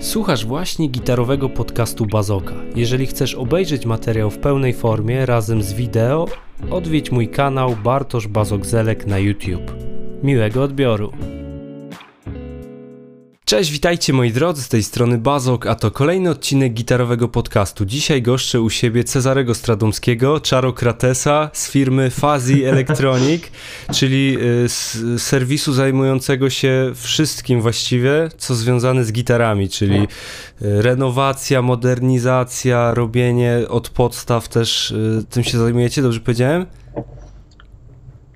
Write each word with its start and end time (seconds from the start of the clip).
Słuchasz 0.00 0.46
właśnie 0.46 0.88
gitarowego 0.88 1.48
podcastu 1.48 2.06
Bazoka. 2.06 2.54
Jeżeli 2.76 3.06
chcesz 3.06 3.34
obejrzeć 3.34 3.86
materiał 3.86 4.30
w 4.30 4.38
pełnej 4.38 4.74
formie 4.74 5.26
razem 5.26 5.62
z 5.62 5.72
wideo, 5.72 6.26
odwiedź 6.70 7.12
mój 7.12 7.28
kanał 7.28 7.76
Bartosz 7.84 8.28
Bazok-Zelek 8.28 9.06
na 9.06 9.18
YouTube. 9.18 9.74
Miłego 10.22 10.62
odbioru! 10.62 11.12
Cześć, 13.48 13.70
witajcie 13.70 14.12
moi 14.12 14.32
drodzy, 14.32 14.62
z 14.62 14.68
tej 14.68 14.82
strony 14.82 15.18
Bazok, 15.18 15.66
a 15.66 15.74
to 15.74 15.90
kolejny 15.90 16.30
odcinek 16.30 16.72
gitarowego 16.72 17.28
podcastu. 17.28 17.84
Dzisiaj 17.84 18.22
goszczę 18.22 18.60
u 18.60 18.70
siebie 18.70 19.04
Cezarego 19.04 19.54
Stradomskiego, 19.54 20.40
Czarokratesa 20.40 21.50
z 21.52 21.70
firmy 21.70 22.10
Fazi 22.10 22.64
Electronic, 22.72 23.42
czyli 23.94 24.36
y, 24.64 24.68
z 24.68 25.22
serwisu 25.22 25.72
zajmującego 25.72 26.50
się 26.50 26.92
wszystkim 26.94 27.60
właściwie, 27.60 28.28
co 28.38 28.54
związane 28.54 29.04
z 29.04 29.12
gitarami, 29.12 29.68
czyli 29.68 30.00
y, 30.00 30.06
renowacja, 30.82 31.62
modernizacja, 31.62 32.94
robienie 32.94 33.58
od 33.68 33.88
podstaw 33.88 34.48
też, 34.48 34.90
y, 34.90 35.24
tym 35.30 35.44
się 35.44 35.58
zajmujecie, 35.58 36.02
dobrze 36.02 36.20
powiedziałem? 36.20 36.66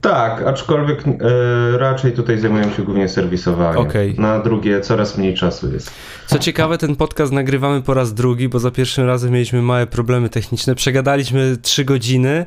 Tak, 0.02 0.42
aczkolwiek 0.42 1.04
e, 1.06 1.78
raczej 1.78 2.12
tutaj 2.12 2.38
zajmuję 2.38 2.64
się 2.76 2.82
głównie 2.82 3.08
serwisowaniem. 3.08 3.82
Okay. 3.82 4.14
Na 4.18 4.38
drugie 4.38 4.80
coraz 4.80 5.18
mniej 5.18 5.34
czasu 5.34 5.72
jest. 5.72 5.90
Co 6.26 6.38
ciekawe, 6.38 6.78
ten 6.78 6.96
podcast 6.96 7.32
nagrywamy 7.32 7.82
po 7.82 7.94
raz 7.94 8.14
drugi, 8.14 8.48
bo 8.48 8.58
za 8.58 8.70
pierwszym 8.70 9.06
razem 9.06 9.32
mieliśmy 9.32 9.62
małe 9.62 9.86
problemy 9.86 10.28
techniczne. 10.28 10.74
Przegadaliśmy 10.74 11.56
trzy 11.62 11.84
godziny 11.84 12.46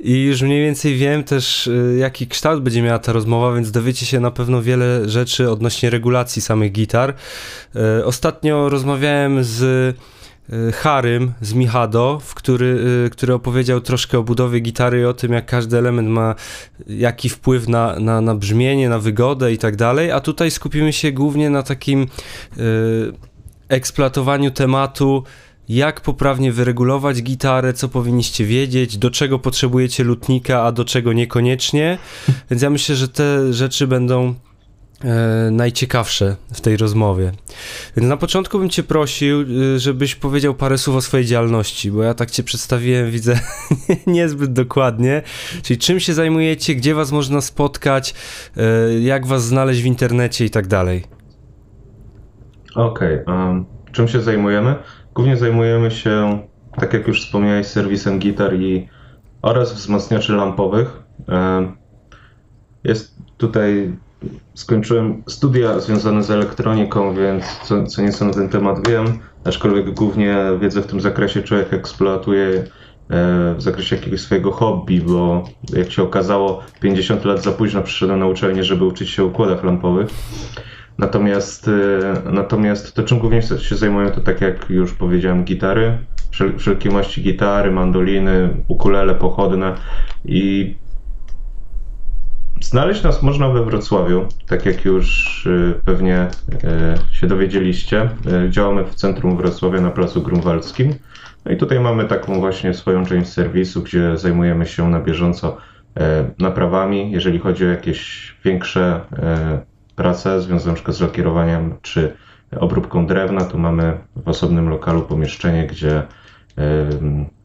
i 0.00 0.22
już 0.22 0.42
mniej 0.42 0.64
więcej 0.64 0.96
wiem 0.96 1.24
też, 1.24 1.68
e, 1.68 1.96
jaki 1.98 2.26
kształt 2.26 2.62
będzie 2.62 2.82
miała 2.82 2.98
ta 2.98 3.12
rozmowa, 3.12 3.54
więc 3.54 3.70
dowiecie 3.70 4.06
się 4.06 4.20
na 4.20 4.30
pewno 4.30 4.62
wiele 4.62 5.08
rzeczy 5.08 5.50
odnośnie 5.50 5.90
regulacji 5.90 6.42
samych 6.42 6.72
gitar. 6.72 7.14
E, 7.76 8.04
ostatnio 8.04 8.68
rozmawiałem 8.68 9.44
z 9.44 9.96
Harym 10.72 11.32
z 11.40 11.54
Michado, 11.54 12.20
w 12.24 12.34
który, 12.34 12.66
y, 13.06 13.10
który 13.10 13.34
opowiedział 13.34 13.80
troszkę 13.80 14.18
o 14.18 14.22
budowie 14.22 14.60
gitary 14.60 15.00
i 15.00 15.04
o 15.04 15.14
tym, 15.14 15.32
jak 15.32 15.46
każdy 15.46 15.78
element 15.78 16.08
ma 16.08 16.34
jaki 16.86 17.28
wpływ 17.28 17.68
na, 17.68 17.98
na, 18.00 18.20
na 18.20 18.34
brzmienie, 18.34 18.88
na 18.88 18.98
wygodę 18.98 19.52
i 19.52 19.58
tak 19.58 19.76
dalej, 19.76 20.10
a 20.10 20.20
tutaj 20.20 20.50
skupimy 20.50 20.92
się 20.92 21.12
głównie 21.12 21.50
na 21.50 21.62
takim 21.62 22.02
y, 22.02 22.08
eksploatowaniu 23.68 24.50
tematu 24.50 25.24
jak 25.68 26.00
poprawnie 26.00 26.52
wyregulować 26.52 27.22
gitarę, 27.22 27.72
co 27.72 27.88
powinniście 27.88 28.44
wiedzieć, 28.44 28.98
do 28.98 29.10
czego 29.10 29.38
potrzebujecie 29.38 30.04
lutnika, 30.04 30.62
a 30.62 30.72
do 30.72 30.84
czego 30.84 31.12
niekoniecznie. 31.12 31.98
Więc 32.50 32.62
ja 32.62 32.70
myślę, 32.70 32.96
że 32.96 33.08
te 33.08 33.52
rzeczy 33.52 33.86
będą 33.86 34.28
e, 34.28 34.34
najciekawsze 35.50 36.36
w 36.52 36.60
tej 36.60 36.76
rozmowie. 36.76 37.32
Więc 37.96 38.08
na 38.08 38.16
początku 38.16 38.58
bym 38.58 38.70
cię 38.70 38.82
prosił, 38.82 39.40
e, 39.40 39.78
żebyś 39.78 40.14
powiedział 40.14 40.54
parę 40.54 40.78
słów 40.78 40.96
o 40.96 41.00
swojej 41.00 41.26
działalności, 41.26 41.90
bo 41.90 42.02
ja 42.02 42.14
tak 42.14 42.30
cię 42.30 42.42
przedstawiłem, 42.42 43.10
widzę 43.10 43.40
niezbyt 44.06 44.52
dokładnie. 44.52 45.22
Czyli 45.62 45.78
czym 45.78 46.00
się 46.00 46.14
zajmujecie, 46.14 46.74
gdzie 46.74 46.94
was 46.94 47.12
można 47.12 47.40
spotkać, 47.40 48.14
e, 48.56 49.00
jak 49.00 49.26
was 49.26 49.44
znaleźć 49.44 49.82
w 49.82 49.86
internecie 49.86 50.44
i 50.44 50.50
tak 50.50 50.66
dalej. 50.66 51.04
Okej, 52.74 53.22
okay, 53.22 53.36
um, 53.36 53.64
czym 53.92 54.08
się 54.08 54.20
zajmujemy? 54.20 54.74
Głównie 55.14 55.36
zajmujemy 55.36 55.90
się, 55.90 56.38
tak 56.80 56.92
jak 56.92 57.08
już 57.08 57.26
wspomniałeś, 57.26 57.66
serwisem 57.66 58.18
gitar 58.18 58.54
i 58.54 58.88
oraz 59.42 59.74
wzmacniaczy 59.74 60.32
lampowych. 60.32 61.02
Jest 62.84 63.18
tutaj 63.36 63.96
skończyłem 64.54 65.22
studia 65.26 65.80
związane 65.80 66.22
z 66.22 66.30
elektroniką, 66.30 67.14
więc 67.14 67.44
co, 67.64 67.86
co 67.86 68.02
nieco 68.02 68.24
na 68.24 68.32
ten 68.32 68.48
temat 68.48 68.88
wiem, 68.88 69.18
aczkolwiek 69.44 69.94
głównie 69.94 70.36
wiedzę 70.60 70.82
w 70.82 70.86
tym 70.86 71.00
zakresie 71.00 71.42
człowiek 71.42 71.72
eksploatuje 71.72 72.46
e, 72.46 72.64
w 73.54 73.62
zakresie 73.62 73.96
jakiegoś 73.96 74.20
swojego 74.20 74.52
hobby, 74.52 75.00
bo 75.00 75.44
jak 75.76 75.90
się 75.90 76.02
okazało, 76.02 76.62
50 76.80 77.24
lat 77.24 77.42
za 77.42 77.52
późno 77.52 77.82
przyszedłem 77.82 78.18
na 78.18 78.26
uczelnię, 78.26 78.64
żeby 78.64 78.84
uczyć 78.84 79.10
się 79.10 79.22
o 79.22 79.26
układach 79.26 79.64
lampowych. 79.64 80.08
Natomiast, 80.98 81.68
e, 81.68 82.30
natomiast 82.32 82.94
to, 82.94 83.02
czym 83.02 83.18
głównie 83.18 83.42
się 83.42 83.76
zajmuję, 83.76 84.10
to 84.10 84.20
tak 84.20 84.40
jak 84.40 84.70
już 84.70 84.92
powiedziałem, 84.92 85.44
gitary, 85.44 85.98
wszelkie 86.58 86.90
maści 86.90 87.22
gitary, 87.22 87.70
mandoliny, 87.70 88.48
ukulele 88.68 89.14
pochodne 89.14 89.74
i 90.24 90.74
Znaleźć 92.72 93.02
nas 93.02 93.22
można 93.22 93.48
we 93.48 93.64
Wrocławiu, 93.64 94.26
tak 94.46 94.66
jak 94.66 94.84
już 94.84 95.46
y, 95.46 95.80
pewnie 95.84 96.28
y, 97.12 97.14
się 97.14 97.26
dowiedzieliście. 97.26 98.10
Y, 98.46 98.50
działamy 98.50 98.84
w 98.84 98.94
centrum 98.94 99.36
Wrocławia 99.36 99.80
na 99.80 99.90
Placu 99.90 100.22
Grunwaldzkim. 100.22 100.94
No 101.44 101.52
i 101.52 101.56
tutaj 101.56 101.80
mamy 101.80 102.04
taką 102.04 102.40
właśnie 102.40 102.74
swoją 102.74 103.06
część 103.06 103.30
serwisu, 103.30 103.82
gdzie 103.82 104.16
zajmujemy 104.16 104.66
się 104.66 104.90
na 104.90 105.00
bieżąco 105.00 105.56
naprawami, 106.38 107.12
jeżeli 107.12 107.38
chodzi 107.38 107.64
o 107.64 107.68
jakieś 107.68 108.34
większe 108.44 109.00
prace 109.96 110.40
związane 110.40 110.78
z 110.88 111.00
lakierowaniem 111.00 111.74
czy 111.82 112.16
obróbką 112.60 113.06
drewna, 113.06 113.40
to 113.44 113.58
mamy 113.58 113.98
w 114.16 114.28
osobnym 114.28 114.68
lokalu 114.68 115.02
pomieszczenie, 115.02 115.66
gdzie 115.66 116.02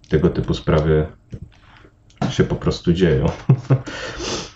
tego 0.09 0.30
typu 0.30 0.54
sprawy 0.54 1.06
się 2.30 2.44
po 2.44 2.56
prostu 2.56 2.94
dzieją. 2.94 3.26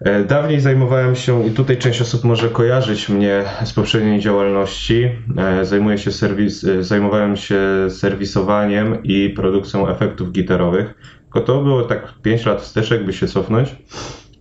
E, 0.00 0.24
dawniej 0.24 0.60
zajmowałem 0.60 1.14
się, 1.14 1.46
i 1.46 1.50
tutaj 1.50 1.76
część 1.78 2.00
osób 2.00 2.24
może 2.24 2.48
kojarzyć 2.48 3.08
mnie 3.08 3.44
z 3.64 3.72
poprzedniej 3.72 4.20
działalności, 4.20 5.10
e, 5.36 5.64
zajmuję 5.64 5.98
się 5.98 6.12
serwis, 6.12 6.64
e, 6.64 6.82
zajmowałem 6.82 7.36
się 7.36 7.60
serwisowaniem 7.88 9.02
i 9.02 9.30
produkcją 9.30 9.88
efektów 9.88 10.32
gitarowych. 10.32 10.94
Tylko 11.22 11.40
to 11.40 11.62
było 11.62 11.82
tak 11.82 12.14
5 12.22 12.46
lat 12.46 12.62
wstecz, 12.62 12.90
jakby 12.90 13.12
się 13.12 13.26
cofnąć. 13.26 13.76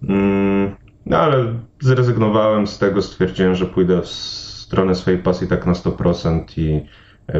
Mm, 0.09 0.75
no 1.05 1.17
ale 1.17 1.45
zrezygnowałem 1.79 2.67
z 2.67 2.79
tego, 2.79 3.01
stwierdziłem, 3.01 3.55
że 3.55 3.65
pójdę 3.65 4.01
w 4.01 4.07
stronę 4.07 4.95
swojej 4.95 5.19
pasji 5.19 5.47
tak 5.47 5.65
na 5.65 5.73
100% 5.73 6.57
i 6.57 6.85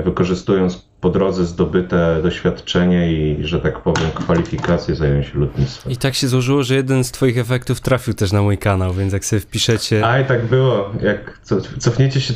wykorzystując 0.04 0.90
po 1.06 1.10
drodze 1.10 1.46
zdobyte 1.46 2.22
doświadczenie 2.24 3.14
i, 3.14 3.38
że 3.48 3.60
tak 3.60 3.80
powiem, 3.80 4.12
kwalifikacje 4.14 4.96
zająć 4.96 5.28
się 5.28 5.40
lotnictwem. 5.40 5.92
I 5.92 5.98
tak 5.98 6.14
się 6.16 6.28
złożyło, 6.28 6.64
że 6.64 6.76
jeden 6.76 7.04
z 7.04 7.12
Twoich 7.12 7.38
efektów 7.38 7.82
trafił 7.82 8.14
też 8.14 8.32
na 8.32 8.42
mój 8.42 8.58
kanał, 8.58 8.94
więc 8.94 9.14
jak 9.14 9.26
sobie 9.26 9.40
wpiszecie. 9.40 10.06
A 10.06 10.20
i 10.20 10.26
tak 10.26 10.46
było. 10.46 10.90
Jak 11.02 11.40
cofniecie 11.80 12.22
się, 12.22 12.34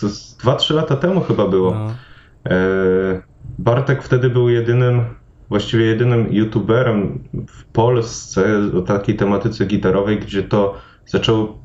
to 0.00 0.06
2-3 0.06 0.74
lata 0.74 0.96
temu 0.96 1.20
chyba 1.20 1.48
było. 1.48 1.74
No. 1.74 1.94
E, 2.50 3.22
Bartek 3.58 4.02
wtedy 4.02 4.30
był 4.30 4.48
jedynym, 4.48 5.04
właściwie 5.48 5.84
jedynym 5.84 6.32
youtuberem 6.32 7.18
w 7.48 7.64
Polsce 7.64 8.44
o 8.78 8.80
takiej 8.80 9.16
tematyce 9.16 9.66
gitarowej, 9.66 10.18
gdzie 10.18 10.42
to 10.42 10.74
zaczęło 11.06 11.58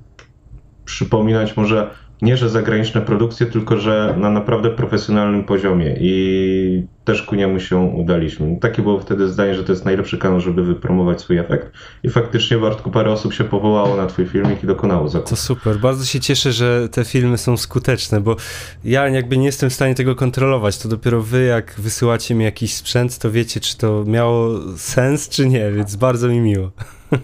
przypominać 0.85 1.57
może 1.57 1.89
nie, 2.22 2.38
że 2.38 2.50
zagraniczne 2.50 3.01
produkcje, 3.01 3.45
tylko 3.45 3.78
że 3.78 4.16
na 4.17 4.29
naprawdę 4.29 4.69
profesjonalnym 4.69 5.44
poziomie 5.44 5.95
i 6.00 6.83
też 7.05 7.22
ku 7.22 7.35
niemu 7.35 7.59
się 7.59 7.78
udaliśmy. 7.78 8.57
Takie 8.61 8.81
było 8.81 9.00
wtedy 9.00 9.28
zdanie, 9.28 9.55
że 9.55 9.63
to 9.63 9.72
jest 9.72 9.85
najlepszy 9.85 10.17
kanał, 10.17 10.39
żeby 10.39 10.63
wypromować 10.63 11.22
swój 11.22 11.38
efekt 11.38 11.72
i 12.03 12.09
faktycznie 12.09 12.57
Bartku 12.57 12.91
parę 12.91 13.11
osób 13.11 13.33
się 13.33 13.44
powołało 13.44 13.95
na 13.95 14.07
twój 14.07 14.25
filmik 14.25 14.63
i 14.63 14.67
dokonało 14.67 15.09
zakupu. 15.09 15.29
To 15.29 15.35
super, 15.35 15.79
bardzo 15.79 16.05
się 16.05 16.19
cieszę, 16.19 16.51
że 16.51 16.89
te 16.89 17.05
filmy 17.05 17.38
są 17.38 17.57
skuteczne, 17.57 18.22
bo 18.22 18.35
ja 18.84 19.07
jakby 19.07 19.38
nie 19.38 19.45
jestem 19.45 19.69
w 19.69 19.73
stanie 19.73 19.95
tego 19.95 20.16
kontrolować, 20.16 20.78
to 20.78 20.89
dopiero 20.89 21.22
wy 21.22 21.44
jak 21.44 21.75
wysyłacie 21.78 22.35
mi 22.35 22.44
jakiś 22.44 22.73
sprzęt, 22.73 23.17
to 23.17 23.31
wiecie, 23.31 23.59
czy 23.59 23.78
to 23.78 24.03
miało 24.07 24.59
sens, 24.78 25.29
czy 25.29 25.47
nie, 25.47 25.72
więc 25.72 25.95
bardzo 25.95 26.28
mi 26.28 26.39
miło. 26.39 26.72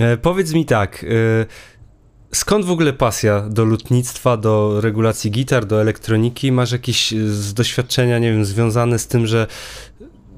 E, 0.00 0.16
powiedz 0.16 0.54
mi 0.54 0.64
tak, 0.64 1.04
y 1.04 1.46
Skąd 2.34 2.64
w 2.64 2.70
ogóle 2.70 2.92
pasja 2.92 3.40
do 3.40 3.64
lutnictwa, 3.64 4.36
do 4.36 4.80
regulacji 4.80 5.30
gitar, 5.30 5.66
do 5.66 5.80
elektroniki? 5.80 6.52
Masz 6.52 6.72
jakieś 6.72 7.12
e, 7.12 7.28
z 7.28 7.54
doświadczenia, 7.54 8.18
nie 8.18 8.32
wiem, 8.32 8.44
związane 8.44 8.98
z 8.98 9.06
tym, 9.06 9.26
że 9.26 9.46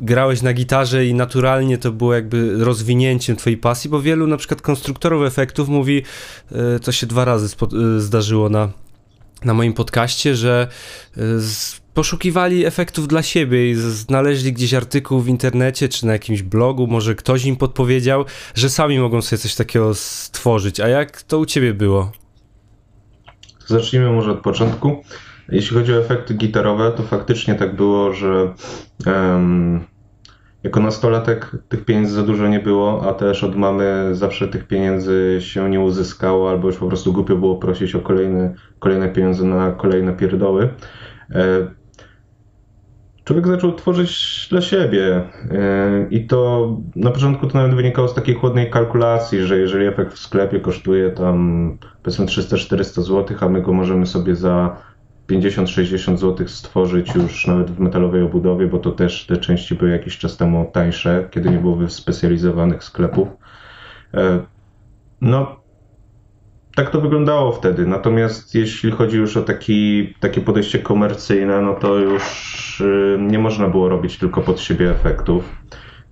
grałeś 0.01 0.43
na 0.43 0.53
gitarze 0.53 1.07
i 1.07 1.15
naturalnie 1.15 1.79
to 1.79 1.93
było 1.93 2.15
jakby 2.15 2.65
rozwinięciem 2.65 3.37
twojej 3.37 3.57
pasji, 3.57 3.91
bo 3.91 4.03
wielu 4.03 4.27
na 4.27 4.37
przykład 4.37 4.63
konstruktorów 4.63 5.27
efektów 5.27 5.69
mówi, 5.69 6.03
e, 6.53 6.81
to 6.81 6.93
się 6.93 7.07
dwa 7.07 7.25
razy 7.25 7.47
e, 7.47 8.01
zdarzyło 8.01 8.49
na, 8.49 8.69
na 9.45 9.55
moim 9.55 9.73
podcaście, 9.73 10.35
że 10.35 10.69
z 11.39 11.86
poszukiwali 11.97 12.67
efektów 12.67 13.09
dla 13.09 13.23
siebie 13.23 13.71
i 13.71 13.75
znaleźli 13.75 14.53
gdzieś 14.53 14.75
artykuł 14.75 15.21
w 15.21 15.29
internecie 15.29 15.89
czy 15.89 16.07
na 16.07 16.13
jakimś 16.13 16.43
blogu, 16.43 16.87
może 16.87 17.15
ktoś 17.15 17.45
im 17.45 17.57
podpowiedział, 17.57 18.25
że 18.55 18.71
sami 18.71 18.99
mogą 18.99 19.23
sobie 19.23 19.39
coś 19.43 19.55
takiego 19.55 19.95
stworzyć. 19.95 20.81
A 20.81 20.89
jak 20.89 21.23
to 21.23 21.39
u 21.39 21.47
ciebie 21.47 21.75
było? 21.75 22.13
Zacznijmy 23.67 24.11
może 24.11 24.31
od 24.31 24.41
początku. 24.41 25.03
Jeśli 25.49 25.77
chodzi 25.77 25.93
o 25.93 25.99
efekty 25.99 26.35
gitarowe, 26.35 26.93
to 26.97 27.03
faktycznie 27.03 27.55
tak 27.55 27.77
było, 27.77 28.13
że 28.13 28.55
um, 29.07 29.85
jako 30.63 30.81
nastolatek 30.81 31.57
tych 31.69 31.85
pieniędzy 31.85 32.15
za 32.15 32.23
dużo 32.23 32.49
nie 32.49 32.61
było, 32.61 33.09
a 33.09 33.15
też 33.15 33.45
od 33.45 33.57
mamy 33.57 34.09
zawsze 34.13 34.49
tych 34.49 34.67
pieniędzy 34.67 35.39
się 35.41 35.71
nie 35.71 35.81
uzyskało, 35.81 36.51
albo 36.51 36.69
już 36.69 36.77
po 36.77 36.89
prostu 36.89 37.13
głupio 37.13 37.37
było 37.37 37.57
prosić 37.57 37.95
o 37.95 38.01
kolejne, 38.01 38.55
kolejne 38.79 39.09
pieniądze 39.09 39.45
na 39.45 39.73
kolejne 39.73 40.13
pierdoły. 40.13 40.69
E, 41.31 41.76
człowiek 43.27 43.47
zaczął 43.47 43.73
tworzyć 43.73 44.47
dla 44.51 44.61
siebie 44.61 45.17
e, 45.51 46.07
i 46.11 46.27
to 46.27 46.69
na 46.97 47.11
początku 47.11 47.47
to 47.47 47.59
nawet 47.59 47.75
wynikało 47.75 48.09
z 48.09 48.15
takiej 48.15 48.35
chłodnej 48.35 48.71
kalkulacji, 48.71 49.43
że 49.43 49.59
jeżeli 49.59 49.87
efekt 49.87 50.13
w 50.13 50.19
sklepie 50.19 50.61
kosztuje 50.61 51.11
tam 51.11 51.79
powiedzmy 52.03 52.27
300-400 52.27 53.03
zł, 53.03 53.37
a 53.41 53.49
my 53.49 53.63
go 53.63 53.73
możemy 53.73 54.07
sobie 54.07 54.37
za 54.37 54.77
50-60 55.29 56.17
zł 56.17 56.49
stworzyć 56.49 57.15
już 57.15 57.47
nawet 57.47 57.71
w 57.71 57.81
metalowej 57.81 58.23
obudowie, 58.23 58.67
bo 58.67 58.79
to 58.79 58.93
też 58.93 59.27
te 59.27 59.37
części 59.37 59.75
były 59.75 59.91
jakiś 59.91 60.19
czas 60.19 60.37
temu 60.37 60.71
tańsze, 60.73 61.29
kiedy 61.31 61.51
nie 61.51 61.59
było 61.59 61.77
wyspecjalizowanych 61.77 62.85
sklepów. 62.85 63.29
E, 64.15 64.41
no, 65.21 65.57
tak 66.77 66.91
to 66.91 67.01
wyglądało 67.01 67.53
wtedy. 67.53 67.87
Natomiast 67.87 68.55
jeśli 68.55 68.91
chodzi 68.91 69.17
już 69.17 69.37
o 69.37 69.43
taki, 69.43 70.15
takie 70.21 70.41
podejście 70.41 70.79
komercyjne, 70.79 71.61
no 71.61 71.75
to 71.75 71.97
już 71.97 72.81
y, 72.81 73.19
nie 73.21 73.39
można 73.39 73.69
było 73.69 73.89
robić 73.89 74.19
tylko 74.19 74.41
pod 74.41 74.61
siebie 74.61 74.91
efektów. 74.91 75.57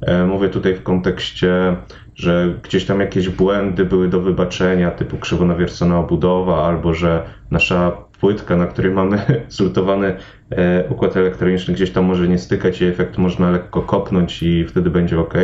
E, 0.00 0.26
mówię 0.26 0.48
tutaj 0.48 0.74
w 0.74 0.82
kontekście, 0.82 1.76
że 2.14 2.54
gdzieś 2.62 2.84
tam 2.84 3.00
jakieś 3.00 3.28
błędy 3.28 3.84
były 3.84 4.08
do 4.08 4.20
wybaczenia, 4.20 4.90
typu 4.90 5.16
krzywonawiercona 5.16 5.98
obudowa, 5.98 6.64
albo 6.66 6.94
że 6.94 7.22
nasza 7.50 7.92
płytka, 8.20 8.56
na 8.56 8.66
której 8.66 8.92
mamy 8.92 9.22
zlutowany 9.48 10.16
e, 10.50 10.84
układ 10.88 11.16
elektroniczny, 11.16 11.74
gdzieś 11.74 11.90
tam 11.90 12.04
może 12.04 12.28
nie 12.28 12.38
stykać 12.38 12.80
i 12.80 12.84
efekt 12.84 13.18
można 13.18 13.50
lekko 13.50 13.82
kopnąć 13.82 14.42
i 14.42 14.64
wtedy 14.64 14.90
będzie 14.90 15.20
ok, 15.20 15.34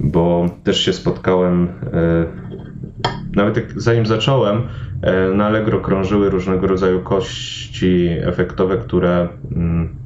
bo 0.00 0.46
też 0.64 0.84
się 0.84 0.92
spotkałem, 0.92 1.68
e, 1.92 2.26
nawet 3.34 3.56
jak, 3.56 3.80
zanim 3.80 4.06
zacząłem, 4.06 4.68
e, 5.02 5.28
na 5.34 5.46
Allegro 5.46 5.80
krążyły 5.80 6.30
różnego 6.30 6.66
rodzaju 6.66 7.00
kości 7.00 8.08
efektowe, 8.22 8.78
które 8.78 9.28
mm, 9.52 9.96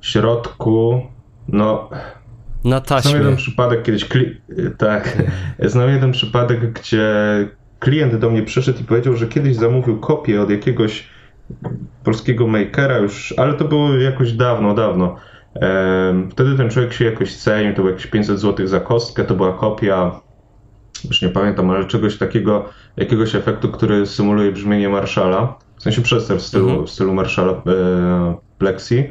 w 0.00 0.06
środku, 0.06 1.02
no 1.48 1.90
na 2.64 2.80
taśmie. 2.80 3.10
Znam 3.10 3.22
jeden 3.22 3.36
przypadek 3.36 3.82
kiedyś, 3.82 4.08
tak, 4.78 5.22
znam 5.62 5.88
jeden 5.88 6.12
przypadek, 6.12 6.72
gdzie 6.72 7.04
klient 7.78 8.16
do 8.16 8.30
mnie 8.30 8.42
przyszedł 8.42 8.80
i 8.80 8.84
powiedział, 8.84 9.16
że 9.16 9.26
kiedyś 9.26 9.56
zamówił 9.56 10.00
kopię 10.00 10.42
od 10.42 10.50
jakiegoś 10.50 11.08
polskiego 12.04 12.46
makera 12.46 12.98
już, 12.98 13.34
ale 13.36 13.54
to 13.54 13.64
było 13.64 13.94
jakoś 13.94 14.32
dawno, 14.32 14.74
dawno. 14.74 15.16
Wtedy 16.30 16.56
ten 16.56 16.70
człowiek 16.70 16.92
się 16.92 17.04
jakoś 17.04 17.36
cenił, 17.36 17.70
to 17.70 17.76
było 17.76 17.88
jakieś 17.88 18.06
500 18.06 18.40
zł 18.40 18.66
za 18.66 18.80
kostkę, 18.80 19.24
to 19.24 19.34
była 19.34 19.52
kopia, 19.52 20.20
już 21.04 21.22
nie 21.22 21.28
pamiętam, 21.28 21.70
ale 21.70 21.84
czegoś 21.84 22.18
takiego, 22.18 22.64
jakiegoś 22.96 23.34
efektu, 23.34 23.68
który 23.68 24.06
symuluje 24.06 24.52
brzmienie 24.52 24.88
Marszala, 24.88 25.58
w 25.76 25.82
sensie 25.82 26.02
przester 26.02 26.38
w 26.38 26.42
stylu, 26.42 26.68
mhm. 26.68 26.86
w 26.86 26.90
stylu 26.90 27.14
Marszala 27.14 27.52
e, 27.52 28.36
Plexi. 28.58 29.04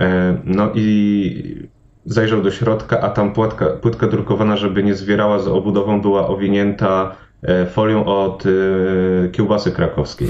E, 0.00 0.36
no 0.44 0.70
i 0.74 1.68
zajrzał 2.04 2.42
do 2.42 2.50
środka, 2.50 3.00
a 3.00 3.10
tam 3.10 3.32
płytka, 3.32 3.66
płytka 3.66 4.06
drukowana, 4.06 4.56
żeby 4.56 4.82
nie 4.82 4.94
zwierała 4.94 5.38
z 5.38 5.48
obudową, 5.48 6.00
była 6.00 6.28
owinięta 6.28 7.16
E, 7.44 7.66
folią 7.66 8.04
od 8.04 8.44
e, 8.46 9.28
kiełbasy 9.28 9.72
krakowskiej. 9.72 10.28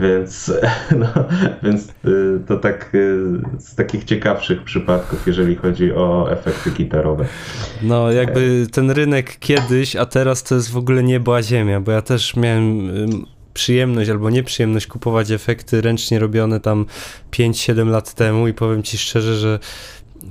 Więc, 0.00 0.52
no, 1.00 1.06
więc 1.62 1.88
e, 1.88 2.08
to 2.46 2.56
tak 2.56 2.92
z 3.58 3.74
takich 3.74 4.04
ciekawszych 4.04 4.62
przypadków, 4.64 5.26
jeżeli 5.26 5.56
chodzi 5.56 5.92
o 5.92 6.32
efekty 6.32 6.70
gitarowe. 6.70 7.24
No, 7.82 8.12
jakby 8.12 8.66
ten 8.72 8.90
rynek 8.90 9.38
kiedyś, 9.38 9.96
a 9.96 10.06
teraz 10.06 10.42
to 10.42 10.54
jest 10.54 10.70
w 10.70 10.76
ogóle 10.76 11.02
niebo 11.02 11.36
a 11.36 11.42
ziemia, 11.42 11.80
bo 11.80 11.92
ja 11.92 12.02
też 12.02 12.36
miałem 12.36 12.90
przyjemność 13.54 14.10
albo 14.10 14.30
nieprzyjemność 14.30 14.86
kupować 14.86 15.30
efekty 15.30 15.80
ręcznie 15.80 16.18
robione 16.18 16.60
tam 16.60 16.86
5-7 17.32 17.88
lat 17.88 18.14
temu 18.14 18.48
i 18.48 18.54
powiem 18.54 18.82
ci 18.82 18.98
szczerze, 18.98 19.34
że 19.34 19.58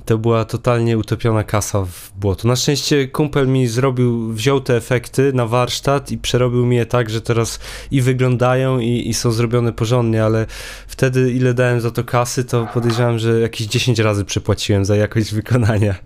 to 0.04 0.18
była 0.18 0.44
totalnie 0.44 0.98
utopiona 0.98 1.44
kasa 1.44 1.84
w 1.84 2.12
błoto. 2.16 2.48
Na 2.48 2.56
szczęście 2.56 3.08
kumpel 3.08 3.48
mi 3.48 3.66
zrobił, 3.66 4.32
wziął 4.32 4.60
te 4.60 4.76
efekty 4.76 5.32
na 5.32 5.46
warsztat 5.46 6.10
i 6.12 6.18
przerobił 6.18 6.66
mi 6.66 6.76
je 6.76 6.86
tak, 6.86 7.10
że 7.10 7.20
teraz 7.20 7.60
i 7.90 8.02
wyglądają 8.02 8.78
i, 8.78 9.08
i 9.08 9.14
są 9.14 9.32
zrobione 9.32 9.72
porządnie, 9.72 10.24
ale 10.24 10.46
wtedy 10.86 11.32
ile 11.32 11.54
dałem 11.54 11.80
za 11.80 11.90
to 11.90 12.04
kasy, 12.04 12.44
to 12.44 12.68
podejrzewam, 12.74 13.18
że 13.18 13.40
jakieś 13.40 13.66
10 13.66 13.98
razy 13.98 14.24
przepłaciłem 14.24 14.84
za 14.84 14.96
jakość 14.96 15.34
wykonania. 15.34 15.94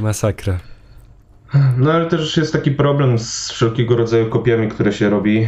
Masakra. 0.00 0.58
No 1.76 1.92
ale 1.92 2.06
też 2.06 2.36
jest 2.36 2.52
taki 2.52 2.70
problem 2.70 3.18
z 3.18 3.50
wszelkiego 3.50 3.96
rodzaju 3.96 4.30
kopiami, 4.30 4.68
które 4.68 4.92
się 4.92 5.10
robi, 5.10 5.46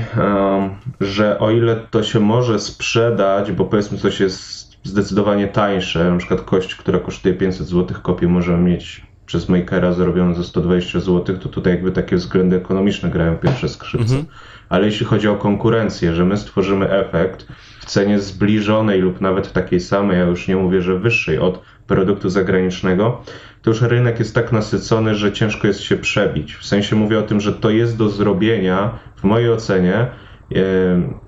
że 1.01 1.39
o 1.39 1.51
ile 1.51 1.77
to 1.91 2.03
się 2.03 2.21
może 2.21 2.59
sprzedać, 2.59 3.53
bo 3.53 3.65
powiedzmy 3.65 3.99
coś 3.99 4.21
jest 4.21 4.64
zdecydowanie 4.85 5.49
tańsze. 5.49 6.11
Na 6.11 6.17
przykład 6.17 6.41
kość, 6.41 6.75
która 6.75 6.99
kosztuje 6.99 7.35
500 7.35 7.67
zł, 7.67 7.97
kopię 8.03 8.29
możemy 8.29 8.71
mieć 8.71 9.03
przez 9.27 9.49
makera 9.49 9.93
zarobioną 9.93 10.35
za 10.35 10.45
120 10.45 11.01
zł, 11.01 11.37
to 11.37 11.49
tutaj 11.49 11.73
jakby 11.73 11.93
takie 11.93 12.17
względy 12.17 12.57
ekonomiczne 12.57 13.11
grają 13.11 13.37
pierwsze 13.37 13.69
skrzypce. 13.69 14.15
Mhm. 14.15 14.25
Ale 14.69 14.87
jeśli 14.87 15.07
chodzi 15.07 15.29
o 15.29 15.37
konkurencję, 15.37 16.15
że 16.15 16.25
my 16.25 16.37
stworzymy 16.37 16.91
efekt 16.91 17.47
w 17.81 17.85
cenie 17.85 18.19
zbliżonej 18.21 19.01
lub 19.01 19.21
nawet 19.21 19.53
takiej 19.53 19.81
samej, 19.81 20.19
ja 20.19 20.25
już 20.25 20.49
nie 20.49 20.57
mówię, 20.57 20.83
że 20.83 20.99
wyższej 20.99 21.39
od 21.39 21.61
produktu 21.87 22.29
zagranicznego, 22.29 23.23
to 23.63 23.71
już 23.71 23.83
rynek 23.83 24.19
jest 24.19 24.35
tak 24.35 24.53
nasycony, 24.53 25.15
że 25.15 25.33
ciężko 25.33 25.67
jest 25.67 25.81
się 25.81 25.97
przebić. 25.97 26.55
W 26.55 26.67
sensie 26.67 26.97
mówię 26.97 27.19
o 27.19 27.23
tym, 27.23 27.41
że 27.41 27.53
to 27.53 27.71
jest 27.71 27.97
do 27.97 28.09
zrobienia, 28.09 28.99
w 29.17 29.25
mojej 29.25 29.51
ocenie, 29.51 30.07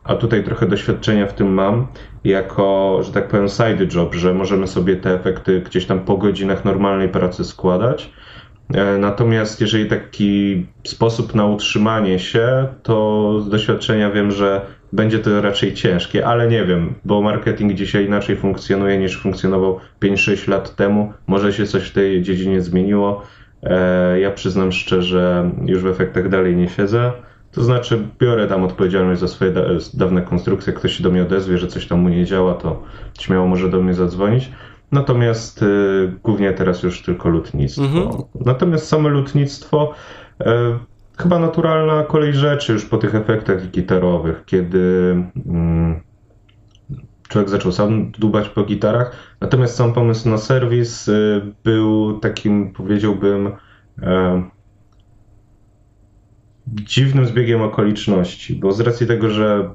a 0.04 0.14
tutaj 0.14 0.44
trochę 0.44 0.66
doświadczenia 0.66 1.26
w 1.26 1.34
tym 1.34 1.54
mam, 1.54 1.86
jako, 2.24 2.98
że 3.02 3.12
tak 3.12 3.28
powiem, 3.28 3.48
side 3.48 3.86
job, 3.94 4.14
że 4.14 4.34
możemy 4.34 4.66
sobie 4.66 4.96
te 4.96 5.14
efekty 5.14 5.60
gdzieś 5.60 5.86
tam 5.86 6.00
po 6.00 6.16
godzinach 6.16 6.64
normalnej 6.64 7.08
pracy 7.08 7.44
składać. 7.44 8.10
E, 8.74 8.98
natomiast 8.98 9.60
jeżeli 9.60 9.86
taki 9.86 10.66
sposób 10.84 11.34
na 11.34 11.46
utrzymanie 11.46 12.18
się, 12.18 12.66
to 12.82 13.40
z 13.40 13.48
doświadczenia 13.48 14.10
wiem, 14.10 14.30
że 14.30 14.60
będzie 14.92 15.18
to 15.18 15.40
raczej 15.40 15.74
ciężkie, 15.74 16.26
ale 16.26 16.48
nie 16.48 16.64
wiem, 16.64 16.94
bo 17.04 17.22
marketing 17.22 17.72
dzisiaj 17.72 18.06
inaczej 18.06 18.36
funkcjonuje 18.36 18.98
niż 18.98 19.18
funkcjonował 19.18 19.80
5-6 20.02 20.48
lat 20.48 20.76
temu. 20.76 21.12
Może 21.26 21.52
się 21.52 21.66
coś 21.66 21.82
w 21.82 21.92
tej 21.92 22.22
dziedzinie 22.22 22.60
zmieniło. 22.60 23.22
E, 23.62 24.20
ja 24.20 24.30
przyznam 24.30 24.72
szczerze, 24.72 25.50
już 25.66 25.82
w 25.82 25.86
efektach 25.86 26.28
dalej 26.28 26.56
nie 26.56 26.68
siedzę. 26.68 27.12
To 27.56 27.64
znaczy, 27.64 28.08
biorę 28.18 28.46
tam 28.46 28.64
odpowiedzialność 28.64 29.20
za 29.20 29.28
swoje 29.28 29.52
dawne 29.94 30.22
konstrukcje. 30.22 30.72
Jak 30.72 30.80
ktoś 30.80 30.92
się 30.92 31.02
do 31.02 31.10
mnie 31.10 31.22
odezwie, 31.22 31.58
że 31.58 31.66
coś 31.66 31.86
tam 31.86 32.00
mu 32.00 32.08
nie 32.08 32.24
działa, 32.24 32.54
to 32.54 32.82
śmiało 33.20 33.46
może 33.46 33.70
do 33.70 33.82
mnie 33.82 33.94
zadzwonić. 33.94 34.50
Natomiast 34.92 35.62
y, 35.62 36.12
głównie 36.22 36.52
teraz 36.52 36.82
już 36.82 37.02
tylko 37.02 37.28
lutnictwo. 37.28 37.82
Mhm. 37.82 38.10
Natomiast 38.44 38.88
same 38.88 39.08
lutnictwo, 39.08 39.94
y, 40.40 40.44
chyba 41.18 41.38
naturalna 41.38 42.02
kolej 42.02 42.34
rzeczy 42.34 42.72
już 42.72 42.84
po 42.84 42.98
tych 42.98 43.14
efektach 43.14 43.70
gitarowych, 43.70 44.42
kiedy 44.46 44.78
y, 45.36 46.96
człowiek 47.28 47.50
zaczął 47.50 47.72
sam 47.72 48.10
dubać 48.10 48.48
po 48.48 48.64
gitarach. 48.64 49.36
Natomiast 49.40 49.76
sam 49.76 49.92
pomysł 49.92 50.28
na 50.28 50.38
serwis 50.38 51.08
y, 51.08 51.42
był 51.64 52.18
takim, 52.20 52.72
powiedziałbym, 52.72 53.50
e, 54.02 54.55
dziwnym 56.66 57.26
zbiegiem 57.26 57.62
okoliczności, 57.62 58.54
bo 58.54 58.72
z 58.72 58.80
racji 58.80 59.06
tego, 59.06 59.30
że 59.30 59.70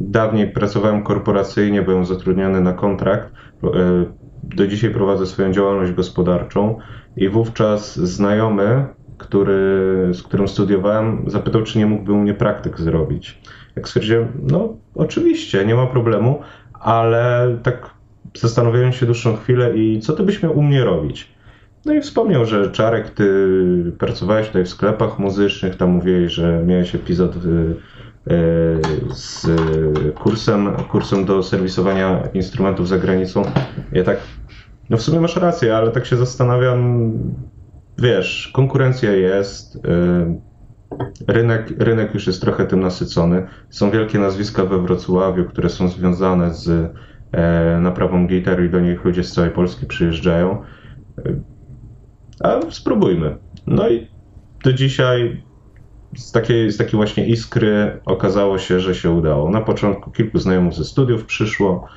dawniej 0.00 0.50
pracowałem 0.50 1.02
korporacyjnie, 1.02 1.82
byłem 1.82 2.04
zatrudniony 2.04 2.60
na 2.60 2.72
kontrakt, 2.72 3.34
e, 3.64 4.04
do 4.50 4.66
dzisiaj 4.66 4.90
prowadzę 4.90 5.26
swoją 5.26 5.52
działalność 5.52 5.92
gospodarczą 5.92 6.78
i 7.16 7.28
wówczas 7.28 7.98
znajomy, 7.98 8.86
który, 9.16 9.54
z 10.12 10.22
którym 10.22 10.48
studiowałem, 10.48 11.24
zapytał, 11.26 11.62
czy 11.62 11.78
nie 11.78 11.86
mógłby 11.86 12.12
u 12.12 12.16
mnie 12.16 12.34
praktyk 12.34 12.80
zrobić. 12.80 13.42
Jak 13.76 13.88
stwierdziłem, 13.88 14.32
no 14.42 14.78
oczywiście, 14.94 15.66
nie 15.66 15.74
ma 15.74 15.86
problemu, 15.86 16.40
ale 16.72 17.58
tak 17.62 17.94
zastanawiałem 18.36 18.92
się 18.92 19.06
dłuższą 19.06 19.36
chwilę 19.36 19.76
i 19.76 20.00
co 20.00 20.12
ty 20.12 20.22
byś 20.22 20.42
miał 20.42 20.58
u 20.58 20.62
mnie 20.62 20.84
robić? 20.84 21.37
No 21.84 21.92
i 21.92 22.00
wspomniał, 22.00 22.46
że 22.46 22.70
Czarek, 22.70 23.10
ty 23.10 23.52
pracowałeś 23.98 24.46
tutaj 24.46 24.64
w 24.64 24.68
sklepach 24.68 25.18
muzycznych, 25.18 25.76
tam 25.76 25.90
mówiłeś, 25.90 26.32
że 26.32 26.62
miałeś 26.66 26.94
epizod 26.94 27.36
y, 27.36 27.38
y, 27.38 28.80
z 29.14 29.46
kursem, 30.14 30.76
kursem 30.90 31.24
do 31.24 31.42
serwisowania 31.42 32.28
instrumentów 32.34 32.88
za 32.88 32.98
granicą. 32.98 33.42
Ja 33.92 34.04
tak, 34.04 34.18
no 34.90 34.96
w 34.96 35.02
sumie 35.02 35.20
masz 35.20 35.36
rację, 35.36 35.76
ale 35.76 35.90
tak 35.90 36.06
się 36.06 36.16
zastanawiam, 36.16 37.12
wiesz, 37.98 38.50
konkurencja 38.54 39.12
jest, 39.12 39.76
y, 39.76 39.80
rynek, 41.26 41.70
rynek 41.78 42.14
już 42.14 42.26
jest 42.26 42.40
trochę 42.40 42.66
tym 42.66 42.80
nasycony. 42.80 43.46
Są 43.70 43.90
wielkie 43.90 44.18
nazwiska 44.18 44.64
we 44.64 44.82
Wrocławiu, 44.82 45.44
które 45.44 45.68
są 45.68 45.88
związane 45.88 46.54
z 46.54 46.92
e, 47.32 47.78
naprawą 47.80 48.26
gitar 48.26 48.64
i 48.64 48.70
do 48.70 48.80
nich 48.80 49.04
ludzie 49.04 49.24
z 49.24 49.32
całej 49.32 49.50
Polski 49.50 49.86
przyjeżdżają. 49.86 50.62
A 52.40 52.60
spróbujmy. 52.70 53.36
No 53.66 53.88
i 53.88 54.08
do 54.64 54.72
dzisiaj 54.72 55.42
z 56.16 56.32
takiej, 56.32 56.72
z 56.72 56.76
takiej 56.76 56.96
właśnie 56.96 57.26
iskry 57.26 58.00
okazało 58.04 58.58
się, 58.58 58.80
że 58.80 58.94
się 58.94 59.10
udało. 59.10 59.50
Na 59.50 59.60
początku 59.60 60.10
kilku 60.10 60.38
znajomych 60.38 60.72
ze 60.72 60.84
studiów 60.84 61.24
przyszło 61.24 61.88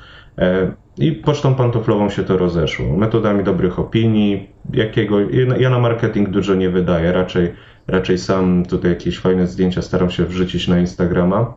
i 0.98 1.12
pocztą 1.12 1.54
pantoflową 1.54 2.10
się 2.10 2.22
to 2.22 2.36
rozeszło. 2.36 2.96
Metodami 2.96 3.44
dobrych 3.44 3.78
opinii, 3.78 4.50
jakiego 4.72 5.20
ja 5.58 5.70
na 5.70 5.78
marketing 5.78 6.30
dużo 6.30 6.54
nie 6.54 6.70
wydaję, 6.70 7.12
raczej 7.12 7.52
raczej 7.86 8.18
sam 8.18 8.66
tutaj 8.66 8.90
jakieś 8.90 9.18
fajne 9.18 9.46
zdjęcia 9.46 9.82
staram 9.82 10.10
się 10.10 10.24
wrzucić 10.24 10.68
na 10.68 10.78
Instagrama. 10.78 11.54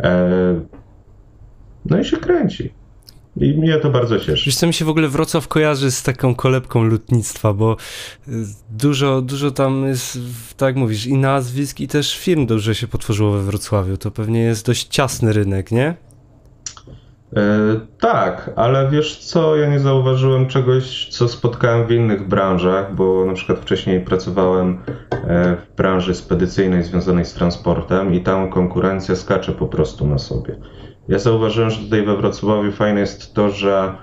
E, 0.00 0.60
no 1.84 2.00
i 2.00 2.04
się 2.04 2.16
kręci. 2.16 2.74
I 3.40 3.54
mnie 3.54 3.78
to 3.78 3.90
bardzo 3.90 4.18
cieszy. 4.18 4.46
Wiesz 4.46 4.56
co, 4.56 4.66
mi 4.66 4.74
się 4.74 4.84
w 4.84 4.88
ogóle 4.88 5.08
Wrocław 5.08 5.48
kojarzy 5.48 5.90
z 5.90 6.02
taką 6.02 6.34
kolebką 6.34 6.84
lotnictwa, 6.84 7.52
bo 7.52 7.76
y, 8.28 8.32
dużo, 8.70 9.22
dużo 9.22 9.50
tam 9.50 9.86
jest, 9.86 10.18
tak 10.56 10.76
mówisz, 10.76 11.06
i 11.06 11.14
nazwisk, 11.14 11.80
i 11.80 11.88
też 11.88 12.18
firm 12.18 12.46
dobrze 12.46 12.74
się 12.74 12.88
potworzyło 12.88 13.32
we 13.32 13.42
Wrocławiu. 13.42 13.96
To 13.96 14.10
pewnie 14.10 14.40
jest 14.40 14.66
dość 14.66 14.88
ciasny 14.88 15.32
rynek, 15.32 15.70
nie? 15.70 15.94
E, 17.36 17.40
tak, 18.00 18.50
ale 18.56 18.90
wiesz 18.90 19.18
co, 19.18 19.56
ja 19.56 19.68
nie 19.68 19.80
zauważyłem 19.80 20.46
czegoś, 20.46 21.08
co 21.08 21.28
spotkałem 21.28 21.86
w 21.86 21.90
innych 21.90 22.28
branżach, 22.28 22.94
bo 22.94 23.24
na 23.24 23.32
przykład 23.32 23.58
wcześniej 23.58 24.00
pracowałem 24.00 24.78
e, 25.12 25.56
w 25.56 25.76
branży 25.76 26.14
spedycyjnej 26.14 26.82
związanej 26.82 27.24
z 27.24 27.34
transportem 27.34 28.14
i 28.14 28.20
tam 28.20 28.50
konkurencja 28.50 29.16
skacze 29.16 29.52
po 29.52 29.66
prostu 29.66 30.06
na 30.06 30.18
sobie. 30.18 30.56
Ja 31.08 31.18
zauważyłem, 31.18 31.70
że 31.70 31.78
tutaj 31.80 32.02
we 32.02 32.16
Wrocławiu 32.16 32.72
fajne 32.72 33.00
jest 33.00 33.34
to, 33.34 33.50
że 33.50 33.94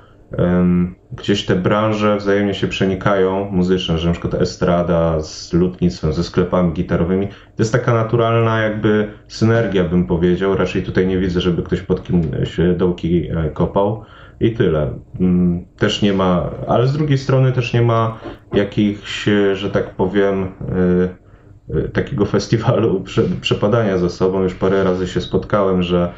gdzieś 1.12 1.46
te 1.46 1.56
branże 1.56 2.18
wzajemnie 2.18 2.54
się 2.54 2.68
przenikają 2.68 3.50
muzyczne, 3.52 3.98
że 3.98 4.12
przykład 4.12 4.34
estrada 4.34 5.22
z 5.22 5.54
lutnictwem, 5.54 6.14
ze 6.14 6.24
sklepami 6.24 6.74
gitarowymi. 6.74 7.28
To 7.28 7.60
jest 7.60 7.72
taka 7.72 7.94
naturalna 7.94 8.62
jakby 8.62 9.12
synergia, 9.28 9.84
bym 9.84 10.08
powiedział. 10.08 10.56
Raczej 10.56 10.84
tutaj 10.84 11.08
nie 11.08 11.18
widzę, 11.18 11.42
żeby 11.42 11.64
ktoś 11.64 11.82
pod 11.82 12.04
kim 12.04 12.22
się 12.44 12.74
dołki 12.74 13.28
e, 13.30 13.50
kopał. 13.50 14.04
I 14.40 14.52
tyle. 14.52 14.94
Mm, 15.20 15.66
też 15.78 16.02
nie 16.02 16.14
ma, 16.14 16.50
ale 16.68 16.88
z 16.88 16.94
drugiej 16.94 17.18
strony 17.18 17.52
też 17.52 17.74
nie 17.74 17.82
ma 17.82 18.20
jakichś, 18.54 19.30
że 19.54 19.70
tak 19.72 19.96
powiem, 19.96 20.44
e, 20.44 21.80
e, 21.80 21.90
takiego 21.90 22.26
festiwalu 22.36 23.04
przepadania 23.42 23.98
za 23.98 24.10
sobą. 24.10 24.44
Już 24.44 24.54
parę 24.54 24.84
razy 24.84 25.08
się 25.08 25.22
spotkałem, 25.22 25.84
że 25.84 26.14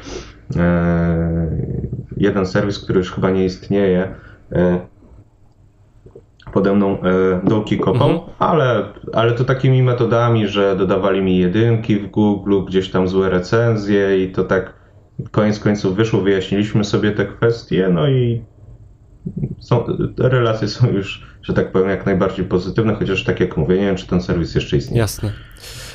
jeden 2.16 2.46
serwis, 2.46 2.78
który 2.78 2.98
już 2.98 3.12
chyba 3.12 3.30
nie 3.30 3.44
istnieje, 3.44 4.14
e, 4.52 4.80
pode 6.52 6.74
mną 6.74 7.02
e, 7.02 7.40
dołki 7.44 7.78
kopał, 7.78 8.10
mhm. 8.10 8.30
ale, 8.38 8.84
ale 9.12 9.32
to 9.32 9.44
takimi 9.44 9.82
metodami, 9.82 10.48
że 10.48 10.76
dodawali 10.76 11.22
mi 11.22 11.38
jedynki 11.38 11.96
w 11.96 12.10
Google, 12.10 12.64
gdzieś 12.66 12.90
tam 12.90 13.08
złe 13.08 13.30
recenzje 13.30 14.24
i 14.24 14.32
to 14.32 14.44
tak 14.44 14.72
koniec 15.30 15.60
końców 15.60 15.96
wyszło, 15.96 16.20
wyjaśniliśmy 16.20 16.84
sobie 16.84 17.10
te 17.12 17.26
kwestie, 17.26 17.88
no 17.92 18.08
i 18.08 18.44
są, 19.58 19.84
relacje 20.18 20.68
są 20.68 20.90
już, 20.90 21.26
że 21.42 21.52
tak 21.52 21.72
powiem, 21.72 21.88
jak 21.88 22.06
najbardziej 22.06 22.44
pozytywne, 22.44 22.94
chociaż 22.94 23.24
tak 23.24 23.40
jak 23.40 23.56
mówię, 23.56 23.76
nie 23.76 23.86
wiem, 23.86 23.96
czy 23.96 24.06
ten 24.06 24.20
serwis 24.20 24.54
jeszcze 24.54 24.76
istnieje. 24.76 25.00
Jasne. 25.00 25.32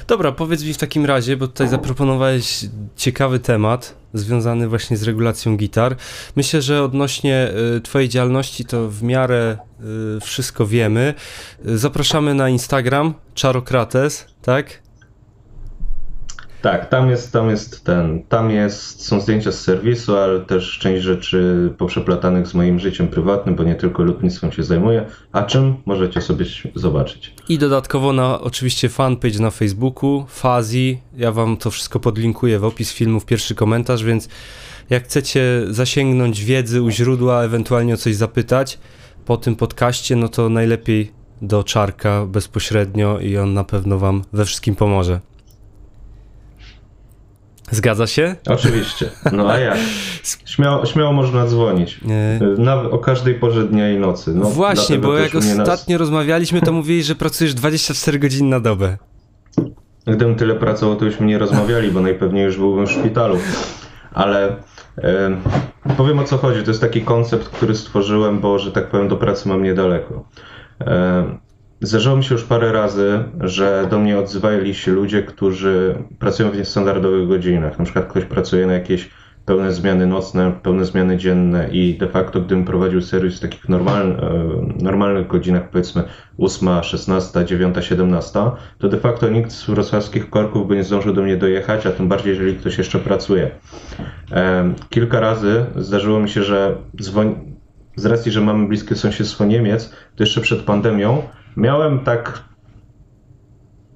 Dobra, 0.07 0.31
powiedz 0.31 0.63
mi 0.63 0.73
w 0.73 0.77
takim 0.77 1.05
razie, 1.05 1.37
bo 1.37 1.47
tutaj 1.47 1.67
zaproponowałeś 1.67 2.65
ciekawy 2.95 3.39
temat 3.39 3.95
związany 4.13 4.67
właśnie 4.67 4.97
z 4.97 5.03
regulacją 5.03 5.57
gitar. 5.57 5.95
Myślę, 6.35 6.61
że 6.61 6.83
odnośnie 6.83 7.51
y, 7.77 7.81
Twojej 7.81 8.09
działalności 8.09 8.65
to 8.65 8.89
w 8.89 9.03
miarę 9.03 9.57
y, 10.17 10.19
wszystko 10.21 10.67
wiemy. 10.67 11.13
Zapraszamy 11.65 12.33
na 12.33 12.49
Instagram 12.49 13.13
Czarokrates, 13.33 14.25
tak? 14.41 14.83
Tak, 16.63 16.89
tam 16.89 17.09
jest, 17.09 17.33
tam 17.33 17.49
jest 17.49 17.83
ten, 17.83 18.23
tam 18.29 18.51
jest, 18.51 19.05
są 19.05 19.21
zdjęcia 19.21 19.51
z 19.51 19.61
serwisu, 19.61 20.17
ale 20.17 20.39
też 20.39 20.79
część 20.79 21.03
rzeczy 21.03 21.69
poprzeplatanych 21.77 22.47
z 22.47 22.53
moim 22.53 22.79
życiem 22.79 23.07
prywatnym, 23.07 23.55
bo 23.55 23.63
nie 23.63 23.75
tylko 23.75 24.03
lotnictwem 24.03 24.51
się 24.51 24.63
zajmuję, 24.63 25.05
a 25.31 25.43
czym 25.43 25.75
możecie 25.85 26.21
sobie 26.21 26.45
zobaczyć. 26.75 27.33
I 27.49 27.57
dodatkowo 27.57 28.13
na 28.13 28.41
oczywiście 28.41 28.89
fanpage 28.89 29.39
na 29.39 29.51
Facebooku, 29.51 30.25
Fazi, 30.29 31.01
ja 31.17 31.31
wam 31.31 31.57
to 31.57 31.71
wszystko 31.71 31.99
podlinkuję 31.99 32.59
w 32.59 32.65
opis 32.65 32.93
filmu, 32.93 33.19
w 33.19 33.25
pierwszy 33.25 33.55
komentarz, 33.55 34.03
więc 34.03 34.29
jak 34.89 35.03
chcecie 35.03 35.61
zasięgnąć 35.69 36.43
wiedzy 36.43 36.81
u 36.81 36.89
źródła, 36.89 37.43
ewentualnie 37.43 37.93
o 37.93 37.97
coś 37.97 38.15
zapytać 38.15 38.79
po 39.25 39.37
tym 39.37 39.55
podcaście, 39.55 40.15
no 40.15 40.27
to 40.27 40.49
najlepiej 40.49 41.11
do 41.41 41.63
Czarka 41.63 42.25
bezpośrednio 42.25 43.19
i 43.19 43.37
on 43.37 43.53
na 43.53 43.63
pewno 43.63 43.99
wam 43.99 44.21
we 44.33 44.45
wszystkim 44.45 44.75
pomoże. 44.75 45.32
Zgadza 47.73 48.07
się? 48.07 48.35
Oczywiście. 48.49 49.09
No 49.31 49.49
a 49.51 49.59
jak? 49.59 49.77
Śmiało, 50.45 50.85
śmiało 50.85 51.13
można 51.13 51.45
dzwonić. 51.47 51.99
Na, 52.57 52.81
o 52.81 52.99
każdej 52.99 53.35
porze 53.35 53.63
dnia 53.63 53.91
i 53.91 53.97
nocy. 53.97 54.33
No, 54.35 54.45
Właśnie, 54.45 54.97
bo 54.97 55.17
jak 55.17 55.35
ostatnio 55.35 55.93
nas... 55.93 55.99
rozmawialiśmy, 55.99 56.61
to 56.61 56.71
mówili, 56.71 57.03
że 57.03 57.15
pracujesz 57.15 57.53
24 57.53 58.19
godziny 58.19 58.49
na 58.49 58.59
dobę. 58.59 58.97
Gdybym 60.07 60.35
tyle 60.35 60.55
pracował, 60.55 60.95
to 60.95 61.05
byśmy 61.05 61.25
nie 61.25 61.37
rozmawiali, 61.37 61.91
bo 61.91 62.01
najpewniej 62.01 62.45
już 62.45 62.57
byłbym 62.57 62.87
w 62.87 62.91
szpitalu. 62.91 63.37
Ale 64.13 64.55
e, 64.97 65.37
powiem 65.97 66.19
o 66.19 66.23
co 66.23 66.37
chodzi. 66.37 66.63
To 66.63 66.71
jest 66.71 66.81
taki 66.81 67.01
koncept, 67.01 67.49
który 67.49 67.75
stworzyłem, 67.75 68.39
bo, 68.39 68.59
że 68.59 68.71
tak 68.71 68.89
powiem, 68.89 69.07
do 69.07 69.17
pracy 69.17 69.49
mam 69.49 69.63
niedaleko. 69.63 70.25
E, 70.81 71.37
Zdarzyło 71.81 72.17
mi 72.17 72.23
się 72.23 72.35
już 72.35 72.43
parę 72.43 72.71
razy, 72.71 73.23
że 73.39 73.87
do 73.89 73.99
mnie 73.99 74.19
odzywali 74.19 74.75
się 74.75 74.91
ludzie, 74.91 75.23
którzy 75.23 75.95
pracują 76.19 76.51
w 76.51 76.57
niestandardowych 76.57 77.27
godzinach. 77.27 77.79
Na 77.79 77.85
przykład 77.85 78.07
ktoś 78.07 78.25
pracuje 78.25 78.67
na 78.67 78.73
jakieś 78.73 79.09
pełne 79.45 79.73
zmiany 79.73 80.07
nocne, 80.07 80.51
pełne 80.63 80.85
zmiany 80.85 81.17
dzienne 81.17 81.69
i 81.71 81.97
de 81.97 82.07
facto 82.07 82.41
gdybym 82.41 82.65
prowadził 82.65 83.01
serwis 83.01 83.37
w 83.37 83.39
takich 83.39 83.69
normal, 83.69 84.11
e, 84.11 84.83
normalnych 84.83 85.27
godzinach, 85.27 85.69
powiedzmy 85.69 86.03
8, 86.37 86.83
16, 86.83 87.45
9, 87.45 87.75
17, 87.81 88.39
to 88.77 88.89
de 88.89 88.97
facto 88.97 89.29
nikt 89.29 89.51
z 89.51 89.65
wrocławskich 89.65 90.29
korków 90.29 90.67
by 90.67 90.75
nie 90.75 90.83
zdążył 90.83 91.13
do 91.13 91.21
mnie 91.21 91.37
dojechać, 91.37 91.85
a 91.85 91.91
tym 91.91 92.07
bardziej 92.07 92.29
jeżeli 92.29 92.55
ktoś 92.55 92.77
jeszcze 92.77 92.99
pracuje. 92.99 93.51
E, 94.31 94.73
kilka 94.89 95.19
razy 95.19 95.65
zdarzyło 95.75 96.19
mi 96.19 96.29
się, 96.29 96.43
że 96.43 96.75
dzwoni, 97.01 97.35
z 97.95 98.05
racji, 98.05 98.31
że 98.31 98.41
mamy 98.41 98.67
bliskie 98.67 98.95
sąsiedztwo 98.95 99.45
Niemiec, 99.45 99.89
to 100.15 100.23
jeszcze 100.23 100.41
przed 100.41 100.61
pandemią 100.61 101.21
miałem 101.57 101.99
tak 101.99 102.43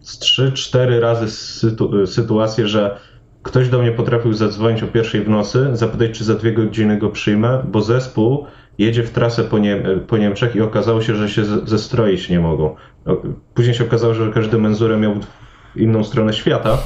z 0.02 0.20
3-4 0.20 1.00
razy 1.00 1.32
sytu 1.32 2.08
sytuację, 2.08 2.68
że 2.68 3.00
ktoś 3.44 3.70
do 3.70 3.80
mnie 3.80 3.92
potrafił 3.92 4.34
zadzwonić 4.34 4.84
o 4.84 4.88
pierwszej 4.88 5.22
w 5.22 5.30
nocy, 5.30 5.70
zapytać, 5.74 6.12
czy 6.12 6.24
za 6.24 6.36
dwie 6.36 6.54
godziny 6.54 6.98
go 6.98 7.10
przyjmę, 7.10 7.64
bo 7.68 7.82
zespół 7.82 8.46
jedzie 8.78 9.04
w 9.04 9.12
trasę 9.12 9.44
po, 9.44 9.60
Nie 9.60 9.84
po 10.08 10.18
Niemczech 10.18 10.56
i 10.56 10.62
okazało 10.62 11.02
się, 11.02 11.16
że 11.16 11.30
się 11.30 11.46
zestroić 11.46 12.30
nie 12.30 12.40
mogą. 12.40 12.76
Później 13.54 13.76
się 13.76 13.84
okazało, 13.84 14.14
że 14.14 14.32
każdy 14.32 14.58
menzurę 14.58 14.98
miał 14.98 15.14
inną 15.76 16.04
stronę 16.04 16.34
świata 16.34 16.78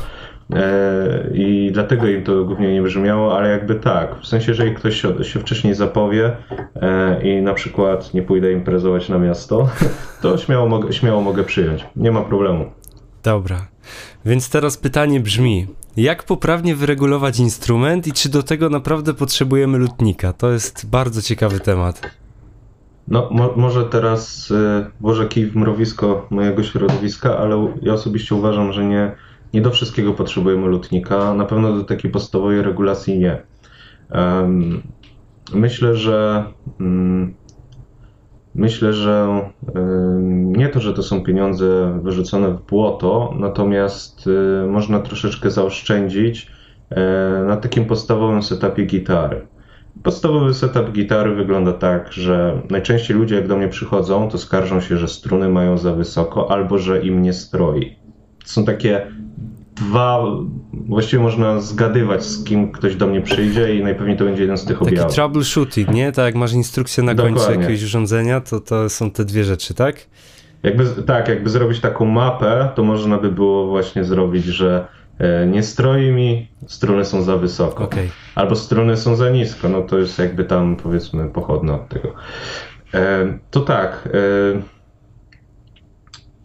i 1.33 1.69
dlatego 1.73 2.07
im 2.07 2.23
to 2.23 2.45
głównie 2.45 2.73
nie 2.73 2.81
brzmiało, 2.81 3.37
ale 3.37 3.49
jakby 3.49 3.75
tak, 3.75 4.15
w 4.21 4.27
sensie, 4.27 4.51
jeżeli 4.51 4.75
ktoś 4.75 5.01
się, 5.21 5.39
wcześniej 5.39 5.73
zapowie 5.73 6.31
e, 6.75 7.21
i 7.23 7.41
na 7.41 7.53
przykład 7.53 8.13
nie 8.13 8.21
pójdę 8.21 8.51
imprezować 8.51 9.09
na 9.09 9.19
miasto, 9.19 9.69
to 10.21 10.37
śmiało 10.37 10.67
mogę, 10.69 10.93
śmiało 10.93 11.21
mogę 11.21 11.43
przyjąć, 11.43 11.85
nie 11.95 12.11
ma 12.11 12.21
problemu. 12.21 12.65
Dobra, 13.23 13.67
więc 14.25 14.49
teraz 14.49 14.77
pytanie 14.77 15.19
brzmi, 15.19 15.67
jak 15.97 16.23
poprawnie 16.23 16.75
wyregulować 16.75 17.39
instrument 17.39 18.07
i 18.07 18.11
czy 18.11 18.29
do 18.29 18.43
tego 18.43 18.69
naprawdę 18.69 19.13
potrzebujemy 19.13 19.77
lutnika? 19.77 20.33
To 20.33 20.51
jest 20.51 20.89
bardzo 20.89 21.21
ciekawy 21.21 21.59
temat. 21.59 22.01
No, 23.07 23.29
mo 23.31 23.53
może 23.55 23.85
teraz 23.85 24.51
y, 24.51 24.85
włożę 25.01 25.27
kij 25.27 25.45
w 25.45 25.55
mrowisko 25.55 26.27
mojego 26.29 26.63
środowiska, 26.63 27.37
ale 27.37 27.73
ja 27.81 27.93
osobiście 27.93 28.35
uważam, 28.35 28.73
że 28.73 28.85
nie, 28.85 29.11
nie 29.53 29.61
do 29.61 29.71
wszystkiego 29.71 30.13
potrzebujemy 30.13 30.67
lutnika, 30.67 31.33
na 31.33 31.45
pewno 31.45 31.73
do 31.73 31.83
takiej 31.83 32.11
podstawowej 32.11 32.61
regulacji 32.61 33.19
nie. 33.19 33.41
Myślę, 35.53 35.95
że 35.95 36.43
mm, 36.79 37.33
myślę, 38.55 38.93
że 38.93 39.41
nie 40.27 40.69
to, 40.69 40.79
że 40.79 40.93
to 40.93 41.03
są 41.03 41.23
pieniądze 41.23 41.99
wyrzucone 42.03 42.51
w 42.51 42.61
błoto, 42.61 43.33
natomiast 43.39 44.27
y, 44.27 44.67
można 44.67 44.99
troszeczkę 44.99 45.51
zaoszczędzić 45.51 46.51
e, 46.89 47.43
na 47.47 47.57
takim 47.57 47.85
podstawowym 47.85 48.43
setupie 48.43 48.85
gitary. 48.85 49.47
Podstawowy 50.03 50.53
setup 50.53 50.91
gitary 50.91 51.35
wygląda 51.35 51.73
tak, 51.73 52.13
że 52.13 52.61
najczęściej 52.69 53.17
ludzie 53.17 53.35
jak 53.35 53.47
do 53.47 53.57
mnie 53.57 53.67
przychodzą, 53.67 54.29
to 54.29 54.37
skarżą 54.37 54.81
się, 54.81 54.97
że 54.97 55.07
struny 55.07 55.49
mają 55.49 55.77
za 55.77 55.93
wysoko 55.93 56.51
albo 56.51 56.77
że 56.77 57.01
im 57.01 57.21
nie 57.21 57.33
stroi. 57.33 57.95
To 58.43 58.49
są 58.49 58.65
takie 58.65 59.07
dwa, 59.75 60.23
właściwie 60.73 61.23
można 61.23 61.61
zgadywać 61.61 62.23
z 62.23 62.43
kim 62.43 62.71
ktoś 62.71 62.95
do 62.95 63.07
mnie 63.07 63.21
przyjdzie 63.21 63.75
i 63.75 63.83
najpewniej 63.83 64.17
to 64.17 64.25
będzie 64.25 64.41
jeden 64.41 64.57
z 64.57 64.65
tych 64.65 64.79
Taki 64.79 64.91
objawów. 64.91 65.13
troubleshooting, 65.15 65.89
nie? 65.89 66.11
Tak 66.11 66.25
jak 66.25 66.35
masz 66.35 66.53
instrukcję 66.53 67.03
na 67.03 67.13
Dokładnie. 67.13 67.37
końcu 67.37 67.51
jakiegoś 67.51 67.83
urządzenia, 67.83 68.41
to 68.41 68.59
to 68.59 68.89
są 68.89 69.11
te 69.11 69.25
dwie 69.25 69.43
rzeczy, 69.43 69.73
tak? 69.73 69.95
Jakby, 70.63 70.85
tak, 70.85 71.27
jakby 71.27 71.49
zrobić 71.49 71.79
taką 71.79 72.05
mapę, 72.05 72.69
to 72.75 72.83
można 72.83 73.17
by 73.17 73.31
było 73.31 73.67
właśnie 73.67 74.03
zrobić, 74.03 74.45
że 74.45 74.87
e, 75.19 75.47
nie 75.47 75.63
stroi 75.63 76.11
mi, 76.11 76.47
struny 76.67 77.05
są 77.05 77.21
za 77.21 77.37
wysoko. 77.37 77.83
Okay. 77.83 78.09
Albo 78.35 78.55
struny 78.55 78.97
są 78.97 79.15
za 79.15 79.29
nisko, 79.29 79.69
no 79.69 79.81
to 79.81 79.97
jest 79.97 80.19
jakby 80.19 80.43
tam 80.43 80.75
powiedzmy 80.75 81.29
pochodne 81.29 81.73
od 81.73 81.89
tego. 81.89 82.13
E, 82.93 83.37
to 83.51 83.59
tak. 83.59 84.09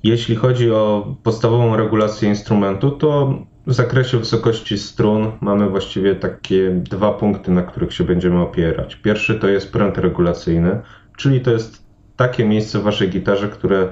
Jeśli 0.07 0.37
chodzi 0.37 0.71
o 0.71 1.15
podstawową 1.23 1.77
regulację 1.77 2.29
instrumentu, 2.29 2.91
to 2.91 3.39
w 3.67 3.73
zakresie 3.73 4.19
wysokości 4.19 4.79
strun 4.79 5.33
mamy 5.41 5.71
właściwie 5.71 6.15
takie 6.15 6.71
dwa 6.71 7.13
punkty, 7.13 7.51
na 7.51 7.63
których 7.63 7.95
się 7.95 8.05
będziemy 8.05 8.41
opierać. 8.41 8.97
Pierwszy 8.97 9.35
to 9.35 9.49
jest 9.49 9.73
pręt 9.73 9.99
regulacyjny, 9.99 10.81
czyli 11.17 11.41
to 11.41 11.51
jest 11.51 11.87
takie 12.17 12.45
miejsce 12.45 12.79
w 12.79 12.83
waszej 12.83 13.09
gitarze, 13.09 13.49
które 13.49 13.89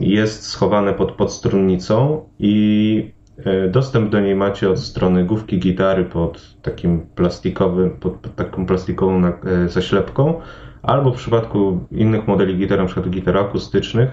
jest 0.00 0.46
schowane 0.46 0.94
pod 0.94 1.12
podstrunnicą 1.12 2.24
i 2.38 3.12
e, 3.38 3.68
dostęp 3.68 4.10
do 4.10 4.20
niej 4.20 4.34
macie 4.34 4.70
od 4.70 4.80
strony 4.80 5.24
główki 5.24 5.58
gitary 5.58 6.04
pod 6.04 6.56
takim 6.62 7.06
plastikowym, 7.14 7.90
pod, 7.90 8.36
taką 8.36 8.66
plastikową 8.66 9.26
e, 9.26 9.68
zaślepką, 9.68 10.40
albo 10.82 11.12
w 11.12 11.16
przypadku 11.16 11.86
innych 11.90 12.28
modeli 12.28 12.56
gitar, 12.56 12.86
przykład 12.86 13.10
gitar 13.10 13.38
akustycznych, 13.38 14.10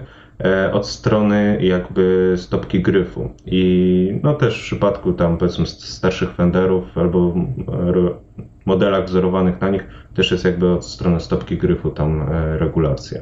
od 0.72 0.88
strony 0.88 1.58
jakby 1.60 2.34
stopki 2.36 2.82
gryfu. 2.82 3.30
I 3.46 4.20
no 4.22 4.34
też 4.34 4.60
w 4.60 4.62
przypadku 4.62 5.12
tam 5.12 5.38
powiedzmy 5.38 5.66
starszych 5.66 6.34
Fenderów 6.34 6.98
albo 6.98 7.34
modelach 8.66 9.04
wzorowanych 9.04 9.60
na 9.60 9.68
nich 9.68 9.86
też 10.14 10.30
jest 10.30 10.44
jakby 10.44 10.72
od 10.72 10.86
strony 10.86 11.20
stopki 11.20 11.58
gryfu 11.58 11.90
tam 11.90 12.26
regulacja. 12.58 13.20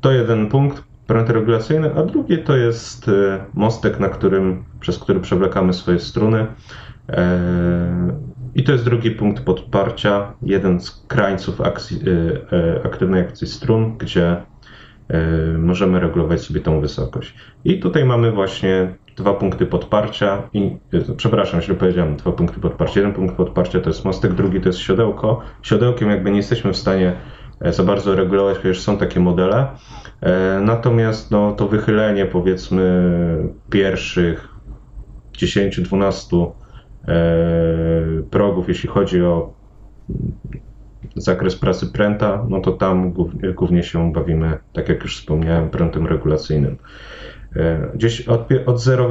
To 0.00 0.12
jeden 0.12 0.46
punkt, 0.46 0.82
prąd 1.06 1.30
regulacyjny, 1.30 1.94
a 1.94 2.02
drugi 2.02 2.38
to 2.38 2.56
jest 2.56 3.08
e, 3.08 3.44
mostek, 3.54 4.00
na 4.00 4.08
którym, 4.08 4.64
przez 4.80 4.98
który 4.98 5.20
przewlekamy 5.20 5.72
swoje 5.72 5.98
struny. 5.98 6.46
E, 7.08 8.16
I 8.54 8.64
to 8.64 8.72
jest 8.72 8.84
drugi 8.84 9.10
punkt 9.10 9.44
podparcia, 9.44 10.32
jeden 10.42 10.80
z 10.80 11.04
krańców 11.08 11.60
akcji, 11.60 12.00
e, 12.52 12.86
aktywnej 12.86 13.20
akcji 13.20 13.46
strun, 13.46 13.98
gdzie 13.98 14.36
możemy 15.58 16.00
regulować 16.00 16.40
sobie 16.40 16.60
tą 16.60 16.80
wysokość. 16.80 17.34
I 17.64 17.78
tutaj 17.80 18.04
mamy 18.04 18.32
właśnie 18.32 18.94
dwa 19.16 19.34
punkty 19.34 19.66
podparcia 19.66 20.42
i 20.52 20.76
przepraszam, 21.16 21.62
źle 21.62 21.74
powiedziałem, 21.74 22.16
dwa 22.16 22.32
punkty 22.32 22.60
podparcia. 22.60 23.00
Jeden 23.00 23.14
punkt 23.14 23.36
podparcia 23.36 23.80
to 23.80 23.90
jest 23.90 24.04
mostek, 24.04 24.32
drugi 24.32 24.60
to 24.60 24.68
jest 24.68 24.78
siodełko. 24.78 25.40
Siodełkiem 25.62 26.10
jakby 26.10 26.30
nie 26.30 26.36
jesteśmy 26.36 26.72
w 26.72 26.76
stanie 26.76 27.16
E, 27.60 27.72
za 27.72 27.82
bardzo 27.82 28.14
regulować, 28.14 28.58
ponieważ 28.58 28.80
są 28.80 28.98
takie 28.98 29.20
modele. 29.20 29.66
E, 30.20 30.60
natomiast 30.60 31.30
no, 31.30 31.52
to 31.52 31.68
wychylenie 31.68 32.26
powiedzmy 32.26 33.12
pierwszych 33.70 34.48
10-12 35.38 36.52
e, 37.08 37.14
progów, 38.30 38.68
jeśli 38.68 38.88
chodzi 38.88 39.22
o 39.22 39.52
zakres 41.16 41.56
pracy 41.56 41.86
pręta, 41.86 42.46
no 42.48 42.60
to 42.60 42.72
tam 42.72 43.12
głównie 43.54 43.82
się 43.82 44.12
bawimy, 44.12 44.58
tak 44.72 44.88
jak 44.88 45.02
już 45.02 45.18
wspomniałem, 45.18 45.70
prętem 45.70 46.06
regulacyjnym. 46.06 46.76
Gdzieś 47.94 48.28
od, 48.28 48.48
od 48.66 48.80
0 48.80 49.10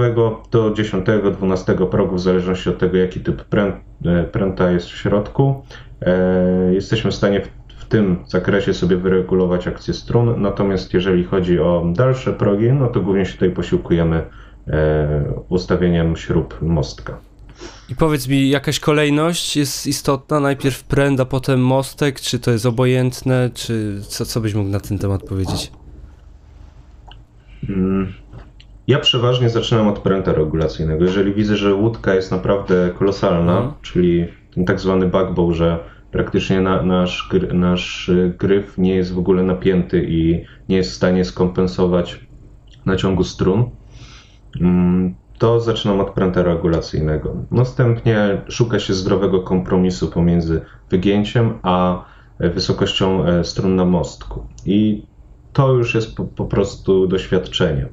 do 0.52 0.74
10, 0.76 1.06
12 1.38 1.76
progu, 1.92 2.16
w 2.16 2.22
zależności 2.22 2.70
od 2.70 2.78
tego, 2.78 2.98
jaki 2.98 3.20
typ 3.20 3.46
pręta 4.32 4.72
jest 4.72 4.88
w 4.88 4.98
środku, 4.98 5.64
jesteśmy 6.72 7.12
w 7.12 7.16
stanie 7.16 7.42
w 7.86 7.88
tym 7.88 8.18
zakresie 8.28 8.74
sobie 8.74 8.98
wyregulować 8.98 9.68
akcję 9.68 9.94
strun, 9.94 10.42
natomiast 10.42 10.94
jeżeli 10.94 11.24
chodzi 11.24 11.60
o 11.60 11.84
dalsze 11.96 12.34
progi, 12.34 12.72
no 12.74 12.88
to 12.88 13.02
głównie 13.02 13.26
się 13.26 13.34
tutaj 13.34 13.50
posiłkujemy 13.50 14.24
e, 14.68 15.34
ustawieniem 15.50 16.16
śrub 16.16 16.62
mostka. 16.62 17.18
I 17.90 17.96
powiedz 17.96 18.28
mi, 18.28 18.50
jakaś 18.50 18.80
kolejność 18.80 19.58
jest 19.58 19.88
istotna? 19.88 20.40
Najpierw 20.40 20.84
pręd, 20.84 21.20
a 21.20 21.26
potem 21.26 21.62
mostek? 21.62 22.20
Czy 22.20 22.40
to 22.40 22.52
jest 22.52 22.66
obojętne? 22.66 23.50
Czy 23.54 24.02
co, 24.08 24.26
co 24.26 24.42
byś 24.42 24.54
mógł 24.54 24.70
na 24.70 24.80
ten 24.80 25.00
temat 25.00 25.24
powiedzieć? 25.24 25.72
Mm, 27.70 28.14
ja 28.88 29.00
przeważnie 29.00 29.50
zaczynam 29.50 29.88
od 29.88 30.00
pręta 30.00 30.34
regulacyjnego. 30.34 31.06
Jeżeli 31.06 31.34
widzę, 31.34 31.58
że 31.58 31.74
łódka 31.74 32.16
jest 32.16 32.32
naprawdę 32.32 32.92
kolosalna, 33.00 33.58
mhm. 33.58 33.74
czyli 33.82 34.28
ten 34.56 34.66
tak 34.66 34.80
zwany 34.80 35.08
backbow, 35.08 35.56
że 35.56 35.80
praktycznie 36.12 36.62
na, 36.62 36.84
nasz, 36.84 37.30
nasz 37.54 38.12
gryf 38.40 38.78
nie 38.78 38.96
jest 38.96 39.14
w 39.14 39.20
ogóle 39.20 39.44
napięty 39.44 40.06
i 40.10 40.44
nie 40.70 40.78
jest 40.78 40.92
w 40.92 40.96
stanie 40.96 41.26
skompensować 41.26 42.20
naciągu 42.86 43.24
strun, 43.24 43.70
mm, 44.62 45.16
to 45.38 45.60
zaczynam 45.60 46.00
od 46.00 46.10
pręta 46.10 46.44
regulacyjnego. 46.44 47.36
Następnie 47.52 48.42
szuka 48.48 48.80
się 48.80 48.94
zdrowego 48.94 49.42
kompromisu 49.42 50.08
pomiędzy 50.08 50.62
wygięciem 50.90 51.60
a 51.64 52.06
wysokością 52.40 53.26
e, 53.26 53.44
strun 53.44 53.76
na 53.76 53.86
mostku. 53.86 54.48
I 54.66 55.04
to 55.54 55.72
już 55.72 55.96
jest 55.96 56.16
po, 56.16 56.26
po 56.26 56.46
prostu 56.46 57.08
doświadczenie. 57.08 57.88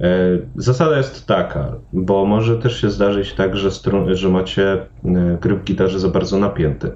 E, 0.00 0.38
zasada 0.56 0.96
jest 0.96 1.26
taka, 1.26 1.76
bo 1.92 2.26
może 2.26 2.58
też 2.58 2.80
się 2.80 2.90
zdarzyć 2.90 3.32
tak, 3.32 3.56
że, 3.56 3.70
strun, 3.70 4.14
że 4.14 4.28
macie 4.28 4.72
e, 4.72 5.38
gryf 5.40 5.60
w 5.60 5.64
gitarze 5.64 5.98
za 5.98 6.08
bardzo 6.08 6.38
napięty. 6.38 6.92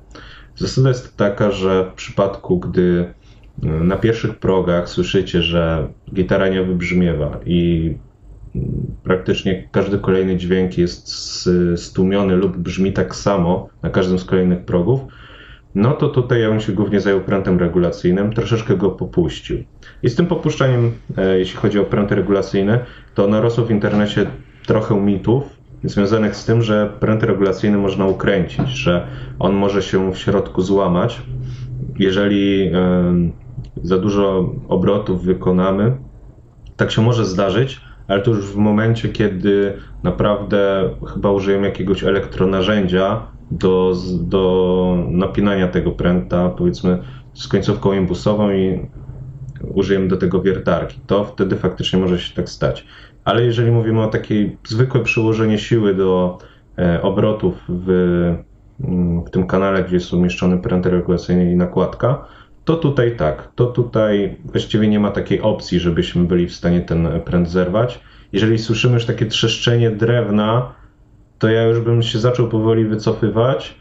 Zasada 0.57 0.89
jest 0.89 1.17
taka, 1.17 1.51
że 1.51 1.91
w 1.91 1.95
przypadku, 1.95 2.59
gdy 2.59 3.15
e, 3.63 3.67
na 3.67 3.97
pierwszych 3.97 4.39
progach 4.39 4.89
słyszycie, 4.89 5.43
że 5.43 5.89
gitara 6.15 6.49
nie 6.49 6.63
wybrzmiewa 6.63 7.41
i 7.47 7.95
praktycznie 9.03 9.69
każdy 9.73 9.99
kolejny 9.99 10.37
dźwięk 10.37 10.79
jest 10.79 11.11
stłumiony 11.77 12.37
lub 12.37 12.57
brzmi 12.57 12.93
tak 12.93 13.15
samo 13.15 13.69
na 13.83 13.91
każdym 13.91 14.19
z 14.19 14.25
kolejnych 14.25 14.65
progów, 14.65 15.01
no 15.75 15.93
to 15.93 16.09
tutaj 16.09 16.41
ja 16.41 16.49
bym 16.49 16.61
się 16.61 16.73
głównie 16.73 17.01
zajął 17.01 17.21
prętem 17.21 17.59
regulacyjnym, 17.59 18.33
troszeczkę 18.33 18.77
go 18.77 18.91
popuścił. 18.91 19.59
I 20.03 20.09
z 20.09 20.15
tym 20.15 20.27
popuszczaniem, 20.27 20.93
e, 21.17 21.39
jeśli 21.39 21.57
chodzi 21.57 21.79
o 21.79 21.85
pręty 21.85 22.15
regulacyjne, 22.15 22.85
to 23.15 23.27
narosło 23.27 23.65
w 23.65 23.71
internecie 23.71 24.27
trochę 24.67 25.01
mitów, 25.01 25.57
związanych 25.85 26.37
z 26.37 26.45
tym, 26.45 26.63
że 26.63 26.93
pręt 27.01 27.23
regulacyjny 27.23 27.79
można 27.79 28.07
ukręcić, 28.07 28.69
że 28.69 29.07
on 29.39 29.55
może 29.55 29.83
się 29.83 30.13
w 30.13 30.19
środku 30.19 30.63
złamać. 30.63 31.23
Jeżeli 31.99 32.71
za 33.83 33.99
dużo 33.99 34.55
obrotów 34.69 35.25
wykonamy, 35.25 35.97
tak 36.77 36.91
się 36.91 37.03
może 37.03 37.25
zdarzyć, 37.25 37.81
ale 38.07 38.23
to 38.23 38.31
już 38.31 38.47
w 38.47 38.57
momencie, 38.57 39.09
kiedy 39.09 39.79
naprawdę 40.03 40.91
chyba 41.15 41.31
użyjemy 41.31 41.67
jakiegoś 41.67 42.05
elektronarzędzia 42.05 43.33
do, 43.51 43.95
do 44.21 45.05
napinania 45.11 45.69
tego 45.69 45.93
pręta, 45.93 46.49
powiedzmy 46.49 47.03
z 47.35 47.49
końcówką 47.49 47.93
imbusową 47.93 48.51
i 48.51 48.91
użyjemy 49.61 50.09
do 50.09 50.17
tego 50.17 50.43
wiertarki, 50.43 51.01
to 51.07 51.25
wtedy 51.25 51.57
faktycznie 51.57 51.99
może 51.99 52.19
się 52.19 52.35
tak 52.35 52.49
stać. 52.49 52.87
Ale 53.25 53.45
jeżeli 53.45 53.71
mówimy 53.71 54.03
o 54.03 54.09
takiej 54.09 54.59
zwykłe 54.69 55.03
przyłożenie 55.03 55.59
siły 55.59 55.95
do 55.95 56.39
e, 56.79 57.03
obrotów 57.03 57.65
w, 57.69 57.91
mm, 58.81 59.25
w 59.25 59.31
tym 59.31 59.47
kanale, 59.47 59.85
gdzie 59.85 59.95
jest 59.95 60.13
umieszczony 60.13 60.59
pręt 60.59 60.87
regulacyjny 60.87 61.53
i 61.53 61.57
nakładka, 61.57 62.29
to 62.67 62.77
tutaj 62.77 63.17
tak, 63.17 63.49
to 63.55 63.67
tutaj 63.67 64.37
właściwie 64.45 64.89
nie 64.89 65.01
ma 65.01 65.11
takiej 65.11 65.41
opcji, 65.41 65.81
żebyśmy 65.81 66.25
byli 66.25 66.47
w 66.47 66.55
stanie 66.55 66.81
ten 66.81 67.09
pręt 67.25 67.51
zerwać. 67.51 68.01
Jeżeli 68.33 68.59
słyszymy 68.59 68.95
już 68.95 69.05
takie 69.05 69.27
trzeszczenie 69.27 69.91
drewna, 69.91 70.73
to 71.39 71.49
ja 71.49 71.63
już 71.63 71.81
bym 71.81 72.03
się 72.03 72.19
zaczął 72.19 72.49
powoli 72.49 72.85
wycofywać, 72.85 73.75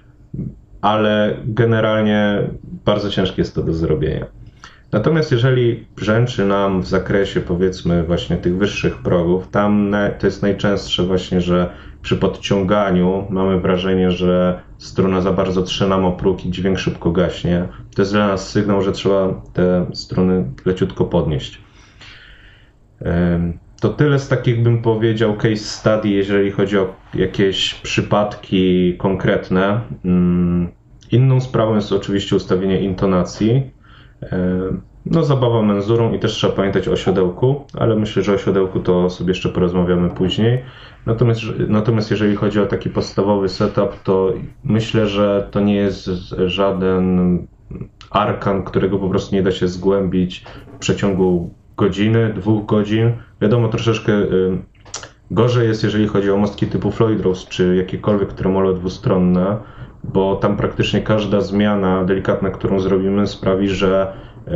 ale 0.82 1.38
generalnie 1.45 2.41
bardzo 2.86 3.10
ciężkie 3.10 3.41
jest 3.41 3.56
to 3.56 3.63
do 3.63 3.74
zrobienia. 3.74 4.26
Natomiast 4.91 5.32
jeżeli 5.32 5.86
brzęczy 5.95 6.45
nam 6.45 6.82
w 6.82 6.88
zakresie 6.88 7.41
powiedzmy 7.41 8.04
właśnie 8.04 8.38
tych 8.38 8.58
wyższych 8.58 8.98
progów, 8.98 9.48
tam 9.48 9.95
to 10.19 10.28
jest 10.28 10.41
najczęstsze 10.41 11.04
właśnie, 11.04 11.41
że 11.41 11.69
przy 12.02 12.17
podciąganiu 12.17 13.28
mamy 13.30 13.60
wrażenie, 13.60 14.12
że 14.12 14.60
struna 14.77 15.21
za 15.21 15.31
bardzo 15.31 15.61
trze 15.61 15.88
nam 15.88 16.05
o 16.05 16.11
próg 16.11 16.45
i 16.45 16.51
dźwięk 16.51 16.79
szybko 16.79 17.11
gaśnie. 17.11 17.67
To 17.95 18.01
jest 18.01 18.13
dla 18.13 18.27
nas 18.27 18.49
sygnał, 18.49 18.81
że 18.81 18.91
trzeba 18.91 19.41
te 19.53 19.85
struny 19.93 20.45
leciutko 20.65 21.05
podnieść. 21.05 21.61
To 23.81 23.89
tyle 23.89 24.19
z 24.19 24.27
takich, 24.27 24.63
bym 24.63 24.81
powiedział, 24.81 25.35
case 25.35 25.55
study, 25.55 26.09
jeżeli 26.09 26.51
chodzi 26.51 26.77
o 26.77 26.93
jakieś 27.13 27.73
przypadki 27.73 28.95
konkretne. 28.97 29.81
Mm, 30.05 30.67
inną 31.11 31.41
sprawą 31.41 31.75
jest 31.75 31.91
oczywiście 31.91 32.35
ustawienie 32.35 32.81
intonacji. 32.81 33.71
no, 35.05 35.23
zabawa 35.23 35.61
menzurą 35.61 36.13
i 36.13 36.19
też 36.19 36.31
trzeba 36.31 36.53
pamiętać 36.53 36.88
o 36.88 36.95
siodełku, 36.95 37.65
ale 37.73 37.95
myślę, 37.95 38.23
że 38.23 38.33
o 38.33 38.38
siodełku 38.38 38.79
to 38.79 39.09
sobie 39.09 39.29
jeszcze 39.31 39.49
porozmawiamy 39.49 40.09
później. 40.09 40.63
Natomiast, 41.06 41.41
natomiast 41.68 42.12
jeżeli 42.12 42.36
chodzi 42.36 42.60
o 42.60 42.65
taki 42.65 42.89
podstawowy 42.89 43.50
setup, 43.50 44.04
to 44.04 44.34
myślę, 44.63 45.08
że 45.08 45.48
to 45.52 45.60
nie 45.60 45.76
jest 45.76 46.06
żaden 46.46 47.48
arkan, 48.10 48.63
którego 48.63 49.00
po 49.00 49.10
prostu 49.10 49.36
nie 49.36 49.44
da 49.44 49.52
się 49.52 49.68
zgłębić 49.68 50.46
w 50.76 50.78
przeciągu 50.78 51.54
godziny, 51.78 52.34
dwóch 52.34 52.65
godzin. 52.65 53.12
Wiadomo, 53.41 53.68
troszeczkę 53.68 54.13
y, 54.13 54.58
gorzej 55.32 55.68
jest, 55.68 55.84
jeżeli 55.84 56.08
chodzi 56.08 56.32
o 56.32 56.38
mostki 56.38 56.68
typu 56.68 56.91
Floyd 56.91 57.22
Rose, 57.22 57.48
czy 57.50 57.76
jakiekolwiek 57.76 58.34
tremolo 58.34 58.74
dwustronne, 58.74 59.58
bo 60.04 60.36
tam 60.36 60.58
praktycznie 60.58 61.02
każda 61.02 61.41
zmiana 61.41 62.06
delikatna, 62.06 62.50
którą 62.50 62.80
zrobimy, 62.80 63.28
sprawi, 63.28 63.68
że 63.68 64.13
y, 64.48 64.52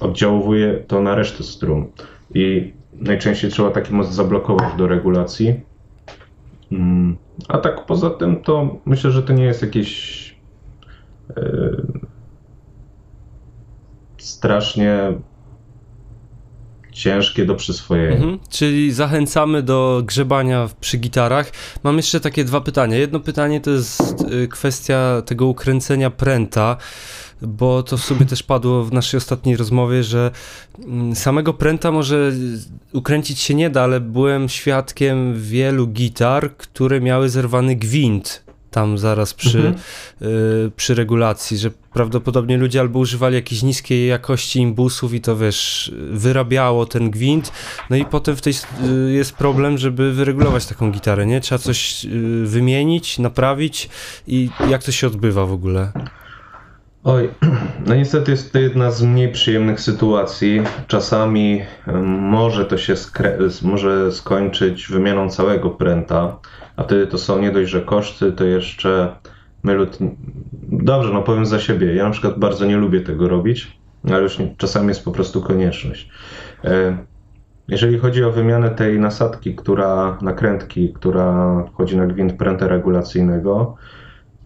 oddziałuje 0.00 0.74
to 0.74 1.00
na 1.00 1.14
resztę 1.14 1.42
strun. 1.42 1.86
I 2.34 2.72
najczęściej 3.00 3.50
trzeba 3.50 3.70
taki 3.70 3.94
most 3.94 4.12
zablokować 4.12 4.76
do 4.76 4.86
regulacji. 4.88 5.60
Mm, 6.72 7.16
a 7.48 7.58
tak 7.58 7.86
poza 7.86 8.10
tym, 8.10 8.42
to 8.42 8.76
myślę, 8.84 9.10
że 9.10 9.22
to 9.22 9.32
nie 9.32 9.44
jest 9.44 9.62
jakieś 9.62 10.30
y, 11.38 11.82
strasznie 14.18 15.12
ciężkie 16.94 17.46
do 17.46 17.54
przyswojenia. 17.54 18.16
Mhm, 18.16 18.38
czyli 18.50 18.92
zachęcamy 18.92 19.62
do 19.62 20.02
grzebania 20.06 20.68
przy 20.80 20.98
gitarach. 20.98 21.50
Mam 21.82 21.96
jeszcze 21.96 22.20
takie 22.20 22.44
dwa 22.44 22.60
pytania. 22.60 22.96
Jedno 22.96 23.20
pytanie 23.20 23.60
to 23.60 23.70
jest 23.70 24.26
y, 24.32 24.48
kwestia 24.48 25.22
tego 25.26 25.46
ukręcenia 25.46 26.10
pręta, 26.10 26.76
bo 27.46 27.82
to 27.82 27.96
w 27.96 28.04
sobie 28.04 28.26
też 28.26 28.42
padło 28.42 28.84
w 28.84 28.92
naszej 28.92 29.18
ostatniej 29.18 29.56
rozmowie, 29.56 30.02
że 30.02 30.30
mm, 30.84 31.16
samego 31.16 31.54
pręta 31.54 31.90
może 31.92 32.32
ukręcić 32.92 33.40
się 33.40 33.54
nie 33.54 33.70
da, 33.70 33.82
ale 33.82 34.00
byłem 34.00 34.48
świadkiem 34.48 35.34
wielu 35.40 35.86
gitar, 35.86 36.56
które 36.56 37.00
miały 37.00 37.28
zerwany 37.28 37.76
gwint 37.76 38.44
tam 38.74 38.98
zaraz 38.98 39.34
przy, 39.34 39.58
mhm. 39.58 39.74
y, 40.22 40.70
przy 40.76 40.94
regulacji, 40.94 41.58
że 41.58 41.70
prawdopodobnie 41.92 42.56
ludzie 42.56 42.80
albo 42.80 42.98
używali 42.98 43.34
jakiejś 43.34 43.62
niskiej 43.62 44.08
jakości 44.08 44.60
imbusów 44.60 45.14
i 45.14 45.20
to 45.20 45.36
wiesz, 45.36 45.92
wyrabiało 46.10 46.86
ten 46.86 47.10
gwint, 47.10 47.52
no 47.90 47.96
i 47.96 48.04
potem 48.04 48.36
w 48.36 48.40
tej 48.40 48.52
y, 48.52 49.12
jest 49.12 49.32
problem, 49.32 49.78
żeby 49.78 50.12
wyregulować 50.12 50.66
taką 50.66 50.90
gitarę, 50.90 51.26
nie? 51.26 51.40
Trzeba 51.40 51.58
coś 51.58 52.04
y, 52.04 52.08
wymienić, 52.46 53.18
naprawić 53.18 53.88
i 54.26 54.48
jak 54.70 54.82
to 54.82 54.92
się 54.92 55.06
odbywa 55.06 55.46
w 55.46 55.52
ogóle? 55.52 55.92
Oj, 57.04 57.30
no 57.86 57.94
niestety 57.94 58.30
jest 58.30 58.52
to 58.52 58.58
jedna 58.58 58.90
z 58.90 59.02
mniej 59.02 59.32
przyjemnych 59.32 59.80
sytuacji. 59.80 60.62
Czasami 60.86 61.62
może 62.06 62.64
to 62.64 62.78
się 62.78 62.94
może 63.62 64.12
skończyć 64.12 64.88
wymianą 64.88 65.30
całego 65.30 65.70
pręta, 65.70 66.36
a 66.76 66.82
wtedy 66.82 67.06
to 67.06 67.18
są 67.18 67.38
nie 67.40 67.50
dość, 67.50 67.70
że 67.70 67.80
koszty, 67.80 68.32
to 68.32 68.44
jeszcze 68.44 69.16
my 69.62 69.74
lud... 69.74 69.98
Dobrze, 70.62 71.12
no 71.12 71.22
powiem 71.22 71.46
za 71.46 71.58
siebie. 71.58 71.94
Ja 71.94 72.04
na 72.04 72.10
przykład 72.10 72.38
bardzo 72.38 72.64
nie 72.64 72.76
lubię 72.76 73.00
tego 73.00 73.28
robić, 73.28 73.78
ale 74.10 74.22
już 74.22 74.38
czasami 74.56 74.88
jest 74.88 75.04
po 75.04 75.12
prostu 75.12 75.42
konieczność. 75.42 76.10
E, 76.64 76.96
jeżeli 77.68 77.98
chodzi 77.98 78.24
o 78.24 78.32
wymianę 78.32 78.70
tej 78.70 79.00
nasadki, 79.00 79.54
która 79.54 80.18
nakrętki, 80.22 80.92
która 80.92 81.62
wchodzi 81.72 81.96
na 81.96 82.06
gwint 82.06 82.32
pręta 82.32 82.68
regulacyjnego, 82.68 83.76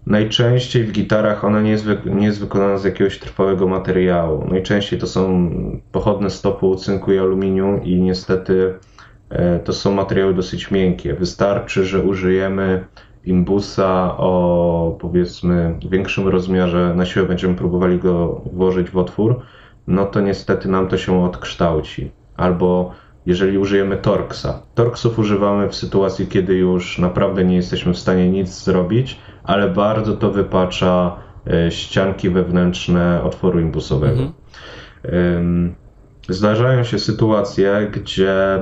Najczęściej 0.08 0.84
w 0.84 0.92
gitarach 0.92 1.44
ona 1.44 1.60
nie 1.60 1.70
jest, 1.70 1.86
nie 2.04 2.26
jest 2.26 2.40
wykonana 2.40 2.78
z 2.78 2.84
jakiegoś 2.84 3.18
trwałego 3.18 3.66
materiału. 3.66 4.46
Najczęściej 4.50 4.98
to 4.98 5.06
są 5.06 5.50
pochodne 5.92 6.30
stopy 6.30 6.66
cynku 6.76 7.12
i 7.12 7.18
aluminium 7.18 7.84
i 7.84 8.00
niestety 8.00 8.74
e, 9.30 9.58
to 9.58 9.72
są 9.72 9.92
materiały 9.92 10.34
dosyć 10.34 10.70
miękkie. 10.70 11.14
Wystarczy, 11.14 11.84
że 11.84 12.02
użyjemy 12.02 12.84
imbusa 13.24 14.16
o 14.18 14.96
powiedzmy 15.00 15.78
większym 15.90 16.28
rozmiarze, 16.28 16.94
na 16.96 17.06
siłę 17.06 17.26
będziemy 17.26 17.54
próbowali 17.54 17.98
go 17.98 18.42
włożyć 18.52 18.90
w 18.90 18.96
otwór, 18.96 19.40
no 19.86 20.06
to 20.06 20.20
niestety 20.20 20.68
nam 20.68 20.88
to 20.88 20.98
się 20.98 21.24
odkształci. 21.24 22.10
Albo 22.36 22.94
jeżeli 23.28 23.58
użyjemy 23.58 23.96
Torxa. 23.96 24.62
Torxów 24.74 25.18
używamy 25.18 25.68
w 25.68 25.74
sytuacji, 25.74 26.26
kiedy 26.26 26.54
już 26.54 26.98
naprawdę 26.98 27.44
nie 27.44 27.56
jesteśmy 27.56 27.94
w 27.94 27.98
stanie 27.98 28.30
nic 28.30 28.64
zrobić, 28.64 29.18
ale 29.44 29.68
bardzo 29.68 30.16
to 30.16 30.30
wypacza 30.30 31.16
e, 31.46 31.70
ścianki 31.70 32.30
wewnętrzne 32.30 33.22
otworu 33.22 33.60
imbusowego. 33.60 34.22
Mhm. 35.04 35.74
Zdarzają 36.28 36.84
się 36.84 36.98
sytuacje, 36.98 37.90
gdzie 37.92 38.58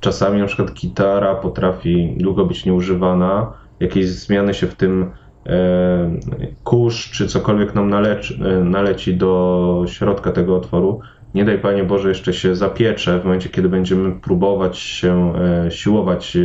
czasami 0.00 0.40
na 0.40 0.46
przykład 0.46 0.72
gitara 0.72 1.34
potrafi 1.34 2.14
długo 2.16 2.44
być 2.44 2.64
nieużywana, 2.64 3.52
jakieś 3.80 4.08
zmiany 4.08 4.54
się 4.54 4.66
w 4.66 4.74
tym 4.74 5.10
e, 5.46 6.20
kurz 6.64 7.10
czy 7.10 7.26
cokolwiek 7.26 7.74
nam 7.74 7.90
naleci, 7.90 8.40
e, 8.44 8.64
naleci 8.64 9.16
do 9.16 9.84
środka 9.86 10.32
tego 10.32 10.56
otworu, 10.56 11.00
nie 11.34 11.44
daj 11.44 11.58
Panie 11.58 11.84
Boże 11.84 12.08
jeszcze 12.08 12.32
się 12.32 12.56
zapiecze 12.56 13.20
w 13.20 13.24
momencie, 13.24 13.48
kiedy 13.48 13.68
będziemy 13.68 14.20
próbować 14.20 14.78
się 14.78 15.32
siłować 15.70 16.36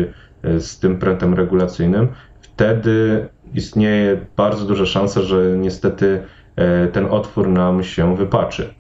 z 0.43 0.79
tym 0.79 0.99
prętem 0.99 1.33
regulacyjnym 1.33 2.07
wtedy 2.53 3.27
istnieje 3.53 4.25
bardzo 4.35 4.65
duża 4.65 4.85
szansa, 4.85 5.21
że 5.21 5.57
niestety 5.57 6.23
e, 6.55 6.87
ten 6.87 7.05
otwór 7.05 7.47
nam 7.49 7.83
się 7.83 8.15
wypaczy. 8.15 8.73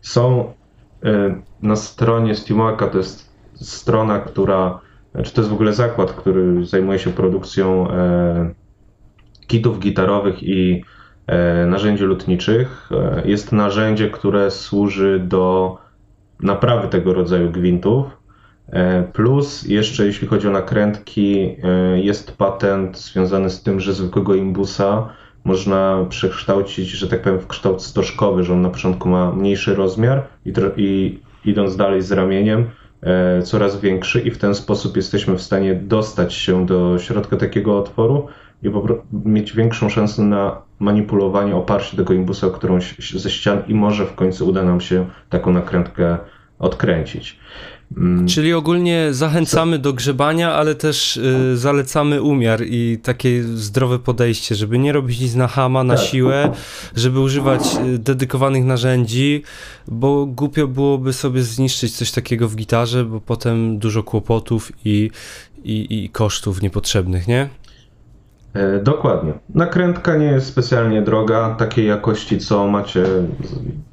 Są 0.00 0.52
e, 1.04 1.42
na 1.62 1.76
stronie 1.76 2.34
Steamwaka, 2.34 2.86
to 2.86 2.98
jest 2.98 3.32
strona, 3.54 4.18
która, 4.18 4.80
czy 5.24 5.34
to 5.34 5.40
jest 5.40 5.50
w 5.50 5.54
ogóle 5.54 5.72
zakład, 5.72 6.12
który 6.12 6.66
zajmuje 6.66 6.98
się 6.98 7.10
produkcją 7.10 7.90
e, 7.90 8.54
kitów 9.46 9.78
gitarowych 9.78 10.42
i 10.42 10.84
narzędzi 11.66 12.04
lutniczych. 12.04 12.90
Jest 13.24 13.52
narzędzie, 13.52 14.10
które 14.10 14.50
służy 14.50 15.20
do 15.24 15.76
naprawy 16.40 16.88
tego 16.88 17.14
rodzaju 17.14 17.50
gwintów 17.50 18.18
E, 18.72 19.02
plus 19.02 19.62
jeszcze 19.62 20.06
jeśli 20.06 20.28
chodzi 20.28 20.48
o 20.48 20.50
nakrętki, 20.50 21.56
e, 21.64 22.00
jest 22.00 22.36
patent 22.36 22.98
związany 22.98 23.50
z 23.50 23.62
tym, 23.62 23.80
że 23.80 23.92
zwykłego 23.92 24.34
imbusa 24.34 25.08
można 25.44 26.06
przekształcić, 26.08 26.88
że 26.88 27.08
tak 27.08 27.22
powiem, 27.22 27.40
w 27.40 27.46
kształt 27.46 27.82
stożkowy, 27.82 28.44
że 28.44 28.52
on 28.52 28.62
na 28.62 28.70
początku 28.70 29.08
ma 29.08 29.32
mniejszy 29.32 29.74
rozmiar 29.74 30.22
i, 30.46 30.52
i 30.76 31.18
idąc 31.44 31.76
dalej 31.76 32.02
z 32.02 32.12
ramieniem, 32.12 32.70
e, 33.02 33.42
coraz 33.42 33.80
większy 33.80 34.20
i 34.20 34.30
w 34.30 34.38
ten 34.38 34.54
sposób 34.54 34.96
jesteśmy 34.96 35.36
w 35.36 35.42
stanie 35.42 35.74
dostać 35.74 36.34
się 36.34 36.66
do 36.66 36.98
środka 36.98 37.36
takiego 37.36 37.78
otworu 37.78 38.26
i 38.62 38.70
mieć 39.24 39.52
większą 39.52 39.88
szansę 39.88 40.22
na 40.22 40.62
manipulowanie, 40.78 41.56
oparcie 41.56 41.96
tego 41.96 42.14
imbusa 42.14 42.46
o 42.46 42.50
którąś 42.50 43.12
ze 43.14 43.30
ścian 43.30 43.62
i 43.68 43.74
może 43.74 44.06
w 44.06 44.14
końcu 44.14 44.48
uda 44.48 44.62
nam 44.62 44.80
się 44.80 45.06
taką 45.30 45.52
nakrętkę 45.52 46.18
odkręcić. 46.58 47.38
Mm. 47.96 48.26
Czyli 48.26 48.52
ogólnie 48.52 49.08
zachęcamy 49.10 49.78
do 49.78 49.92
grzebania, 49.92 50.52
ale 50.52 50.74
też 50.74 51.16
y, 51.16 51.56
zalecamy 51.56 52.22
umiar 52.22 52.62
i 52.66 52.98
takie 53.02 53.42
zdrowe 53.42 53.98
podejście, 53.98 54.54
żeby 54.54 54.78
nie 54.78 54.92
robić 54.92 55.20
nic 55.20 55.34
na 55.34 55.48
hama, 55.48 55.84
na 55.84 55.96
tak. 55.96 56.04
siłę, 56.04 56.52
żeby 56.96 57.20
używać 57.20 57.62
y, 57.94 57.98
dedykowanych 57.98 58.64
narzędzi, 58.64 59.42
bo 59.88 60.26
głupio 60.26 60.68
byłoby 60.68 61.12
sobie 61.12 61.42
zniszczyć 61.42 61.96
coś 61.96 62.10
takiego 62.10 62.48
w 62.48 62.56
gitarze, 62.56 63.04
bo 63.04 63.20
potem 63.20 63.78
dużo 63.78 64.02
kłopotów 64.02 64.72
i, 64.84 65.10
i, 65.64 66.04
i 66.04 66.08
kosztów 66.08 66.62
niepotrzebnych, 66.62 67.28
nie? 67.28 67.48
E, 68.58 68.82
dokładnie. 68.82 69.32
Nakrętka 69.54 70.16
nie 70.16 70.26
jest 70.26 70.46
specjalnie 70.46 71.02
droga, 71.02 71.54
takiej 71.58 71.86
jakości, 71.86 72.38
co 72.38 72.66
macie 72.66 73.04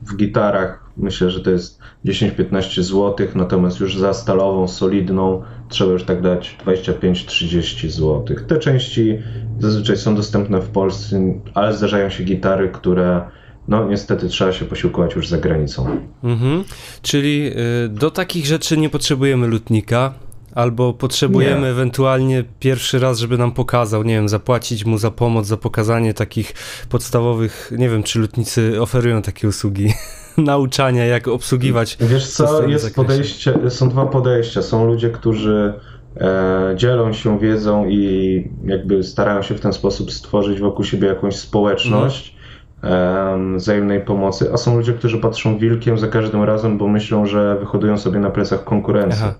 w 0.02 0.16
gitarach. 0.16 0.86
Myślę, 0.98 1.32
że 1.32 1.40
to 1.40 1.50
jest 1.50 1.80
10-15 2.06 2.82
zł, 2.82 3.28
natomiast 3.36 3.80
już 3.80 3.98
za 3.98 4.14
stalową, 4.14 4.68
solidną 4.68 5.44
trzeba 5.70 5.92
już 5.92 6.04
tak 6.04 6.22
dać 6.22 6.58
25-30 6.66 7.90
zł. 7.90 8.38
Te 8.48 8.58
części 8.58 9.20
zazwyczaj 9.60 9.98
są 9.98 10.16
dostępne 10.16 10.62
w 10.62 10.70
Polsce, 10.70 11.34
ale 11.54 11.74
zdarzają 11.74 12.10
się 12.10 12.24
gitary, 12.24 12.70
które 12.70 13.22
no 13.68 13.90
niestety 13.90 14.28
trzeba 14.28 14.52
się 14.52 14.66
posiłkować 14.66 15.16
już 15.16 15.28
za 15.28 15.38
granicą. 15.38 16.00
Mhm. 16.24 16.64
Czyli 17.02 17.52
y, 17.86 17.90
do 17.90 18.12
takich 18.12 18.46
rzeczy 18.46 18.78
nie 18.78 18.90
potrzebujemy 18.90 19.48
lutnika, 19.48 20.14
albo 20.56 20.94
potrzebujemy 20.94 21.62
nie. 21.62 21.68
ewentualnie 21.68 22.44
pierwszy 22.60 23.00
raz, 23.00 23.20
żeby 23.20 23.38
nam 23.38 23.52
pokazał, 23.52 24.04
nie 24.04 24.16
wiem, 24.16 24.30
zapłacić 24.30 24.86
mu 24.86 24.98
za 24.98 25.12
pomoc, 25.12 25.48
za 25.48 25.58
pokazanie 25.58 26.14
takich 26.14 26.54
podstawowych, 26.90 27.72
nie 27.78 27.90
wiem, 27.90 28.04
czy 28.04 28.20
lutnicy 28.20 28.82
oferują 28.82 29.22
takie 29.22 29.48
usługi 29.48 29.94
nauczania, 30.38 31.06
jak 31.06 31.28
obsługiwać. 31.28 31.98
Wiesz 32.00 32.28
co, 32.28 32.68
jest 32.68 32.96
podejście, 32.96 33.70
są 33.70 33.90
dwa 33.90 34.06
podejścia. 34.06 34.62
Są 34.62 34.88
ludzie, 34.88 35.10
którzy 35.10 35.74
e, 36.18 36.74
dzielą 36.76 37.14
się 37.14 37.40
wiedzą 37.40 37.86
i 37.88 38.52
jakby 38.66 39.04
starają 39.04 39.42
się 39.42 39.56
w 39.56 39.62
ten 39.62 39.74
sposób 39.74 40.12
stworzyć 40.12 40.60
wokół 40.60 40.86
siebie 40.86 41.08
jakąś 41.08 41.36
społeczność. 41.36 42.36
wzajemnej 43.56 44.02
pomocy, 44.02 44.54
a 44.54 44.58
są 44.58 44.78
ludzie, 44.78 44.94
którzy 44.94 45.18
patrzą 45.18 45.58
wilkiem 45.58 45.98
za 45.98 46.08
każdym 46.08 46.44
razem, 46.44 46.78
bo 46.78 46.88
myślą, 46.88 47.26
że 47.26 47.58
wyhodują 47.60 47.98
sobie 47.98 48.20
na 48.20 48.30
plecach 48.30 48.64
konkurencję. 48.64 49.22
Aha. 49.24 49.36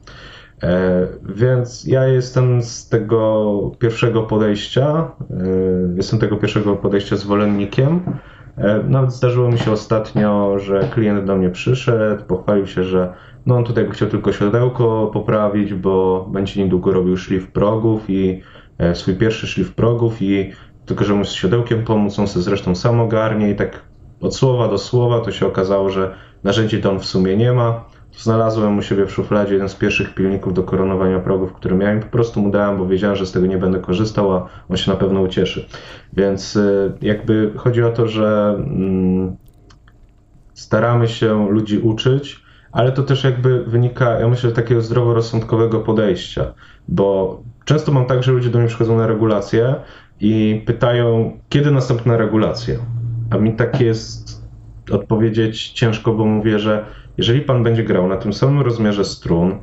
E, 0.64 1.08
więc 1.36 1.86
ja 1.86 2.08
jestem 2.08 2.62
z 2.62 2.90
tego 2.90 3.72
pierwszego 3.80 4.24
podejścia, 4.24 5.12
e, 5.22 5.36
jestem 5.96 6.20
tego 6.20 6.38
pierwszego 6.38 6.76
podejścia 6.76 7.16
zwolennikiem. 7.16 8.02
E, 8.58 8.84
nawet 8.84 9.14
zdarzyło 9.14 9.52
mi 9.52 9.60
się 9.60 9.72
ostatnio, 9.72 10.60
że 10.60 10.80
klient 10.94 11.26
do 11.26 11.36
mnie 11.36 11.50
przyszedł, 11.50 12.24
pochwalił 12.24 12.68
się, 12.68 12.84
że 12.84 13.14
no 13.46 13.56
on 13.56 13.64
tutaj 13.64 13.90
chciał 13.92 14.10
tylko 14.10 14.32
siodełko 14.32 15.10
poprawić, 15.14 15.74
bo 15.74 16.26
będzie 16.32 16.64
niedługo 16.64 16.92
robił 16.92 17.18
szlif 17.18 17.52
progów 17.52 18.10
i 18.10 18.42
swój 18.94 19.16
pierwszy 19.16 19.48
szlif 19.48 19.76
progów 19.76 20.22
i 20.22 20.52
tylko, 20.86 21.04
że 21.04 21.14
mu 21.14 21.26
z 21.26 21.32
siodełkiem 21.32 21.84
pomóc, 21.84 22.20
on 22.20 22.28
sobie 22.28 22.44
zresztą 22.44 22.76
sam 22.76 23.00
ogarnie 23.00 23.50
i 23.50 23.56
tak 23.56 23.82
od 24.22 24.36
słowa 24.36 24.68
do 24.68 24.78
słowa 24.78 25.22
to 25.22 25.32
się 25.32 25.48
okazało, 25.48 25.90
że 25.90 26.16
narzędzi 26.44 26.82
to 26.82 26.92
on 26.92 27.00
w 27.00 27.06
sumie 27.06 27.38
nie 27.38 27.54
ma. 27.54 27.86
Znalazłem 28.18 28.78
u 28.78 28.82
siebie 28.82 29.06
w 29.06 29.12
szufladzie 29.12 29.54
jeden 29.54 29.70
z 29.70 29.76
pierwszych 29.76 30.14
pilników 30.14 30.54
do 30.54 30.64
koronowania 30.64 31.20
progów, 31.20 31.54
który 31.54 31.76
miałem. 31.76 32.00
Po 32.00 32.08
prostu 32.08 32.42
mu 32.42 32.52
dałem, 32.52 32.78
bo 32.78 32.88
wiedziałem, 32.88 33.16
że 33.16 33.26
z 33.26 33.32
tego 33.32 33.46
nie 33.46 33.58
będę 33.58 33.80
korzystał, 33.80 34.34
a 34.34 34.50
on 34.70 34.78
się 34.78 34.92
na 34.92 34.98
pewno 34.98 35.22
ucieszy. 35.22 35.68
Więc 36.14 36.56
y, 36.56 36.94
jakby 37.02 37.52
chodzi 37.56 37.84
o 37.84 37.92
to, 37.92 38.08
że 38.08 38.56
mm, 38.58 39.36
staramy 40.54 41.08
się 41.08 41.50
ludzi 41.50 41.80
uczyć, 41.80 42.46
ale 42.72 42.92
to 42.92 43.04
też 43.04 43.24
jakby 43.24 43.64
wynika, 43.64 44.20
ja 44.20 44.28
myślę, 44.28 44.52
takiego 44.52 44.82
zdroworozsądkowego 44.82 45.80
podejścia, 45.80 46.54
bo 46.88 47.40
często 47.66 47.92
mam 47.92 48.06
tak, 48.06 48.24
że 48.24 48.32
ludzie 48.32 48.50
do 48.50 48.60
mnie 48.60 48.68
przychodzą 48.68 48.98
na 48.98 49.08
regulacje 49.08 49.76
i 50.20 50.64
pytają, 50.66 51.40
kiedy 51.50 51.72
następna 51.72 52.18
regulacja. 52.18 52.76
A 53.32 53.38
mi 53.38 53.56
tak 53.56 53.82
jest 53.82 54.46
odpowiedzieć 54.92 55.70
ciężko, 55.70 56.14
bo 56.14 56.26
mówię, 56.26 56.60
że 56.60 56.86
jeżeli 57.18 57.42
pan 57.42 57.64
będzie 57.64 57.84
grał 57.84 58.08
na 58.08 58.18
tym 58.18 58.34
samym 58.34 58.62
rozmiarze 58.62 59.06
strun, 59.06 59.56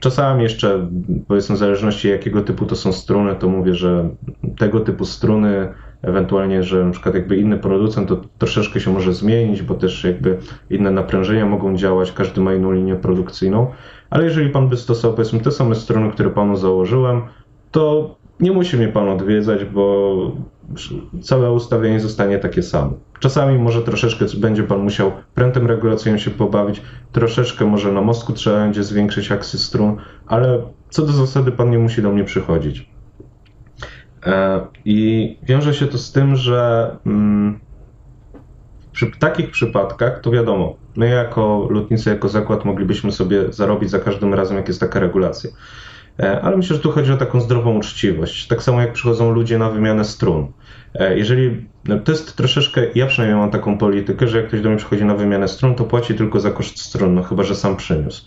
czasami 0.00 0.42
jeszcze, 0.42 0.88
powiedzmy, 1.28 1.56
w 1.56 1.58
zależności 1.58 2.08
jakiego 2.08 2.42
typu 2.42 2.66
to 2.66 2.76
są 2.76 2.92
struny, 2.92 3.34
to 3.34 3.48
mówię, 3.48 3.74
że 3.74 4.08
tego 4.58 4.80
typu 4.80 5.04
struny, 5.04 5.68
ewentualnie, 6.02 6.62
że 6.62 6.84
na 6.84 6.90
przykład 6.90 7.14
jakby 7.14 7.36
inny 7.36 7.58
producent 7.58 8.08
to 8.08 8.20
troszeczkę 8.38 8.80
się 8.80 8.92
może 8.92 9.14
zmienić, 9.14 9.62
bo 9.62 9.74
też 9.74 10.04
jakby 10.04 10.38
inne 10.70 10.90
naprężenia 10.90 11.46
mogą 11.46 11.76
działać, 11.76 12.12
każdy 12.12 12.40
ma 12.40 12.54
inną 12.54 12.72
linię 12.72 12.96
produkcyjną, 12.96 13.66
ale 14.10 14.24
jeżeli 14.24 14.50
pan 14.50 14.68
by 14.68 14.76
stosował, 14.76 15.16
powiedzmy, 15.16 15.40
te 15.40 15.50
same 15.50 15.74
struny, 15.74 16.10
które 16.10 16.30
panu 16.30 16.56
założyłem, 16.56 17.22
to 17.70 18.14
nie 18.40 18.52
musi 18.52 18.76
mnie 18.76 18.88
pan 18.88 19.08
odwiedzać, 19.08 19.64
bo 19.64 20.16
całe 21.22 21.52
ustawienie 21.52 22.00
zostanie 22.00 22.38
takie 22.38 22.62
samo. 22.62 22.92
Czasami 23.20 23.58
może 23.58 23.82
troszeczkę 23.82 24.24
będzie 24.36 24.62
pan 24.62 24.78
musiał 24.78 25.12
prętem 25.34 25.66
regulacyjnym 25.66 26.18
się 26.18 26.30
pobawić, 26.30 26.82
troszeczkę 27.12 27.64
może 27.64 27.92
na 27.92 28.00
mostku 28.00 28.32
trzeba 28.32 28.58
będzie 28.58 28.82
zwiększyć 28.82 29.32
aksy 29.32 29.58
strun, 29.58 29.96
ale 30.26 30.62
co 30.90 31.06
do 31.06 31.12
zasady 31.12 31.52
pan 31.52 31.70
nie 31.70 31.78
musi 31.78 32.02
do 32.02 32.12
mnie 32.12 32.24
przychodzić. 32.24 32.90
E, 34.26 34.60
I 34.84 35.36
wiąże 35.42 35.74
się 35.74 35.86
to 35.86 35.98
z 35.98 36.12
tym, 36.12 36.36
że 36.36 36.90
mm, 37.06 37.60
przy 38.92 39.10
takich 39.18 39.50
przypadkach 39.50 40.20
to 40.20 40.30
wiadomo, 40.30 40.76
my 40.96 41.08
jako 41.08 41.68
lotnicy, 41.70 42.10
jako 42.10 42.28
zakład 42.28 42.64
moglibyśmy 42.64 43.12
sobie 43.12 43.52
zarobić 43.52 43.90
za 43.90 43.98
każdym 43.98 44.34
razem, 44.34 44.56
jak 44.56 44.68
jest 44.68 44.80
taka 44.80 45.00
regulacja. 45.00 45.50
E, 46.18 46.40
ale 46.40 46.56
myślę, 46.56 46.76
że 46.76 46.82
tu 46.82 46.90
chodzi 46.90 47.12
o 47.12 47.16
taką 47.16 47.40
zdrową 47.40 47.78
uczciwość. 47.78 48.46
Tak 48.46 48.62
samo 48.62 48.80
jak 48.80 48.92
przychodzą 48.92 49.30
ludzie 49.30 49.58
na 49.58 49.70
wymianę 49.70 50.04
strun. 50.04 50.52
E, 50.94 51.18
jeżeli 51.18 51.66
no 51.84 51.98
to 51.98 52.12
jest 52.12 52.36
troszeczkę, 52.36 52.86
ja 52.94 53.06
przynajmniej 53.06 53.40
mam 53.40 53.50
taką 53.50 53.78
politykę, 53.78 54.28
że 54.28 54.38
jak 54.38 54.48
ktoś 54.48 54.60
do 54.60 54.68
mnie 54.68 54.78
przychodzi 54.78 55.04
na 55.04 55.14
wymianę 55.14 55.48
strun, 55.48 55.74
to 55.74 55.84
płaci 55.84 56.14
tylko 56.14 56.40
za 56.40 56.50
koszt 56.50 56.80
strun, 56.80 57.14
no 57.14 57.22
chyba, 57.22 57.42
że 57.42 57.54
sam 57.54 57.76
przyniósł. 57.76 58.24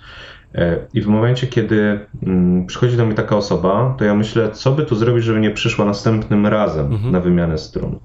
E, 0.56 0.78
I 0.93 1.02
w 1.02 1.08
momencie, 1.08 1.47
kiedy 1.47 1.99
mm, 2.23 2.65
przychodzi 2.65 2.97
do 2.97 3.06
mnie 3.06 3.15
taka 3.15 3.38
osoba, 3.38 3.95
to 3.97 4.06
ja 4.06 4.15
myślę, 4.15 4.52
co 4.52 4.71
by 4.71 4.86
tu 4.86 4.95
zrobić, 4.95 5.23
żeby 5.23 5.39
nie 5.39 5.52
przyszła 5.52 5.86
następnym 5.86 6.47
razem 6.47 6.86
mhm. 6.86 7.12
na 7.12 7.19
wymianę 7.19 7.58
strun. 7.58 7.99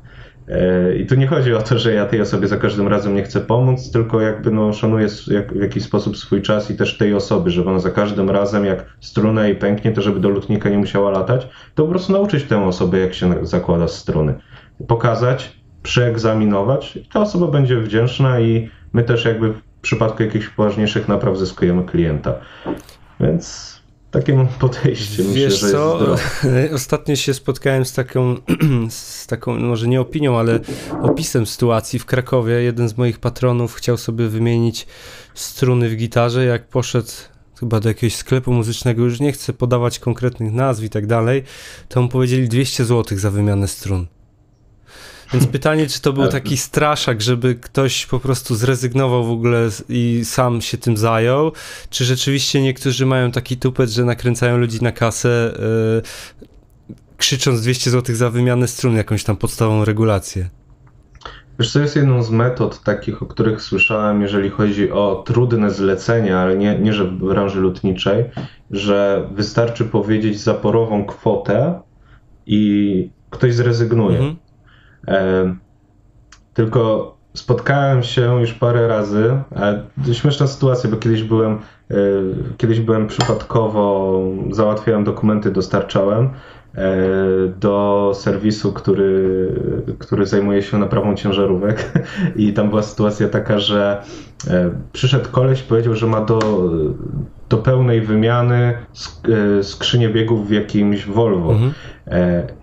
I 0.99 1.07
tu 1.07 1.15
nie 1.15 1.27
chodzi 1.27 1.55
o 1.55 1.63
to, 1.63 1.79
że 1.79 1.95
ja 1.95 2.07
tej 2.07 2.21
osobie 2.21 2.49
za 2.49 2.57
każdym 2.57 2.89
razem 2.89 3.15
nie 3.15 3.23
chcę 3.23 3.41
pomóc, 3.41 3.91
tylko 3.91 4.21
jakby 4.21 4.51
no, 4.51 4.73
szanuję 4.73 5.09
w 5.53 5.61
jakiś 5.61 5.85
sposób 5.85 6.17
swój 6.17 6.43
czas 6.43 6.71
i 6.71 6.77
też 6.77 6.99
tej 6.99 7.15
osoby, 7.15 7.51
żeby 7.51 7.71
ona 7.71 7.79
za 7.79 7.91
każdym 7.91 8.31
razem, 8.31 8.65
jak 8.65 8.85
struna 9.01 9.47
jej 9.47 9.57
pęknie, 9.57 9.93
to 9.93 10.03
żeby 10.03 10.21
do 10.21 10.29
lutnika 10.29 10.69
nie 10.69 10.79
musiała 10.79 11.11
latać, 11.11 11.49
to 11.75 11.83
po 11.83 11.91
prostu 11.91 12.13
nauczyć 12.13 12.45
tę 12.45 12.65
osobę, 12.65 12.99
jak 12.99 13.15
się 13.15 13.47
zakłada 13.47 13.89
struny. 13.89 14.35
Pokazać, 14.87 15.59
przeegzaminować 15.83 16.97
i 16.97 17.05
ta 17.05 17.21
osoba 17.21 17.47
będzie 17.47 17.81
wdzięczna 17.81 18.41
i 18.41 18.71
my 18.93 19.03
też 19.03 19.25
jakby 19.25 19.53
w 19.53 19.63
przypadku 19.83 20.23
jakichś 20.23 20.49
poważniejszych 20.49 21.09
napraw 21.09 21.39
zyskujemy 21.39 21.85
klienta. 21.85 22.35
Więc 23.21 23.78
takie 24.11 24.35
mam 24.35 24.47
podejście. 24.47 25.23
Wiesz 25.23 25.63
Myślę, 25.63 25.71
co, 25.71 26.17
ostatnio 26.75 27.17
się 27.17 27.35
spotkałem 27.35 27.85
z 27.85 27.93
taką, 27.93 28.37
z 28.89 29.27
taką, 29.27 29.59
może 29.59 29.89
nie 29.89 30.01
opinią, 30.01 30.39
ale 30.39 30.61
opisem 31.03 31.47
sytuacji 31.47 31.99
w 31.99 32.07
Krakowie. 32.07 32.55
Jeden 32.55 32.89
z 32.89 32.99
moich 32.99 33.19
patronów 33.19 33.75
chciał 33.75 33.97
sobie 33.97 34.29
wymienić 34.29 34.87
struny 35.35 35.89
w 35.89 35.97
gitarze, 35.97 36.45
jak 36.45 36.69
poszedł 36.69 37.11
chyba 37.61 37.81
do 37.81 37.89
jakiegoś 37.89 38.17
sklepu 38.17 38.53
muzycznego, 38.53 39.05
już 39.05 39.21
nie 39.21 39.33
chcę 39.33 39.53
podawać 39.53 39.99
konkretnych 39.99 40.53
nazw 40.53 40.85
i 40.85 40.91
tak 40.91 41.07
dalej, 41.07 41.45
to 41.89 42.03
mu 42.03 42.09
powiedzieli 42.09 42.49
200 42.49 42.85
zł 42.85 43.19
za 43.19 43.31
wymianę 43.31 43.69
strun. 43.69 44.07
Więc 45.33 45.47
pytanie, 45.47 45.87
czy 45.87 46.01
to 46.01 46.13
był 46.13 46.29
taki 46.29 46.57
straszak, 46.57 47.23
żeby 47.23 47.55
ktoś 47.55 48.07
po 48.07 48.21
prostu 48.21 48.55
zrezygnował 48.55 49.25
w 49.25 49.31
ogóle 49.31 49.69
i 49.89 50.21
sam 50.25 50.61
się 50.61 50.79
tym 50.79 50.97
zajął, 50.97 51.53
czy 51.91 52.05
rzeczywiście 52.05 52.63
niektórzy 52.63 53.07
mają 53.07 53.33
taki 53.33 53.57
tupet, 53.57 53.91
że 53.91 54.05
nakręcają 54.05 54.57
ludzi 54.57 54.83
na 54.83 54.93
kasę, 54.93 55.55
yy, 56.39 56.47
krzycząc 57.17 57.61
200 57.61 57.91
zł 57.91 58.17
za 58.17 58.31
wymianę 58.31 58.69
strun, 58.69 58.97
jakąś 58.97 59.25
tam 59.25 59.37
podstawową 59.37 59.85
regulację? 59.85 60.49
Wiesz, 61.59 61.73
co 61.73 61.81
jest 61.81 61.97
jedną 61.97 62.23
z 62.23 62.31
metod 62.31 62.83
takich, 62.83 63.23
o 63.23 63.27
których 63.27 63.63
słyszałem, 63.63 64.23
jeżeli 64.23 64.51
chodzi 64.51 64.91
o 64.91 65.23
trudne 65.27 65.71
zlecenia, 65.71 66.39
ale 66.39 66.57
nie, 66.57 66.79
nie 66.79 66.93
że 66.93 67.05
w 67.05 67.13
branży 67.13 67.61
lotniczej, 67.61 68.25
że 68.71 69.29
wystarczy 69.33 69.85
powiedzieć 69.85 70.41
zaporową 70.41 71.05
kwotę 71.05 71.81
i 72.47 73.11
ktoś 73.31 73.55
zrezygnuje. 73.55 74.19
Mhm. 74.19 74.37
Tylko 76.55 77.15
spotkałem 77.35 78.03
się 78.03 78.41
już 78.41 78.53
parę 78.53 78.89
razy, 78.89 79.39
śmieszna 80.13 80.47
sytuacja, 80.47 80.91
bo 80.91 80.97
kiedyś 80.97 81.23
byłem, 81.23 81.59
e, 81.91 81.95
kiedyś 82.57 82.81
byłem 82.81 83.07
przypadkowo, 83.07 84.21
załatwiałem 84.51 85.05
dokumenty, 85.05 85.51
dostarczałem 85.51 86.31
do 87.61 88.13
serwisu, 88.15 88.73
który, 88.73 89.49
który 89.99 90.27
zajmuje 90.27 90.63
się 90.63 90.79
naprawą 90.79 91.15
ciężarówek 91.15 91.93
i 92.37 92.53
tam 92.53 92.69
była 92.69 92.83
sytuacja 92.83 93.29
taka, 93.29 93.59
że 93.59 94.03
e, 94.49 94.71
przyszedł 94.93 95.31
koleś, 95.31 95.63
powiedział, 95.63 95.95
że 95.95 96.07
ma 96.07 96.21
do, 96.21 96.39
do 97.49 97.57
pełnej 97.57 98.01
wymiany 98.01 98.75
skrzynię 99.63 100.09
biegów 100.09 100.49
w 100.49 100.51
jakimś 100.51 101.07
Volvo. 101.07 101.53
Mhm. 101.53 101.73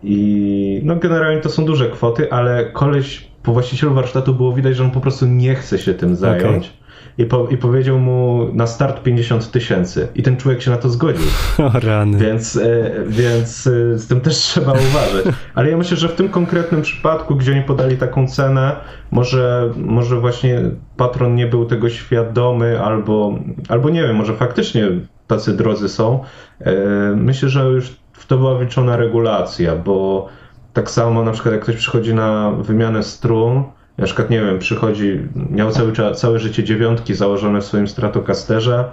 I 0.03 0.81
no 0.83 0.95
generalnie 0.95 1.41
to 1.41 1.49
są 1.49 1.65
duże 1.65 1.89
kwoty, 1.89 2.31
ale 2.31 2.65
koleś 2.65 3.31
po 3.43 3.53
właścicielu 3.53 3.93
warsztatu 3.93 4.33
było 4.33 4.53
widać, 4.53 4.75
że 4.75 4.83
on 4.83 4.91
po 4.91 4.99
prostu 4.99 5.25
nie 5.25 5.55
chce 5.55 5.77
się 5.77 5.93
tym 5.93 6.15
zająć. 6.15 6.67
Okay. 6.67 6.84
I, 7.17 7.25
po, 7.25 7.47
I 7.47 7.57
powiedział 7.57 7.99
mu 7.99 8.49
na 8.53 8.67
start 8.67 9.03
50 9.03 9.51
tysięcy. 9.51 10.07
I 10.15 10.23
ten 10.23 10.37
człowiek 10.37 10.61
się 10.61 10.71
na 10.71 10.77
to 10.77 10.89
zgodził. 10.89 11.25
O 11.75 11.79
rany. 11.79 12.17
Więc, 12.17 12.55
e, 12.55 12.91
więc 13.07 13.67
e, 13.67 13.97
z 13.97 14.07
tym 14.07 14.21
też 14.21 14.35
trzeba 14.35 14.71
uważać. 14.71 15.35
Ale 15.55 15.69
ja 15.69 15.77
myślę, 15.77 15.97
że 15.97 16.09
w 16.09 16.15
tym 16.15 16.29
konkretnym 16.29 16.81
przypadku, 16.81 17.35
gdzie 17.35 17.51
oni 17.51 17.61
podali 17.61 17.97
taką 17.97 18.27
cenę, 18.27 18.75
może, 19.11 19.73
może 19.77 20.19
właśnie 20.19 20.61
patron 20.97 21.35
nie 21.35 21.47
był 21.47 21.65
tego 21.65 21.89
świadomy, 21.89 22.81
albo, 22.81 23.39
albo 23.69 23.89
nie 23.89 24.03
wiem, 24.03 24.15
może 24.15 24.33
faktycznie 24.33 24.87
tacy 25.27 25.57
drodzy 25.57 25.89
są. 25.89 26.23
E, 26.59 26.73
myślę, 27.15 27.49
że 27.49 27.63
już 27.63 27.95
w 28.13 28.27
to 28.27 28.37
była 28.37 28.55
wliczona 28.55 28.97
regulacja, 28.97 29.75
bo 29.75 30.27
tak 30.73 30.91
samo 30.91 31.23
na 31.23 31.31
przykład 31.31 31.53
jak 31.53 31.63
ktoś 31.63 31.75
przychodzi 31.75 32.13
na 32.13 32.51
wymianę 32.51 33.03
strun, 33.03 33.63
na 33.97 34.05
przykład, 34.05 34.29
nie 34.29 34.41
wiem, 34.41 34.59
przychodzi, 34.59 35.19
miał 35.49 35.71
cały, 35.71 35.91
całe 36.15 36.39
życie 36.39 36.63
dziewiątki 36.63 37.13
założone 37.13 37.61
w 37.61 37.65
swoim 37.65 37.87
Stratocasterze, 37.87 38.85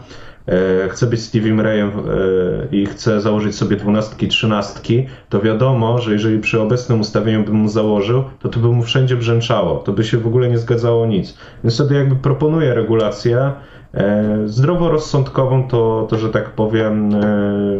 e, 0.46 0.88
chce 0.88 1.06
być 1.06 1.20
Stevie 1.20 1.62
Rayem 1.62 1.88
e, 1.88 2.76
i 2.76 2.86
chce 2.86 3.20
założyć 3.20 3.54
sobie 3.54 3.76
dwunastki, 3.76 4.28
trzynastki, 4.28 5.06
to 5.28 5.40
wiadomo, 5.40 5.98
że 5.98 6.12
jeżeli 6.12 6.38
przy 6.38 6.60
obecnym 6.60 7.00
ustawieniu 7.00 7.44
bym 7.44 7.54
mu 7.54 7.68
założył, 7.68 8.24
to 8.40 8.48
to 8.48 8.60
by 8.60 8.68
mu 8.68 8.82
wszędzie 8.82 9.16
brzęczało, 9.16 9.78
to 9.78 9.92
by 9.92 10.04
się 10.04 10.18
w 10.18 10.26
ogóle 10.26 10.48
nie 10.48 10.58
zgadzało 10.58 11.06
nic. 11.06 11.38
Więc 11.64 11.74
wtedy 11.74 11.94
jakby 11.94 12.16
proponuję 12.16 12.74
regulację, 12.74 13.52
E, 13.94 14.48
zdroworozsądkową 14.48 15.68
to, 15.68 16.06
to, 16.10 16.18
że 16.18 16.28
tak 16.28 16.50
powiem, 16.50 17.10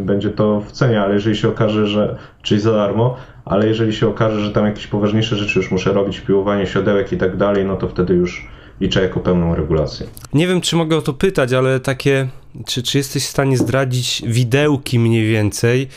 będzie 0.01 0.31
to 0.31 0.61
w 0.61 0.73
cenie, 0.73 1.01
ale 1.01 1.15
jeżeli 1.15 1.37
się 1.37 1.49
okaże, 1.49 1.87
że, 1.87 2.17
czyli 2.43 2.61
za 2.61 2.73
darmo, 2.73 3.17
ale 3.45 3.67
jeżeli 3.69 3.93
się 3.93 4.09
okaże, 4.09 4.41
że 4.41 4.51
tam 4.51 4.67
jakieś 4.67 4.87
poważniejsze 4.87 5.37
rzeczy 5.37 5.59
już 5.59 5.71
muszę 5.71 5.93
robić, 5.93 6.21
piłowanie 6.21 6.67
siodełek 6.67 7.13
i 7.13 7.17
tak 7.17 7.37
dalej, 7.37 7.65
no 7.65 7.77
to 7.77 7.89
wtedy 7.89 8.15
już 8.15 8.49
liczę 8.81 9.03
jako 9.03 9.21
pełną 9.21 9.55
regulację. 9.55 10.07
Nie 10.33 10.47
wiem, 10.47 10.61
czy 10.61 10.77
mogę 10.77 10.97
o 10.97 11.03
to 11.03 11.13
pytać, 11.13 11.53
ale 11.53 11.81
takie, 11.81 12.29
czy, 12.67 12.83
czy 12.83 12.99
jesteś 12.99 13.25
w 13.25 13.29
stanie 13.29 13.59
zdradzić 13.59 14.23
widełki 14.27 14.99
mniej 14.99 15.27
więcej, 15.27 15.89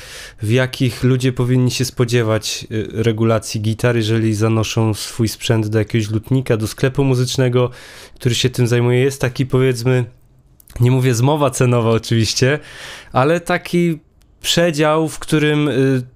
w 0.41 0.51
jakich 0.51 1.03
ludzie 1.03 1.33
powinni 1.33 1.71
się 1.71 1.85
spodziewać 1.85 2.67
y, 2.71 2.87
regulacji 3.03 3.61
gitar, 3.61 3.95
jeżeli 3.95 4.33
zanoszą 4.33 4.93
swój 4.93 5.27
sprzęt 5.27 5.67
do 5.67 5.79
jakiegoś 5.79 6.09
lutnika, 6.11 6.57
do 6.57 6.67
sklepu 6.67 7.03
muzycznego, 7.03 7.69
który 8.15 8.35
się 8.35 8.49
tym 8.49 8.67
zajmuje? 8.67 8.99
Jest 8.99 9.21
taki 9.21 9.45
powiedzmy, 9.45 10.05
nie 10.79 10.91
mówię 10.91 11.13
zmowa 11.13 11.49
cenowa 11.49 11.89
oczywiście, 11.89 12.59
ale 13.11 13.39
taki 13.39 13.99
przedział, 14.41 15.09
w 15.09 15.19
którym 15.19 15.67
y, 15.67 16.14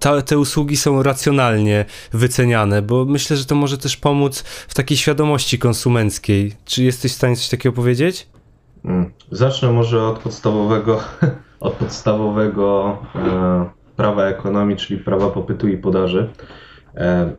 ta, 0.00 0.22
te 0.22 0.38
usługi 0.38 0.76
są 0.76 1.02
racjonalnie 1.02 1.84
wyceniane, 2.12 2.82
bo 2.82 3.04
myślę, 3.04 3.36
że 3.36 3.44
to 3.44 3.54
może 3.54 3.78
też 3.78 3.96
pomóc 3.96 4.40
w 4.42 4.74
takiej 4.74 4.96
świadomości 4.96 5.58
konsumenckiej. 5.58 6.52
Czy 6.64 6.84
jesteś 6.84 7.12
w 7.12 7.14
stanie 7.14 7.36
coś 7.36 7.48
takiego 7.48 7.76
powiedzieć? 7.76 8.28
Mm. 8.84 9.10
Zacznę 9.30 9.72
może 9.72 10.02
od 10.02 10.18
podstawowego, 10.18 11.00
od 11.60 11.74
podstawowego 11.74 12.98
e, 13.14 13.70
prawa 13.96 14.24
ekonomii, 14.24 14.76
czyli 14.76 15.00
prawa 15.00 15.30
popytu 15.30 15.68
i 15.68 15.78
podaży. 15.78 16.30
E, 16.94 17.32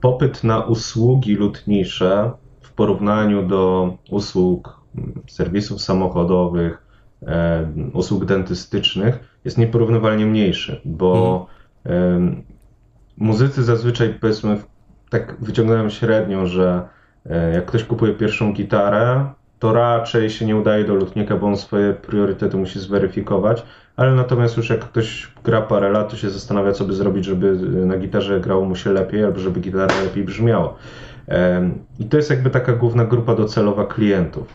popyt 0.00 0.44
na 0.44 0.60
usługi 0.60 1.36
lotnicze 1.36 2.30
w 2.60 2.72
porównaniu 2.72 3.48
do 3.48 3.94
usług 4.10 4.80
mm, 4.96 5.22
serwisów 5.28 5.82
samochodowych, 5.82 6.86
e, 7.22 7.72
usług 7.92 8.24
dentystycznych 8.24 9.38
jest 9.44 9.58
nieporównywalnie 9.58 10.26
mniejszy, 10.26 10.80
bo 10.84 11.38
hmm 11.38 11.55
Muzycy 13.16 13.62
zazwyczaj, 13.62 14.14
powiedzmy, 14.20 14.56
tak 15.10 15.36
wyciągnąłem 15.40 15.90
średnią, 15.90 16.46
że 16.46 16.88
e, 17.30 17.52
jak 17.52 17.66
ktoś 17.66 17.84
kupuje 17.84 18.14
pierwszą 18.14 18.52
gitarę, 18.52 19.26
to 19.58 19.72
raczej 19.72 20.30
się 20.30 20.46
nie 20.46 20.56
udaje 20.56 20.84
do 20.84 20.94
lutnika, 20.94 21.36
bo 21.36 21.46
on 21.46 21.56
swoje 21.56 21.92
priorytety 21.92 22.56
musi 22.56 22.80
zweryfikować, 22.80 23.62
ale 23.96 24.14
natomiast 24.14 24.56
już 24.56 24.70
jak 24.70 24.80
ktoś 24.80 25.32
gra 25.44 25.62
parę 25.62 25.90
lat, 25.90 26.10
to 26.10 26.16
się 26.16 26.30
zastanawia, 26.30 26.72
co 26.72 26.84
by 26.84 26.92
zrobić, 26.92 27.24
żeby 27.24 27.52
na 27.86 27.96
gitarze 27.96 28.40
grało 28.40 28.64
mu 28.64 28.76
się 28.76 28.92
lepiej, 28.92 29.24
albo 29.24 29.38
żeby 29.38 29.60
gitara 29.60 30.02
lepiej 30.04 30.24
brzmiała. 30.24 30.74
I 31.98 32.04
to 32.04 32.16
jest 32.16 32.30
jakby 32.30 32.50
taka 32.50 32.72
główna 32.72 33.04
grupa 33.04 33.34
docelowa 33.34 33.86
klientów. 33.86 34.54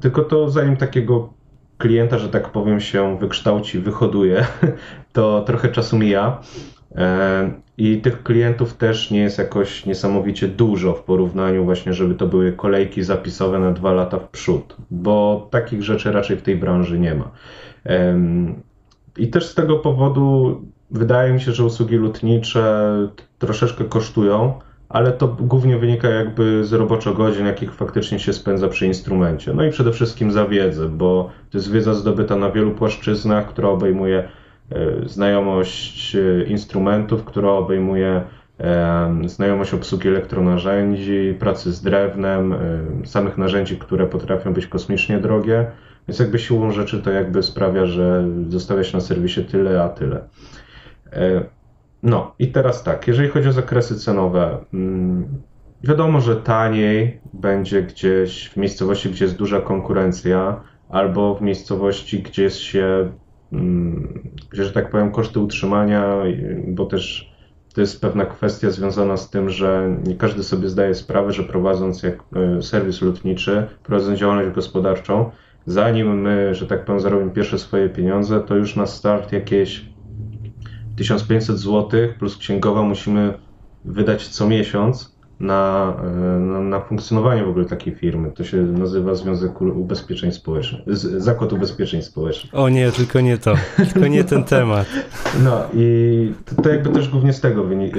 Tylko 0.00 0.22
to 0.22 0.50
zanim 0.50 0.76
takiego 0.76 1.32
klienta, 1.80 2.18
że 2.18 2.28
tak 2.28 2.48
powiem, 2.48 2.80
się 2.80 3.18
wykształci, 3.18 3.78
wyhoduje, 3.78 4.46
to 5.12 5.42
trochę 5.46 5.68
czasu 5.68 5.98
mija. 5.98 6.40
E, 6.94 7.50
I 7.78 8.00
tych 8.00 8.22
klientów 8.22 8.74
też 8.74 9.10
nie 9.10 9.20
jest 9.20 9.38
jakoś 9.38 9.86
niesamowicie 9.86 10.48
dużo 10.48 10.94
w 10.94 11.02
porównaniu 11.02 11.64
właśnie, 11.64 11.92
żeby 11.92 12.14
to 12.14 12.26
były 12.26 12.52
kolejki 12.52 13.02
zapisowe 13.02 13.58
na 13.58 13.72
dwa 13.72 13.92
lata 13.92 14.18
w 14.18 14.28
przód, 14.28 14.76
bo 14.90 15.48
takich 15.50 15.82
rzeczy 15.82 16.12
raczej 16.12 16.36
w 16.36 16.42
tej 16.42 16.56
branży 16.56 16.98
nie 16.98 17.14
ma. 17.14 17.30
I 19.16 19.28
też 19.28 19.46
z 19.46 19.54
tego 19.54 19.78
powodu 19.78 20.60
wydaje 20.90 21.32
mi 21.32 21.40
się, 21.40 21.52
że 21.52 21.64
usługi 21.64 21.96
lotnicze 21.96 22.94
troszeczkę 23.38 23.84
kosztują, 23.84 24.60
ale 24.90 25.12
to 25.12 25.28
głównie 25.28 25.78
wynika 25.78 26.08
jakby 26.08 26.64
z 26.64 26.72
roboczo 26.72 27.14
godzin, 27.14 27.46
jakich 27.46 27.74
faktycznie 27.74 28.18
się 28.18 28.32
spędza 28.32 28.68
przy 28.68 28.86
instrumencie. 28.86 29.52
No 29.54 29.64
i 29.64 29.70
przede 29.70 29.92
wszystkim 29.92 30.32
za 30.32 30.46
wiedzę, 30.46 30.88
bo 30.88 31.30
to 31.50 31.58
jest 31.58 31.72
wiedza 31.72 31.94
zdobyta 31.94 32.36
na 32.36 32.50
wielu 32.50 32.70
płaszczyznach, 32.70 33.48
która 33.48 33.68
obejmuje 33.68 34.28
e, 34.70 35.08
znajomość 35.08 36.16
e, 36.16 36.44
instrumentów, 36.44 37.24
która 37.24 37.50
obejmuje 37.50 38.22
e, 38.60 39.20
znajomość 39.26 39.74
obsługi 39.74 40.08
elektronarzędzi, 40.08 41.34
pracy 41.38 41.72
z 41.72 41.82
drewnem, 41.82 42.54
samych 43.04 43.38
narzędzi, 43.38 43.76
które 43.76 44.06
potrafią 44.06 44.52
być 44.52 44.66
kosmicznie 44.66 45.18
drogie. 45.18 45.66
Więc 46.08 46.18
jakby 46.18 46.38
siłą 46.38 46.72
rzeczy 46.72 47.02
to 47.02 47.10
jakby 47.10 47.42
sprawia, 47.42 47.86
że 47.86 48.24
zostawia 48.48 48.84
się 48.84 48.96
na 48.96 49.00
serwisie 49.00 49.44
tyle, 49.44 49.82
a 49.82 49.88
tyle. 49.88 50.20
No 52.02 52.34
i 52.38 52.48
teraz 52.48 52.82
tak, 52.82 53.08
jeżeli 53.08 53.28
chodzi 53.28 53.48
o 53.48 53.52
zakresy 53.52 53.98
cenowe, 53.98 54.64
mm, 54.74 55.42
wiadomo, 55.84 56.20
że 56.20 56.36
taniej 56.36 57.20
będzie 57.32 57.82
gdzieś 57.82 58.48
w 58.48 58.56
miejscowości, 58.56 59.10
gdzie 59.10 59.24
jest 59.24 59.36
duża 59.36 59.60
konkurencja, 59.60 60.60
albo 60.88 61.34
w 61.34 61.42
miejscowości, 61.42 62.22
gdzie 62.22 62.50
się, 62.50 63.12
mm, 63.52 64.30
gdzie, 64.50 64.64
że 64.64 64.72
tak 64.72 64.90
powiem, 64.90 65.10
koszty 65.10 65.40
utrzymania, 65.40 66.16
bo 66.68 66.86
też 66.86 67.30
to 67.74 67.80
jest 67.80 68.00
pewna 68.00 68.24
kwestia 68.24 68.70
związana 68.70 69.16
z 69.16 69.30
tym, 69.30 69.50
że 69.50 69.96
nie 70.06 70.14
każdy 70.14 70.42
sobie 70.42 70.68
zdaje 70.68 70.94
sprawę, 70.94 71.32
że 71.32 71.42
prowadząc 71.42 72.02
jak 72.02 72.24
e, 72.36 72.62
serwis 72.62 73.02
lotniczy, 73.02 73.66
prowadząc 73.82 74.18
działalność 74.18 74.50
gospodarczą, 74.50 75.30
zanim 75.66 76.20
my, 76.20 76.54
że 76.54 76.66
tak 76.66 76.84
powiem, 76.84 77.00
zarobimy 77.00 77.30
pierwsze 77.30 77.58
swoje 77.58 77.88
pieniądze, 77.88 78.40
to 78.40 78.56
już 78.56 78.76
na 78.76 78.86
start 78.86 79.32
jakieś 79.32 79.89
1500 81.00 81.58
zł 81.58 81.88
plus 82.18 82.36
księgowa 82.36 82.82
musimy 82.82 83.34
wydać 83.84 84.28
co 84.28 84.48
miesiąc 84.48 85.16
na, 85.40 85.94
na, 86.38 86.60
na, 86.60 86.80
funkcjonowanie 86.80 87.44
w 87.44 87.48
ogóle 87.48 87.64
takiej 87.64 87.94
firmy. 87.94 88.30
To 88.30 88.44
się 88.44 88.56
nazywa 88.56 89.14
Związek 89.14 89.60
Ubezpieczeń 89.60 90.32
Społecznych, 90.32 90.80
Zakład 90.96 91.52
Ubezpieczeń 91.52 92.02
Społecznych. 92.02 92.54
O 92.54 92.68
nie, 92.68 92.92
tylko 92.92 93.20
nie 93.20 93.38
to, 93.38 93.54
tylko 93.76 94.08
nie 94.08 94.24
ten 94.24 94.44
temat. 94.44 94.86
No 95.44 95.62
i 95.74 96.32
to, 96.44 96.62
to 96.62 96.68
jakby 96.68 96.90
też 96.90 97.08
głównie 97.08 97.32
z 97.32 97.40
tego 97.40 97.64
wynika, 97.64 97.98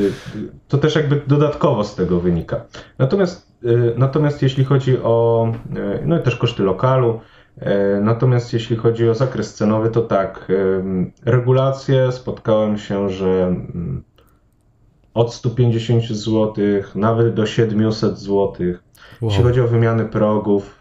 to 0.67 0.77
też 0.77 0.95
jakby 0.95 1.21
dodatkowo 1.27 1.83
z 1.83 1.95
tego 1.95 2.19
wynika. 2.19 2.65
Natomiast, 2.99 3.51
y, 3.63 3.93
natomiast 3.97 4.41
jeśli 4.41 4.65
chodzi 4.65 4.97
o, 5.03 5.47
y, 5.75 6.05
no 6.05 6.19
i 6.19 6.23
też 6.23 6.35
koszty 6.35 6.63
lokalu, 6.63 7.19
E, 7.19 7.40
natomiast 8.01 8.53
jeśli 8.53 8.75
chodzi 8.75 9.09
o 9.09 9.15
zakres 9.15 9.53
cenowy, 9.53 9.89
to 9.89 10.01
tak, 10.01 10.47
e, 10.49 11.31
regulacje 11.31 12.11
spotkałem 12.11 12.77
się, 12.77 13.09
że 13.09 13.47
mm, 13.47 14.03
od 15.13 15.33
150 15.33 16.03
zł 16.03 16.53
nawet 16.95 17.33
do 17.33 17.45
700 17.45 18.19
zł. 18.19 18.53
Wow. 18.59 18.75
Jeśli 19.21 19.43
chodzi 19.43 19.61
o 19.61 19.67
wymiany 19.67 20.05
progów, 20.05 20.75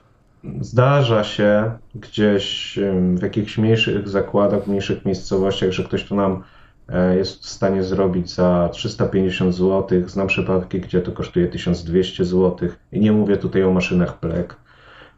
zdarza 0.60 1.24
się 1.24 1.70
gdzieś 1.94 2.78
w 3.14 3.22
jakichś 3.22 3.58
mniejszych 3.58 4.08
zakładach, 4.08 4.64
w 4.64 4.66
mniejszych 4.66 5.04
miejscowościach, 5.04 5.70
że 5.70 5.84
ktoś 5.84 6.04
tu 6.04 6.14
nam 6.14 6.42
e, 6.88 7.16
jest 7.16 7.42
w 7.42 7.48
stanie 7.48 7.84
zrobić 7.84 8.34
za 8.34 8.68
350 8.72 9.54
zł. 9.54 10.08
Znam 10.08 10.26
przypadki, 10.26 10.80
gdzie 10.80 11.00
to 11.00 11.12
kosztuje 11.12 11.48
1200 11.48 12.24
zł. 12.24 12.68
I 12.92 13.00
nie 13.00 13.12
mówię 13.12 13.36
tutaj 13.36 13.62
o 13.64 13.70
maszynach 13.70 14.18
plek. 14.18 14.56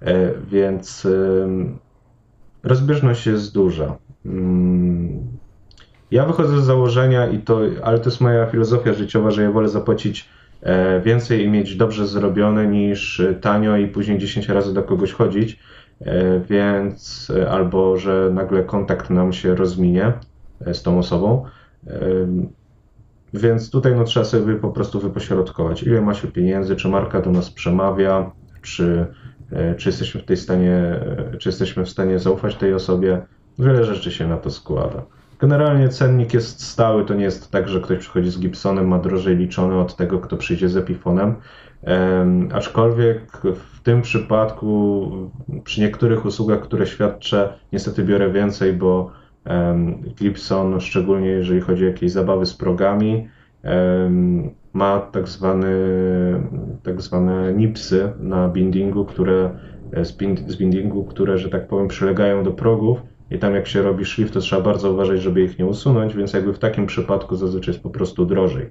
E, 0.05 0.33
więc 0.51 1.09
rozbieżność 2.63 3.27
jest 3.27 3.55
duża. 3.55 3.97
Mm, 4.27 5.21
ja 6.11 6.27
wychodzę 6.27 6.61
z 6.61 6.65
założenia, 6.65 7.27
i 7.27 7.39
to, 7.39 7.61
ale 7.83 7.99
to 7.99 8.05
jest 8.05 8.21
moja 8.21 8.47
filozofia 8.47 8.93
życiowa, 8.93 9.31
że 9.31 9.43
ja 9.43 9.51
wolę 9.51 9.69
zapłacić 9.69 10.29
e, 10.63 11.01
więcej 11.01 11.45
i 11.45 11.49
mieć 11.49 11.77
dobrze 11.77 12.07
zrobione 12.07 12.67
niż 12.67 13.23
tanio 13.41 13.77
i 13.77 13.89
później 13.89 14.19
10 14.19 14.49
razy 14.49 14.75
do 14.75 14.83
kogoś 14.83 15.13
chodzić, 15.13 15.59
e, 16.01 16.41
więc 16.41 17.33
albo 17.51 17.97
że 17.97 18.31
nagle 18.35 18.65
kontakt 18.65 19.11
nam 19.11 19.33
się 19.33 19.55
rozminie 19.55 20.13
z 20.73 20.83
tą 20.83 20.99
osobą. 20.99 21.45
Więc 23.35 23.71
tutaj 23.71 23.95
no, 23.97 24.05
trzeba 24.05 24.25
sobie 24.25 24.55
po 24.55 24.69
prostu 24.69 25.01
wypośrodkować, 25.01 25.83
ile 25.83 26.01
ma 26.01 26.15
się 26.15 26.29
pieniędzy, 26.29 26.77
czy 26.77 26.89
marka 26.89 27.21
do 27.21 27.31
nas 27.31 27.51
przemawia, 27.51 28.31
czy 28.63 29.07
E, 29.42 29.42
czy 29.77 29.89
jesteśmy 29.89 30.21
w 30.21 30.25
tej 30.25 30.37
stanie, 30.37 30.73
e, 30.73 31.37
czy 31.39 31.49
jesteśmy 31.49 31.85
w 31.85 31.89
stanie 31.89 32.19
zaufać 32.19 32.57
tej 32.57 32.75
osobie. 32.75 33.23
Wiele 33.59 33.85
rzeczy 33.85 34.11
się 34.11 34.29
na 34.29 34.37
to 34.37 34.51
składa. 34.51 35.03
Generalnie 35.39 35.89
cennik 35.89 36.35
jest 36.35 36.65
stały, 36.65 37.05
to 37.05 37.15
nie 37.15 37.25
jest 37.25 37.51
tak, 37.51 37.69
że 37.69 37.81
ktoś 37.81 37.99
przychodzi 37.99 38.31
z 38.31 38.39
Gibsonem, 38.39 38.89
ma 38.89 38.99
drożej 38.99 39.37
liczony 39.37 39.81
od 39.81 39.97
tego, 39.97 40.19
kto 40.21 40.37
przyjdzie 40.37 40.69
z 40.69 40.77
Epifonem. 40.77 41.35
Aczkolwiek 42.53 43.43
w 43.55 43.81
tym 43.81 44.03
przypadku, 44.03 45.11
przy 45.65 45.81
niektórych 45.81 46.25
usługach, 46.25 46.61
które 46.61 46.87
świadczę, 46.87 47.53
niestety 47.73 48.05
biorę 48.05 48.31
więcej, 48.31 48.73
bo 48.73 49.11
Gibson, 50.19 50.81
szczególnie 50.81 51.29
jeżeli 51.29 51.61
chodzi 51.61 51.85
o 51.85 51.89
jakieś 51.89 52.13
zabawy 52.13 52.47
z 52.47 52.55
progami, 52.55 53.29
ma 54.73 55.01
tak, 55.01 55.29
zwany, 55.29 55.69
tak 56.83 57.01
zwane 57.01 57.53
nipsy 57.53 58.13
na 58.21 58.49
bindingu, 58.49 59.05
które 59.05 59.51
bind, 60.19 60.51
z 60.51 60.57
bindingu, 60.57 61.05
które, 61.05 61.39
że 61.39 61.49
tak 61.49 61.69
powiem, 61.69 61.89
przylegają 61.89 62.45
do 62.45 62.51
progów 62.51 62.99
i 63.31 63.39
tam 63.39 63.55
jak 63.55 63.67
się 63.67 63.83
robi 63.83 64.05
szlif, 64.05 64.31
to 64.31 64.41
trzeba 64.41 64.63
bardzo 64.63 64.93
uważać, 64.93 65.23
żeby 65.23 65.43
ich 65.43 65.59
nie 65.59 65.67
usunąć, 65.67 66.15
więc 66.15 66.33
jakby 66.33 66.53
w 66.53 66.59
takim 66.59 66.87
przypadku 66.87 67.37
zazwyczaj 67.37 67.73
jest 67.73 67.83
po 67.83 67.91
prostu 67.91 68.27
drożej. 68.27 68.71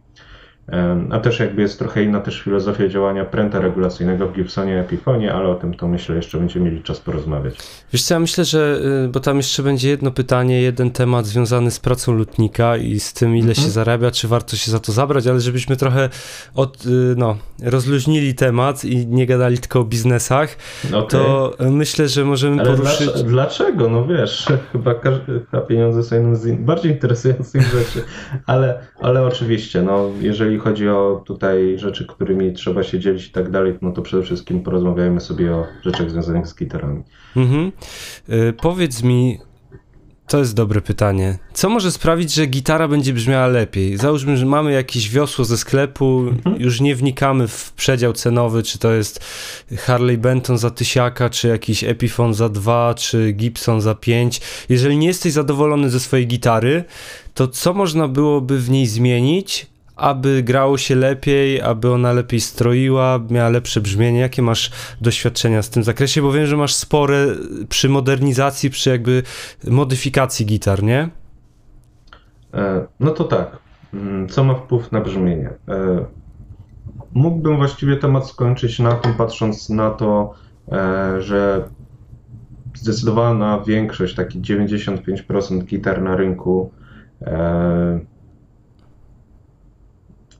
A 1.11 1.19
też 1.19 1.39
jakby 1.39 1.61
jest 1.61 1.79
trochę 1.79 2.03
inna 2.03 2.19
też 2.19 2.41
filozofia 2.41 2.87
działania 2.87 3.25
pręta 3.25 3.59
regulacyjnego 3.59 4.27
w 4.27 4.33
Gibsonie 4.33 4.79
Epiphonie, 4.79 5.33
ale 5.33 5.49
o 5.49 5.55
tym 5.55 5.73
to 5.73 5.87
myślę 5.87 6.15
jeszcze 6.15 6.37
będziemy 6.37 6.65
mieli 6.65 6.83
czas 6.83 6.99
porozmawiać. 6.99 7.55
Wiesz 7.93 8.03
co, 8.03 8.13
ja 8.13 8.19
myślę, 8.19 8.45
że, 8.45 8.79
y, 9.05 9.07
bo 9.07 9.19
tam 9.19 9.37
jeszcze 9.37 9.63
będzie 9.63 9.89
jedno 9.89 10.11
pytanie, 10.11 10.61
jeden 10.61 10.91
temat 10.91 11.25
związany 11.25 11.71
z 11.71 11.79
pracą 11.79 12.13
lutnika 12.13 12.77
i 12.77 12.99
z 12.99 13.13
tym, 13.13 13.35
ile 13.35 13.49
mhm. 13.49 13.65
się 13.65 13.71
zarabia, 13.71 14.11
czy 14.11 14.27
warto 14.27 14.55
się 14.55 14.71
za 14.71 14.79
to 14.79 14.91
zabrać, 14.91 15.27
ale 15.27 15.39
żebyśmy 15.39 15.75
trochę 15.75 16.09
od, 16.55 16.85
y, 16.85 16.89
no, 17.17 17.37
rozluźnili 17.63 18.35
temat 18.35 18.85
i 18.85 19.07
nie 19.07 19.25
gadali 19.25 19.57
tylko 19.57 19.79
o 19.79 19.83
biznesach, 19.83 20.57
okay. 20.87 21.07
to 21.07 21.53
myślę, 21.59 22.07
że 22.07 22.25
możemy 22.25 22.61
ale 22.61 22.69
poruszyć... 22.69 23.23
Dlaczego? 23.23 23.89
No 23.89 24.05
wiesz, 24.05 24.47
chyba, 24.71 24.93
chyba 25.25 25.61
pieniądze 25.61 26.03
są 26.03 26.15
jednym 26.15 26.35
z 26.35 26.59
bardziej 26.59 26.91
interesujących 26.91 27.61
rzeczy, 27.61 28.03
ale, 28.45 28.79
ale 29.01 29.23
oczywiście, 29.23 29.81
no 29.81 30.09
jeżeli 30.21 30.50
chodzi 30.59 30.89
o 30.89 31.23
tutaj 31.25 31.79
rzeczy, 31.79 32.07
którymi 32.07 32.53
trzeba 32.53 32.83
się 32.83 32.99
dzielić 32.99 33.27
i 33.27 33.31
tak 33.31 33.51
dalej, 33.51 33.77
no 33.81 33.91
to 33.91 34.01
przede 34.01 34.23
wszystkim 34.23 34.63
porozmawiajmy 34.63 35.19
sobie 35.19 35.55
o 35.55 35.65
rzeczach 35.81 36.09
związanych 36.09 36.47
z 36.47 36.55
gitarami. 36.55 37.03
Mhm. 37.35 37.71
Yy, 38.27 38.53
powiedz 38.53 39.03
mi, 39.03 39.39
to 40.31 40.39
jest 40.39 40.53
dobre 40.53 40.81
pytanie. 40.81 41.37
Co 41.53 41.69
może 41.69 41.91
sprawić, 41.91 42.33
że 42.33 42.45
gitara 42.45 42.87
będzie 42.87 43.13
brzmiała 43.13 43.47
lepiej? 43.47 43.97
Załóżmy, 43.97 44.37
że 44.37 44.45
mamy 44.45 44.71
jakieś 44.71 45.09
wiosło 45.09 45.45
ze 45.45 45.57
sklepu, 45.57 46.19
mhm. 46.19 46.61
już 46.61 46.81
nie 46.81 46.95
wnikamy 46.95 47.47
w 47.47 47.73
przedział 47.73 48.13
cenowy, 48.13 48.63
czy 48.63 48.79
to 48.79 48.93
jest 48.93 49.25
Harley 49.77 50.17
Benton 50.17 50.57
za 50.57 50.69
tysiaka, 50.69 51.29
czy 51.29 51.47
jakiś 51.47 51.83
Epiphone 51.83 52.33
za 52.33 52.49
dwa, 52.49 52.93
czy 52.93 53.31
Gibson 53.31 53.81
za 53.81 53.95
pięć. 53.95 54.41
Jeżeli 54.69 54.97
nie 54.97 55.07
jesteś 55.07 55.33
zadowolony 55.33 55.89
ze 55.89 55.99
swojej 55.99 56.27
gitary, 56.27 56.83
to 57.33 57.47
co 57.47 57.73
można 57.73 58.07
byłoby 58.07 58.59
w 58.59 58.69
niej 58.69 58.87
zmienić, 58.87 59.70
aby 60.01 60.43
grało 60.43 60.77
się 60.77 60.95
lepiej, 60.95 61.61
aby 61.61 61.91
ona 61.91 62.13
lepiej 62.13 62.39
stroiła, 62.39 63.19
miała 63.29 63.49
lepsze 63.49 63.81
brzmienie. 63.81 64.19
Jakie 64.19 64.41
masz 64.41 64.71
doświadczenia 65.01 65.61
w 65.61 65.69
tym 65.69 65.83
zakresie? 65.83 66.21
Bo 66.21 66.31
wiem, 66.31 66.45
że 66.45 66.57
masz 66.57 66.73
spore 66.73 67.27
przy 67.69 67.89
modernizacji, 67.89 68.69
przy 68.69 68.89
jakby 68.89 69.23
modyfikacji 69.67 70.45
gitar, 70.45 70.83
nie? 70.83 71.09
E, 72.53 72.87
no 72.99 73.11
to 73.11 73.23
tak. 73.23 73.57
Mm, 73.93 74.29
co 74.29 74.43
ma 74.43 74.55
wpływ 74.55 74.91
na 74.91 75.01
brzmienie? 75.01 75.49
E, 75.67 76.05
mógłbym 77.13 77.57
właściwie 77.57 77.97
temat 77.97 78.29
skończyć 78.29 78.79
na 78.79 78.91
tym, 78.91 79.13
patrząc 79.13 79.69
na 79.69 79.89
to, 79.89 80.33
e, 80.71 81.21
że 81.21 81.69
zdecydowana 82.73 83.63
większość, 83.67 84.15
taki 84.15 84.41
95% 84.41 85.63
gitar 85.63 86.01
na 86.01 86.15
rynku 86.15 86.71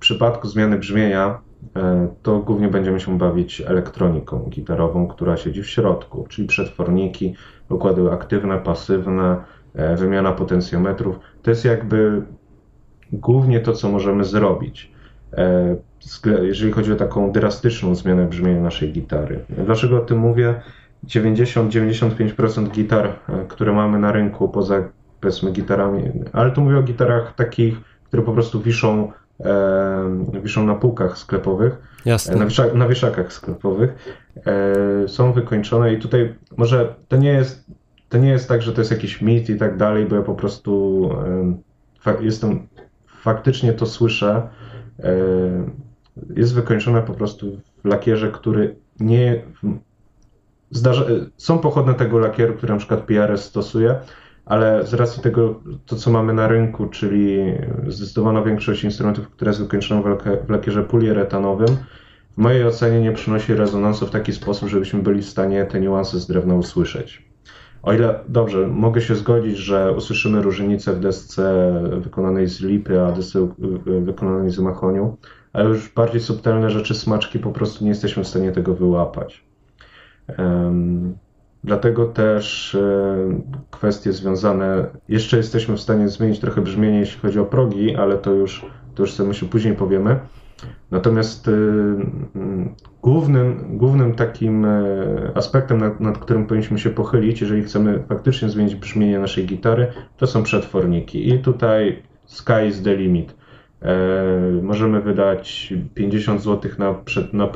przypadku 0.02 0.48
zmiany 0.48 0.78
brzmienia 0.78 1.40
e, 1.76 2.08
to 2.24 2.40
głównie 2.40 2.68
będziemy 2.68 3.00
się 3.00 3.18
bawić 3.18 3.62
elektroniką 3.62 4.48
gitarową, 4.50 5.08
która 5.08 5.38
siedzi 5.38 5.64
w 5.64 5.70
środku, 5.70 6.26
czyli 6.30 6.48
przetworniki, 6.48 7.36
układy 7.70 8.12
aktywne, 8.12 8.60
pasywne, 8.60 9.44
e, 9.76 9.96
wymiana 9.96 10.32
potencjometrów. 10.32 11.20
To 11.42 11.50
jest 11.50 11.66
jakby 11.66 12.22
głównie 13.14 13.60
to, 13.60 13.74
co 13.74 13.90
możemy 13.90 14.24
zrobić, 14.24 14.92
e, 15.34 15.76
jeżeli 16.42 16.72
chodzi 16.72 16.94
o 16.94 16.96
taką 16.96 17.32
drastyczną 17.32 17.96
zmianę 17.96 18.26
brzmienia 18.26 18.62
naszej 18.62 18.92
gitary. 18.92 19.46
Dlaczego 19.66 19.98
o 19.98 20.02
tym 20.02 20.18
mówię? 20.18 20.62
90-95% 21.08 22.72
gitar, 22.72 23.14
które 23.48 23.74
mamy 23.74 24.00
na 24.00 24.12
rynku, 24.12 24.50
poza 24.50 24.84
powiedzmy 25.22 25.52
gitarami, 25.52 26.04
ale 26.34 26.52
tu 26.52 26.62
mówię 26.62 26.78
o 26.78 26.84
gitarach 26.84 27.36
takich, 27.36 27.82
które 28.04 28.24
po 28.24 28.34
prostu 28.34 28.62
wiszą 28.62 29.12
wiszą 30.44 30.66
na 30.66 30.76
półkach 30.76 31.18
sklepowych, 31.18 31.78
Jasne. 32.06 32.36
Na, 32.36 32.46
wieszak, 32.46 32.74
na 32.74 32.88
wieszakach 32.88 33.34
sklepowych, 33.34 34.20
e, 34.46 35.08
są 35.08 35.34
wykończone 35.34 35.94
i 35.94 36.00
tutaj 36.00 36.36
może 36.58 36.96
to 37.08 37.18
nie 37.18 37.30
jest 37.30 37.72
to 38.12 38.18
nie 38.18 38.30
jest 38.30 38.48
tak, 38.48 38.62
że 38.62 38.74
to 38.74 38.82
jest 38.82 38.92
jakiś 38.92 39.22
mit 39.22 39.50
i 39.50 39.58
tak 39.58 39.78
dalej, 39.78 40.06
bo 40.06 40.16
ja 40.16 40.22
po 40.22 40.36
prostu 40.36 41.10
jestem, 42.20 42.68
faktycznie 43.22 43.74
to 43.74 43.86
słyszę, 43.86 44.50
e, 45.00 45.14
jest 46.36 46.54
wykończone 46.54 47.02
po 47.02 47.14
prostu 47.14 47.62
w 47.84 47.88
lakierze, 47.88 48.32
który 48.32 48.76
nie 49.00 49.42
zdarza, 50.72 51.06
są 51.38 51.60
pochodne 51.60 51.94
tego 51.94 52.20
lakieru, 52.20 52.54
który 52.54 52.74
na 52.74 52.80
przykład 52.80 53.02
PRS 53.02 53.44
stosuje, 53.44 53.96
ale 54.52 54.86
z 54.86 54.94
racji 54.94 55.24
tego, 55.24 55.60
to 55.86 55.96
co 55.96 56.12
mamy 56.12 56.34
na 56.34 56.48
rynku, 56.48 56.88
czyli 56.88 57.38
zdecydowana 57.88 58.42
większość 58.42 58.84
instrumentów, 58.84 59.30
które 59.30 59.50
jest 59.50 59.62
wykończona 59.62 60.16
w 60.46 60.50
lakierze 60.50 60.84
poliuretanowym, 60.84 61.78
w 62.38 62.38
mojej 62.38 62.66
ocenie 62.66 63.02
nie 63.02 63.12
przynosi 63.12 63.54
rezonansu 63.54 64.08
w 64.08 64.12
taki 64.12 64.34
sposób, 64.34 64.70
żebyśmy 64.70 65.02
byli 65.02 65.22
w 65.22 65.30
stanie 65.30 65.66
te 65.66 65.82
niuanse 65.82 66.20
z 66.20 66.28
drewna 66.28 66.56
usłyszeć. 66.56 67.26
O 67.84 67.94
ile, 67.94 68.20
dobrze, 68.28 68.68
mogę 68.68 69.02
się 69.02 69.16
zgodzić, 69.16 69.58
że 69.58 69.94
usłyszymy 69.98 70.42
różnicę 70.42 70.94
w 70.94 71.00
desce 71.00 71.74
wykonanej 71.98 72.48
z 72.48 72.62
lipy, 72.62 73.02
a 73.02 73.12
desce 73.12 73.48
wykonanej 74.02 74.50
z 74.50 74.60
mahoniu, 74.60 75.18
ale 75.54 75.70
już 75.70 75.90
bardziej 75.90 76.22
subtelne 76.22 76.70
rzeczy, 76.70 76.96
smaczki, 76.96 77.40
po 77.40 77.52
prostu 77.52 77.84
nie 77.84 77.90
jesteśmy 77.90 78.24
w 78.24 78.28
stanie 78.28 78.52
tego 78.52 78.76
wyłapać. 78.76 79.44
Dlatego 81.64 82.06
też 82.06 82.76
e, 82.76 83.18
kwestie 83.72 84.14
związane, 84.14 84.86
jeszcze 85.10 85.38
jesteśmy 85.38 85.76
w 85.76 85.82
stanie 85.82 86.10
zmienić 86.10 86.40
trochę 86.40 86.62
brzmienie, 86.62 87.00
jeśli 87.00 87.20
chodzi 87.20 87.40
o 87.40 87.46
progi, 87.46 87.96
ale 87.96 88.18
to 88.18 88.32
już, 88.32 88.66
to 88.96 89.04
już 89.04 89.14
sobie 89.14 89.30
myślę 89.30 89.48
później 89.48 89.76
powiemy. 89.76 90.20
Natomiast 90.92 91.48
e, 91.48 91.52
głównym, 93.02 93.78
głównym 93.78 94.14
takim 94.14 94.66
e, 94.66 95.32
aspektem, 95.36 95.78
nad, 95.78 96.00
nad, 96.00 96.18
którym 96.18 96.46
powinniśmy 96.46 96.80
się 96.80 96.90
pochylić, 96.90 97.42
jeżeli 97.42 97.64
chcemy 97.64 98.04
faktycznie 98.10 98.50
zmienić 98.50 98.76
brzmienie 98.76 99.20
naszej 99.20 99.46
gitary, 99.46 99.88
to 100.18 100.28
są 100.28 100.44
przetworniki. 100.44 101.30
I 101.30 101.40
tutaj 101.40 102.04
sky 102.26 102.68
is 102.68 102.82
the 102.82 102.96
limit. 102.96 103.41
E, 103.82 104.62
możemy 104.62 105.02
wydać 105.02 105.74
50 105.96 106.42
zł 106.42 106.72
na, 106.78 106.96
na 107.34 107.48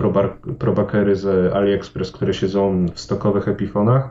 probakery 0.59 1.15
z 1.15 1.53
AliExpress, 1.53 2.11
które 2.11 2.33
siedzą 2.33 2.85
w 2.93 2.99
stokowych 2.99 3.47
epifonach, 3.47 4.09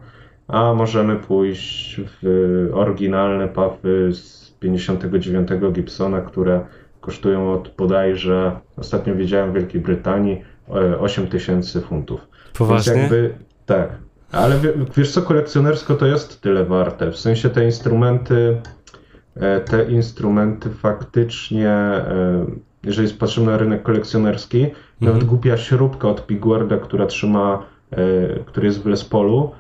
a 0.49 0.75
możemy 0.75 1.17
pójść 1.17 2.01
w 2.07 2.71
oryginalne 2.75 3.49
pafy 3.49 4.13
z 4.13 4.55
59 4.61 5.49
Gibsona, 5.73 6.21
które 6.21 6.61
kosztują 7.01 7.53
od 7.53 7.75
bodajże, 7.77 8.53
ostatnio 8.77 9.15
widziałem 9.15 9.51
w 9.51 9.55
Wielkiej 9.55 9.81
Brytanii, 9.81 10.43
8 11.01 11.27
tysięcy 11.27 11.81
funtów. 11.81 12.21
Poważnie? 12.59 12.95
Więc 12.95 13.03
jakby, 13.03 13.35
tak. 13.67 13.89
Ale 14.33 14.55
wiesz 14.97 15.13
co, 15.13 15.23
kolekcjonersko 15.23 15.95
to 15.95 16.07
jest 16.07 16.41
tyle 16.41 16.65
warte. 16.65 17.11
W 17.11 17.17
sensie 17.17 17.51
te 17.51 17.65
instrumenty 17.65 18.57
E, 18.57 18.74
te 19.65 19.85
instrumenty 19.85 20.71
faktycznie, 20.71 21.69
e, 21.69 22.47
jeżeli 22.85 23.15
patrzymy 23.15 23.47
na 23.47 23.57
rynek 23.57 23.83
kolekcjonerski, 23.83 24.63
mhm. 24.63 24.75
nawet 25.01 25.25
głupia 25.25 25.57
śrubka 25.57 26.09
od 26.09 26.27
Piguarda, 26.27 26.77
która 26.77 27.07
trzyma, 27.07 27.63
e, 27.91 27.97
który 28.47 28.67
jest 28.67 28.83
w 28.83 28.87
Les 28.87 29.05
Paulu, 29.05 29.51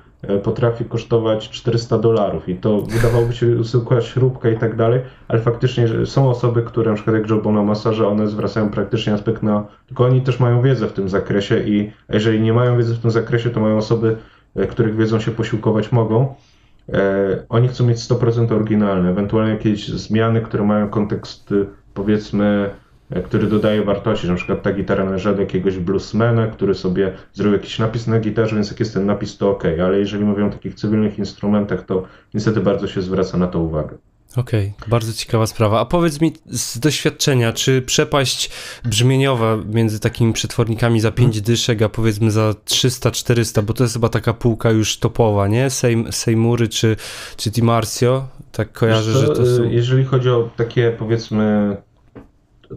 potrafi 0.42 0.84
kosztować 0.84 1.50
400 1.50 1.98
dolarów 1.98 2.48
i 2.48 2.56
to 2.56 2.80
wydawałoby 2.80 3.32
się 3.32 3.64
zwykła 3.64 4.00
śrubka 4.00 4.48
i 4.48 4.58
tak 4.58 4.76
dalej, 4.76 5.00
ale 5.28 5.40
faktycznie 5.40 6.06
są 6.06 6.28
osoby, 6.28 6.62
które 6.62 6.90
na 6.90 6.94
przykład 6.94 7.16
jak 7.16 7.30
Joe 7.30 7.42
Bonamassa, 7.42 7.92
że 7.92 8.08
one 8.08 8.28
zwracają 8.28 8.70
praktycznie 8.70 9.12
aspekt 9.12 9.42
na, 9.42 9.66
tylko 9.86 10.04
oni 10.04 10.22
też 10.22 10.40
mają 10.40 10.62
wiedzę 10.62 10.86
w 10.86 10.92
tym 10.92 11.08
zakresie 11.08 11.58
i 11.58 11.92
jeżeli 12.08 12.40
nie 12.40 12.52
mają 12.52 12.76
wiedzy 12.76 12.94
w 12.94 12.98
tym 12.98 13.10
zakresie, 13.10 13.50
to 13.50 13.60
mają 13.60 13.76
osoby, 13.76 14.16
których 14.70 14.96
wiedzą 14.96 15.20
się 15.20 15.30
posiłkować 15.30 15.92
mogą 15.92 16.34
E, 16.34 16.53
oni 17.48 17.68
chcą 17.68 17.86
mieć 17.86 17.98
100% 17.98 18.52
oryginalne, 18.52 19.10
ewentualnie 19.10 19.52
jakieś 19.52 19.88
zmiany, 19.88 20.40
które 20.40 20.64
mają 20.64 20.88
kontekst, 20.88 21.54
powiedzmy, 21.94 22.70
e, 23.10 23.22
który 23.22 23.46
dodaje 23.46 23.84
wartości, 23.84 24.28
na 24.28 24.34
przykład 24.34 24.62
ta 24.62 24.72
gitara 24.72 25.04
należy 25.04 25.34
do 25.34 25.40
jakiegoś 25.40 25.78
bluesmana, 25.78 26.46
który 26.46 26.74
sobie 26.74 27.12
zrobił 27.32 27.52
jakiś 27.52 27.78
napis 27.78 28.06
na 28.06 28.20
gitarze, 28.20 28.54
więc 28.54 28.70
jak 28.70 28.80
jest 28.80 28.94
ten 28.94 29.06
napis, 29.06 29.38
to 29.38 29.50
ok, 29.50 29.64
ale 29.84 29.98
jeżeli 29.98 30.24
mówią 30.24 30.46
o 30.46 30.50
takich 30.50 30.74
cywilnych 30.74 31.18
instrumentach, 31.18 31.82
to 31.82 32.04
niestety 32.34 32.60
bardzo 32.60 32.88
się 32.88 33.02
zwraca 33.02 33.38
na 33.38 33.46
to 33.46 33.60
uwagę. 33.60 33.98
Okej, 34.36 34.72
okay, 34.76 34.90
bardzo 34.90 35.12
ciekawa 35.12 35.46
sprawa. 35.46 35.80
A 35.80 35.84
powiedz 35.84 36.20
mi 36.20 36.32
z 36.46 36.78
doświadczenia, 36.78 37.52
czy 37.52 37.82
przepaść 37.82 38.50
brzmieniowa 38.84 39.56
między 39.66 40.00
takimi 40.00 40.32
przetwornikami 40.32 41.00
za 41.00 41.12
5 41.12 41.34
hmm. 41.34 41.44
dyszek, 41.44 41.82
a 41.82 41.88
powiedzmy 41.88 42.30
za 42.30 42.50
300-400, 42.50 43.62
bo 43.62 43.74
to 43.74 43.84
jest 43.84 43.94
chyba 43.94 44.08
taka 44.08 44.32
półka 44.32 44.70
już 44.70 44.98
topowa, 44.98 45.48
nie? 45.48 45.70
Sejm, 45.70 46.12
Seymury 46.12 46.68
czy, 46.68 46.96
czy 47.36 47.50
Dimarcio, 47.50 48.28
tak 48.52 48.72
kojarzę, 48.72 49.12
to, 49.12 49.18
że 49.18 49.28
to 49.28 49.46
są... 49.46 49.70
Jeżeli 49.70 50.04
chodzi 50.04 50.30
o 50.30 50.50
takie 50.56 50.90
powiedzmy 50.98 51.76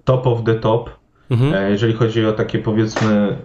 top 0.03 0.28
of 0.28 0.43
the 0.45 0.55
top, 0.55 0.89
mhm. 1.30 1.53
E, 1.53 1.72
jeżeli 1.72 1.93
chodzi 1.93 2.26
o 2.26 2.34
takie 2.34 2.60
powiedzmy 2.60 3.38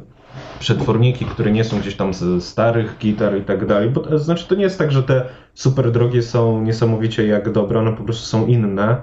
przetworniki, 0.63 1.25
które 1.25 1.53
nie 1.53 1.65
są 1.65 1.79
gdzieś 1.81 1.97
tam 1.97 2.15
z 2.15 2.45
starych 2.45 2.97
gitar 2.99 3.39
i 3.39 3.43
tak 3.43 3.67
dalej, 3.67 3.91
bo 3.91 4.01
to 4.01 4.19
znaczy 4.19 4.49
to 4.49 4.55
nie 4.55 4.63
jest 4.63 4.79
tak, 4.79 4.93
że 4.93 5.03
te 5.03 5.25
super 5.55 5.93
drogie 5.93 6.23
są 6.23 6.63
niesamowicie 6.63 7.27
jak 7.27 7.53
dobre, 7.53 7.81
one 7.81 7.93
po 7.93 8.05
prostu 8.05 8.27
są 8.27 8.47
inne. 8.47 9.03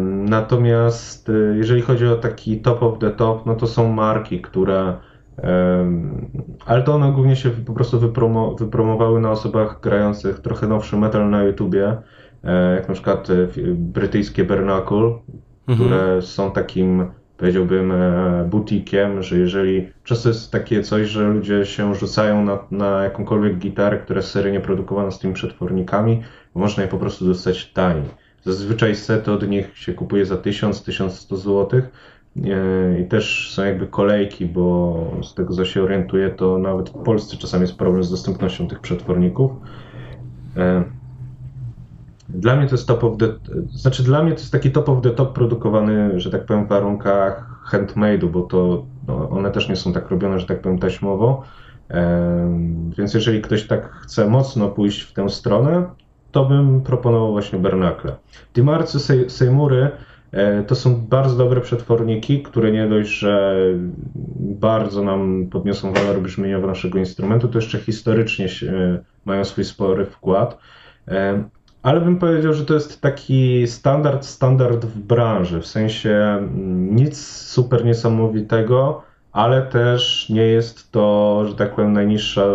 Natomiast 0.00 1.28
y, 1.28 1.54
jeżeli 1.56 1.82
chodzi 1.82 2.06
o 2.06 2.16
taki 2.16 2.60
top 2.60 2.82
of 2.82 2.98
the 2.98 3.10
top, 3.10 3.46
no 3.46 3.54
to 3.54 3.66
są 3.66 3.92
marki, 3.92 4.40
które 4.40 4.96
ale 6.66 6.82
to 6.82 6.94
one 6.94 7.12
głównie 7.12 7.36
się 7.36 7.50
po 7.50 7.72
prostu 7.72 8.00
wypromo, 8.00 8.54
wypromowały 8.54 9.20
na 9.20 9.30
osobach 9.30 9.80
grających 9.80 10.40
trochę 10.40 10.66
nowszy 10.66 10.96
metal 10.96 11.30
na 11.30 11.42
YouTubie, 11.42 11.96
e, 12.44 12.74
jak 12.74 12.88
na 12.88 12.94
przykład 12.94 13.30
e, 13.30 13.34
brytyjskie 13.74 14.44
Bernacle, 14.44 15.18
mhm. 15.68 15.88
które 15.88 16.22
są 16.22 16.50
takim 16.50 17.10
powiedziałbym 17.40 17.92
e, 17.92 18.44
butikiem, 18.50 19.22
że 19.22 19.38
jeżeli 19.38 19.88
często 20.04 20.28
jest 20.28 20.52
takie 20.52 20.82
coś, 20.82 21.08
że 21.08 21.28
ludzie 21.28 21.66
się 21.66 21.94
rzucają 21.94 22.44
na, 22.44 22.58
na 22.70 23.04
jakąkolwiek 23.04 23.58
gitarę, 23.58 23.98
która 23.98 24.18
jest 24.18 24.30
seryjnie 24.30 24.60
produkowana 24.60 25.10
z 25.10 25.18
tymi 25.18 25.34
przetwornikami, 25.34 26.22
bo 26.54 26.60
można 26.60 26.82
je 26.82 26.88
po 26.88 26.98
prostu 26.98 27.26
dostać 27.26 27.72
taniej. 27.72 28.04
Zazwyczaj 28.44 28.96
sety 28.96 29.32
od 29.32 29.48
nich 29.48 29.78
się 29.78 29.92
kupuje 29.94 30.26
za 30.26 30.36
1000-1100 30.36 31.36
zł 31.36 31.82
i 33.00 33.04
też 33.04 33.50
są 33.54 33.64
jakby 33.64 33.86
kolejki, 33.86 34.46
bo 34.46 34.96
z 35.22 35.34
tego 35.34 35.54
co 35.54 35.64
się 35.64 35.82
orientuję, 35.82 36.30
to 36.30 36.58
nawet 36.58 36.90
w 36.90 37.02
Polsce 37.02 37.36
czasami 37.36 37.62
jest 37.62 37.76
problem 37.76 38.04
z 38.04 38.10
dostępnością 38.10 38.68
tych 38.68 38.80
przetworników. 38.80 39.50
E, 42.34 42.38
dla 42.38 42.56
mnie 42.56 42.66
to 42.66 42.74
jest 42.74 42.88
top 42.88 43.04
of 43.04 43.16
the, 43.18 43.26
znaczy 43.70 44.02
dla 44.02 44.22
mnie 44.22 44.32
to 44.32 44.38
jest 44.38 44.52
taki 44.52 44.70
top 44.70 44.88
of 44.88 45.02
the 45.02 45.10
top 45.10 45.32
produkowany, 45.32 46.20
że 46.20 46.30
tak 46.30 46.44
powiem, 46.44 46.66
w 46.66 46.68
warunkach 46.68 47.64
handmade'u, 47.70 48.30
bo 48.30 48.42
to 48.42 48.84
no, 49.08 49.30
one 49.30 49.50
też 49.50 49.68
nie 49.68 49.76
są 49.76 49.92
tak 49.92 50.10
robione, 50.10 50.40
że 50.40 50.46
tak 50.46 50.60
powiem, 50.60 50.78
taśmowo. 50.78 51.42
Więc 52.98 53.14
jeżeli 53.14 53.42
ktoś 53.42 53.66
tak 53.66 53.92
chce 53.92 54.26
mocno 54.26 54.68
pójść 54.68 55.00
w 55.02 55.12
tę 55.12 55.28
stronę, 55.28 55.86
to 56.32 56.44
bym 56.44 56.80
proponował 56.80 57.32
właśnie 57.32 57.58
Bernakle. 57.58 58.16
Dimarcy 58.54 59.28
Seymury 59.30 59.90
e, 60.32 60.62
to 60.62 60.74
są 60.74 61.06
bardzo 61.06 61.36
dobre 61.36 61.60
przetworniki, 61.60 62.42
które 62.42 62.72
nie 62.72 62.88
dość, 62.88 63.10
że 63.10 63.56
bardzo 64.40 65.02
nam 65.02 65.46
podniosą 65.50 65.92
walor 65.92 66.20
brzmieniowy 66.20 66.66
naszego 66.66 66.98
instrumentu, 66.98 67.48
to 67.48 67.58
jeszcze 67.58 67.78
historycznie 67.78 68.46
mają 69.24 69.44
swój 69.44 69.64
spory 69.64 70.06
wkład. 70.06 70.58
Ale 71.82 72.00
bym 72.00 72.18
powiedział, 72.18 72.52
że 72.52 72.64
to 72.66 72.74
jest 72.74 73.00
taki 73.00 73.66
standard, 73.66 74.24
standard 74.24 74.84
w 74.84 74.98
branży, 74.98 75.60
w 75.60 75.66
sensie 75.66 76.10
mm, 76.10 76.96
nic 76.96 77.26
super 77.26 77.84
niesamowitego, 77.84 79.02
ale 79.32 79.62
też 79.62 80.28
nie 80.28 80.46
jest 80.46 80.92
to, 80.92 81.44
że 81.48 81.54
tak 81.54 81.74
powiem, 81.74 81.92
najniższa 81.92 82.46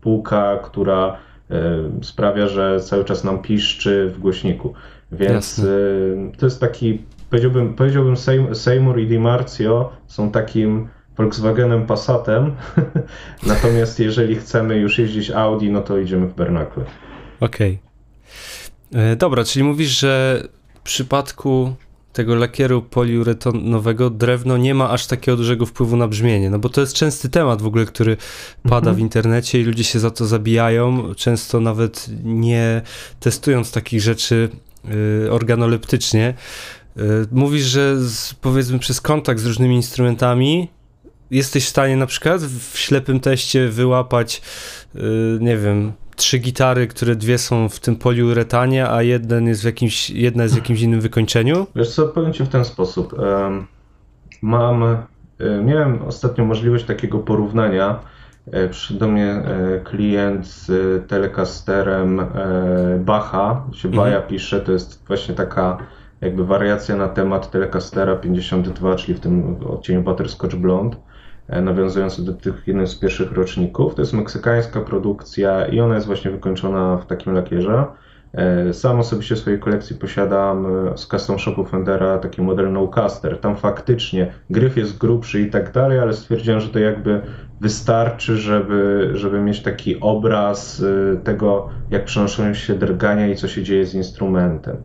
półka, 0.00 0.58
która 0.62 1.16
e, 1.50 1.56
sprawia, 2.02 2.48
że 2.48 2.80
cały 2.80 3.04
czas 3.04 3.24
nam 3.24 3.42
piszczy 3.42 4.12
w 4.14 4.18
głośniku. 4.18 4.74
Więc 5.12 5.34
Jasne. 5.34 5.70
E, 5.70 6.36
to 6.38 6.46
jest 6.46 6.60
taki, 6.60 7.02
powiedziałbym, 7.30 7.74
powiedziałbym 7.74 8.16
Seymour 8.54 9.00
i 9.00 9.06
DiMarzio 9.06 9.92
są 10.06 10.30
takim 10.30 10.88
Volkswagenem 11.16 11.86
Passatem, 11.86 12.54
natomiast 13.46 14.00
jeżeli 14.00 14.36
chcemy 14.36 14.76
już 14.76 14.98
jeździć 14.98 15.30
Audi, 15.30 15.70
no 15.70 15.80
to 15.80 15.98
idziemy 15.98 16.26
w 16.26 16.34
Bernakle. 16.34 16.84
Okej. 17.40 17.72
Okay. 17.72 17.84
E, 18.94 19.16
dobra, 19.16 19.44
czyli 19.44 19.64
mówisz, 19.64 20.00
że 20.00 20.42
w 20.74 20.80
przypadku 20.80 21.74
tego 22.12 22.34
lakieru 22.34 22.82
poliuretanowego 22.82 24.10
drewno 24.10 24.56
nie 24.56 24.74
ma 24.74 24.90
aż 24.90 25.06
takiego 25.06 25.36
dużego 25.36 25.66
wpływu 25.66 25.96
na 25.96 26.08
brzmienie, 26.08 26.50
no 26.50 26.58
bo 26.58 26.68
to 26.68 26.80
jest 26.80 26.94
częsty 26.94 27.28
temat 27.28 27.62
w 27.62 27.66
ogóle, 27.66 27.86
który 27.86 28.16
pada 28.62 28.76
mhm. 28.76 28.96
w 28.96 28.98
internecie 28.98 29.60
i 29.60 29.64
ludzie 29.64 29.84
się 29.84 29.98
za 30.00 30.10
to 30.10 30.26
zabijają, 30.26 31.14
często 31.14 31.60
nawet 31.60 32.06
nie 32.24 32.82
testując 33.20 33.72
takich 33.72 34.00
rzeczy 34.00 34.48
y, 35.24 35.32
organoleptycznie. 35.32 36.34
Y, 36.96 37.02
mówisz, 37.32 37.64
że 37.64 38.00
z, 38.00 38.34
powiedzmy 38.34 38.78
przez 38.78 39.00
kontakt 39.00 39.40
z 39.40 39.46
różnymi 39.46 39.76
instrumentami 39.76 40.68
jesteś 41.30 41.64
w 41.64 41.68
stanie 41.68 41.96
na 41.96 42.06
przykład 42.06 42.42
w 42.42 42.78
ślepym 42.78 43.20
teście 43.20 43.68
wyłapać, 43.68 44.42
y, 44.94 45.00
nie 45.40 45.56
wiem, 45.56 45.92
trzy 46.16 46.38
gitary, 46.38 46.86
które 46.86 47.16
dwie 47.16 47.38
są 47.38 47.68
w 47.68 47.80
tym 47.80 47.96
poliuretanie, 47.96 48.88
a 48.88 49.02
jeden 49.02 49.46
jest 49.46 49.62
w 49.62 49.64
jakimś, 49.64 50.10
jedna 50.10 50.42
jest 50.42 50.54
w 50.54 50.58
jakimś 50.58 50.80
innym 50.80 51.00
wykończeniu? 51.00 51.66
Wiesz 51.76 51.94
co, 51.94 52.08
powiem 52.08 52.32
Ci 52.32 52.44
w 52.44 52.48
ten 52.48 52.64
sposób. 52.64 53.14
Mam, 54.44 54.82
e, 54.82 54.98
miałem 55.64 56.02
ostatnio 56.02 56.44
możliwość 56.44 56.84
takiego 56.84 57.18
porównania. 57.18 58.00
E, 58.52 58.68
przyszedł 58.68 59.00
do 59.00 59.08
mnie 59.08 59.30
e, 59.30 59.80
klient 59.84 60.46
z 60.46 60.68
Telecasterem 61.08 62.26
Bacha, 62.98 63.64
się 63.72 63.88
mhm. 63.88 64.04
Baja 64.04 64.22
pisze, 64.22 64.60
to 64.60 64.72
jest 64.72 65.06
właśnie 65.06 65.34
taka 65.34 65.78
jakby 66.20 66.44
wariacja 66.44 66.96
na 66.96 67.08
temat 67.08 67.50
Telecastera 67.50 68.16
52, 68.16 68.96
czyli 68.96 69.14
w 69.14 69.20
tym 69.20 69.56
odcieniu 69.66 70.02
Butterscotch 70.02 70.56
Blonde. 70.56 70.96
E, 71.48 71.60
nawiązujący 71.60 72.24
do 72.24 72.32
tych 72.32 72.62
jednych 72.66 72.88
z 72.88 72.94
pierwszych 72.94 73.32
roczników. 73.32 73.94
To 73.94 74.02
jest 74.02 74.12
meksykańska 74.12 74.80
produkcja 74.80 75.66
i 75.66 75.80
ona 75.80 75.94
jest 75.94 76.06
właśnie 76.06 76.30
wykończona 76.30 76.96
w 76.96 77.06
takim 77.06 77.34
lakierze. 77.34 77.84
E, 78.32 78.72
sam 78.72 79.00
osobiście 79.00 79.34
w 79.34 79.38
swojej 79.38 79.60
kolekcji 79.60 79.96
posiadam 79.96 80.66
e, 80.66 80.98
z 80.98 81.06
custom 81.06 81.38
shopu 81.38 81.64
Fendera 81.64 82.18
taki 82.18 82.42
model 82.42 82.72
No 82.72 82.88
Caster. 82.88 83.38
Tam 83.40 83.56
faktycznie 83.56 84.32
gryf 84.50 84.76
jest 84.76 84.98
grubszy 84.98 85.40
i 85.40 85.50
tak 85.50 85.72
dalej, 85.72 85.98
ale 85.98 86.12
stwierdziłem, 86.12 86.60
że 86.60 86.68
to 86.68 86.78
jakby 86.78 87.20
wystarczy, 87.60 88.36
żeby, 88.36 89.10
żeby 89.14 89.40
mieć 89.40 89.62
taki 89.62 90.00
obraz 90.00 90.84
tego, 91.24 91.68
jak 91.90 92.04
przenoszą 92.04 92.54
się 92.54 92.74
drgania 92.74 93.26
i 93.26 93.36
co 93.36 93.48
się 93.48 93.62
dzieje 93.62 93.86
z 93.86 93.94
instrumentem. 93.94 94.76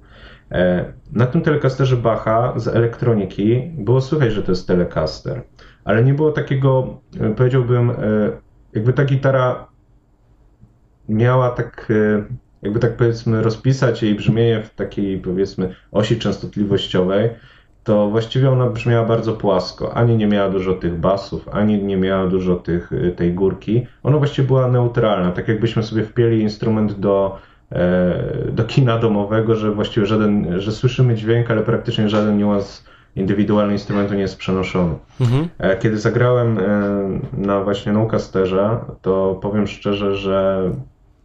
Na 1.11 1.25
tym 1.25 1.41
telecasterze 1.41 1.95
Bacha 1.95 2.53
z 2.55 2.67
elektroniki 2.67 3.71
było 3.77 4.01
słychać, 4.01 4.33
że 4.33 4.43
to 4.43 4.51
jest 4.51 4.67
telecaster 4.67 5.43
ale 5.89 6.03
nie 6.03 6.13
było 6.13 6.31
takiego, 6.31 6.99
e, 7.19 7.35
powiedziałbym, 7.35 7.89
e, 7.89 7.93
jakby 8.73 8.93
ta 8.93 9.05
gitara 9.05 9.67
miała 11.09 11.49
tak, 11.49 11.87
e, 11.89 12.23
jakby 12.61 12.79
tak 12.79 12.97
powiedzmy, 12.97 13.43
rozpisać 13.43 14.03
jej 14.03 14.15
brzmienie 14.15 14.63
w 14.63 14.75
takiej 14.75 15.17
powiedzmy 15.17 15.75
osi 15.91 16.19
częstotliwościowej, 16.19 17.29
to 17.83 18.09
właściwie 18.09 18.51
ona 18.51 18.69
brzmiała 18.69 19.07
bardzo 19.07 19.33
płasko. 19.33 19.93
Ani 19.93 20.17
nie 20.17 20.27
miała 20.27 20.49
dużo 20.49 20.73
tych 20.73 20.97
basów, 20.97 21.47
ani 21.51 21.83
nie 21.83 21.97
miała 21.97 22.27
dużo 22.27 22.55
tych, 22.55 22.91
tej 23.15 23.33
górki. 23.33 23.87
Ona 24.03 24.17
właściwie 24.17 24.47
była 24.47 24.67
neutralna, 24.67 25.31
tak 25.31 25.47
jakbyśmy 25.47 25.83
sobie 25.83 26.03
wpieli 26.03 26.41
instrument 26.41 26.99
do, 26.99 27.37
do 28.51 28.63
kina 28.63 28.97
domowego, 28.97 29.55
że 29.55 29.71
właściwie 29.71 30.05
żaden, 30.05 30.59
że 30.61 30.71
słyszymy 30.71 31.15
dźwięk, 31.15 31.51
ale 31.51 31.61
praktycznie 31.61 32.09
żaden 32.09 32.37
niuans 32.37 32.85
indywidualny 33.19 33.73
instrumentu 33.73 34.13
nie 34.13 34.21
jest 34.21 34.37
przenoszony. 34.37 34.95
Mhm. 35.21 35.47
E, 35.57 35.77
kiedy 35.77 35.97
zagrałem 35.97 36.57
e, 36.57 36.61
na 37.37 37.63
właśnie 37.63 37.93
Noucasterze, 37.93 38.79
to 39.01 39.39
powiem 39.41 39.67
szczerze, 39.67 40.15
że 40.15 40.71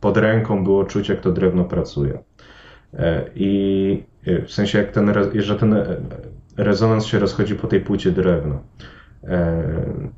pod 0.00 0.16
ręką 0.16 0.64
było 0.64 0.84
czuć, 0.84 1.08
jak 1.08 1.20
to 1.20 1.32
drewno 1.32 1.64
pracuje. 1.64 2.18
E, 2.94 3.24
I 3.34 4.02
w 4.46 4.52
sensie, 4.52 4.78
jak 4.78 4.90
ten, 4.90 5.12
że 5.34 5.56
ten 5.56 5.76
rezonans 6.56 7.04
się 7.04 7.18
rozchodzi 7.18 7.54
po 7.54 7.66
tej 7.66 7.80
płycie 7.80 8.10
drewno. 8.10 8.58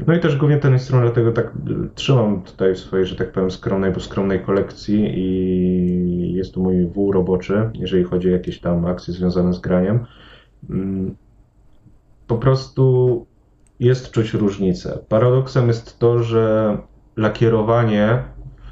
No 0.06 0.14
i 0.14 0.20
też 0.20 0.36
głównie 0.36 0.56
ten 0.56 0.72
instrument, 0.72 1.06
dlatego 1.06 1.32
tak 1.32 1.52
trzymam 1.94 2.42
tutaj 2.42 2.74
w 2.74 2.78
swojej, 2.78 3.06
że 3.06 3.16
tak 3.16 3.32
powiem, 3.32 3.50
skromnej, 3.50 3.92
bo 3.92 4.00
skromnej 4.00 4.40
kolekcji 4.40 5.18
i 5.18 6.34
jest 6.34 6.54
to 6.54 6.60
mój 6.60 6.86
wół 6.86 7.12
roboczy, 7.12 7.70
jeżeli 7.74 8.04
chodzi 8.04 8.28
o 8.28 8.32
jakieś 8.32 8.60
tam 8.60 8.86
akcje 8.86 9.14
związane 9.14 9.52
z 9.54 9.60
graniem. 9.60 10.06
Po 12.26 12.36
prostu 12.36 13.26
jest 13.80 14.10
czuć 14.10 14.34
różnicę. 14.34 14.98
Paradoksem 15.08 15.68
jest 15.68 15.98
to, 15.98 16.22
że 16.22 16.76
lakierowanie 17.16 18.22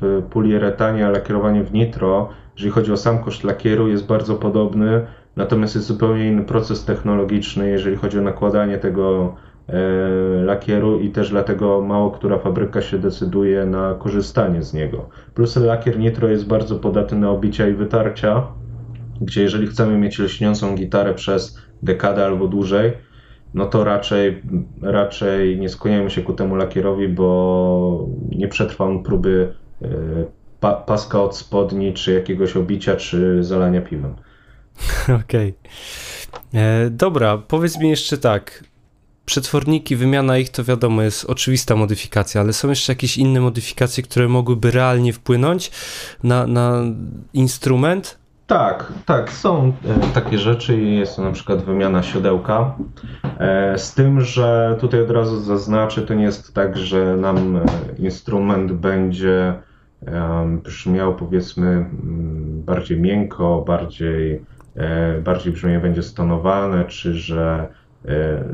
w 0.01 0.23
poliuretanie, 0.31 1.07
a 1.07 1.11
lakierowanie 1.11 1.65
w 1.65 1.73
nitro, 1.73 2.29
jeżeli 2.55 2.71
chodzi 2.71 2.93
o 2.93 2.97
sam 2.97 3.19
koszt 3.19 3.45
lakieru, 3.45 3.89
jest 3.89 4.07
bardzo 4.07 4.35
podobny, 4.35 5.07
natomiast 5.37 5.75
jest 5.75 5.87
zupełnie 5.87 6.29
inny 6.29 6.43
proces 6.43 6.85
technologiczny, 6.85 7.71
jeżeli 7.71 7.97
chodzi 7.97 8.19
o 8.19 8.23
nakładanie 8.23 8.79
tego 8.79 9.35
e, 9.69 9.75
lakieru 10.45 11.01
i 11.01 11.11
też 11.11 11.31
dlatego 11.31 11.83
mało 11.83 12.11
która 12.11 12.39
fabryka 12.39 12.83
się 12.83 12.99
decyduje 12.99 13.67
na 13.67 13.95
korzystanie 13.95 14.63
z 14.63 14.75
niego. 14.75 15.09
Plus 15.35 15.57
lakier 15.57 15.99
nitro 15.99 16.29
jest 16.29 16.47
bardzo 16.47 16.77
podatny 16.77 17.19
na 17.19 17.31
obicia 17.31 17.69
i 17.69 17.75
wytarcia, 17.75 18.43
gdzie 19.21 19.43
jeżeli 19.43 19.67
chcemy 19.67 19.99
mieć 19.99 20.19
lśniącą 20.19 20.75
gitarę 20.75 21.15
przez 21.15 21.59
dekadę 21.83 22.25
albo 22.25 22.49
dłużej, 22.49 22.93
no 23.55 23.67
to 23.67 23.85
raczej, 23.85 24.43
raczej 24.83 25.59
nie 25.59 25.69
skłaniamy 25.69 26.11
się 26.11 26.23
ku 26.23 26.33
temu 26.33 26.55
lakierowi, 26.57 27.09
bo 27.09 28.09
nie 28.31 28.49
przetrwa 28.49 28.85
on 28.85 29.03
próby 29.03 29.55
e, 29.83 29.89
pa, 30.61 30.73
paska 30.73 31.23
od 31.23 31.37
spodni, 31.37 31.93
czy 31.93 32.13
jakiegoś 32.13 32.57
obicia, 32.57 32.97
czy 32.97 33.45
zalania 33.45 33.83
piwem. 33.83 34.15
Okej. 35.25 35.55
Okay. 36.51 36.61
E, 36.61 36.91
dobra, 36.91 37.39
powiedz 37.39 37.79
mi 37.79 37.91
jeszcze 37.91 38.19
tak. 38.19 38.65
Przetworniki, 39.25 39.97
wymiana 39.97 40.39
ich 40.39 40.51
to 40.51 40.65
wiadomo 40.65 41.03
jest 41.03 41.25
oczywista 41.25 41.77
modyfikacja, 41.77 42.41
ale 42.41 42.53
są 42.53 42.69
jeszcze 42.69 42.93
jakieś 42.93 43.17
inne 43.17 43.41
modyfikacje, 43.41 44.03
które 44.03 44.29
mogłyby 44.29 44.71
realnie 44.71 45.13
wpłynąć 45.13 45.71
na, 46.23 46.47
na 46.47 46.83
instrument, 47.33 48.19
Tak, 48.47 48.93
tak, 49.07 49.33
są 49.33 49.73
e, 49.85 50.15
takie 50.15 50.39
rzeczy 50.39 50.77
i 50.77 50.97
jest 50.97 51.17
to 51.17 51.23
na 51.23 51.33
przykład 51.33 51.63
wymiana 51.63 52.03
siodełka. 52.03 52.77
E, 53.39 53.79
z 53.79 53.95
tym, 53.95 54.21
że 54.21 54.77
tutaj 54.81 55.03
od 55.03 55.11
razu 55.11 55.41
zaznaczę, 55.41 56.03
to 56.03 56.15
nie 56.15 56.25
jest 56.25 56.55
tak, 56.55 56.77
że 56.77 57.17
nam 57.17 57.57
e, 57.57 57.63
instrument 57.99 58.73
będzie 58.73 59.55
brzmiał 60.63 61.15
powiedzmy 61.15 61.87
bardziej 62.67 63.01
miękko, 63.01 63.65
bardziej, 63.67 64.45
bardziej 65.25 65.53
brzmienie 65.53 65.81
będzie 65.81 66.03
stonowane, 66.03 66.85
czy 66.85 67.15
że 67.15 67.69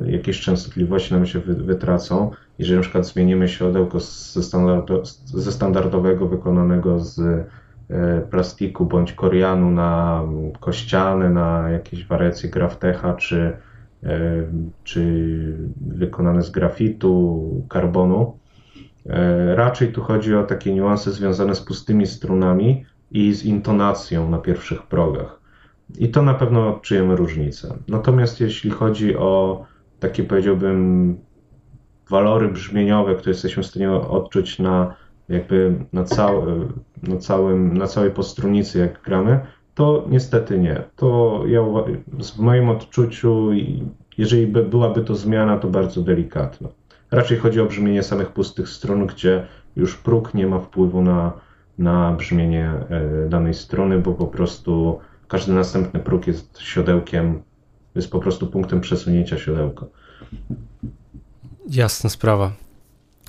jakieś 0.06 0.40
częstotliwości 0.40 1.14
nam 1.14 1.26
się 1.26 1.40
wytracą. 1.40 2.30
Jeżeli 2.58 2.76
na 2.76 2.82
przykład 2.82 3.06
zmienimy 3.06 3.48
siodełko 3.48 4.00
ze, 4.00 4.42
standardo, 4.42 5.02
ze 5.24 5.52
standardowego 5.52 6.26
wykonanego 6.26 7.00
z 7.00 7.20
plastiku 8.30 8.86
bądź 8.86 9.12
korianu 9.12 9.70
na 9.70 10.22
kościane, 10.60 11.30
na 11.30 11.70
jakieś 11.70 12.06
wariacje 12.06 12.50
graftecha, 12.50 13.14
czy, 13.14 13.56
e, 14.02 14.18
czy 14.84 15.56
wykonane 15.80 16.42
z 16.42 16.50
grafitu, 16.50 17.44
karbonu. 17.68 18.38
E, 19.06 19.54
raczej 19.54 19.92
tu 19.92 20.02
chodzi 20.02 20.34
o 20.34 20.42
takie 20.42 20.74
niuanse 20.74 21.12
związane 21.12 21.54
z 21.54 21.60
pustymi 21.60 22.06
strunami 22.06 22.84
i 23.10 23.32
z 23.34 23.44
intonacją 23.44 24.30
na 24.30 24.38
pierwszych 24.38 24.82
progach. 24.82 25.40
I 25.98 26.08
to 26.08 26.22
na 26.22 26.34
pewno 26.34 26.78
czujemy 26.82 27.16
różnicę. 27.16 27.76
Natomiast 27.88 28.40
jeśli 28.40 28.70
chodzi 28.70 29.16
o 29.16 29.64
takie 30.00 30.24
powiedziałbym 30.24 31.16
walory 32.10 32.48
brzmieniowe, 32.48 33.14
które 33.14 33.30
jesteśmy 33.30 33.62
w 33.62 33.66
stanie 33.66 33.92
odczuć 33.92 34.58
na 34.58 34.94
jakby 35.30 35.74
na, 35.92 36.04
na, 37.02 37.16
całym, 37.16 37.76
na 37.76 37.86
całej 37.86 38.10
postrunicy, 38.10 38.78
jak 38.78 39.02
gramy, 39.02 39.40
to 39.74 40.06
niestety 40.08 40.58
nie. 40.58 40.82
To 40.96 41.42
ja 41.46 41.62
w 42.34 42.38
moim 42.38 42.68
odczuciu, 42.68 43.50
jeżeli 44.18 44.46
by, 44.46 44.62
byłaby 44.62 45.04
to 45.04 45.14
zmiana, 45.14 45.58
to 45.58 45.68
bardzo 45.68 46.02
delikatna. 46.02 46.68
Raczej 47.10 47.38
chodzi 47.38 47.60
o 47.60 47.66
brzmienie 47.66 48.02
samych 48.02 48.32
pustych 48.32 48.68
strun, 48.68 49.06
gdzie 49.06 49.46
już 49.76 49.96
próg 49.96 50.34
nie 50.34 50.46
ma 50.46 50.58
wpływu 50.58 51.02
na, 51.02 51.32
na 51.78 52.12
brzmienie 52.12 52.72
e, 52.90 53.28
danej 53.28 53.54
strony, 53.54 53.98
bo 53.98 54.14
po 54.14 54.26
prostu 54.26 54.98
każdy 55.28 55.52
następny 55.52 56.00
próg 56.00 56.26
jest 56.26 56.58
siodełkiem, 56.58 57.42
jest 57.94 58.10
po 58.10 58.20
prostu 58.20 58.46
punktem 58.46 58.80
przesunięcia 58.80 59.38
siodełka. 59.38 59.86
Jasna 61.68 62.10
sprawa. 62.10 62.52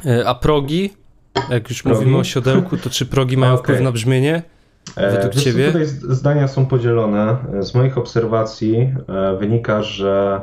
E, 0.06 0.28
a 0.28 0.36
progi 0.36 1.01
jak 1.50 1.70
już 1.70 1.84
progi? 1.84 2.00
mówimy 2.00 2.18
o 2.18 2.24
siodełku, 2.24 2.78
to 2.78 2.90
czy 2.90 3.06
progi 3.06 3.38
mają 3.38 3.54
okay. 3.54 3.64
wpływ 3.64 3.82
na 3.82 3.92
brzmienie? 3.92 4.44
E, 4.96 5.12
według 5.12 5.34
Wiesz, 5.34 5.44
ciebie? 5.44 5.68
Tutaj 5.68 5.86
zdania 5.86 6.48
są 6.48 6.66
podzielone. 6.66 7.38
Z 7.60 7.76
moich 7.76 7.98
obserwacji 7.98 8.94
e, 9.08 9.38
wynika, 9.38 9.84
że 9.84 10.42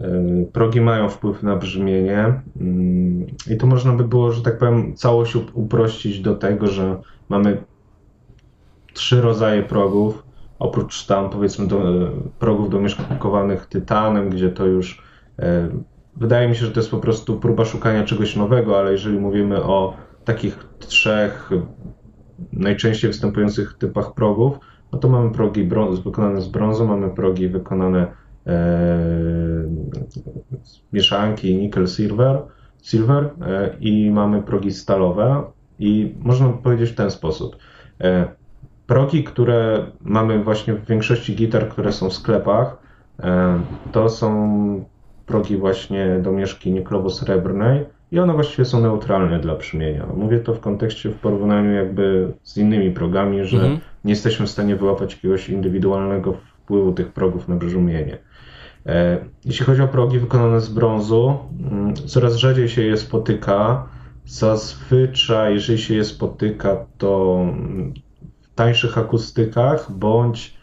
e, 0.00 0.04
progi 0.52 0.80
mają 0.80 1.08
wpływ 1.08 1.42
na 1.42 1.56
brzmienie 1.56 2.40
mm, 2.60 3.26
i 3.50 3.56
to 3.56 3.66
można 3.66 3.92
by 3.92 4.04
było, 4.04 4.32
że 4.32 4.42
tak 4.42 4.58
powiem, 4.58 4.96
całość 4.96 5.36
uprościć 5.36 6.20
do 6.20 6.34
tego, 6.34 6.66
że 6.66 6.96
mamy 7.28 7.62
trzy 8.94 9.20
rodzaje 9.20 9.62
progów, 9.62 10.22
oprócz 10.58 11.06
tam 11.06 11.30
powiedzmy 11.30 11.66
do, 11.66 11.80
progów 12.38 12.70
domieszkowanych 12.70 13.66
tytanem, 13.66 14.30
gdzie 14.30 14.48
to 14.48 14.66
już 14.66 15.02
wydaje 16.16 16.48
mi 16.48 16.56
się, 16.56 16.66
że 16.66 16.72
to 16.72 16.80
jest 16.80 16.90
po 16.90 16.98
prostu 16.98 17.40
próba 17.40 17.64
szukania 17.64 18.04
czegoś 18.04 18.36
nowego, 18.36 18.78
ale 18.78 18.92
jeżeli 18.92 19.18
mówimy 19.18 19.62
o 19.62 19.96
takich 20.28 20.58
trzech 20.78 21.50
najczęściej 22.52 23.10
występujących 23.10 23.74
typach 23.78 24.14
progów, 24.14 24.58
no 24.92 24.98
to 24.98 25.08
mamy 25.08 25.30
progi 25.30 25.64
brąz, 25.64 26.00
wykonane 26.00 26.40
z 26.40 26.48
brązu, 26.48 26.86
mamy 26.86 27.10
progi 27.10 27.48
wykonane 27.48 28.00
e, 28.00 28.08
z 30.62 30.80
mieszanki 30.92 31.56
nickel-silver 31.56 32.42
silver, 32.82 33.30
e, 33.42 33.76
i 33.80 34.10
mamy 34.10 34.42
progi 34.42 34.72
stalowe. 34.72 35.44
I 35.78 36.14
można 36.20 36.48
powiedzieć 36.48 36.90
w 36.90 36.94
ten 36.94 37.10
sposób. 37.10 37.56
E, 38.00 38.28
progi, 38.86 39.24
które 39.24 39.86
mamy 40.00 40.44
właśnie 40.44 40.74
w 40.74 40.86
większości 40.86 41.36
gitar, 41.36 41.68
które 41.68 41.92
są 41.92 42.10
w 42.10 42.14
sklepach, 42.14 42.76
e, 43.20 43.60
to 43.92 44.08
są 44.08 44.84
progi 45.26 45.56
właśnie 45.56 46.20
do 46.22 46.32
mieszki 46.32 46.72
niklowo-srebrnej, 46.72 47.84
i 48.12 48.18
one 48.18 48.32
właściwie 48.32 48.64
są 48.64 48.80
neutralne 48.80 49.40
dla 49.40 49.54
brzmienia. 49.54 50.06
Mówię 50.16 50.38
to 50.38 50.54
w 50.54 50.60
kontekście, 50.60 51.10
w 51.10 51.18
porównaniu 51.18 51.72
jakby 51.72 52.32
z 52.42 52.56
innymi 52.56 52.90
progami, 52.90 53.44
że 53.44 53.56
mhm. 53.56 53.78
nie 54.04 54.12
jesteśmy 54.12 54.46
w 54.46 54.50
stanie 54.50 54.76
wyłapać 54.76 55.14
jakiegoś 55.14 55.48
indywidualnego 55.48 56.32
wpływu 56.32 56.92
tych 56.92 57.12
progów 57.12 57.48
na 57.48 57.56
brzmienie. 57.56 58.18
E, 58.86 59.18
jeśli 59.44 59.66
chodzi 59.66 59.82
o 59.82 59.88
progi 59.88 60.18
wykonane 60.18 60.60
z 60.60 60.68
brązu, 60.68 61.38
mm, 61.70 61.94
coraz 61.94 62.36
rzadziej 62.36 62.68
się 62.68 62.82
je 62.82 62.96
spotyka. 62.96 63.88
Zazwyczaj, 64.24 65.54
jeżeli 65.54 65.78
się 65.78 65.94
je 65.94 66.04
spotyka, 66.04 66.86
to 66.98 67.44
w 68.42 68.54
tańszych 68.54 68.98
akustykach, 68.98 69.92
bądź 69.92 70.57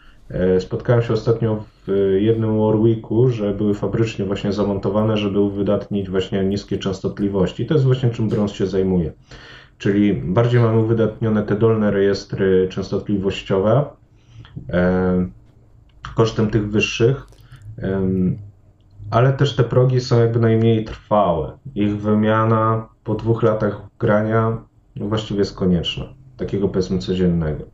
spotkałem 0.60 1.02
się 1.02 1.12
ostatnio 1.12 1.64
w 1.86 2.16
jednym 2.18 2.58
Warwicku, 2.58 3.28
że 3.28 3.54
były 3.54 3.74
fabrycznie 3.74 4.24
właśnie 4.24 4.52
zamontowane, 4.52 5.16
żeby 5.16 5.40
uwydatnić 5.40 6.10
właśnie 6.10 6.44
niskie 6.44 6.78
częstotliwości. 6.78 7.66
To 7.66 7.74
jest 7.74 7.86
właśnie 7.86 8.10
czym 8.10 8.28
brąz 8.28 8.52
się 8.52 8.66
zajmuje. 8.66 9.12
Czyli 9.78 10.14
bardziej 10.14 10.60
mamy 10.60 10.78
uwydatnione 10.78 11.42
te 11.42 11.56
dolne 11.56 11.90
rejestry 11.90 12.68
częstotliwościowe 12.70 13.84
e, 14.70 15.28
kosztem 16.14 16.50
tych 16.50 16.70
wyższych, 16.70 17.26
e, 17.78 18.00
ale 19.10 19.32
też 19.32 19.56
te 19.56 19.64
progi 19.64 20.00
są 20.00 20.20
jakby 20.20 20.40
najmniej 20.40 20.84
trwałe. 20.84 21.58
Ich 21.74 22.00
wymiana 22.00 22.88
po 23.04 23.14
dwóch 23.14 23.42
latach 23.42 23.80
grania 23.98 24.62
właściwie 24.96 25.38
jest 25.38 25.56
konieczna, 25.56 26.04
takiego 26.36 26.68
powiedzmy 26.68 26.98
codziennego. 26.98 27.64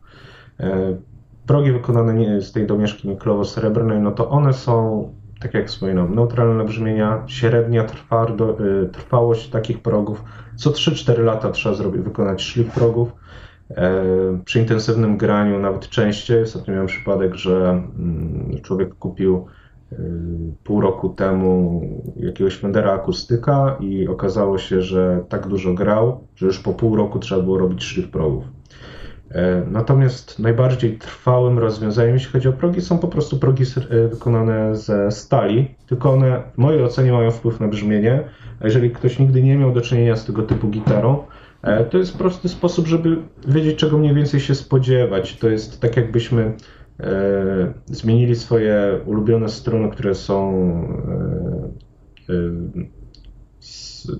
Progi 1.47 1.71
wykonane 1.71 2.41
z 2.41 2.51
tej 2.51 2.67
domieszki 2.67 3.07
niklowo-srebrnej, 3.07 4.01
no 4.01 4.11
to 4.11 4.29
one 4.29 4.53
są, 4.53 5.09
tak 5.41 5.53
jak 5.53 5.67
wspominam, 5.67 6.15
neutralne 6.15 6.65
brzmienia, 6.65 7.23
średnia 7.27 7.83
y, 7.83 8.89
trwałość 8.91 9.49
takich 9.49 9.81
progów. 9.81 10.23
Co 10.55 10.69
3-4 10.69 11.23
lata 11.23 11.51
trzeba 11.51 11.75
zrobić, 11.75 12.01
wykonać 12.01 12.41
szlif 12.41 12.73
progów. 12.73 13.15
E, 13.69 14.03
przy 14.45 14.59
intensywnym 14.59 15.17
graniu 15.17 15.59
nawet 15.59 15.89
częściej. 15.89 16.43
Ostatnio 16.43 16.73
miałem 16.73 16.87
przypadek, 16.87 17.35
że 17.35 17.69
mm, 17.69 18.61
człowiek 18.61 18.95
kupił 18.95 19.45
y, 19.91 19.95
pół 20.63 20.81
roku 20.81 21.09
temu 21.09 21.81
jakiegoś 22.15 22.57
Fendera 22.57 22.93
akustyka 22.93 23.77
i 23.79 24.07
okazało 24.07 24.57
się, 24.57 24.81
że 24.81 25.23
tak 25.29 25.47
dużo 25.47 25.73
grał, 25.73 26.27
że 26.35 26.45
już 26.45 26.59
po 26.59 26.73
pół 26.73 26.95
roku 26.95 27.19
trzeba 27.19 27.41
było 27.41 27.57
robić 27.57 27.83
szlif 27.83 28.09
progów. 28.09 28.43
E, 29.31 29.63
natomiast 29.71 30.39
najbardziej 30.39 30.97
trwałym 30.97 31.59
rozwiązaniem, 31.59 32.13
jeśli 32.13 32.31
chodzi 32.31 32.47
o 32.47 32.53
progi, 32.53 32.81
są 32.81 32.97
po 32.97 33.07
prostu 33.07 33.37
progi 33.37 33.63
e, 33.63 34.07
wykonane 34.07 34.75
ze 34.75 35.11
stali, 35.11 35.75
tylko 35.87 36.13
one 36.13 36.41
w 36.53 36.57
mojej 36.57 36.83
ocenie 36.83 37.11
mają 37.11 37.31
wpływ 37.31 37.59
na 37.59 37.67
brzmienie. 37.67 38.23
A 38.59 38.65
jeżeli 38.65 38.91
ktoś 38.91 39.19
nigdy 39.19 39.43
nie 39.43 39.57
miał 39.57 39.71
do 39.71 39.81
czynienia 39.81 40.15
z 40.15 40.25
tego 40.25 40.43
typu 40.43 40.69
gitarą, 40.69 41.23
e, 41.61 41.83
to 41.83 41.97
jest 41.97 42.17
prosty 42.17 42.49
sposób, 42.49 42.87
żeby 42.87 43.17
wiedzieć, 43.47 43.79
czego 43.79 43.97
mniej 43.97 44.15
więcej 44.15 44.39
się 44.39 44.55
spodziewać. 44.55 45.37
To 45.37 45.49
jest 45.49 45.81
tak, 45.81 45.97
jakbyśmy 45.97 46.53
zmienili 47.85 48.35
swoje 48.35 48.99
ulubione 49.05 49.49
struny, 49.49 49.89
które 49.89 50.15
są 50.15 50.67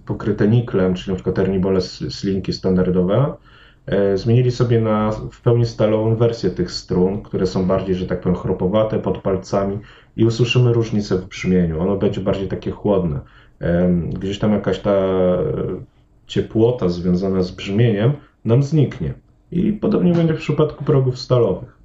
pokryte 0.06 0.47
niklem, 0.47 0.93
czyli 0.93 1.10
na 1.10 1.16
przykład 1.16 1.39
Ernibole 1.39 1.82
slinki 1.82 2.54
standardowe, 2.54 3.34
zmienili 4.15 4.51
sobie 4.51 4.81
na 4.81 5.11
w 5.11 5.41
pełni 5.41 5.65
stalową 5.65 6.15
wersję 6.15 6.49
tych 6.49 6.71
strun, 6.71 7.21
które 7.21 7.45
są 7.45 7.65
bardziej, 7.65 7.95
że 7.95 8.05
tak 8.07 8.21
powiem, 8.21 8.38
chropowate 8.38 8.99
pod 8.99 9.17
palcami 9.17 9.79
i 10.17 10.25
usłyszymy 10.25 10.73
różnicę 10.73 11.17
w 11.17 11.25
brzmieniu. 11.25 11.81
Ono 11.81 11.97
będzie 11.97 12.21
bardziej 12.21 12.47
takie 12.47 12.71
chłodne. 12.71 13.19
E, 13.61 13.89
gdzieś 14.19 14.39
tam 14.39 14.51
jakaś 14.51 14.79
ta 14.79 14.99
ciepłota 16.27 16.89
związana 16.89 17.43
z 17.43 17.51
brzmieniem 17.51 18.11
nam 18.45 18.63
zniknie. 18.63 19.13
I 19.51 19.73
podobnie 19.73 20.13
będzie 20.13 20.34
w 20.34 20.39
przypadku 20.39 20.84
progów 20.84 21.19
stalowych. 21.19 21.82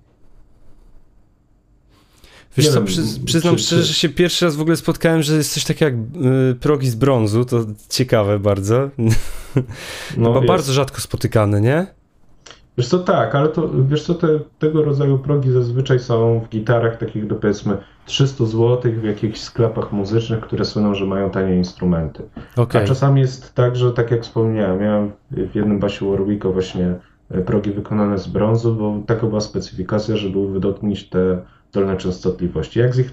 Wiesz 2.59 2.67
nie 2.67 2.73
co, 2.73 2.79
wiem, 2.79 3.25
przyznam 3.25 3.57
czy, 3.57 3.63
szczerze, 3.63 3.83
że 3.83 3.95
się 3.95 4.09
pierwszy 4.09 4.45
raz 4.45 4.57
w 4.57 4.61
ogóle 4.61 4.77
spotkałem, 4.77 5.23
że 5.23 5.37
jest 5.37 5.55
coś 5.55 5.65
takiego 5.65 5.85
jak 5.85 5.95
y, 5.95 6.55
progi 6.55 6.91
z 6.91 6.95
brązu, 6.95 7.45
to 7.45 7.67
ciekawe 7.89 8.39
bardzo. 8.39 8.89
No, 10.17 10.35
Chyba 10.35 10.47
bardzo 10.47 10.73
rzadko 10.73 11.01
spotykane, 11.01 11.61
nie? 11.61 11.87
Wiesz 12.79 12.89
co, 12.89 12.99
tak, 12.99 13.35
ale 13.35 13.49
to, 13.49 13.71
wiesz 13.89 14.03
co, 14.03 14.15
te, 14.15 14.29
tego 14.59 14.83
rodzaju 14.83 15.19
progi 15.19 15.51
zazwyczaj 15.51 15.99
są 15.99 16.41
w 16.41 16.49
gitarach 16.49 16.97
takich 16.97 17.27
do 17.27 17.35
powiedzmy 17.35 17.77
300 18.07 18.45
zł 18.45 18.93
w 18.93 19.05
jakichś 19.05 19.41
sklepach 19.41 19.93
muzycznych, 19.93 20.41
które 20.41 20.65
słyną, 20.65 20.95
że 20.95 21.07
mają 21.07 21.31
tanie 21.31 21.57
instrumenty. 21.57 22.23
Okay. 22.57 22.83
A 22.83 22.87
czasami 22.87 23.21
jest 23.21 23.55
tak, 23.55 23.77
że 23.77 23.93
tak 23.93 24.11
jak 24.11 24.23
wspomniałem, 24.23 24.81
miałem 24.81 25.13
w 25.31 25.55
jednym 25.55 25.79
basie 25.79 26.11
Warwicka 26.11 26.49
właśnie 26.49 26.95
progi 27.47 27.71
wykonane 27.71 28.19
z 28.19 28.27
brązu, 28.27 28.75
bo 28.75 29.03
taka 29.07 29.27
była 29.27 29.41
specyfikacja, 29.41 30.17
żeby 30.17 30.39
uwydatnić 30.39 31.09
te 31.09 31.43
dolne 31.73 31.97
częstotliwości. 31.97 32.79
Jak 32.79 32.95
z 32.95 32.99
ich 32.99 33.13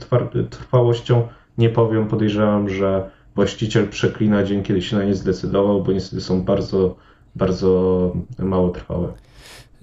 trwałością 0.49 1.28
nie 1.58 1.70
powiem, 1.70 2.08
podejrzewam, 2.08 2.70
że 2.70 3.10
właściciel 3.36 3.88
przeklina 3.88 4.43
dzień, 4.43 4.64
kiedy 4.64 4.82
się 4.82 4.97
na 4.97 5.03
nie 5.03 5.16
zdecydował, 5.16 5.84
bo 5.84 5.91
niestety 5.91 6.22
są 6.22 6.41
bardzo, 6.41 6.95
bardzo 7.36 8.12
mało 8.39 8.70
trwałe. 8.70 9.14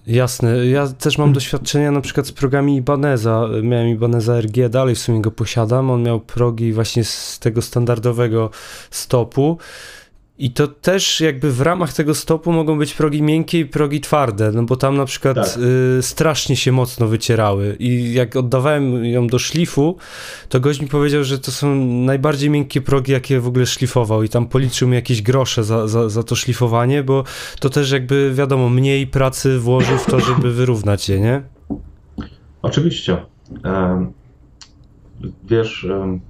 Jasne. 0.07 0.67
Ja 0.67 0.89
też 0.89 1.19
mam 1.19 1.33
doświadczenia 1.33 1.91
na 1.91 2.01
przykład 2.01 2.27
z 2.27 2.33
progami 2.33 2.77
Ibaneza. 2.77 3.49
Miałem 3.63 3.89
Ibaneza 3.89 4.41
RG, 4.41 4.69
dalej 4.69 4.95
w 4.95 4.99
sumie 4.99 5.21
go 5.21 5.31
posiadam. 5.31 5.91
On 5.91 6.03
miał 6.03 6.21
progi 6.21 6.73
właśnie 6.73 7.05
z 7.05 7.39
tego 7.39 7.63
standardowego 7.63 8.51
stopu. 8.91 9.59
I 10.39 10.51
to 10.51 10.69
też 10.69 11.21
jakby 11.21 11.53
w 11.53 11.61
ramach 11.61 11.93
tego 11.93 12.15
stopu 12.15 12.53
mogą 12.53 12.79
być 12.79 12.95
progi 12.95 13.23
miękkie 13.23 13.59
i 13.61 13.67
progi 13.67 14.01
twarde, 14.01 14.53
no 14.53 14.63
bo 14.63 14.77
tam 14.77 14.97
na 14.97 15.05
przykład 15.05 15.37
tak. 15.37 15.63
y, 15.99 16.03
strasznie 16.03 16.57
się 16.57 16.73
mocno 16.73 17.07
wycierały 17.07 17.77
i 17.79 18.13
jak 18.13 18.37
oddawałem 18.37 19.05
ją 19.05 19.27
do 19.27 19.39
szlifu, 19.39 19.97
to 20.49 20.61
gość 20.61 20.81
mi 20.81 20.89
powiedział, 20.89 21.25
że 21.25 21.39
to 21.39 21.51
są 21.51 21.75
najbardziej 21.85 22.51
miękkie 22.51 22.81
progi, 22.81 23.13
jakie 23.13 23.41
w 23.41 23.47
ogóle 23.47 23.67
szlifował 23.67 24.23
i 24.23 24.29
tam 24.29 24.47
policzył 24.47 24.89
mi 24.89 24.95
jakieś 24.95 25.23
grosze 25.23 25.65
za, 25.65 25.89
za, 25.89 26.09
za 26.09 26.23
to 26.23 26.35
szlifowanie, 26.35 27.03
bo 27.03 27.25
to 27.61 27.71
też 27.71 27.91
jakby 27.91 28.33
wiadomo, 28.35 28.69
mniej 28.69 29.07
pracy 29.07 29.59
włożył 29.59 29.99
w 29.99 30.07
to, 30.07 30.21
żeby 30.21 30.53
wyrównać 30.53 31.09
je, 31.09 31.21
nie? 31.21 31.43
Oczywiście. 32.63 33.17
Um, 33.65 34.13
wiesz, 35.45 35.85
um, 35.85 36.21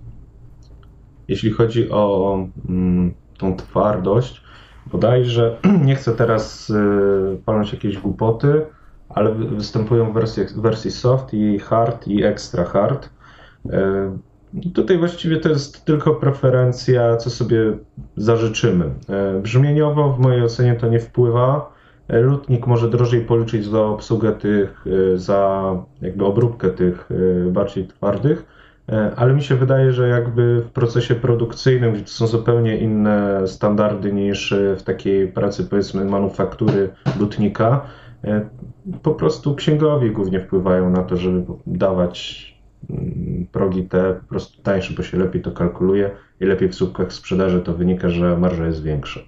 jeśli 1.29 1.51
chodzi 1.51 1.91
o 1.91 2.33
um, 2.69 3.15
tą 3.43 3.57
twardość. 3.57 4.43
Bodajże, 4.87 5.57
nie 5.87 5.95
chcę 5.95 6.13
teraz 6.13 6.71
y, 6.71 7.39
palnąć 7.45 7.73
jakieś 7.73 7.99
głupoty, 7.99 8.67
ale 9.09 9.35
występują 9.35 10.13
w 10.13 10.15
wersji, 10.57 10.91
soft 10.91 11.35
i 11.35 11.59
hard 11.59 12.09
i 12.09 12.25
extra 12.25 12.65
hard. 12.65 13.11
Y, 13.67 14.71
tutaj 14.75 14.99
właściwie 14.99 15.37
to 15.37 15.49
jest 15.49 15.85
tylko 15.85 16.15
preferencja, 16.15 17.17
co 17.17 17.31
sobie 17.31 17.79
zażyczymy. 18.17 18.85
Y, 19.37 19.41
brzmieniowo 19.41 20.13
w 20.13 20.19
mojej 20.19 20.43
ocenie 20.43 20.75
to 20.75 20.89
nie 20.89 21.01
wpływa. 21.01 21.73
Lutnik 22.09 22.67
może 22.67 22.91
drożej 22.91 23.21
policzyć 23.21 23.65
za 23.65 23.83
obsługę 23.83 24.33
tych, 24.33 24.85
za 25.15 25.73
jakby 26.03 26.25
obróbkę 26.25 26.71
tych 26.71 27.09
bardziej 27.53 27.87
twardych, 27.87 28.47
ale 29.17 29.35
mi 29.35 29.43
się 29.43 29.57
wydaje, 29.57 29.93
że 29.93 30.09
jakby 30.09 30.63
w 30.63 30.71
procesie 30.71 31.15
produkcyjnym, 31.15 31.93
gdzie 31.93 32.03
to 32.03 32.11
są 32.11 32.27
zupełnie 32.27 32.79
inne 32.79 33.49
standardy 33.49 34.13
niż 34.13 34.53
e, 34.53 34.77
w 34.77 34.83
takiej 34.83 35.29
pracy 35.29 35.65
powiedzmy 35.65 36.05
manufaktury 36.05 36.89
lutnika, 37.21 37.87
e, 38.25 38.49
po 39.03 39.15
prostu 39.15 39.55
księgowi 39.55 40.11
głównie 40.11 40.41
wpływają 40.41 40.91
na 40.91 41.03
to, 41.03 41.17
żeby 41.17 41.45
dawać 41.67 42.47
mm, 42.91 43.47
progi 43.53 43.83
te 43.83 44.15
po 44.15 44.29
prostu 44.29 44.63
tańsze, 44.63 44.95
bo 44.95 45.03
się 45.03 45.19
lepiej 45.19 45.43
to 45.43 45.53
kalkuluje 45.53 46.11
i 46.41 46.45
lepiej 46.45 46.69
w 46.69 46.75
słupkach 46.75 47.13
sprzedaży 47.13 47.61
to 47.61 47.75
wynika, 47.75 48.09
że 48.09 48.39
marża 48.39 48.67
jest 48.67 48.83
większa. 48.83 49.21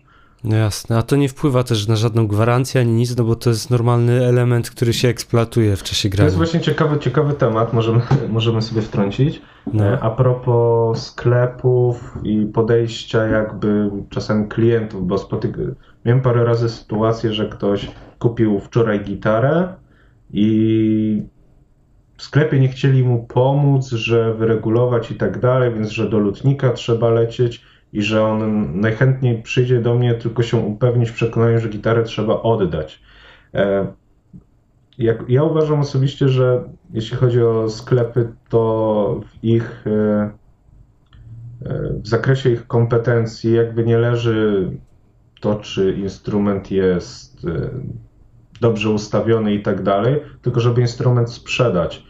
No 0.44 0.56
jasne, 0.56 0.98
a 0.98 1.02
to 1.02 1.16
nie 1.16 1.28
wpływa 1.28 1.62
też 1.62 1.88
na 1.88 1.96
żadną 1.96 2.26
gwarancję 2.26 2.80
ani 2.80 2.92
nic, 2.92 3.16
no 3.16 3.24
bo 3.24 3.36
to 3.36 3.50
jest 3.50 3.70
normalny 3.70 4.26
element, 4.26 4.70
który 4.70 4.92
się 4.92 5.08
eksploatuje 5.08 5.76
w 5.76 5.82
czasie 5.82 6.08
grania. 6.08 6.22
To 6.22 6.24
jest 6.24 6.36
właśnie 6.36 6.60
ciekawy, 6.60 6.98
ciekawy 6.98 7.32
temat, 7.32 7.72
możemy, 7.72 8.00
możemy 8.28 8.62
sobie 8.62 8.82
wtrącić. 8.82 9.42
No. 9.72 9.84
E, 9.84 10.00
a 10.00 10.10
propos 10.10 11.06
sklepów 11.06 12.18
i 12.24 12.46
podejścia 12.46 13.26
jakby 13.26 13.90
czasem 14.10 14.48
klientów, 14.48 15.06
bo 15.06 15.18
spotyk... 15.18 15.56
miałem 16.04 16.22
parę 16.22 16.44
razy 16.44 16.68
sytuację, 16.68 17.32
że 17.32 17.48
ktoś 17.48 17.90
kupił 18.18 18.60
wczoraj 18.60 19.04
gitarę 19.04 19.74
i 20.32 21.22
w 22.16 22.22
sklepie 22.22 22.60
nie 22.60 22.68
chcieli 22.68 23.02
mu 23.02 23.26
pomóc, 23.26 23.88
że 23.88 24.34
wyregulować 24.34 25.10
i 25.10 25.14
tak 25.14 25.40
dalej, 25.40 25.74
więc 25.74 25.90
że 25.90 26.10
do 26.10 26.18
lutnika 26.18 26.72
trzeba 26.72 27.10
lecieć 27.10 27.62
i 27.94 28.02
że 28.02 28.24
on 28.24 28.80
najchętniej 28.80 29.42
przyjdzie 29.42 29.80
do 29.80 29.94
mnie 29.94 30.14
tylko 30.14 30.42
się 30.42 30.56
upewnić 30.56 31.10
w 31.10 31.14
przekonaniu, 31.14 31.60
że 31.60 31.68
gitarę 31.68 32.02
trzeba 32.02 32.42
oddać. 32.42 33.02
E, 33.54 33.86
jak, 34.98 35.24
ja 35.28 35.42
uważam 35.42 35.80
osobiście, 35.80 36.28
że 36.28 36.64
jeśli 36.92 37.16
chodzi 37.16 37.42
o 37.42 37.70
sklepy, 37.70 38.32
to 38.48 39.20
w 39.26 39.44
ich 39.44 39.84
e, 39.86 40.30
e, 41.66 41.92
w 42.02 42.08
zakresie 42.08 42.50
ich 42.50 42.66
kompetencji 42.66 43.54
jakby 43.54 43.84
nie 43.84 43.98
leży 43.98 44.70
to, 45.40 45.54
czy 45.54 45.92
instrument 45.92 46.70
jest 46.70 47.46
dobrze 48.60 48.90
ustawiony 48.90 49.54
i 49.54 49.62
tak 49.62 49.82
dalej, 49.82 50.20
tylko 50.42 50.60
żeby 50.60 50.80
instrument 50.80 51.30
sprzedać. 51.30 52.04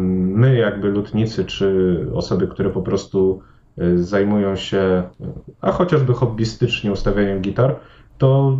My, 0.00 0.56
jakby 0.56 0.88
lutnicy, 0.88 1.44
czy 1.44 1.96
osoby, 2.14 2.48
które 2.48 2.70
po 2.70 2.82
prostu 2.82 3.42
zajmują 3.96 4.56
się, 4.56 5.02
a 5.60 5.72
chociażby 5.72 6.14
hobbystycznie 6.14 6.92
ustawianiem 6.92 7.40
gitar, 7.40 7.76
to 8.18 8.58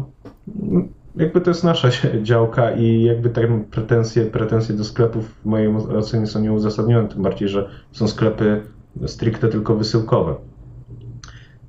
jakby 1.17 1.41
to 1.41 1.51
jest 1.51 1.65
nasza 1.65 1.89
działka 2.23 2.71
i 2.71 3.03
jakby 3.03 3.31
te 3.31 3.65
pretensje, 3.71 4.25
pretensje 4.25 4.75
do 4.75 4.85
sklepów 4.85 5.25
w 5.43 5.45
mojej 5.45 5.77
ocenie 5.77 6.27
są 6.27 6.41
nieuzasadnione, 6.41 7.09
tym 7.09 7.23
bardziej, 7.23 7.49
że 7.49 7.69
są 7.93 8.09
sklepy 8.09 8.63
stricte 9.07 9.49
tylko 9.49 9.75
wysyłkowe. 9.75 10.35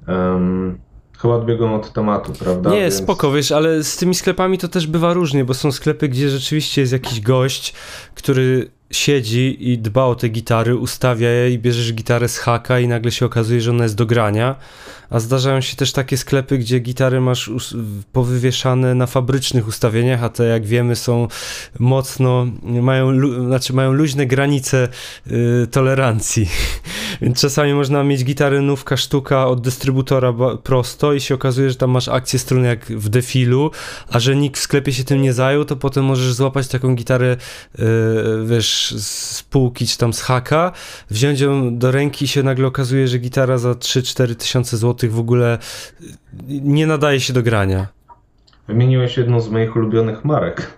Um, 0.08 0.80
chyba 1.18 1.36
odbiegłem 1.36 1.74
od 1.74 1.94
tematu, 1.94 2.34
prawda? 2.40 2.70
Nie, 2.70 2.82
Więc... 2.82 2.94
spoko, 2.94 3.32
wiesz, 3.32 3.52
ale 3.52 3.84
z 3.84 3.98
tymi 3.98 4.16
sklepami 4.16 4.58
to 4.58 4.68
też 4.68 4.88
bywa 4.88 5.14
różnie, 5.14 5.46
bo 5.46 5.54
są 5.54 5.72
sklepy, 5.72 6.10
gdzie 6.10 6.30
rzeczywiście 6.30 6.82
jest 6.82 6.94
jakiś 6.94 7.22
gość, 7.22 7.74
który 8.16 8.72
siedzi 8.92 9.72
i 9.72 9.78
dba 9.78 10.06
o 10.06 10.16
te 10.16 10.30
gitary, 10.30 10.76
ustawia 10.76 11.30
je 11.30 11.52
i 11.52 11.60
bierzesz 11.60 11.94
gitarę 11.94 12.28
z 12.28 12.38
haka 12.38 12.80
i 12.80 12.88
nagle 12.88 13.12
się 13.12 13.26
okazuje, 13.26 13.62
że 13.62 13.72
ona 13.72 13.84
jest 13.84 13.96
do 13.96 14.06
grania. 14.06 14.56
A 15.10 15.20
zdarzają 15.20 15.62
się 15.62 15.76
też 15.76 15.92
takie 15.92 16.18
sklepy, 16.18 16.58
gdzie 16.58 16.80
gitary 16.80 17.22
masz 17.22 17.52
powywieszane 18.14 18.96
na 18.96 19.06
fabrycznych 19.08 19.68
ustawieniach, 19.68 20.24
a 20.24 20.30
te 20.30 20.44
jak 20.44 20.66
wiemy 20.66 20.96
są 20.96 21.28
mocno, 21.80 22.48
mają, 22.64 23.20
znaczy 23.46 23.74
mają 23.74 23.94
luźne 23.94 24.26
granice 24.26 24.88
y, 25.28 25.68
tolerancji. 25.72 26.50
Więc 27.22 27.42
czasami 27.42 27.74
można 27.74 28.04
mieć 28.04 28.24
gitarę 28.24 28.62
nówka 28.62 28.98
sztuka 28.98 29.48
od 29.48 29.62
dystrybutora 29.62 30.34
prosto 30.64 31.14
i 31.14 31.22
się 31.22 31.36
okazuje, 31.36 31.70
że 31.70 31.76
tam 31.76 31.92
masz 31.92 32.08
akcję 32.08 32.40
strun 32.40 32.64
jak 32.64 32.86
w 32.86 33.10
defilu, 33.10 33.72
a 34.10 34.20
że 34.20 34.36
nikt 34.36 34.60
w 34.60 34.64
sklepie 34.64 34.94
się 34.94 35.04
tym 35.04 35.22
nie 35.22 35.34
zajął, 35.34 35.66
to 35.66 35.76
potem 35.76 36.06
możesz 36.06 36.34
złapać 36.34 36.68
taką 36.68 36.96
gitarę, 36.96 37.38
y, 37.80 37.84
wiesz, 38.46 38.77
z 38.98 39.44
półki 39.44 39.88
czy 39.88 39.98
tam 39.98 40.14
z 40.14 40.22
haka, 40.22 40.72
wziąć 41.10 41.40
ją 41.40 41.78
do 41.78 41.92
ręki 41.92 42.26
i 42.26 42.28
się 42.28 42.44
nagle 42.44 42.68
okazuje, 42.68 43.08
że 43.08 43.18
gitara 43.18 43.58
za 43.58 43.72
3-4 43.72 44.36
tysiące 44.36 44.78
złotych 44.78 45.14
w 45.14 45.20
ogóle 45.20 45.58
nie 46.48 46.88
nadaje 46.88 47.20
się 47.20 47.34
do 47.34 47.44
grania. 47.44 47.88
Wymieniłeś 48.68 49.18
jedną 49.18 49.42
z 49.42 49.50
moich 49.50 49.76
ulubionych 49.76 50.26
marek. 50.26 50.78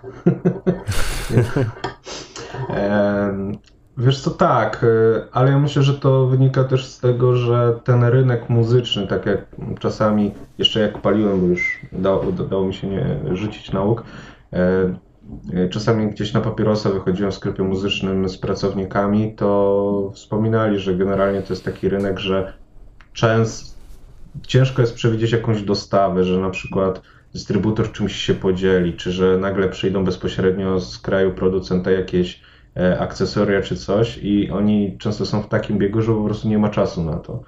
Wiesz 4.00 4.20
co, 4.20 4.30
tak, 4.30 4.84
y, 4.84 5.22
ale 5.32 5.50
ja 5.50 5.58
myślę, 5.58 5.82
że 5.82 5.94
to 5.94 6.26
wynika 6.26 6.64
też 6.64 6.86
z 6.86 7.00
tego, 7.00 7.36
że 7.36 7.78
ten 7.84 8.04
rynek 8.04 8.48
muzyczny, 8.48 9.06
tak 9.06 9.26
jak 9.26 9.46
czasami, 9.78 10.34
jeszcze 10.58 10.80
jak 10.80 10.98
paliłem, 10.98 11.40
bo 11.40 11.46
już 11.46 11.80
dało, 11.92 12.32
dało 12.32 12.64
mi 12.64 12.74
się 12.74 12.86
nie 12.86 13.18
rzucić 13.32 13.72
nauk, 13.72 14.04
y, 14.52 14.56
czasami 15.70 16.10
gdzieś 16.10 16.32
na 16.32 16.40
papierosa 16.40 16.90
wychodziłem 16.90 17.32
w 17.32 17.34
sklepie 17.34 17.62
muzycznym 17.62 18.28
z 18.28 18.38
pracownikami, 18.38 19.34
to 19.36 20.10
wspominali, 20.14 20.78
że 20.78 20.94
generalnie 20.94 21.42
to 21.42 21.52
jest 21.52 21.64
taki 21.64 21.88
rynek, 21.88 22.18
że 22.18 22.52
często 23.12 23.70
ciężko 24.46 24.82
jest 24.82 24.94
przewidzieć 24.94 25.32
jakąś 25.32 25.62
dostawę, 25.62 26.24
że 26.24 26.40
na 26.40 26.50
przykład 26.50 27.02
dystrybutor 27.32 27.92
czymś 27.92 28.16
się 28.16 28.34
podzieli, 28.34 28.92
czy 28.92 29.12
że 29.12 29.38
nagle 29.38 29.68
przyjdą 29.68 30.04
bezpośrednio 30.04 30.80
z 30.80 30.98
kraju 30.98 31.34
producenta 31.34 31.90
jakieś 31.90 32.42
E, 32.76 32.98
akcesoria 32.98 33.62
czy 33.62 33.76
coś 33.76 34.18
i 34.22 34.50
oni 34.50 34.98
często 34.98 35.26
są 35.26 35.42
w 35.42 35.48
takim 35.48 35.78
biegu, 35.78 36.02
że 36.02 36.12
po 36.12 36.24
prostu 36.24 36.48
nie 36.48 36.58
ma 36.58 36.68
czasu 36.68 37.04
na 37.04 37.16
to. 37.16 37.42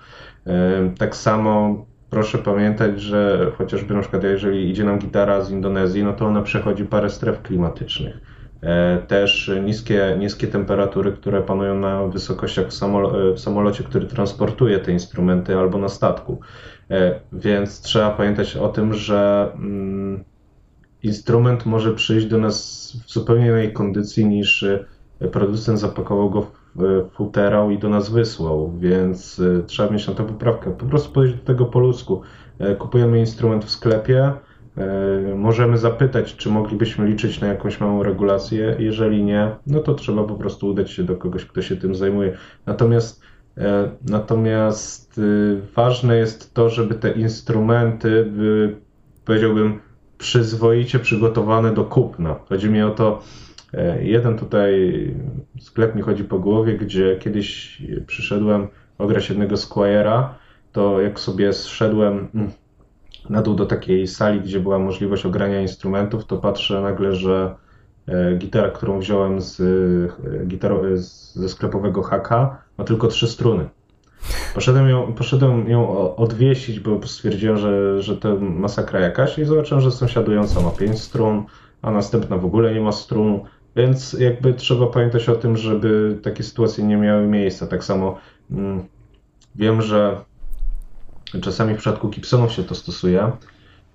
E, 0.47 0.95
tak 0.99 1.17
samo 1.17 1.85
proszę 2.13 2.39
pamiętać, 2.39 3.01
że 3.01 3.53
chociażby 3.59 3.95
na 3.95 4.01
przykład 4.01 4.23
jeżeli 4.23 4.71
idzie 4.71 4.85
nam 4.85 4.99
gitara 4.99 5.41
z 5.41 5.51
Indonezji, 5.51 6.05
no 6.05 6.13
to 6.13 6.27
ona 6.27 6.43
przechodzi 6.43 6.85
parę 6.85 7.11
stref 7.11 7.43
klimatycznych. 7.43 8.21
E, 8.63 8.99
też 8.99 9.51
niskie, 9.65 10.17
niskie 10.19 10.47
temperatury, 10.47 11.13
które 11.13 11.43
panują 11.43 11.79
na 11.79 12.07
wysokościach 12.07 12.67
w, 12.67 12.73
samolo 12.73 13.35
w 13.35 13.41
samolocie, 13.41 13.85
który 13.85 14.07
transportuje 14.07 14.79
te 14.79 14.93
instrumenty 14.93 15.57
albo 15.57 15.79
na 15.79 15.89
statku. 15.89 16.41
Więc 17.33 17.81
trzeba 17.81 18.11
pamiętać 18.11 18.57
o 18.57 18.69
tym, 18.69 18.95
że 18.95 19.51
mm, 19.55 20.25
instrument 21.03 21.67
może 21.67 21.95
przyjść 21.95 22.27
do 22.27 22.39
nas 22.39 22.57
w 23.07 23.13
zupełnie 23.13 23.47
innej 23.47 23.73
kondycji 23.73 24.27
niż 24.27 24.65
producent 25.33 25.79
zapakował 25.79 26.31
go 26.31 26.43
w 26.43 26.62
futerał 27.13 27.71
i 27.71 27.79
do 27.79 27.89
nas 27.89 28.11
wysłał, 28.11 28.73
więc 28.79 29.39
y, 29.39 29.63
trzeba 29.67 29.91
mieć 29.91 30.09
na 30.09 30.15
to 30.15 30.25
poprawkę. 30.25 30.71
Po 30.71 30.87
prostu 30.87 31.13
podejść 31.13 31.37
do 31.37 31.45
tego 31.45 31.65
po 31.67 31.79
ludzku. 31.79 32.23
E, 32.59 32.77
kupujemy 32.77 33.19
instrument 33.19 33.65
w 33.65 33.71
sklepie, 33.71 34.33
e, 34.77 35.35
możemy 35.37 35.79
zapytać, 35.79 36.37
czy 36.37 36.51
moglibyśmy 36.51 37.07
liczyć 37.07 37.41
na 37.41 37.47
jakąś 37.47 37.81
małą 37.81 38.03
regulację. 38.03 38.77
Jeżeli 38.79 39.25
nie, 39.25 39.51
no 39.67 39.81
to 39.81 39.95
trzeba 39.95 40.25
po 40.25 40.35
prostu 40.35 40.67
udać 40.67 40.91
się 40.91 41.03
do 41.03 41.17
kogoś, 41.17 41.45
kto 41.45 41.63
się 41.63 41.77
tym 41.77 41.95
zajmuje. 41.95 42.37
Natomiast 42.67 43.23
e, 43.59 43.91
Natomiast 44.09 45.21
ważne 45.77 46.17
jest 46.17 46.55
to, 46.55 46.71
żeby 46.71 46.95
te 46.95 47.13
instrumenty 47.13 48.25
były, 48.25 48.77
powiedziałbym, 49.25 49.81
przyzwoicie 50.19 50.99
przygotowane 50.99 51.75
do 51.75 51.85
kupna. 51.85 52.37
Chodzi 52.49 52.71
mi 52.71 52.83
o 52.83 52.91
to, 52.91 53.23
jeden 54.01 54.39
tutaj 54.39 54.75
sklep 55.61 55.95
mi 55.95 56.03
chodzi 56.03 56.25
po 56.25 56.39
głowie, 56.39 56.79
gdzie 56.79 57.17
kiedyś 57.17 57.83
przyszedłem 58.07 58.69
ograć 58.99 59.29
jednego 59.29 59.55
Squire'a, 59.55 60.29
to 60.73 61.01
jak 61.01 61.21
sobie 61.21 61.53
zszedłem 61.53 62.29
mm, 62.35 62.51
na 63.31 63.43
dół 63.43 63.55
do 63.55 63.67
takiej 63.67 64.07
sali, 64.07 64.41
gdzie 64.41 64.61
była 64.61 64.79
możliwość 64.79 65.27
ogrania 65.27 65.61
instrumentów, 65.61 66.25
to 66.25 66.37
patrzę 66.37 66.81
nagle, 66.81 67.15
że 67.15 67.55
e, 68.07 68.37
gitara, 68.37 68.71
którą 68.71 68.99
wziąłem 68.99 69.41
z, 69.41 69.61
e, 69.61 70.47
gitaro, 70.47 70.83
ze 70.97 71.49
sklepowego 71.49 72.03
haka, 72.03 72.63
ma 72.79 72.85
tylko 72.85 73.09
trzy 73.09 73.27
struny. 73.27 73.69
Poszedłem 74.55 74.89
ją, 74.89 75.13
poszedłem 75.13 75.69
ją 75.69 76.17
odwiesić, 76.17 76.81
bo 76.81 77.07
stwierdziłem, 77.07 77.57
że, 77.57 78.03
że 78.03 78.17
to 78.17 78.37
masakra 78.41 79.01
jakaś 79.01 79.39
i 79.39 79.45
zobaczyłem, 79.45 79.81
że 79.81 79.91
sąsiadująca 79.91 80.61
ma 80.61 80.71
pięć 80.71 81.01
strun, 81.01 81.45
a 81.83 81.91
następna 81.91 82.37
w 82.37 82.45
ogóle 82.45 82.75
nie 82.75 82.81
ma 82.81 82.93
strun, 82.93 83.41
więc 83.77 84.13
jakby 84.13 84.55
trzeba 84.55 84.87
pamiętać 84.87 85.29
o 85.29 85.35
tym, 85.35 85.57
żeby 85.57 86.19
takie 86.23 86.43
sytuacje 86.43 86.85
nie 86.85 86.97
miały 86.97 87.27
miejsca. 87.27 87.67
Tak 87.67 87.85
samo 87.85 88.19
mm, 88.51 88.83
wiem, 89.55 89.83
że 89.83 90.17
czasami 91.41 91.75
w 91.75 91.79
przypadku 91.79 92.09
Gibsonów 92.09 92.53
się 92.53 92.65
to 92.65 92.75
stosuje 92.75 93.33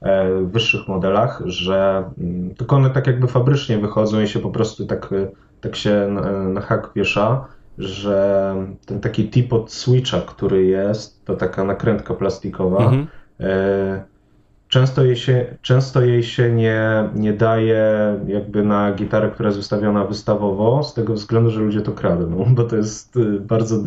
e, 0.02 0.32
w 0.42 0.52
wyższych 0.52 0.88
modelach, 0.88 1.42
że 1.46 2.04
mm, 2.18 2.56
tylko 2.56 2.76
one 2.76 2.90
tak 2.90 3.08
jakby 3.08 3.28
fabrycznie 3.28 3.78
wychodzą 3.78 4.22
i 4.22 4.28
się 4.28 4.40
po 4.40 4.50
prostu 4.50 4.86
tak, 4.86 5.14
tak 5.62 5.76
się 5.76 6.08
na, 6.12 6.44
na 6.44 6.62
hak 6.62 6.92
wiesza, 6.96 7.46
że 7.78 8.56
ten 8.86 9.00
taki 9.00 9.30
tip 9.30 9.54
od 9.54 9.72
switcha, 9.72 10.22
który 10.22 10.66
jest, 10.66 11.26
to 11.26 11.36
taka 11.36 11.64
nakrętka 11.64 12.14
plastikowa, 12.14 12.84
mhm. 12.84 13.08
E, 13.40 14.04
często 14.70 15.06
jej 15.06 15.16
się, 15.16 15.46
często 15.62 16.02
jej 16.02 16.24
się 16.24 16.52
nie, 16.52 17.10
nie 17.16 17.34
daje 17.34 18.16
jakby 18.28 18.64
na 18.64 18.94
gitarę, 18.94 19.30
która 19.30 19.48
jest 19.48 19.60
wystawiona 19.60 20.04
wystawowo, 20.04 20.84
z 20.84 20.94
tego 20.94 21.14
względu, 21.14 21.50
że 21.50 21.60
ludzie 21.60 21.82
to 21.82 21.92
kradną, 21.92 22.46
bo 22.56 22.64
to 22.64 22.76
jest 22.76 23.18
y, 23.18 23.40
bardzo 23.40 23.78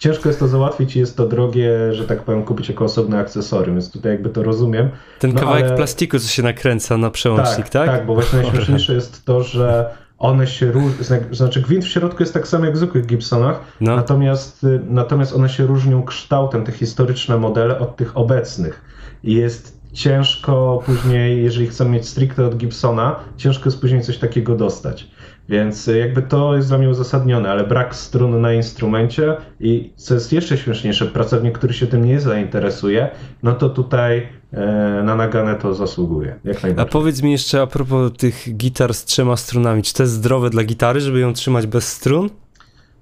ciężko 0.00 0.28
jest 0.28 0.38
to 0.38 0.48
załatwić 0.48 0.96
i 0.96 0.98
jest 0.98 1.16
to 1.16 1.26
drogie, 1.26 1.94
że 1.94 2.04
tak 2.06 2.22
powiem, 2.22 2.42
kupić 2.42 2.68
jako 2.68 2.84
osobne 2.84 3.18
akcesorium, 3.18 3.74
więc 3.74 3.92
tutaj 3.92 4.12
jakby 4.12 4.30
to 4.30 4.42
rozumiem. 4.42 4.90
Ten 5.18 5.32
no, 5.32 5.40
kawałek 5.40 5.64
ale... 5.64 5.76
plastiku, 5.76 6.18
co 6.18 6.28
się 6.28 6.42
nakręca 6.42 6.96
na 6.96 7.10
przełącznik, 7.10 7.68
tak? 7.68 7.86
Tak, 7.86 7.96
tak 7.96 8.06
bo 8.06 8.14
właśnie 8.14 8.38
najśmieszniejsze 8.42 8.94
jest 8.94 9.24
to, 9.24 9.42
że 9.42 9.90
one 10.18 10.46
się 10.46 10.72
różnią, 10.72 11.04
znaczy 11.30 11.62
gwint 11.62 11.84
w 11.84 11.88
środku 11.88 12.22
jest 12.22 12.34
tak 12.34 12.48
samo 12.48 12.64
jak 12.64 12.74
w 12.74 12.76
zwykłych 12.76 13.06
Gibsonach, 13.06 13.60
no. 13.80 13.96
natomiast, 13.96 14.64
y, 14.64 14.80
natomiast 14.88 15.32
one 15.36 15.48
się 15.48 15.66
różnią 15.66 16.02
kształtem, 16.02 16.64
te 16.64 16.72
historyczne 16.72 17.38
modele 17.38 17.78
od 17.78 17.96
tych 17.96 18.16
obecnych. 18.16 18.82
I 19.24 19.34
jest 19.34 19.78
ciężko 19.92 20.82
później, 20.86 21.42
jeżeli 21.42 21.66
chcemy 21.66 21.90
mieć 21.90 22.08
stricte 22.08 22.46
od 22.46 22.56
Gibsona, 22.56 23.16
ciężko 23.36 23.64
jest 23.64 23.80
później 23.80 24.02
coś 24.02 24.18
takiego 24.18 24.56
dostać. 24.56 25.10
Więc 25.48 25.86
jakby 25.86 26.22
to 26.22 26.56
jest 26.56 26.68
dla 26.68 26.78
mnie 26.78 26.88
uzasadnione, 26.88 27.50
ale 27.50 27.64
brak 27.64 27.94
strun 27.94 28.40
na 28.40 28.52
instrumencie 28.52 29.36
i 29.60 29.92
co 29.96 30.14
jest 30.14 30.32
jeszcze 30.32 30.58
śmieszniejsze, 30.58 31.06
pracownik, 31.06 31.58
który 31.58 31.74
się 31.74 31.86
tym 31.86 32.04
nie 32.04 32.20
zainteresuje, 32.20 33.10
no 33.42 33.52
to 33.52 33.68
tutaj 33.68 34.28
e, 34.52 35.02
na 35.04 35.14
naganę 35.14 35.54
to 35.54 35.74
zasługuje. 35.74 36.38
Jak 36.44 36.62
najbardziej. 36.62 36.90
A 36.90 36.92
powiedz 36.92 37.22
mi 37.22 37.32
jeszcze 37.32 37.62
a 37.62 37.66
propos 37.66 38.12
tych 38.18 38.56
gitar 38.56 38.94
z 38.94 39.04
trzema 39.04 39.36
strunami, 39.36 39.82
czy 39.82 39.94
to 39.94 40.02
jest 40.02 40.12
zdrowe 40.12 40.50
dla 40.50 40.64
gitary, 40.64 41.00
żeby 41.00 41.20
ją 41.20 41.32
trzymać 41.32 41.66
bez 41.66 41.88
strun? 41.88 42.30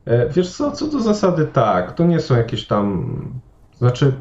E, 0.04 0.28
wiesz 0.28 0.50
co, 0.50 0.72
co 0.72 0.86
do 0.86 1.00
zasady 1.00 1.46
tak, 1.52 1.94
to 1.94 2.04
nie 2.04 2.20
są 2.20 2.36
jakieś 2.36 2.66
tam, 2.66 3.06
znaczy 3.78 4.12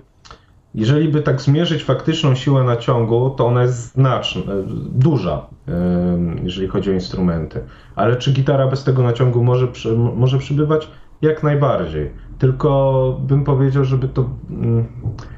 jeżeli 0.76 1.09
by 1.09 1.21
tak 1.21 1.41
zmierzyć 1.41 1.84
faktyczną 1.84 2.36
siłę 2.36 2.63
naciągu, 2.63 3.30
to 3.30 3.45
ona 3.47 3.61
jest 3.61 3.93
znaczna, 3.93 4.53
duża, 4.91 5.45
jeżeli 6.43 6.67
chodzi 6.67 6.89
o 6.89 6.93
instrumenty. 6.93 7.63
Ale 7.95 8.15
czy 8.15 8.34
gitara 8.34 8.67
bez 8.67 8.84
tego 8.84 9.03
naciągu 9.03 9.43
może, 9.43 9.67
może 10.15 10.38
przybywać? 10.38 10.89
Jak 11.21 11.43
najbardziej. 11.43 12.11
Tylko 12.39 13.19
bym 13.28 13.43
powiedział, 13.43 13.84
żeby 13.84 14.07
to, 14.07 14.30
mm, 14.49 14.86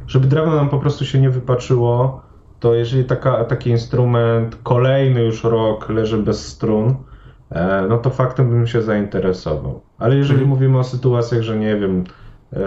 żeby 0.08 0.28
drewno 0.28 0.56
nam 0.56 0.70
po 0.70 0.80
prostu 0.80 1.06
się 1.06 1.20
nie 1.20 1.30
wypaczyło, 1.30 2.22
to 2.60 2.74
jeżeli 2.74 3.04
taka, 3.04 3.44
taki 3.44 3.70
instrument 3.70 4.58
kolejny 4.64 5.24
już 5.24 5.44
rok 5.44 5.90
leży 5.90 6.18
bez 6.18 6.48
strun, 6.48 6.96
e, 7.50 7.86
no 7.90 7.98
to 7.98 8.10
faktem 8.10 8.50
bym 8.50 8.68
się 8.68 8.82
zainteresował. 8.82 9.82
Ale 9.98 10.16
jeżeli 10.16 10.40
hmm. 10.40 10.50
mówimy 10.50 10.80
o 10.80 10.84
sytuacjach, 10.84 11.42
że 11.42 11.58
nie 11.58 11.76
wiem, 11.76 12.04
e, 12.54 12.60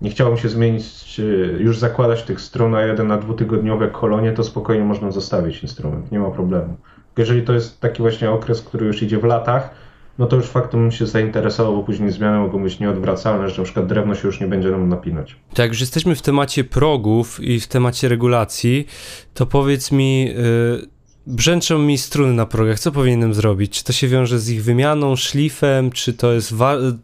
nie 0.00 0.10
chciałbym 0.10 0.38
się 0.38 0.48
zmienić, 0.48 1.20
już 1.58 1.78
zakładać 1.78 2.22
tych 2.22 2.40
stron 2.40 2.70
na 2.70 2.82
jeden 2.82 3.06
na 3.06 3.18
dwutygodniowe 3.18 3.88
kolonie, 3.88 4.32
to 4.32 4.44
spokojnie 4.44 4.84
można 4.84 5.10
zostawić 5.10 5.62
instrument, 5.62 6.12
nie 6.12 6.18
ma 6.18 6.30
problemu. 6.30 6.76
Jeżeli 7.18 7.42
to 7.42 7.52
jest 7.52 7.80
taki 7.80 8.02
właśnie 8.02 8.30
okres, 8.30 8.62
który 8.62 8.86
już 8.86 9.02
idzie 9.02 9.18
w 9.18 9.24
latach, 9.24 9.70
no 10.18 10.26
to 10.26 10.36
już 10.36 10.46
faktem 10.46 10.80
bym 10.80 10.92
się 10.92 11.06
zainteresował, 11.06 11.76
bo 11.76 11.82
później 11.82 12.10
zmiany 12.10 12.38
mogą 12.38 12.62
być 12.62 12.80
nieodwracalne, 12.80 13.50
że 13.50 13.58
na 13.58 13.64
przykład 13.64 13.86
drewno 13.86 14.14
się 14.14 14.28
już 14.28 14.40
nie 14.40 14.46
będzie 14.46 14.70
nam 14.70 14.88
napinać. 14.88 15.36
Tak, 15.54 15.68
już 15.68 15.80
jesteśmy 15.80 16.14
w 16.14 16.22
temacie 16.22 16.64
progów 16.64 17.40
i 17.40 17.60
w 17.60 17.66
temacie 17.66 18.08
regulacji, 18.08 18.86
to 19.34 19.46
powiedz 19.46 19.92
mi, 19.92 20.24
yy 20.24 20.95
brzęczą 21.26 21.78
mi 21.78 21.98
struny 21.98 22.32
na 22.32 22.46
progach. 22.46 22.80
Co 22.80 22.92
powinienem 22.92 23.34
zrobić? 23.34 23.78
Czy 23.78 23.84
to 23.84 23.92
się 23.92 24.08
wiąże 24.08 24.38
z 24.38 24.50
ich 24.50 24.64
wymianą, 24.64 25.16
szlifem? 25.16 25.90
Czy 25.90 26.14
to 26.14 26.32
jest 26.32 26.54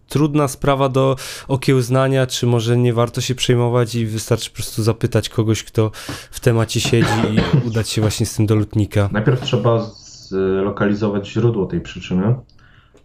trudna 0.08 0.48
sprawa 0.48 0.88
do 0.88 1.16
okiełznania? 1.48 2.26
Czy 2.26 2.46
może 2.46 2.76
nie 2.76 2.92
warto 2.92 3.20
się 3.20 3.34
przejmować 3.34 3.94
i 3.94 4.06
wystarczy 4.06 4.50
po 4.50 4.56
prostu 4.56 4.82
zapytać 4.82 5.28
kogoś, 5.28 5.64
kto 5.64 5.90
w 6.30 6.40
temacie 6.40 6.80
siedzi 6.80 7.12
i 7.32 7.66
udać 7.68 7.88
się 7.88 8.00
właśnie 8.00 8.26
z 8.26 8.36
tym 8.36 8.46
do 8.46 8.54
lutnika? 8.54 9.08
Najpierw 9.12 9.40
trzeba 9.40 9.90
zlokalizować 10.28 11.28
źródło 11.28 11.66
tej 11.66 11.80
przyczyny. 11.80 12.34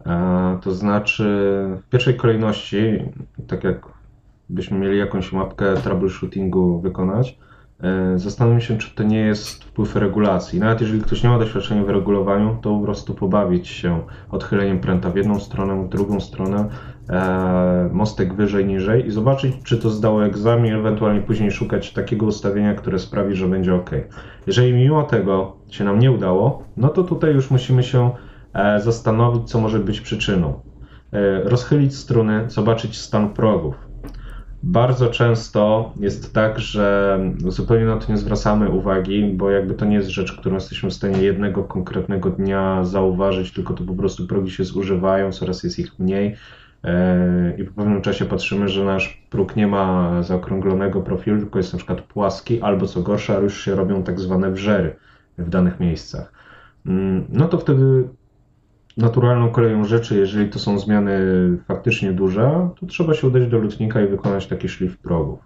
E, 0.06 0.60
to 0.64 0.74
znaczy, 0.74 1.24
w 1.86 1.90
pierwszej 1.90 2.16
kolejności, 2.16 2.78
tak 3.48 3.64
jak 3.64 3.86
byśmy 4.50 4.80
mieli 4.80 4.98
jakąś 4.98 5.32
mapkę 5.32 5.74
troubleshootingu 5.78 6.80
wykonać, 6.80 7.38
zastanawiam 8.16 8.62
się, 8.62 8.78
czy 8.78 8.96
to 8.96 9.04
nie 9.04 9.20
jest 9.20 9.64
wpływ 9.64 9.96
regulacji. 9.96 10.60
Nawet 10.60 10.82
jeżeli 10.82 11.02
ktoś 11.02 11.24
nie 11.24 11.30
ma 11.30 11.40
doświadczenia 11.40 11.84
w 11.84 11.90
regulowaniu, 11.90 12.58
to 12.62 12.78
po 12.78 12.84
prostu 12.84 13.16
pobawić 13.16 13.68
się 13.68 14.02
odchyleniem 14.32 14.80
pręta 14.80 15.10
w 15.10 15.16
jedną 15.16 15.40
stronę, 15.40 15.84
w 15.84 15.90
drugą 15.90 16.20
stronę, 16.20 16.70
e, 17.10 17.90
mostek 17.94 18.34
wyżej, 18.34 18.66
niżej 18.66 19.08
i 19.08 19.12
zobaczyć, 19.12 19.56
czy 19.64 19.78
to 19.78 19.90
zdało 19.90 20.26
egzamin, 20.26 20.74
ewentualnie 20.74 21.22
później 21.22 21.52
szukać 21.52 21.94
takiego 21.94 22.26
ustawienia, 22.26 22.74
które 22.74 23.00
sprawi, 23.00 23.36
że 23.36 23.48
będzie 23.48 23.76
ok. 23.76 23.90
Jeżeli 24.48 24.74
mimo 24.74 25.04
tego 25.04 25.56
się 25.70 25.84
nam 25.84 26.00
nie 26.00 26.12
udało, 26.12 26.64
no 26.78 26.90
to 26.90 27.04
tutaj 27.04 27.34
już 27.34 27.52
musimy 27.52 27.84
się 27.84 28.12
e, 28.54 28.80
zastanowić, 28.80 29.50
co 29.50 29.62
może 29.62 29.80
być 29.80 30.02
przyczyną. 30.02 30.60
Rozchylić 31.44 31.96
struny, 31.96 32.46
zobaczyć 32.48 32.98
stan 32.98 33.34
progów 33.34 33.87
bardzo 34.64 35.10
często 35.10 35.94
jest 36.00 36.34
tak, 36.34 36.60
że 36.60 37.20
zupełnie 37.38 37.86
na 37.86 37.98
to 37.98 38.12
nie 38.12 38.18
zwracamy 38.18 38.70
uwagi, 38.70 39.24
bo 39.24 39.52
jakby 39.52 39.74
to 39.74 39.86
nie 39.86 39.96
jest 39.96 40.10
rzecz, 40.10 40.34
którą 40.34 40.56
jesteśmy 40.56 40.90
w 40.90 40.94
stanie 40.94 41.22
jednego 41.22 41.64
konkretnego 41.64 42.30
dnia 42.30 42.84
zauważyć, 42.84 43.54
tylko 43.54 43.74
to 43.74 43.84
po 43.84 43.94
prostu 43.94 44.28
progi 44.28 44.52
się 44.52 44.64
zużywają, 44.64 45.32
coraz 45.32 45.64
jest 45.64 45.80
ich 45.80 46.00
mniej 46.00 46.36
e, 46.84 47.54
i 47.58 47.64
po 47.64 47.74
pewnym 47.74 48.02
czasie 48.02 48.26
patrzymy, 48.26 48.70
że 48.70 48.86
nasz 48.86 49.24
próg 49.30 49.56
nie 49.56 49.68
ma 49.68 50.24
zaokrąglonego 50.24 51.02
profilu, 51.02 51.38
tylko 51.38 51.60
jest 51.60 51.74
na 51.74 51.78
przykład 51.78 52.02
płaski, 52.02 52.62
albo 52.62 52.88
co 52.88 53.02
gorsza, 53.02 53.40
już 53.40 53.62
się 53.62 53.76
robią 53.76 54.04
tak 54.04 54.20
zwane 54.20 54.52
wrzery 54.52 54.96
w 55.38 55.50
danych 55.50 55.80
miejscach. 55.80 56.32
Mm, 56.86 57.26
no 57.30 57.48
to 57.48 57.58
wtedy 57.58 58.08
naturalną 58.98 59.50
koleją 59.50 59.86
rzeczy, 59.86 60.18
jeżeli 60.18 60.50
to 60.50 60.60
są 60.60 60.80
zmiany 60.80 61.20
faktycznie 61.68 62.12
duże, 62.12 62.70
to 62.80 62.86
trzeba 62.86 63.14
się 63.14 63.28
udać 63.28 63.48
do 63.48 63.58
lutnika 63.58 64.02
i 64.02 64.08
wykonać 64.08 64.48
taki 64.48 64.70
szlif 64.70 64.98
progów. 64.98 65.40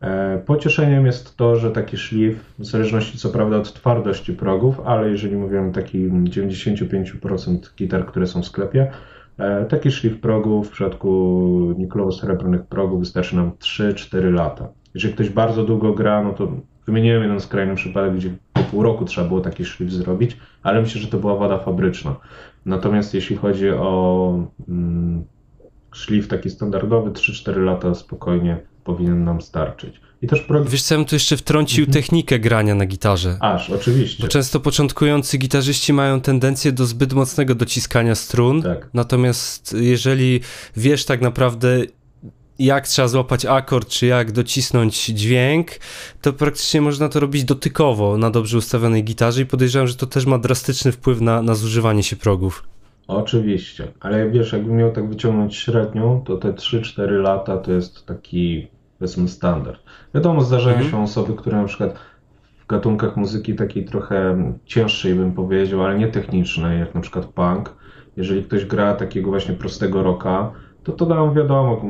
E, 0.00 0.42
pocieszeniem 0.46 1.06
jest 1.06 1.36
to, 1.36 1.56
że 1.56 1.70
taki 1.70 1.96
szlif, 1.96 2.54
w 2.58 2.66
zależności 2.66 3.18
co 3.18 3.28
prawda 3.28 3.56
od 3.56 3.72
twardości 3.72 4.32
progów, 4.32 4.80
ale 4.80 5.10
jeżeli 5.10 5.36
mówimy 5.36 5.68
o 5.68 5.72
takim 5.72 6.24
95% 6.24 7.74
gitar, 7.76 8.06
które 8.06 8.26
są 8.26 8.42
w 8.42 8.46
sklepie, 8.46 8.90
e, 9.38 9.64
taki 9.64 9.90
szlif 9.90 10.20
progów 10.20 10.68
w 10.68 10.70
przypadku 10.70 11.74
niklowo-srebrnych 11.78 12.62
progów 12.62 13.00
wystarczy 13.00 13.36
nam 13.36 13.50
3-4 13.58 14.32
lata. 14.32 14.68
Jeżeli 14.94 15.14
ktoś 15.14 15.30
bardzo 15.30 15.64
długo 15.64 15.92
gra, 15.92 16.24
no 16.24 16.32
to 16.32 16.52
wymieniłem 16.90 17.22
jeden 17.22 17.40
skrajny 17.40 17.74
przypadek, 17.74 18.14
gdzie 18.14 18.30
po 18.52 18.62
pół 18.62 18.82
roku 18.82 19.04
trzeba 19.04 19.28
było 19.28 19.40
taki 19.40 19.64
szlif 19.64 19.92
zrobić, 19.92 20.36
ale 20.62 20.82
myślę, 20.82 21.00
że 21.00 21.08
to 21.08 21.18
była 21.18 21.36
wada 21.36 21.58
fabryczna. 21.58 22.16
Natomiast 22.66 23.14
jeśli 23.14 23.36
chodzi 23.36 23.70
o 23.70 24.34
mm, 24.68 25.24
szlif 25.92 26.28
taki 26.28 26.50
standardowy, 26.50 27.10
3-4 27.10 27.64
lata 27.64 27.94
spokojnie 27.94 28.58
powinien 28.84 29.24
nam 29.24 29.40
starczyć. 29.40 30.00
I 30.22 30.26
też 30.26 30.40
pro... 30.40 30.64
Wiesz 30.64 30.82
co, 30.82 30.94
ja 30.94 30.98
bym 30.98 31.04
tu 31.06 31.14
jeszcze 31.14 31.36
wtrącił 31.36 31.84
mhm. 31.84 31.92
technikę 31.92 32.38
grania 32.38 32.74
na 32.74 32.86
gitarze. 32.86 33.36
Aż, 33.40 33.70
oczywiście. 33.70 34.22
Bo 34.22 34.28
często 34.28 34.60
początkujący 34.60 35.38
gitarzyści 35.38 35.92
mają 35.92 36.20
tendencję 36.20 36.72
do 36.72 36.86
zbyt 36.86 37.12
mocnego 37.12 37.54
dociskania 37.54 38.14
strun, 38.14 38.62
tak. 38.62 38.88
natomiast 38.94 39.76
jeżeli 39.80 40.40
wiesz 40.76 41.04
tak 41.04 41.20
naprawdę 41.20 41.78
jak 42.60 42.88
trzeba 42.88 43.08
złapać 43.08 43.46
akord, 43.46 43.88
czy 43.88 44.06
jak 44.06 44.32
docisnąć 44.32 45.06
dźwięk, 45.06 45.68
to 46.20 46.32
praktycznie 46.32 46.80
można 46.80 47.08
to 47.08 47.20
robić 47.20 47.44
dotykowo 47.44 48.18
na 48.18 48.30
dobrze 48.30 48.58
ustawionej 48.58 49.04
gitarze 49.04 49.42
i 49.42 49.46
podejrzewam, 49.46 49.88
że 49.88 49.94
to 49.94 50.06
też 50.06 50.26
ma 50.26 50.38
drastyczny 50.38 50.92
wpływ 50.92 51.20
na, 51.20 51.42
na 51.42 51.54
zużywanie 51.54 52.02
się 52.02 52.16
progów. 52.16 52.64
Oczywiście, 53.08 53.88
ale 54.00 54.30
wiesz, 54.30 54.52
jakbym 54.52 54.76
miał 54.76 54.92
tak 54.92 55.08
wyciągnąć 55.08 55.56
średnią, 55.56 56.22
to 56.26 56.36
te 56.36 56.52
3-4 56.52 57.10
lata 57.22 57.58
to 57.58 57.72
jest 57.72 58.06
taki, 58.06 58.68
powiedzmy, 58.98 59.28
standard. 59.28 59.80
Wiadomo, 60.14 60.40
zdarzają 60.40 60.76
mhm. 60.76 60.90
się 60.90 61.02
osoby, 61.02 61.34
które 61.34 61.56
na 61.56 61.64
przykład 61.64 61.98
w 62.58 62.66
gatunkach 62.66 63.16
muzyki 63.16 63.54
takiej 63.54 63.84
trochę 63.84 64.36
cięższej, 64.64 65.14
bym 65.14 65.32
powiedział, 65.32 65.84
ale 65.84 65.98
nie 65.98 66.08
technicznej, 66.08 66.80
jak 66.80 66.94
na 66.94 67.00
przykład 67.00 67.26
punk, 67.26 67.74
jeżeli 68.16 68.44
ktoś 68.44 68.64
gra 68.64 68.94
takiego 68.94 69.30
właśnie 69.30 69.54
prostego 69.54 70.02
rocka, 70.02 70.52
to 70.84 70.92
to 70.92 71.06
nam 71.06 71.34
wiadomo, 71.34 71.82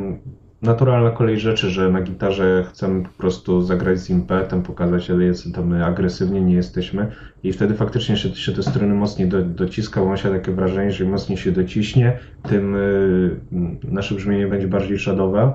naturalna 0.63 1.11
kolej 1.11 1.41
rzeczy, 1.41 1.71
że 1.71 1.91
na 1.91 2.03
gitarze 2.03 2.65
chcemy 2.69 3.03
po 3.03 3.09
prostu 3.09 3.63
zagrać 3.63 3.99
z 3.99 4.11
impetem, 4.11 4.63
pokazać, 4.63 5.07
że 5.07 5.25
jest, 5.25 5.55
to 5.55 5.63
my 5.63 5.85
agresywnie 5.85 6.41
nie 6.41 6.55
jesteśmy 6.55 7.13
i 7.43 7.53
wtedy 7.53 7.75
faktycznie 7.75 8.17
się, 8.17 8.35
się 8.35 8.53
te 8.53 8.63
struny 8.63 8.95
mocniej 8.95 9.29
do, 9.29 9.43
dociska, 9.43 10.01
bo 10.01 10.07
ma 10.07 10.17
się 10.17 10.31
takie 10.31 10.53
wrażenie, 10.53 10.93
że 10.93 11.05
im 11.05 11.11
mocniej 11.11 11.39
się 11.39 11.53
dociśnie, 11.53 12.19
tym 12.43 12.75
y, 12.75 13.37
nasze 13.85 14.15
brzmienie 14.15 14.47
będzie 14.47 14.69
bardziej 14.69 14.99
szadowe. 14.99 15.53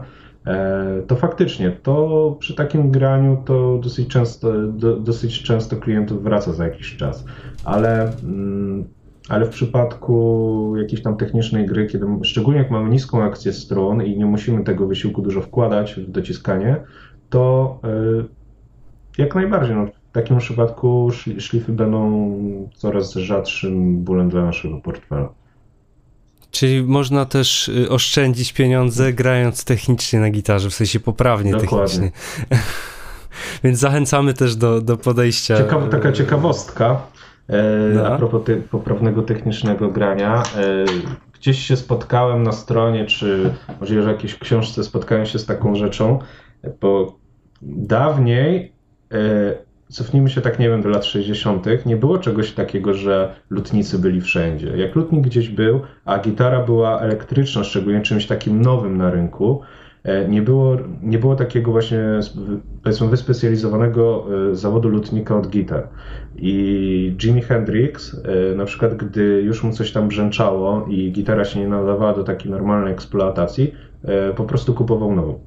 E, 0.48 1.02
to 1.08 1.16
faktycznie, 1.16 1.72
to 1.72 2.36
przy 2.40 2.56
takim 2.56 2.92
graniu 2.92 3.44
to 3.46 3.80
dosyć 3.84 4.08
często, 4.08 4.68
do, 4.68 4.96
dosyć 4.96 5.44
często 5.44 5.76
klientów 5.76 6.24
wraca 6.24 6.54
za 6.54 6.64
jakiś 6.64 6.98
czas, 6.98 7.26
ale 7.64 8.12
mm, 8.24 8.86
ale 9.30 9.46
w 9.46 9.50
przypadku 9.50 10.74
jakiejś 10.78 11.02
tam 11.02 11.18
technicznej 11.18 11.66
gry, 11.66 11.88
kiedy, 11.88 12.06
szczególnie 12.24 12.60
jak 12.60 12.72
mamy 12.72 12.90
niską 12.90 13.24
akcję 13.24 13.54
stron 13.54 14.04
i 14.04 14.18
nie 14.18 14.26
musimy 14.26 14.64
tego 14.64 14.88
wysiłku 14.88 15.22
dużo 15.22 15.42
wkładać 15.42 15.94
w 15.96 16.12
dociskanie, 16.12 16.82
to 17.30 17.80
yy, 17.84 18.26
jak 19.18 19.36
najbardziej. 19.36 19.76
No, 19.76 19.86
w 19.86 20.12
takim 20.12 20.38
przypadku 20.38 21.10
szlify 21.40 21.72
będą 21.72 22.70
coraz 22.76 23.14
rzadszym 23.14 24.04
bólem 24.04 24.30
dla 24.30 24.46
naszego 24.46 24.78
portfela. 24.78 25.30
Czyli 26.52 26.84
można 26.84 27.26
też 27.26 27.68
y, 27.68 27.90
oszczędzić 27.90 28.54
pieniądze 28.54 29.14
grając 29.14 29.66
technicznie 29.66 30.20
na 30.20 30.30
gitarze, 30.30 30.70
w 30.70 30.74
sensie 30.74 31.00
poprawnie 31.00 31.52
Dokładnie. 31.52 31.88
technicznie. 31.88 32.12
Więc 33.64 33.80
zachęcamy 33.80 34.34
też 34.34 34.56
do, 34.56 34.82
do 34.82 34.98
podejścia. 34.98 35.58
Ciekawa, 35.58 35.88
taka 35.88 36.12
ciekawostka. 36.12 37.02
E, 37.50 37.64
no. 37.94 38.08
A 38.08 38.18
propos 38.18 38.44
ty, 38.44 38.56
poprawnego 38.72 39.22
technicznego 39.22 39.90
grania, 39.92 40.44
e, 40.58 40.86
gdzieś 41.34 41.60
się 41.60 41.78
spotkałem 41.78 42.44
na 42.44 42.52
stronie, 42.52 43.06
czy 43.06 43.54
może 43.82 44.02
w 44.02 44.08
jakiejś 44.08 44.36
książce 44.36 44.84
spotkałem 44.84 45.26
się 45.26 45.40
z 45.40 45.46
taką 45.46 45.76
rzeczą, 45.76 46.20
bo 46.82 47.20
dawniej, 47.62 48.72
e, 49.12 49.18
cofnijmy 49.90 50.30
się 50.30 50.42
tak, 50.42 50.60
nie 50.60 50.70
wiem, 50.70 50.82
do 50.82 50.90
lat 50.90 51.06
60., 51.06 51.86
nie 51.86 51.98
było 51.98 52.18
czegoś 52.18 52.52
takiego, 52.52 52.94
że 52.94 53.36
lutnicy 53.50 54.00
byli 54.00 54.22
wszędzie. 54.22 54.78
Jak 54.78 54.96
lutnik 54.96 55.24
gdzieś 55.24 55.50
był, 55.50 55.82
a 56.06 56.20
gitara 56.20 56.64
była 56.64 57.00
elektryczna, 57.00 57.64
szczególnie 57.64 58.02
czymś 58.02 58.28
takim 58.28 58.62
nowym 58.62 58.98
na 58.98 59.12
rynku, 59.12 59.62
nie 60.30 60.42
było, 60.42 60.78
nie 61.04 61.20
było 61.20 61.36
takiego 61.36 61.72
właśnie, 61.72 62.00
powiedzmy, 62.84 63.08
wyspecjalizowanego 63.08 64.26
e, 64.52 64.56
zawodu 64.56 64.90
lutnika 64.90 65.38
od 65.38 65.50
gitar. 65.50 65.88
I 66.36 67.16
Jimi 67.24 67.42
Hendrix, 67.42 68.16
e, 68.54 68.56
na 68.56 68.66
przykład, 68.66 68.96
gdy 68.96 69.42
już 69.42 69.64
mu 69.64 69.74
coś 69.74 69.92
tam 69.92 70.08
brzęczało 70.08 70.86
i 70.90 71.12
gitara 71.12 71.46
się 71.46 71.60
nie 71.60 71.68
nadawała 71.68 72.14
do 72.14 72.24
takiej 72.24 72.52
normalnej 72.52 72.94
eksploatacji, 72.94 73.74
po 74.36 74.44
prostu 74.44 74.74
kupował 74.74 75.16
nową. 75.16 75.40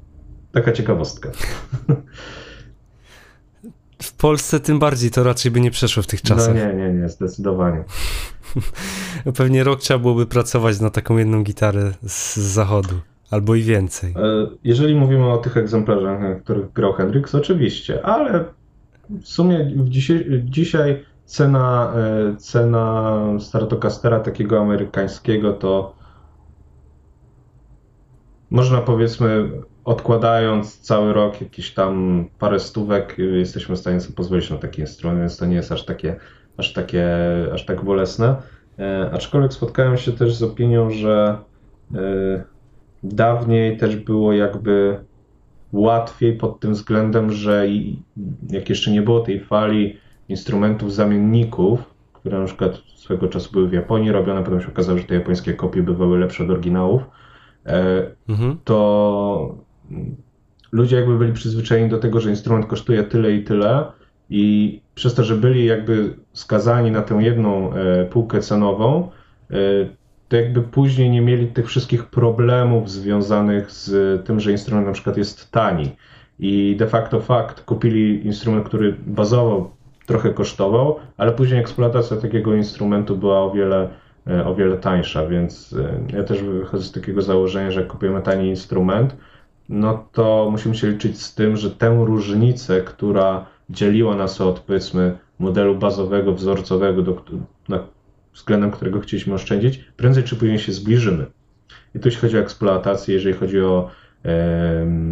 Taka 0.51 0.71
ciekawostka. 0.71 1.29
W 4.03 4.13
Polsce 4.13 4.59
tym 4.59 4.79
bardziej 4.79 5.11
to 5.11 5.23
raczej 5.23 5.51
by 5.51 5.59
nie 5.59 5.71
przeszło 5.71 6.03
w 6.03 6.07
tych 6.07 6.21
czasach. 6.21 6.55
No 6.55 6.61
nie, 6.61 6.73
nie, 6.73 6.93
nie, 6.93 7.09
zdecydowanie. 7.09 7.83
Pewnie 9.37 9.63
rok 9.63 9.79
trzeba 9.79 9.99
byłoby 9.99 10.25
pracować 10.25 10.79
na 10.79 10.89
taką 10.89 11.17
jedną 11.17 11.43
gitarę 11.43 11.91
z 12.07 12.37
zachodu. 12.37 12.95
Albo 13.31 13.55
i 13.55 13.61
więcej. 13.61 14.13
E, 14.15 14.47
jeżeli 14.63 14.95
mówimy 14.95 15.31
o 15.31 15.37
tych 15.37 15.57
egzemplarzach, 15.57 16.21
na 16.21 16.35
których 16.35 16.73
grał 16.73 16.93
Hendrix, 16.93 17.35
oczywiście, 17.35 18.05
ale 18.05 18.45
w 19.09 19.27
sumie 19.27 19.71
dzisiaj, 19.83 20.41
dzisiaj 20.45 21.05
cena, 21.25 21.93
e, 21.95 22.35
cena 22.37 23.19
Stratocastera 23.39 24.19
takiego 24.19 24.61
amerykańskiego 24.61 25.53
to 25.53 25.95
można 28.49 28.81
powiedzmy 28.81 29.51
odkładając 29.85 30.79
cały 30.79 31.13
rok 31.13 31.41
jakieś 31.41 31.73
tam 31.73 32.25
parę 32.39 32.59
stówek 32.59 33.17
jesteśmy 33.17 33.75
w 33.75 33.79
stanie 33.79 34.01
sobie 34.01 34.15
pozwolić 34.15 34.49
na 34.49 34.57
takie 34.57 34.81
instrument, 34.81 35.19
więc 35.19 35.37
to 35.37 35.45
nie 35.45 35.55
jest 35.55 35.71
aż 35.71 35.85
takie, 35.85 36.15
aż 36.57 36.73
takie, 36.73 37.07
aż 37.53 37.65
tak 37.65 37.83
bolesne. 37.83 38.35
E, 38.79 39.09
aczkolwiek 39.13 39.53
spotkałem 39.53 39.97
się 39.97 40.11
też 40.11 40.35
z 40.35 40.43
opinią, 40.43 40.89
że 40.89 41.37
Dawniej 43.03 43.77
też 43.77 43.95
było 43.95 44.33
jakby 44.33 44.99
łatwiej 45.71 46.33
pod 46.33 46.59
tym 46.59 46.73
względem, 46.73 47.31
że 47.31 47.67
jak 48.49 48.69
jeszcze 48.69 48.91
nie 48.91 49.01
było 49.01 49.19
tej 49.19 49.39
fali 49.39 49.97
instrumentów 50.29 50.93
zamienników, 50.93 51.79
które 52.13 52.39
na 52.39 52.45
przykład 52.45 52.81
swego 52.95 53.27
czasu 53.27 53.51
były 53.51 53.67
w 53.67 53.73
Japonii 53.73 54.11
robione, 54.11 54.43
potem 54.43 54.61
się 54.61 54.67
okazało, 54.67 54.97
że 54.97 55.03
te 55.03 55.15
japońskie 55.15 55.53
kopie 55.53 55.83
bywały 55.83 56.19
lepsze 56.19 56.43
od 56.43 56.49
oryginałów, 56.49 57.01
e, 57.65 58.05
mhm. 58.29 58.57
to 58.63 59.55
ludzie 60.71 60.95
jakby 60.95 61.17
byli 61.17 61.33
przyzwyczajeni 61.33 61.89
do 61.89 61.97
tego, 61.97 62.19
że 62.19 62.29
instrument 62.29 62.65
kosztuje 62.65 63.03
tyle 63.03 63.31
i 63.31 63.43
tyle 63.43 63.91
i 64.29 64.81
przez 64.95 65.13
to, 65.13 65.23
że 65.23 65.35
byli 65.35 65.65
jakby 65.65 66.15
skazani 66.33 66.91
na 66.91 67.01
tę 67.01 67.15
jedną 67.15 67.73
e, 67.73 68.05
półkę 68.05 68.39
cenową, 68.39 69.09
e, 69.51 69.55
to 70.29 70.35
jakby 70.35 70.61
później 70.61 71.09
nie 71.09 71.21
mieli 71.21 71.47
tych 71.47 71.67
wszystkich 71.67 72.05
problemów 72.05 72.91
związanych 72.91 73.71
z 73.71 74.25
tym, 74.25 74.39
że 74.39 74.51
instrument 74.51 74.87
na 74.87 74.93
przykład 74.93 75.17
jest 75.17 75.51
tani. 75.51 75.91
I 76.39 76.75
de 76.79 76.87
facto 76.87 77.19
fakt, 77.19 77.61
kupili 77.61 78.25
instrument, 78.25 78.65
który 78.65 78.95
bazowo 79.07 79.71
trochę 80.05 80.33
kosztował, 80.33 80.95
ale 81.17 81.31
później 81.31 81.59
eksploatacja 81.59 82.17
takiego 82.17 82.55
instrumentu 82.55 83.17
była 83.17 83.39
o 83.39 83.51
wiele, 83.51 83.89
e, 84.27 84.45
o 84.45 84.55
wiele 84.55 84.77
tańsza, 84.77 85.27
więc 85.27 85.75
e, 86.13 86.17
ja 86.17 86.23
też 86.23 86.43
wychodzę 86.43 86.83
z 86.83 86.91
takiego 86.91 87.21
założenia, 87.21 87.71
że 87.71 87.79
jak 87.79 87.89
kupujemy 87.89 88.21
tani 88.21 88.49
instrument, 88.49 89.15
no 89.69 90.05
to 90.11 90.47
musimy 90.51 90.75
się 90.75 90.87
liczyć 90.87 91.21
z 91.21 91.35
tym, 91.35 91.57
że 91.57 91.71
tę 91.71 92.01
różnicę, 92.05 92.81
która 92.81 93.45
dzieliła 93.69 94.15
nas 94.15 94.41
od 94.41 94.59
powiedzmy 94.59 95.17
modelu 95.39 95.75
bazowego, 95.75 96.33
wzorcowego, 96.33 97.01
do, 97.01 97.21
na 97.69 97.79
względem 98.33 98.71
którego 98.71 98.99
chcieliśmy 98.99 99.33
oszczędzić, 99.33 99.85
prędzej 99.97 100.23
czy 100.23 100.35
później 100.35 100.59
się 100.59 100.71
zbliżymy. 100.71 101.25
I 101.95 101.99
tu 101.99 102.07
jeśli 102.07 102.21
chodzi 102.21 102.37
o 102.37 102.41
eksploatację, 102.41 103.13
jeżeli 103.13 103.35
chodzi 103.35 103.61
o 103.61 103.89
e, 104.25 104.29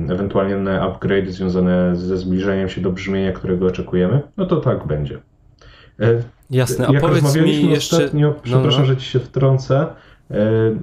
ewentualnie 0.09 0.81
upgrade 0.81 1.29
związane 1.29 1.95
ze 1.95 2.17
zbliżeniem 2.17 2.69
się 2.69 2.81
do 2.81 2.91
brzmienia, 2.91 3.31
którego 3.31 3.65
oczekujemy, 3.65 4.21
no 4.37 4.45
to 4.45 4.57
tak 4.57 4.87
będzie. 4.87 5.19
E, 5.99 6.23
Jasne, 6.49 6.87
a 6.87 6.91
Jak 6.91 7.01
powiedz 7.01 7.35
mi 7.35 7.69
jeszcze... 7.69 7.97
Ostatnio, 7.97 8.35
przepraszam, 8.43 8.81
no, 8.81 8.87
no. 8.87 8.93
że 8.93 8.97
ci 8.97 9.05
się 9.05 9.19
wtrącę, 9.19 9.87
e, 10.31 10.75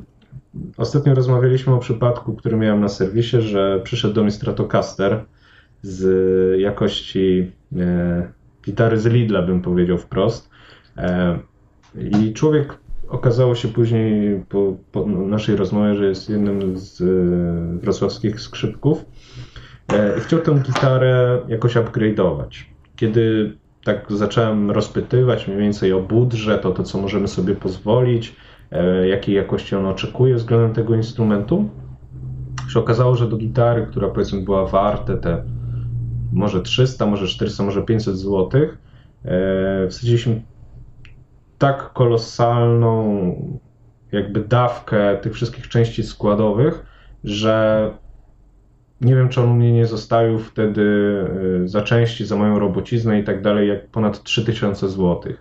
Ostatnio 0.76 1.14
rozmawialiśmy 1.14 1.74
o 1.74 1.78
przypadku, 1.78 2.34
który 2.34 2.56
miałem 2.56 2.80
na 2.80 2.88
serwisie, 2.88 3.40
że 3.40 3.80
przyszedł 3.84 4.14
do 4.14 4.22
mnie 4.22 4.30
Stratocaster 4.30 5.24
z 5.82 6.60
jakości 6.60 7.52
e, 7.76 8.32
gitary 8.64 8.98
z 8.98 9.06
Lidla, 9.06 9.42
bym 9.42 9.62
powiedział 9.62 9.98
wprost. 9.98 10.50
E, 11.96 12.02
i 12.20 12.32
człowiek 12.32 12.78
okazało 13.08 13.54
się 13.54 13.68
później 13.68 14.40
po, 14.48 14.76
po 14.92 15.06
naszej 15.06 15.56
rozmowie, 15.56 15.94
że 15.94 16.06
jest 16.06 16.30
jednym 16.30 16.78
z 16.78 17.00
e, 17.00 17.04
wrocławskich 17.78 18.40
skrzypków 18.40 19.04
e, 19.92 20.20
chciał 20.20 20.40
tę 20.40 20.54
gitarę 20.54 21.40
jakoś 21.48 21.76
upgrade'ować. 21.76 22.64
Kiedy 22.96 23.52
tak 23.84 24.06
zacząłem 24.12 24.70
rozpytywać 24.70 25.48
mniej 25.48 25.60
więcej 25.60 25.92
o 25.92 26.00
budżet, 26.00 26.66
o 26.66 26.70
to, 26.70 26.82
co 26.82 27.00
możemy 27.00 27.28
sobie 27.28 27.54
pozwolić, 27.54 28.36
e, 28.70 29.08
jakiej 29.08 29.34
jakości 29.34 29.76
on 29.76 29.86
oczekuje 29.86 30.34
względem 30.34 30.72
tego 30.72 30.94
instrumentu, 30.94 31.68
się 32.72 32.78
okazało, 32.78 33.16
że 33.16 33.28
do 33.28 33.36
gitary, 33.36 33.86
która 33.86 34.08
powiedzmy 34.08 34.42
była 34.42 34.66
warte 34.66 35.16
te 35.16 35.44
może 36.32 36.62
300, 36.62 37.06
może 37.06 37.26
400, 37.26 37.64
może 37.64 37.82
500 37.82 38.16
zł, 38.16 38.60
wsadziliśmy 39.88 40.42
tak 41.58 41.92
kolosalną 41.92 43.34
jakby 44.12 44.40
dawkę 44.40 45.16
tych 45.16 45.34
wszystkich 45.34 45.68
części 45.68 46.02
składowych, 46.02 46.86
że 47.24 47.90
nie 49.00 49.14
wiem, 49.16 49.28
czy 49.28 49.40
on 49.40 49.56
mnie 49.56 49.72
nie 49.72 49.86
zostawił 49.86 50.38
wtedy 50.38 50.82
y, 51.64 51.68
za 51.68 51.82
części, 51.82 52.26
za 52.26 52.36
moją 52.36 52.58
robociznę 52.58 53.20
i 53.20 53.24
tak 53.24 53.42
dalej, 53.42 53.68
jak 53.68 53.88
ponad 53.88 54.22
3000 54.22 54.88
zł. 54.88 55.32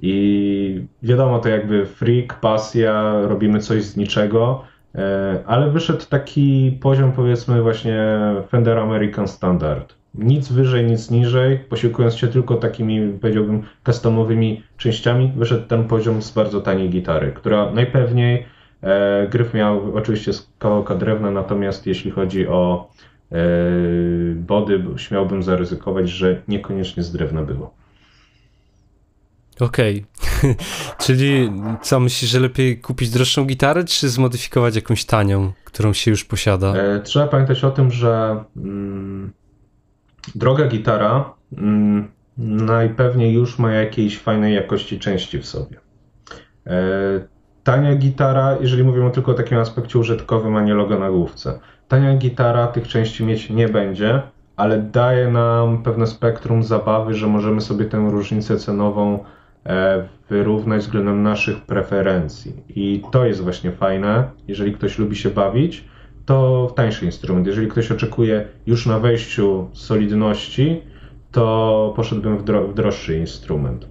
I 0.00 0.86
wiadomo, 1.02 1.38
to 1.38 1.48
jakby 1.48 1.86
freak, 1.86 2.40
pasja, 2.40 3.20
robimy 3.22 3.60
coś 3.60 3.82
z 3.82 3.96
niczego, 3.96 4.64
y, 4.94 4.98
ale 5.46 5.70
wyszedł 5.70 6.04
taki 6.08 6.78
poziom, 6.82 7.12
powiedzmy, 7.12 7.62
właśnie 7.62 8.16
Fender 8.48 8.78
American 8.78 9.28
Standard. 9.28 9.97
Nic 10.14 10.52
wyżej, 10.52 10.84
nic 10.84 11.10
niżej, 11.10 11.58
posiłkując 11.58 12.14
się 12.14 12.28
tylko 12.28 12.54
takimi, 12.54 13.18
powiedziałbym, 13.20 13.62
customowymi 13.86 14.62
częściami, 14.76 15.32
wyszedł 15.36 15.66
ten 15.66 15.84
poziom 15.84 16.22
z 16.22 16.30
bardzo 16.30 16.60
taniej 16.60 16.90
gitary, 16.90 17.32
która 17.32 17.70
najpewniej 17.72 18.44
E, 18.82 19.28
gryf 19.30 19.54
miał 19.54 19.96
oczywiście 19.96 20.32
z 20.32 20.48
kawałka 20.58 20.94
drewna, 20.94 21.30
natomiast 21.30 21.86
jeśli 21.86 22.10
chodzi 22.10 22.48
o 22.48 22.90
e, 23.32 23.36
body, 24.34 24.84
śmiałbym 24.96 25.42
zaryzykować, 25.42 26.10
że 26.10 26.42
niekoniecznie 26.48 27.02
z 27.02 27.12
drewna 27.12 27.42
było. 27.42 27.74
Okej. 29.60 30.04
Okay. 30.38 30.54
Czyli 31.04 31.52
co, 31.82 32.00
myślisz, 32.00 32.30
że 32.30 32.40
lepiej 32.40 32.80
kupić 32.80 33.10
droższą 33.10 33.44
gitarę, 33.44 33.84
czy 33.84 34.08
zmodyfikować 34.08 34.76
jakąś 34.76 35.04
tanią, 35.04 35.52
którą 35.64 35.92
się 35.92 36.10
już 36.10 36.24
posiada? 36.24 36.74
E, 36.74 37.00
trzeba 37.00 37.26
pamiętać 37.26 37.64
o 37.64 37.70
tym, 37.70 37.90
że 37.90 38.44
mm, 38.56 39.32
droga 40.34 40.66
gitara 40.66 41.34
mm, 41.58 42.08
najpewniej 42.38 43.34
już 43.34 43.58
ma 43.58 43.72
jakiejś 43.72 44.18
fajnej 44.18 44.54
jakości 44.54 44.98
części 44.98 45.38
w 45.38 45.46
sobie. 45.46 45.76
E, 46.66 46.80
Tania 47.64 47.94
gitara, 47.94 48.56
jeżeli 48.60 48.84
mówimy 48.84 49.10
tylko 49.10 49.32
o 49.32 49.34
takim 49.34 49.58
aspekcie 49.58 49.98
użytkowym, 49.98 50.56
a 50.56 50.62
nie 50.62 50.74
logo 50.74 50.98
na 50.98 51.10
główce. 51.10 51.58
Tania 51.88 52.16
gitara 52.16 52.66
tych 52.66 52.88
części 52.88 53.24
mieć 53.24 53.50
nie 53.50 53.68
będzie, 53.68 54.22
ale 54.56 54.78
daje 54.78 55.28
nam 55.28 55.82
pewne 55.82 56.06
spektrum 56.06 56.62
zabawy, 56.62 57.14
że 57.14 57.26
możemy 57.26 57.60
sobie 57.60 57.84
tę 57.84 58.08
różnicę 58.10 58.56
cenową 58.56 59.24
e, 59.66 60.08
wyrównać 60.30 60.82
względem 60.82 61.22
naszych 61.22 61.60
preferencji. 61.60 62.52
I 62.68 63.02
to 63.12 63.26
jest 63.26 63.40
właśnie 63.40 63.72
fajne, 63.72 64.30
jeżeli 64.48 64.72
ktoś 64.72 64.98
lubi 64.98 65.16
się 65.16 65.30
bawić, 65.30 65.84
to 66.28 66.72
tańszy 66.76 67.04
instrument. 67.04 67.46
Jeżeli 67.46 67.68
ktoś 67.68 67.92
oczekuje 67.92 68.48
już 68.66 68.86
na 68.86 68.98
wejściu 68.98 69.68
solidności, 69.72 70.82
to 71.32 71.92
poszedłbym 71.96 72.38
w, 72.38 72.44
dro 72.44 72.68
w 72.68 72.74
droższy 72.74 73.18
instrument. 73.18 73.88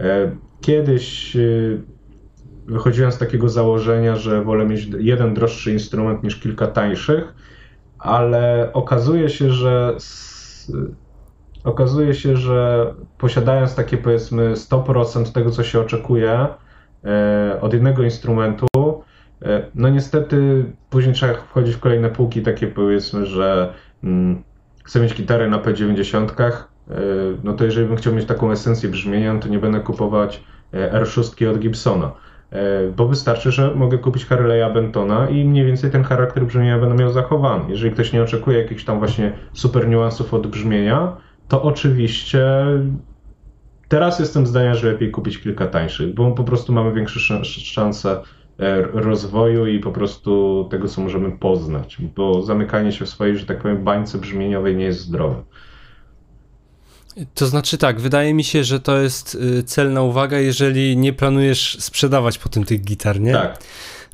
E, 0.00 0.36
kiedyś 0.60 1.36
e, 1.36 1.40
wychodziłem 2.66 3.12
z 3.12 3.18
takiego 3.18 3.48
założenia, 3.48 4.16
że 4.16 4.42
wolę 4.42 4.66
mieć 4.66 4.88
jeden 4.98 5.34
droższy 5.34 5.72
instrument 5.72 6.22
niż 6.22 6.36
kilka 6.36 6.66
tańszych, 6.66 7.34
ale 7.98 8.70
okazuje 8.72 9.28
się, 9.28 9.50
że 9.50 9.96
okazuje 11.64 12.14
się, 12.14 12.36
że 12.36 12.86
posiadając 13.18 13.74
takie 13.74 13.96
powiedzmy 13.96 14.52
100% 14.54 15.32
tego, 15.32 15.50
co 15.50 15.62
się 15.62 15.80
oczekuje 15.80 16.46
e, 17.04 17.58
od 17.60 17.72
jednego 17.72 18.02
instrumentu, 18.02 18.66
no 19.74 19.88
niestety 19.88 20.64
później 20.90 21.14
trzeba 21.14 21.34
wchodzić 21.34 21.74
w 21.74 21.80
kolejne 21.80 22.10
półki, 22.10 22.42
takie 22.42 22.66
powiedzmy, 22.66 23.26
że 23.26 23.74
mm, 24.04 24.42
chcę 24.84 25.00
mieć 25.00 25.14
gitarę 25.14 25.48
na 25.48 25.58
P90, 25.58 26.42
e, 26.42 26.62
no 27.44 27.52
to 27.52 27.64
jeżeli 27.64 27.86
bym 27.86 27.96
chciał 27.96 28.14
mieć 28.14 28.26
taką 28.26 28.50
esencję 28.50 28.88
brzmienia, 28.88 29.38
to 29.38 29.48
nie 29.48 29.58
będę 29.58 29.80
kupować 29.80 30.44
R6 30.72 31.50
od 31.50 31.58
Gibsona 31.58 32.12
E, 32.54 32.90
bo 32.96 33.08
wystarczy, 33.08 33.52
że 33.52 33.74
mogę 33.74 33.98
kupić 33.98 34.26
Harley'a 34.26 34.74
Bentona 34.74 35.28
i 35.28 35.44
mniej 35.44 35.66
więcej 35.66 35.90
ten 35.90 36.04
charakter 36.04 36.46
brzmienia 36.46 36.78
będę 36.78 36.94
miał 36.94 37.12
zachowany. 37.12 37.64
Jeżeli 37.68 37.92
ktoś 37.92 38.12
nie 38.12 38.22
oczekuje 38.22 38.58
jakichś 38.58 38.84
tam 38.84 38.98
właśnie 38.98 39.32
super 39.52 39.88
niuansów 39.88 40.34
od 40.34 40.46
brzmienia, 40.46 41.16
to 41.48 41.62
oczywiście 41.62 42.46
teraz 43.88 44.18
jestem 44.18 44.46
zdania, 44.46 44.74
że 44.74 44.92
lepiej 44.92 45.10
kupić 45.10 45.38
kilka 45.38 45.66
tańszych, 45.66 46.14
bo 46.14 46.32
po 46.32 46.44
prostu 46.44 46.72
mamy 46.72 46.92
większe 46.92 47.44
szanse 47.48 48.10
e, 48.12 48.22
rozwoju 48.92 49.66
i 49.66 49.80
po 49.80 49.92
prostu 49.92 50.64
tego, 50.70 50.88
co 50.88 51.00
możemy 51.00 51.32
poznać, 51.32 51.96
bo 52.16 52.42
zamykanie 52.42 52.92
się 52.92 53.04
w 53.04 53.08
swojej, 53.08 53.38
że 53.38 53.46
tak 53.46 53.62
powiem, 53.62 53.84
bańce 53.84 54.18
brzmieniowej 54.18 54.76
nie 54.76 54.84
jest 54.84 55.00
zdrowe. 55.00 55.42
To 57.34 57.46
znaczy 57.46 57.78
tak, 57.78 58.00
wydaje 58.00 58.34
mi 58.34 58.44
się, 58.44 58.64
że 58.64 58.80
to 58.80 58.98
jest 58.98 59.34
y, 59.34 59.62
celna 59.62 60.02
uwaga, 60.02 60.38
jeżeli 60.38 60.96
nie 60.96 61.12
planujesz 61.12 61.76
sprzedawać 61.80 62.38
potem 62.38 62.64
tych 62.64 62.84
gitar, 62.84 63.20
nie? 63.20 63.32
Tak. 63.32 63.58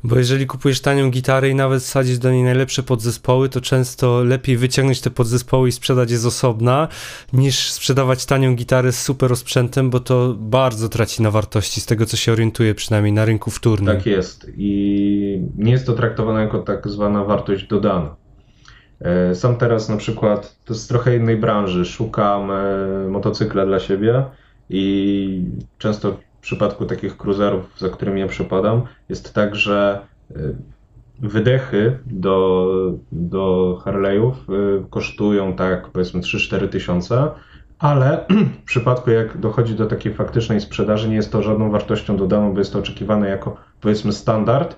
Bo 0.03 0.17
jeżeli 0.17 0.47
kupujesz 0.47 0.81
tanią 0.81 1.11
gitarę 1.11 1.49
i 1.49 1.55
nawet 1.55 1.83
sadzisz 1.83 2.17
do 2.17 2.31
niej 2.31 2.43
najlepsze 2.43 2.83
podzespoły, 2.83 3.49
to 3.49 3.61
często 3.61 4.23
lepiej 4.23 4.57
wyciągnąć 4.57 5.01
te 5.01 5.09
podzespoły 5.09 5.69
i 5.69 5.71
sprzedać 5.71 6.11
je 6.11 6.17
z 6.17 6.25
osobna, 6.25 6.87
niż 7.33 7.71
sprzedawać 7.71 8.25
tanią 8.25 8.55
gitarę 8.55 8.91
z 8.91 9.01
super 9.01 9.31
osprzętem, 9.31 9.89
bo 9.89 9.99
to 9.99 10.35
bardzo 10.39 10.89
traci 10.89 11.21
na 11.21 11.31
wartości, 11.31 11.81
z 11.81 11.85
tego 11.85 12.05
co 12.05 12.17
się 12.17 12.31
orientuje 12.31 12.75
przynajmniej 12.75 13.13
na 13.13 13.25
rynku 13.25 13.51
wtórnym. 13.51 13.95
Tak 13.95 14.05
jest 14.05 14.51
i 14.57 15.41
nie 15.57 15.71
jest 15.71 15.85
to 15.85 15.93
traktowane 15.93 16.41
jako 16.41 16.59
tak 16.59 16.87
zwana 16.87 17.23
wartość 17.23 17.67
dodana. 17.67 18.15
E, 19.01 19.35
sam 19.35 19.55
teraz 19.55 19.89
na 19.89 19.97
przykład, 19.97 20.55
to 20.65 20.73
z 20.73 20.87
trochę 20.87 21.17
innej 21.17 21.37
branży, 21.37 21.85
szukam 21.85 22.51
e, 22.51 23.07
motocykla 23.09 23.65
dla 23.65 23.79
siebie 23.79 24.25
i 24.69 25.43
często 25.77 26.17
w 26.41 26.43
przypadku 26.43 26.85
takich 26.85 27.17
cruiserów, 27.17 27.65
za 27.77 27.89
którymi 27.89 28.19
ja 28.19 28.27
przepadam, 28.27 28.81
jest 29.09 29.33
tak, 29.33 29.55
że 29.55 29.99
e, 30.31 30.35
wydechy 31.19 31.99
do, 32.05 32.67
do 33.11 33.77
Harley'ów 33.85 34.33
kosztują 34.89 35.53
tak 35.53 35.87
powiedzmy 35.87 36.21
3-4 36.21 36.69
tysiące, 36.69 37.31
ale 37.79 38.25
w 38.61 38.65
przypadku 38.65 39.11
jak 39.11 39.37
dochodzi 39.37 39.75
do 39.75 39.85
takiej 39.85 40.13
faktycznej 40.13 40.61
sprzedaży, 40.61 41.09
nie 41.09 41.15
jest 41.15 41.31
to 41.31 41.41
żadną 41.41 41.71
wartością 41.71 42.17
dodaną, 42.17 42.53
bo 42.53 42.59
jest 42.59 42.73
to 42.73 42.79
oczekiwane 42.79 43.29
jako 43.29 43.57
powiedzmy 43.81 44.13
standard, 44.13 44.75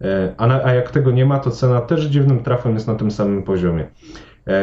E, 0.00 0.34
a, 0.36 0.46
na, 0.46 0.64
a 0.64 0.74
jak 0.74 0.90
tego 0.90 1.10
nie 1.10 1.26
ma, 1.26 1.38
to 1.38 1.50
cena 1.50 1.80
też 1.80 2.04
dziwnym 2.04 2.42
trafem 2.42 2.74
jest 2.74 2.86
na 2.86 2.94
tym 2.94 3.10
samym 3.10 3.42
poziomie. 3.42 3.88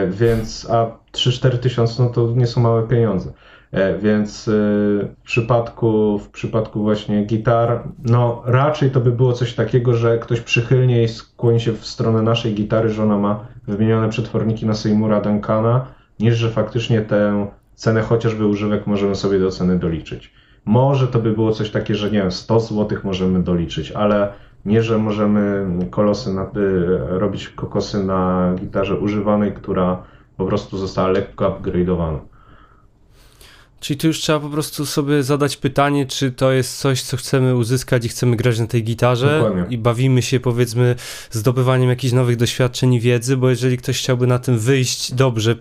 Więc, 0.10 0.70
a 0.72 0.98
3-4 1.12 1.58
tysiące 1.58 2.04
no 2.04 2.10
to 2.10 2.32
nie 2.36 2.48
są 2.48 2.62
małe 2.62 2.88
pieniądze. 2.88 3.34
E, 3.74 3.98
więc 3.98 4.50
w 4.50 5.08
przypadku, 5.24 6.20
w 6.20 6.30
przypadku 6.30 6.82
właśnie 6.82 7.26
gitar, 7.26 7.84
no 8.04 8.44
raczej 8.46 8.92
to 8.92 9.00
by 9.00 9.12
było 9.12 9.34
coś 9.34 9.54
takiego, 9.54 9.94
że 9.94 10.18
ktoś 10.18 10.42
przychylniej 10.42 11.08
skłoni 11.08 11.60
się 11.60 11.72
w 11.72 11.86
stronę 11.86 12.22
naszej 12.22 12.54
gitary, 12.54 12.90
że 12.90 13.04
ona 13.04 13.18
ma 13.18 13.48
wymienione 13.68 14.10
przetworniki 14.10 14.66
na 14.66 14.74
Seymoura 14.74 15.22
Duncana, 15.22 15.86
niż 16.20 16.36
że 16.36 16.50
faktycznie 16.50 17.02
tę 17.02 17.48
cenę 17.76 18.02
chociażby 18.02 18.48
używek 18.48 18.88
możemy 18.88 19.16
sobie 19.16 19.40
do 19.40 19.52
ceny 19.52 19.80
doliczyć. 19.80 20.34
Może 20.66 21.08
to 21.08 21.20
by 21.20 21.32
było 21.32 21.52
coś 21.52 21.70
takie, 21.70 21.96
że 21.96 22.12
nie 22.12 22.20
wiem, 22.20 22.32
100 22.32 22.60
zł 22.60 22.98
możemy 23.04 23.44
doliczyć, 23.44 23.92
ale 23.92 24.34
nie, 24.66 24.84
że 24.84 24.98
możemy 24.98 25.68
kolosy 25.90 26.34
na, 26.34 26.44
y, 26.44 26.48
robić 27.20 27.50
kokosy 27.50 28.04
na 28.04 28.54
gitarze 28.60 28.96
używanej, 29.00 29.52
która 29.54 30.04
po 30.38 30.46
prostu 30.46 30.78
została 30.78 31.08
lekko 31.08 31.50
upgrade'owana. 31.50 32.20
Czyli 33.84 34.00
tu 34.00 34.08
już 34.08 34.20
trzeba 34.20 34.40
po 34.40 34.50
prostu 34.50 34.86
sobie 34.86 35.24
zadać 35.24 35.58
pytanie, 35.58 36.06
czy 36.06 36.32
to 36.32 36.52
jest 36.52 36.78
coś, 36.78 37.02
co 37.02 37.18
chcemy 37.18 37.56
uzyskać 37.56 38.06
i 38.06 38.10
chcemy 38.10 38.36
grać 38.36 38.60
na 38.60 38.68
tej 38.68 38.84
gitarze 38.84 39.40
Dokładnie. 39.40 39.66
i 39.70 39.78
bawimy 39.78 40.22
się 40.22 40.40
powiedzmy 40.40 40.96
zdobywaniem 41.32 41.90
jakichś 41.90 42.14
nowych 42.14 42.36
doświadczeń 42.36 42.94
i 42.94 43.00
wiedzy, 43.00 43.38
bo 43.38 43.50
jeżeli 43.50 43.78
ktoś 43.78 44.00
chciałby 44.00 44.28
na 44.28 44.40
tym 44.40 44.60
wyjść 44.60 45.14
dobrze 45.14 45.56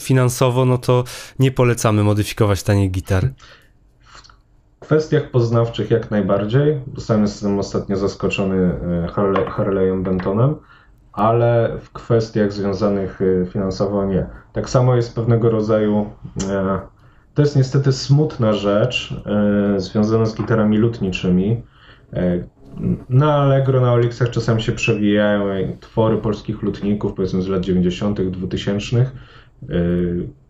finansowo, 0.00 0.64
no 0.64 0.78
to 0.78 1.04
nie 1.38 1.50
polecamy 1.50 2.02
modyfikować 2.04 2.62
taniej 2.62 2.90
gitar 2.90 3.30
kwestiach 4.80 5.30
poznawczych 5.30 5.90
jak 5.90 6.10
najbardziej, 6.10 6.80
sam 6.98 7.22
jestem 7.22 7.58
ostatnio 7.58 7.96
zaskoczony 7.96 8.56
e, 9.04 9.08
Harley, 9.08 9.44
Harley'em 9.44 10.02
Bentonem, 10.02 10.54
ale 11.12 11.78
w 11.80 11.90
kwestiach 11.92 12.52
związanych 12.52 13.20
e, 13.22 13.46
finansowo 13.46 14.04
nie. 14.04 14.26
Tak 14.52 14.70
samo 14.70 14.96
jest 14.96 15.14
pewnego 15.14 15.50
rodzaju, 15.50 16.10
e, 16.50 16.80
to 17.38 17.42
jest 17.42 17.56
niestety 17.56 17.92
smutna 17.92 18.52
rzecz 18.52 19.14
związana 19.76 20.26
z 20.26 20.36
gitarami 20.36 20.76
lutniczymi. 20.76 21.62
Na 23.08 23.34
Allegro, 23.34 23.80
na 23.80 23.92
Olixach 23.92 24.30
czasami 24.30 24.62
się 24.62 24.72
przewijają 24.72 25.76
twory 25.80 26.16
polskich 26.16 26.62
lutników, 26.62 27.12
powiedzmy 27.14 27.42
z 27.42 27.48
lat 27.48 27.60
90., 27.60 28.22
2000, 28.22 29.10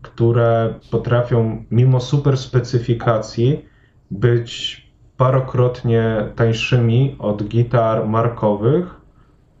które 0.01 0.73
potrafią 0.91 1.63
mimo 1.71 1.99
super 1.99 2.37
specyfikacji 2.37 3.65
być 4.11 4.81
parokrotnie 5.17 6.25
tańszymi 6.35 7.15
od 7.19 7.43
gitar 7.43 8.07
markowych 8.07 8.95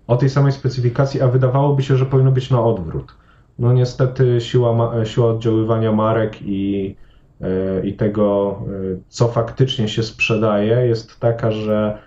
o 0.07 0.17
tej 0.17 0.29
samej 0.29 0.51
specyfikacji, 0.51 1.21
a 1.21 1.27
wydawałoby 1.27 1.83
się, 1.83 1.95
że 1.95 2.05
powinno 2.05 2.31
być 2.31 2.49
na 2.49 2.63
odwrót. 2.63 3.15
No 3.59 3.73
niestety 3.73 4.41
siła, 4.41 5.05
siła 5.05 5.31
oddziaływania 5.31 5.91
marek 5.91 6.41
i, 6.41 6.95
e, 7.05 7.08
i 7.83 7.93
tego, 7.93 8.59
e, 8.67 8.99
co 9.07 9.27
faktycznie 9.27 9.87
się 9.87 10.03
sprzedaje, 10.03 10.87
jest 10.87 11.19
taka, 11.19 11.51
że 11.51 11.97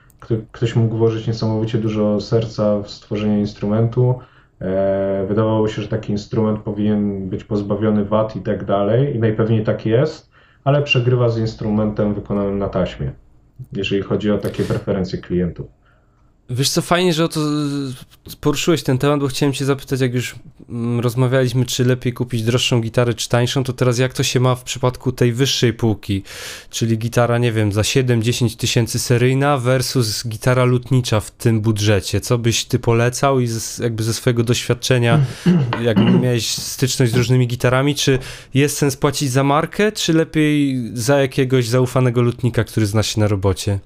ktoś 0.53 0.77
mógł 0.77 0.97
włożyć 0.97 1.27
niesamowicie 1.27 1.79
dużo 1.79 2.21
serca 2.21 2.79
w 2.79 2.91
stworzenie 2.91 3.41
instrumentu, 3.41 4.15
E, 4.63 5.27
wydawało 5.29 5.69
się, 5.69 5.83
że 5.83 5.89
taki 5.89 6.13
instrument 6.13 6.61
powinien 6.61 7.29
być 7.29 7.45
pozbawiony 7.45 8.05
wad 8.05 8.37
i 8.37 8.41
tak 8.41 8.65
dalej, 8.65 9.17
i 9.17 9.19
najpewniej 9.19 9.65
tak 9.65 9.87
jest, 9.87 10.31
ale 10.65 10.83
przegrywa 10.83 11.29
z 11.29 11.39
instrumentem 11.39 12.15
wykonanym 12.15 12.59
na 12.59 12.69
taśmie, 12.69 13.13
jeżeli 13.73 14.03
chodzi 14.03 14.31
o 14.31 14.39
takie 14.39 14.63
preferencje 14.63 15.19
klientów. 15.19 15.67
Wiesz 16.53 16.71
co, 16.71 16.83
fajnie, 16.83 17.13
że 17.13 17.25
o 17.25 17.29
to 17.29 17.41
poruszyłeś 18.41 18.83
ten 18.83 18.99
temat, 18.99 19.21
bo 19.21 19.29
chciałem 19.29 19.53
cię 19.53 19.65
zapytać, 19.65 20.01
jak 20.01 20.15
już 20.15 20.35
mm, 20.69 21.01
rozmawialiśmy, 21.01 21.67
czy 21.67 21.85
lepiej 21.85 22.13
kupić 22.13 22.43
droższą 22.43 22.81
gitarę, 22.81 23.15
czy 23.15 23.29
tańszą, 23.29 23.65
to 23.65 23.73
teraz 23.73 23.99
jak 23.99 24.15
to 24.15 24.23
się 24.23 24.41
ma 24.41 24.55
w 24.55 24.65
przypadku 24.65 25.13
tej 25.13 25.33
wyższej 25.33 25.73
półki, 25.73 26.23
czyli 26.71 26.99
gitara, 26.99 27.39
nie 27.39 27.53
wiem, 27.53 27.73
za 27.73 27.83
7-10 27.83 28.57
tysięcy 28.57 28.99
seryjna 28.99 29.59
versus 29.59 30.29
gitara 30.29 30.65
lutnicza 30.65 31.21
w 31.21 31.31
tym 31.31 31.61
budżecie. 31.61 32.21
Co 32.21 32.39
byś 32.39 32.65
ty 32.65 32.79
polecał 32.79 33.41
i 33.41 33.49
jakby 33.81 34.03
ze 34.03 34.15
swojego 34.15 34.43
doświadczenia, 34.43 35.21
jak 35.83 35.99
miałeś 36.23 36.49
styczność 36.49 37.13
z 37.13 37.17
różnymi 37.17 37.47
gitarami, 37.47 37.95
czy 37.95 38.19
jest 38.55 38.77
sens 38.79 38.97
płacić 38.97 39.31
za 39.31 39.45
markę, 39.45 39.93
czy 39.93 40.13
lepiej 40.13 40.83
za 40.95 41.21
jakiegoś 41.21 41.69
zaufanego 41.69 42.23
lutnika, 42.23 42.65
który 42.65 42.87
zna 42.87 43.03
się 43.03 43.21
na 43.21 43.29
robocie? 43.29 43.79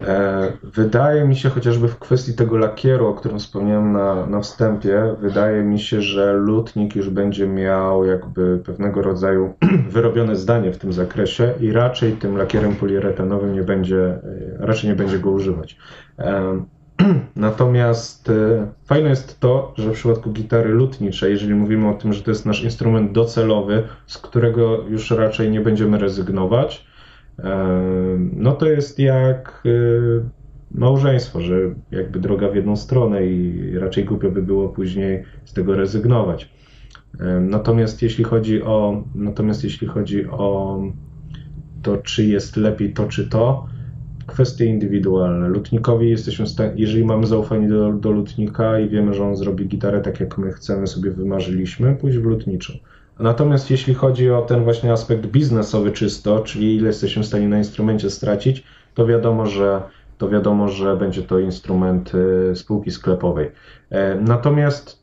E, 0.00 0.52
wydaje 0.62 1.24
mi 1.24 1.36
się, 1.36 1.48
chociażby 1.48 1.88
w 1.88 1.98
kwestii 1.98 2.34
tego 2.34 2.58
lakieru, 2.58 3.06
o 3.06 3.14
którym 3.14 3.38
wspomniałem 3.38 3.92
na, 3.92 4.26
na 4.26 4.40
wstępie, 4.40 5.14
wydaje 5.20 5.62
mi 5.62 5.80
się, 5.80 6.02
że 6.02 6.32
lutnik 6.32 6.96
już 6.96 7.10
będzie 7.10 7.48
miał 7.48 8.04
jakby 8.04 8.58
pewnego 8.58 9.02
rodzaju 9.02 9.54
wyrobione 9.90 10.36
zdanie 10.36 10.72
w 10.72 10.78
tym 10.78 10.92
zakresie 10.92 11.54
i 11.60 11.72
raczej 11.72 12.12
tym 12.12 12.36
lakierem 12.36 12.76
poliuretanowym 12.76 13.54
nie 13.54 13.62
będzie, 13.62 14.04
e, 14.04 14.20
raczej 14.58 14.90
nie 14.90 14.96
będzie 14.96 15.18
go 15.18 15.30
używać. 15.30 15.76
E, 16.18 16.64
natomiast 17.36 18.32
fajne 18.84 19.08
jest 19.08 19.40
to, 19.40 19.74
że 19.78 19.90
w 19.90 19.94
przypadku 19.94 20.30
gitary 20.30 20.68
lutniczej, 20.68 21.32
jeżeli 21.32 21.54
mówimy 21.54 21.88
o 21.88 21.94
tym, 21.94 22.12
że 22.12 22.22
to 22.22 22.30
jest 22.30 22.46
nasz 22.46 22.62
instrument 22.62 23.12
docelowy, 23.12 23.82
z 24.06 24.18
którego 24.18 24.84
już 24.88 25.10
raczej 25.10 25.50
nie 25.50 25.60
będziemy 25.60 25.98
rezygnować, 25.98 26.89
no 28.32 28.52
to 28.52 28.66
jest 28.66 28.98
jak 28.98 29.62
y, 29.66 30.20
małżeństwo, 30.70 31.40
że 31.40 31.54
jakby 31.90 32.18
droga 32.18 32.48
w 32.48 32.54
jedną 32.54 32.76
stronę 32.76 33.26
i 33.26 33.70
raczej 33.78 34.04
głupio 34.04 34.30
by 34.30 34.42
było 34.42 34.68
później 34.68 35.24
z 35.44 35.52
tego 35.52 35.76
rezygnować. 35.76 36.50
Natomiast 37.40 38.02
jeśli 38.02 38.24
chodzi 38.24 38.62
o, 38.62 39.04
natomiast 39.14 39.64
jeśli 39.64 39.86
chodzi 39.86 40.26
o 40.26 40.82
to, 41.82 41.96
czy 41.96 42.26
jest 42.26 42.56
lepiej 42.56 42.92
to, 42.92 43.06
czy 43.06 43.28
to, 43.28 43.66
kwestie 44.26 44.64
indywidualne. 44.64 45.48
Lutnikowi 45.48 46.10
jesteśmy 46.10 46.46
jeżeli 46.76 47.04
mamy 47.04 47.26
zaufanie 47.26 47.68
do, 47.68 47.92
do 47.92 48.10
lutnika 48.10 48.80
i 48.80 48.88
wiemy, 48.88 49.14
że 49.14 49.24
on 49.24 49.36
zrobi 49.36 49.66
gitarę 49.66 50.00
tak, 50.00 50.20
jak 50.20 50.38
my 50.38 50.52
chcemy, 50.52 50.86
sobie 50.86 51.10
wymarzyliśmy, 51.10 51.96
pójść 51.96 52.18
w 52.18 52.24
lutniczą. 52.24 52.72
Natomiast 53.20 53.70
jeśli 53.70 53.94
chodzi 53.94 54.30
o 54.30 54.42
ten 54.42 54.64
właśnie 54.64 54.92
aspekt 54.92 55.26
biznesowy 55.26 55.92
czysto, 55.92 56.40
czyli 56.40 56.76
ile 56.76 56.86
jesteśmy 56.86 57.22
w 57.22 57.26
stanie 57.26 57.48
na 57.48 57.58
instrumencie 57.58 58.10
stracić, 58.10 58.64
to 58.94 59.06
wiadomo, 59.06 59.46
że 59.46 59.82
to 60.18 60.28
wiadomo, 60.28 60.68
że 60.68 60.96
będzie 60.96 61.22
to 61.22 61.38
instrument 61.38 62.12
y, 62.14 62.56
spółki 62.56 62.90
sklepowej. 62.90 63.50
E, 63.90 64.14
natomiast 64.14 65.02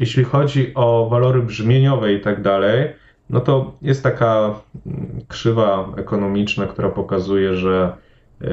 jeśli 0.00 0.24
chodzi 0.24 0.74
o 0.74 1.08
walory 1.10 1.42
brzmieniowe 1.42 2.12
i 2.12 2.20
tak 2.20 2.42
dalej, 2.42 2.92
no 3.30 3.40
to 3.40 3.76
jest 3.82 4.02
taka 4.02 4.60
mm, 4.86 5.20
krzywa 5.28 5.92
ekonomiczna, 5.96 6.66
która 6.66 6.88
pokazuje, 6.88 7.54
że 7.54 7.96
e, 8.40 8.46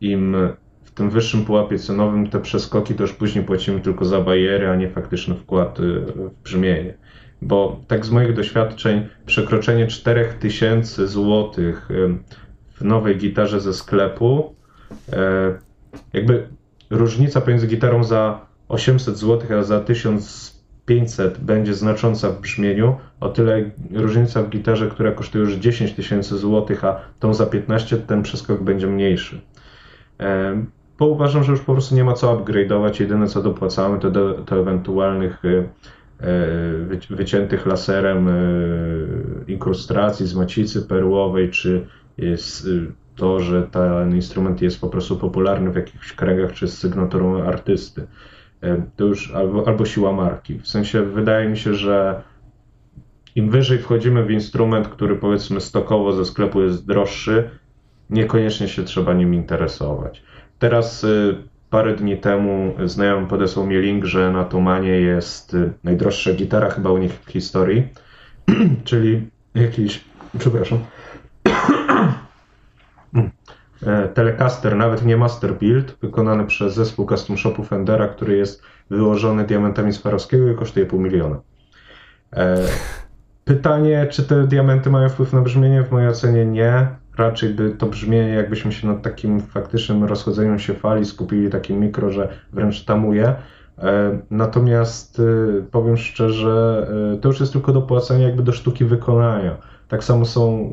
im 0.00 0.36
w 0.84 0.90
tym 0.90 1.10
wyższym 1.10 1.44
pułapie 1.44 1.78
cenowym 1.78 2.30
te 2.30 2.40
przeskoki 2.40 2.94
to 2.94 3.02
już 3.02 3.12
później 3.12 3.44
płacimy 3.44 3.80
tylko 3.80 4.04
za 4.04 4.20
bariery, 4.20 4.68
a 4.68 4.76
nie 4.76 4.90
faktyczny 4.90 5.34
wkład 5.34 5.80
y, 5.80 6.00
w 6.00 6.30
brzmienie 6.44 6.94
bo 7.42 7.80
tak 7.86 8.06
z 8.06 8.10
moich 8.10 8.34
doświadczeń 8.34 9.08
przekroczenie 9.26 9.86
4000 9.86 11.06
zł 11.06 11.52
w 12.74 12.84
nowej 12.84 13.16
gitarze 13.16 13.60
ze 13.60 13.74
sklepu, 13.74 14.54
e, 15.12 15.54
jakby 16.12 16.48
różnica 16.90 17.40
pomiędzy 17.40 17.66
gitarą 17.66 18.04
za 18.04 18.46
800 18.68 19.18
zł 19.18 19.58
a 19.58 19.62
za 19.62 19.80
1500 19.80 21.38
będzie 21.38 21.74
znacząca 21.74 22.30
w 22.30 22.40
brzmieniu, 22.40 22.96
o 23.20 23.28
tyle 23.28 23.70
różnica 23.94 24.42
w 24.42 24.48
gitarze, 24.48 24.88
która 24.88 25.12
kosztuje 25.12 25.44
już 25.44 25.54
10 25.54 25.92
tysięcy 25.92 26.38
złotych, 26.38 26.84
a 26.84 27.00
tą 27.20 27.34
za 27.34 27.46
15 27.46 27.96
ten 27.96 28.22
przeskok 28.22 28.62
będzie 28.62 28.86
mniejszy. 28.86 29.40
E, 30.20 30.64
bo 30.98 31.06
uważam, 31.06 31.44
że 31.44 31.52
już 31.52 31.60
po 31.60 31.72
prostu 31.72 31.94
nie 31.94 32.04
ma 32.04 32.12
co 32.12 32.36
upgrade'ować, 32.36 33.00
jedyne 33.00 33.26
co 33.26 33.42
dopłacamy 33.42 33.98
to 33.98 34.10
do, 34.10 34.34
do 34.34 34.60
ewentualnych 34.60 35.44
E, 35.44 35.68
wyciętych 37.10 37.66
laserem 37.66 38.28
e, 38.28 38.32
inkrustacji 39.48 40.26
z 40.26 40.34
macicy 40.34 40.82
perłowej, 40.82 41.50
czy 41.50 41.86
jest 42.18 42.66
y, 42.66 42.92
to, 43.16 43.40
że 43.40 43.62
ten 43.62 44.14
instrument 44.14 44.62
jest 44.62 44.80
po 44.80 44.88
prostu 44.88 45.16
popularny 45.16 45.70
w 45.70 45.76
jakichś 45.76 46.12
kręgach, 46.12 46.52
czy 46.52 46.68
z 46.68 46.78
sygnaturą 46.78 47.42
artysty. 47.42 48.06
E, 48.62 48.82
to 48.96 49.04
już 49.04 49.34
albo, 49.34 49.66
albo 49.66 49.84
siła 49.84 50.12
marki. 50.12 50.58
W 50.58 50.68
sensie 50.68 51.02
wydaje 51.02 51.48
mi 51.48 51.58
się, 51.58 51.74
że 51.74 52.22
im 53.34 53.50
wyżej 53.50 53.78
wchodzimy 53.78 54.24
w 54.24 54.30
instrument, 54.30 54.88
który 54.88 55.16
powiedzmy 55.16 55.60
stokowo 55.60 56.12
ze 56.12 56.24
sklepu 56.24 56.62
jest 56.62 56.86
droższy, 56.86 57.50
niekoniecznie 58.10 58.68
się 58.68 58.84
trzeba 58.84 59.14
nim 59.14 59.34
interesować. 59.34 60.22
Teraz 60.58 61.06
Parę 61.70 61.96
dni 61.96 62.16
temu 62.16 62.74
znajomy 62.84 63.26
podesłał 63.26 63.66
mi 63.66 63.76
link, 63.76 64.04
że 64.04 64.32
na 64.32 64.44
Tumanie 64.44 65.00
jest 65.00 65.54
y, 65.54 65.72
najdroższa 65.84 66.32
gitara 66.32 66.70
chyba 66.70 66.90
u 66.90 66.98
nich 66.98 67.12
w 67.12 67.30
historii, 67.30 67.88
czyli 68.84 69.30
jakiś, 69.54 70.04
przepraszam, 70.38 70.78
e, 73.86 74.08
Telecaster, 74.08 74.76
nawet 74.76 75.04
nie 75.04 75.16
Master 75.16 75.54
Build, 75.54 75.96
wykonany 76.02 76.46
przez 76.46 76.74
zespół 76.74 77.06
Custom 77.06 77.38
Shopu 77.38 77.64
Fendera, 77.64 78.08
który 78.08 78.36
jest 78.36 78.62
wyłożony 78.90 79.44
diamentami 79.44 79.92
Swarowskiego 79.92 80.50
i 80.50 80.54
kosztuje 80.54 80.86
pół 80.86 81.00
miliona. 81.00 81.40
E, 82.32 82.56
pytanie, 83.44 84.06
czy 84.10 84.22
te 84.22 84.46
diamenty 84.46 84.90
mają 84.90 85.08
wpływ 85.08 85.32
na 85.32 85.40
brzmienie? 85.40 85.82
W 85.82 85.90
mojej 85.90 86.08
ocenie 86.08 86.46
nie 86.46 86.86
raczej 87.18 87.50
by 87.50 87.70
to 87.70 87.86
brzmienie, 87.86 88.32
jakbyśmy 88.32 88.72
się 88.72 88.86
nad 88.86 89.02
takim 89.02 89.40
faktycznym 89.40 90.04
rozchodzeniem 90.04 90.58
się 90.58 90.74
fali 90.74 91.04
skupili 91.04 91.50
takim 91.50 91.80
mikro, 91.80 92.10
że 92.10 92.28
wręcz 92.52 92.84
tamuje. 92.84 93.34
E, 93.78 94.18
natomiast 94.30 95.20
e, 95.20 95.62
powiem 95.70 95.96
szczerze, 95.96 96.86
e, 97.14 97.20
to 97.20 97.28
już 97.28 97.40
jest 97.40 97.52
tylko 97.52 97.72
dopłacenie 97.72 98.24
jakby 98.24 98.42
do 98.42 98.52
sztuki 98.52 98.84
wykonania. 98.84 99.56
Tak 99.88 100.04
samo 100.04 100.24
są 100.24 100.70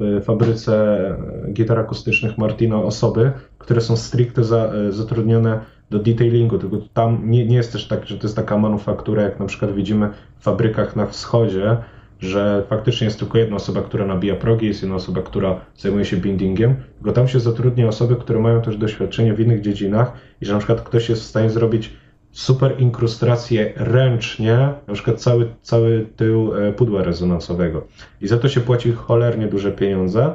w 0.00 0.24
fabryce 0.24 1.16
gitar 1.52 1.78
akustycznych 1.78 2.38
Martino 2.38 2.84
osoby, 2.84 3.32
które 3.58 3.80
są 3.80 3.96
stricte 3.96 4.44
za, 4.44 4.72
zatrudnione 4.90 5.60
do 5.90 5.98
detailingu, 5.98 6.58
tylko 6.58 6.76
tam 6.94 7.30
nie, 7.30 7.46
nie 7.46 7.56
jest 7.56 7.72
też 7.72 7.88
tak, 7.88 8.06
że 8.06 8.18
to 8.18 8.22
jest 8.22 8.36
taka 8.36 8.58
manufaktura, 8.58 9.22
jak 9.22 9.40
na 9.40 9.46
przykład 9.46 9.72
widzimy 9.74 10.10
w 10.38 10.44
fabrykach 10.44 10.96
na 10.96 11.06
wschodzie, 11.06 11.76
że 12.20 12.64
faktycznie 12.68 13.04
jest 13.04 13.18
tylko 13.18 13.38
jedna 13.38 13.56
osoba, 13.56 13.82
która 13.82 14.06
nabija 14.06 14.34
progi, 14.34 14.66
jest 14.66 14.82
jedna 14.82 14.96
osoba, 14.96 15.22
która 15.22 15.60
zajmuje 15.76 16.04
się 16.04 16.16
bindingiem, 16.16 16.74
tylko 16.94 17.12
tam 17.12 17.28
się 17.28 17.40
zatrudnia 17.40 17.88
osoby, 17.88 18.16
które 18.16 18.40
mają 18.40 18.62
też 18.62 18.76
doświadczenie 18.76 19.34
w 19.34 19.40
innych 19.40 19.60
dziedzinach 19.60 20.12
i 20.40 20.46
że 20.46 20.52
na 20.52 20.58
przykład 20.58 20.80
ktoś 20.80 21.08
jest 21.08 21.22
w 21.22 21.26
stanie 21.26 21.50
zrobić 21.50 21.90
super 22.32 22.80
inkrustrację 22.80 23.72
ręcznie, 23.76 24.72
na 24.86 24.94
przykład 24.94 25.20
cały, 25.20 25.48
cały 25.62 26.06
tył 26.16 26.54
e, 26.54 26.72
pudła 26.72 27.02
rezonansowego. 27.02 27.86
I 28.20 28.28
za 28.28 28.38
to 28.38 28.48
się 28.48 28.60
płaci 28.60 28.92
cholernie 28.92 29.46
duże 29.46 29.72
pieniądze, 29.72 30.32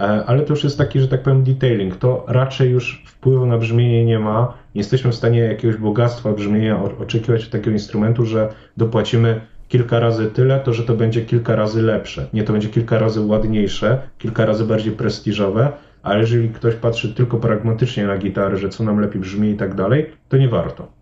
e, 0.00 0.02
ale 0.02 0.42
to 0.42 0.52
już 0.52 0.64
jest 0.64 0.78
taki, 0.78 1.00
że 1.00 1.08
tak 1.08 1.22
powiem, 1.22 1.44
detailing. 1.44 1.96
To 1.96 2.24
raczej 2.28 2.70
już 2.70 3.02
wpływu 3.06 3.46
na 3.46 3.58
brzmienie 3.58 4.04
nie 4.04 4.18
ma. 4.18 4.54
Nie 4.74 4.80
jesteśmy 4.80 5.12
w 5.12 5.14
stanie 5.14 5.38
jakiegoś 5.38 5.76
bogactwa 5.76 6.32
brzmienia 6.32 6.82
oczekiwać 6.82 7.44
od 7.44 7.50
takiego 7.50 7.70
instrumentu, 7.70 8.26
że 8.26 8.48
dopłacimy 8.76 9.40
kilka 9.74 10.00
razy 10.00 10.26
tyle, 10.26 10.60
to 10.60 10.72
że 10.72 10.82
to 10.82 10.94
będzie 10.94 11.24
kilka 11.24 11.56
razy 11.56 11.82
lepsze. 11.82 12.26
Nie, 12.32 12.44
to 12.44 12.52
będzie 12.52 12.68
kilka 12.68 12.98
razy 12.98 13.20
ładniejsze, 13.20 14.08
kilka 14.18 14.46
razy 14.46 14.64
bardziej 14.64 14.92
prestiżowe, 14.92 15.72
ale 16.02 16.20
jeżeli 16.20 16.48
ktoś 16.48 16.74
patrzy 16.74 17.14
tylko 17.14 17.38
pragmatycznie 17.38 18.06
na 18.06 18.18
gitarę, 18.18 18.56
że 18.56 18.68
co 18.68 18.84
nam 18.84 19.00
lepiej 19.00 19.20
brzmi 19.20 19.50
i 19.50 19.56
tak 19.56 19.74
dalej, 19.74 20.10
to 20.28 20.36
nie 20.36 20.48
warto. 20.48 20.92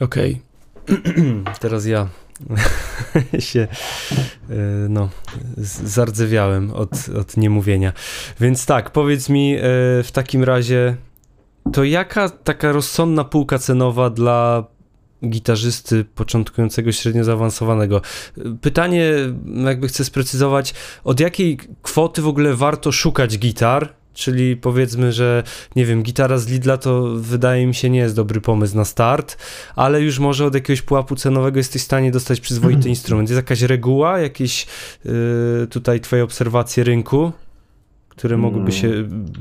Okej. 0.00 0.40
Okay. 0.84 1.54
Teraz 1.60 1.86
ja 1.86 2.08
się 3.38 3.60
e, 3.60 3.68
no, 4.88 5.08
zardzewiałem 5.84 6.70
od, 6.70 6.90
od 7.20 7.36
niemówienia. 7.36 7.92
Więc 8.40 8.66
tak, 8.66 8.90
powiedz 8.90 9.28
mi 9.28 9.54
e, 9.54 9.60
w 10.02 10.10
takim 10.12 10.44
razie, 10.44 10.96
to 11.72 11.84
jaka 11.84 12.28
taka 12.28 12.72
rozsądna 12.72 13.24
półka 13.24 13.58
cenowa 13.58 14.10
dla 14.10 14.64
gitarzysty 15.24 16.04
początkującego 16.14 16.92
średnio 16.92 17.24
zaawansowanego. 17.24 18.00
Pytanie, 18.60 19.12
jakby 19.64 19.88
chcę 19.88 20.04
sprecyzować, 20.04 20.74
od 21.04 21.20
jakiej 21.20 21.58
kwoty 21.82 22.22
w 22.22 22.28
ogóle 22.28 22.54
warto 22.54 22.92
szukać 22.92 23.38
gitar? 23.38 23.94
czyli 24.16 24.56
powiedzmy, 24.56 25.12
że 25.12 25.42
nie 25.76 25.86
wiem, 25.86 26.02
gitara 26.02 26.38
z 26.38 26.48
Lidla 26.48 26.76
to 26.76 27.02
wydaje 27.16 27.66
mi 27.66 27.74
się 27.74 27.90
nie 27.90 27.98
jest 27.98 28.16
dobry 28.16 28.40
pomysł 28.40 28.76
na 28.76 28.84
start, 28.84 29.36
ale 29.76 30.00
już 30.00 30.18
może 30.18 30.44
od 30.44 30.54
jakiegoś 30.54 30.82
pułapu 30.82 31.16
cenowego 31.16 31.58
jesteś 31.58 31.82
w 31.82 31.84
stanie 31.84 32.10
dostać 32.10 32.40
przyzwoity 32.40 32.88
instrument. 32.88 33.28
Jest 33.28 33.36
jakaś 33.36 33.62
reguła, 33.62 34.18
jakieś 34.18 34.66
yy, 35.04 35.12
tutaj 35.70 36.00
twoje 36.00 36.24
obserwacje 36.24 36.84
rynku? 36.84 37.32
Które 38.16 38.36
mogłyby 38.36 38.72
się 38.72 38.88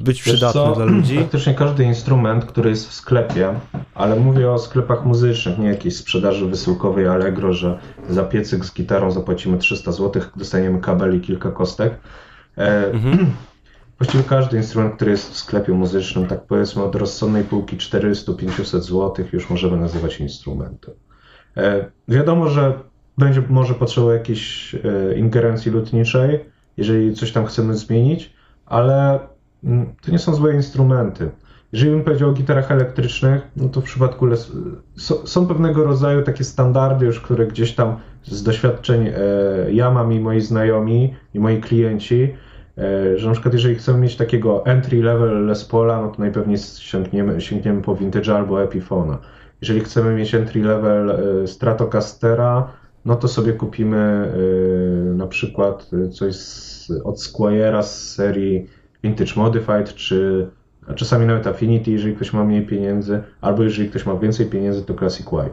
być 0.03 0.22
przydatne 0.22 0.73
dla 0.76 0.85
ludzi? 0.85 1.15
Praktycznie 1.15 1.53
każdy 1.53 1.84
instrument, 1.84 2.45
który 2.45 2.69
jest 2.69 2.89
w 2.89 2.93
sklepie, 2.93 3.53
ale 3.93 4.15
mówię 4.15 4.52
o 4.52 4.60
sklepach 4.60 5.06
muzycznych, 5.06 5.57
nie 5.57 5.68
jakiejś 5.68 5.95
sprzedaży 5.95 6.45
wysyłkowej 6.45 7.07
Allegro, 7.07 7.53
że 7.53 7.80
za 8.10 8.23
piecyk 8.23 8.65
z 8.65 8.73
gitarą 8.73 9.11
zapłacimy 9.11 9.57
300 9.57 9.91
zł, 9.91 10.22
dostaniemy 10.35 10.81
kabel 10.81 11.18
i 11.18 11.22
kilka 11.22 11.52
kostek. 11.52 11.93
E, 12.57 12.91
mhm. 12.91 13.26
Właściwie 13.99 14.23
każdy 14.23 14.57
instrument, 14.57 14.95
który 14.95 15.11
jest 15.11 15.31
w 15.31 15.38
sklepie 15.38 15.73
muzycznym, 15.73 16.27
tak 16.27 16.45
powiedzmy 16.45 16.84
od 16.84 16.95
rozsądnej 16.95 17.43
półki 17.43 17.77
400-500 17.77 18.80
zł, 18.80 19.26
już 19.34 19.49
możemy 19.49 19.77
nazywać 19.77 20.19
instrumentem. 20.19 20.93
E, 21.57 21.85
wiadomo, 22.07 22.49
że 22.49 22.73
będzie 23.18 23.43
może 23.49 23.73
potrzebował 23.73 24.14
jakiejś 24.14 24.76
e, 24.76 25.18
ingerencji 25.18 25.72
lutniczej, 25.72 26.39
jeżeli 26.77 27.14
coś 27.14 27.31
tam 27.31 27.45
chcemy 27.45 27.77
zmienić, 27.77 28.35
ale 28.66 29.20
mm, 29.64 29.96
to 30.02 30.12
nie 30.12 30.20
są 30.20 30.36
złe 30.36 30.54
instrumenty. 30.54 31.30
Jeżeli 31.76 31.92
bym 31.92 32.04
powiedział 32.04 32.30
o 32.30 32.34
gitarach 32.34 32.72
elektrycznych, 32.72 33.42
no 33.56 33.70
to 33.70 33.82
w 33.82 33.84
przypadku 33.84 34.26
les... 34.26 34.52
są 35.26 35.48
pewnego 35.48 35.84
rodzaju 35.84 36.22
takie 36.22 36.44
standardy 36.44 37.06
już, 37.06 37.20
które 37.20 37.48
gdzieś 37.48 37.76
tam 37.76 37.96
z 38.24 38.44
doświadczeń 38.44 39.08
e, 39.08 39.14
ja 39.72 39.92
mam 39.92 40.14
i 40.14 40.20
moi 40.20 40.42
znajomi 40.42 41.14
i 41.34 41.40
moi 41.40 41.62
klienci, 41.62 42.36
e, 42.78 43.18
że 43.18 43.28
na 43.28 43.34
przykład 43.34 43.54
jeżeli 43.54 43.76
chcemy 43.76 44.00
mieć 44.00 44.16
takiego 44.16 44.66
entry 44.66 45.04
level 45.04 45.46
Les 45.46 45.66
Paula, 45.66 46.02
no 46.02 46.08
to 46.08 46.20
najpewniej 46.20 46.58
sięgniemy, 46.58 47.42
sięgniemy 47.42 47.82
po 47.82 47.96
Vintage 47.96 48.36
albo 48.36 48.64
Epifona. 48.64 49.18
Jeżeli 49.62 49.80
chcemy 49.80 50.16
mieć 50.16 50.36
entry 50.36 50.64
level 50.64 51.12
e, 51.12 51.48
Stratocastera, 51.48 52.72
no 53.06 53.16
to 53.16 53.28
sobie 53.28 53.54
kupimy 53.54 54.32
na 55.16 55.28
przykład 55.28 55.90
coś 56.12 56.36
z 56.36 56.74
od 57.03 57.16
Squire'a 57.16 57.84
z 57.84 58.14
serii 58.14 58.68
Vintage 59.03 59.32
Modified, 59.36 59.94
czy 59.95 60.48
a 60.88 60.94
czasami 60.94 61.26
nawet 61.26 61.48
Affinity, 61.48 61.91
jeżeli 61.91 62.16
ktoś 62.16 62.34
ma 62.34 62.44
mniej 62.44 62.66
pieniędzy, 62.66 63.24
albo 63.41 63.64
jeżeli 63.64 63.90
ktoś 63.90 64.06
ma 64.06 64.16
więcej 64.16 64.45
pieniędzy, 64.45 64.84
to 64.84 64.94
Classic 64.94 65.26
Wipe. 65.26 65.49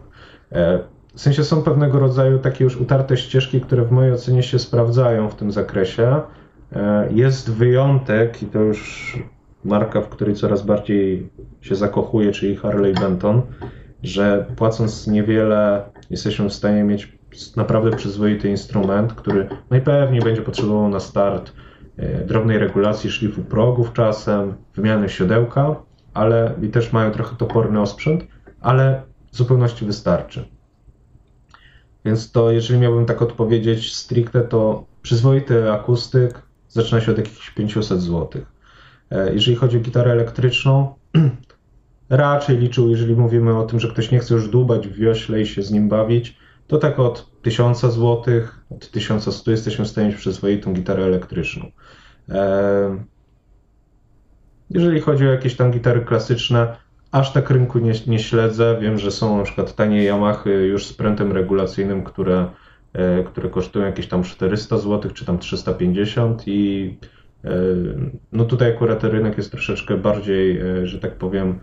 E, 0.52 0.78
w 1.14 1.20
sensie 1.20 1.44
są 1.44 1.62
pewnego 1.62 1.98
rodzaju 1.98 2.38
takie 2.38 2.64
już 2.64 2.76
utarte 2.76 3.16
ścieżki, 3.16 3.60
które 3.60 3.84
w 3.84 3.92
mojej 3.92 4.12
ocenie 4.12 4.42
się 4.42 4.58
sprawdzają 4.58 5.28
w 5.28 5.34
tym 5.34 5.52
zakresie. 5.52 6.20
E, 6.72 7.08
jest 7.12 7.52
wyjątek 7.52 8.42
i 8.42 8.46
to 8.46 8.58
już 8.58 9.18
marka, 9.64 10.00
w 10.00 10.08
której 10.08 10.34
coraz 10.34 10.62
bardziej 10.62 11.30
się 11.60 11.74
zakochuje, 11.74 12.32
czyli 12.32 12.56
Harley 12.56 12.94
Benton, 12.94 13.42
że 14.02 14.46
płacąc 14.56 15.06
niewiele 15.06 15.84
jesteśmy 16.10 16.48
w 16.48 16.52
stanie 16.52 16.84
mieć 16.84 17.18
naprawdę 17.56 17.96
przyzwoity 17.96 18.48
instrument, 18.48 19.12
który 19.12 19.48
najpewniej 19.70 20.22
będzie 20.22 20.42
potrzebował 20.42 20.88
na 20.88 21.00
start 21.00 21.52
e, 21.96 22.24
drobnej 22.24 22.58
regulacji 22.58 23.10
szlifu 23.10 23.42
progów 23.42 23.92
czasem, 23.92 24.54
wymiany 24.74 25.08
siodełka, 25.08 25.76
ale 26.14 26.54
i 26.62 26.68
też 26.68 26.92
mają 26.92 27.10
trochę 27.10 27.36
toporny 27.36 27.80
osprzęt, 27.80 28.26
ale 28.60 29.02
w 29.32 29.36
zupełności 29.36 29.84
wystarczy. 29.84 30.44
Więc 32.04 32.32
to, 32.32 32.50
jeżeli 32.50 32.80
miałbym 32.80 33.06
tak 33.06 33.22
odpowiedzieć 33.22 33.94
stricte, 33.94 34.40
to 34.40 34.84
przyzwoity 35.02 35.72
akustyk 35.72 36.42
zaczyna 36.68 37.00
się 37.00 37.12
od 37.12 37.18
jakichś 37.18 37.50
500 37.50 38.02
zł. 38.02 38.42
E, 39.10 39.34
jeżeli 39.34 39.56
chodzi 39.56 39.76
o 39.76 39.80
gitarę 39.80 40.12
elektryczną, 40.12 40.94
raczej 42.08 42.58
liczył, 42.58 42.90
jeżeli 42.90 43.16
mówimy 43.16 43.58
o 43.58 43.66
tym, 43.66 43.80
że 43.80 43.88
ktoś 43.88 44.10
nie 44.10 44.18
chce 44.18 44.34
już 44.34 44.48
dłubać 44.48 44.88
w 44.88 44.94
wiośle 44.94 45.40
i 45.40 45.46
się 45.46 45.62
z 45.62 45.70
nim 45.70 45.88
bawić, 45.88 46.36
to 46.72 46.78
tak 46.78 46.98
od 46.98 47.30
1000 47.42 47.80
zł, 47.80 48.24
od 48.70 48.90
1100 48.90 49.50
jesteśmy 49.50 49.84
w 49.84 49.88
stanie 49.88 50.08
mieć 50.08 50.16
przyzwoitą 50.16 50.72
gitarę 50.72 51.04
elektryczną. 51.04 51.70
Jeżeli 54.70 55.00
chodzi 55.00 55.26
o 55.26 55.30
jakieś 55.30 55.56
tam 55.56 55.70
gitary 55.70 56.00
klasyczne, 56.00 56.76
aż 57.10 57.32
tak 57.32 57.50
rynku 57.50 57.78
nie, 57.78 57.92
nie 58.06 58.18
śledzę. 58.18 58.78
Wiem, 58.80 58.98
że 58.98 59.10
są 59.10 59.38
na 59.38 59.44
przykład 59.44 59.74
tanie 59.74 60.04
Yamaha 60.04 60.50
już 60.50 60.86
z 60.86 60.92
prętem 60.92 61.32
regulacyjnym, 61.32 62.04
które, 62.04 62.46
e, 62.92 63.24
które 63.24 63.50
kosztują 63.50 63.86
jakieś 63.86 64.08
tam 64.08 64.22
400 64.22 64.78
zł, 64.78 65.10
czy 65.10 65.24
tam 65.24 65.38
350 65.38 66.42
i 66.46 66.96
e, 67.44 67.50
no 68.32 68.44
tutaj 68.44 68.70
akurat 68.70 69.04
rynek 69.04 69.36
jest 69.36 69.50
troszeczkę 69.50 69.96
bardziej, 69.96 70.60
e, 70.60 70.86
że 70.86 70.98
tak 70.98 71.14
powiem, 71.14 71.60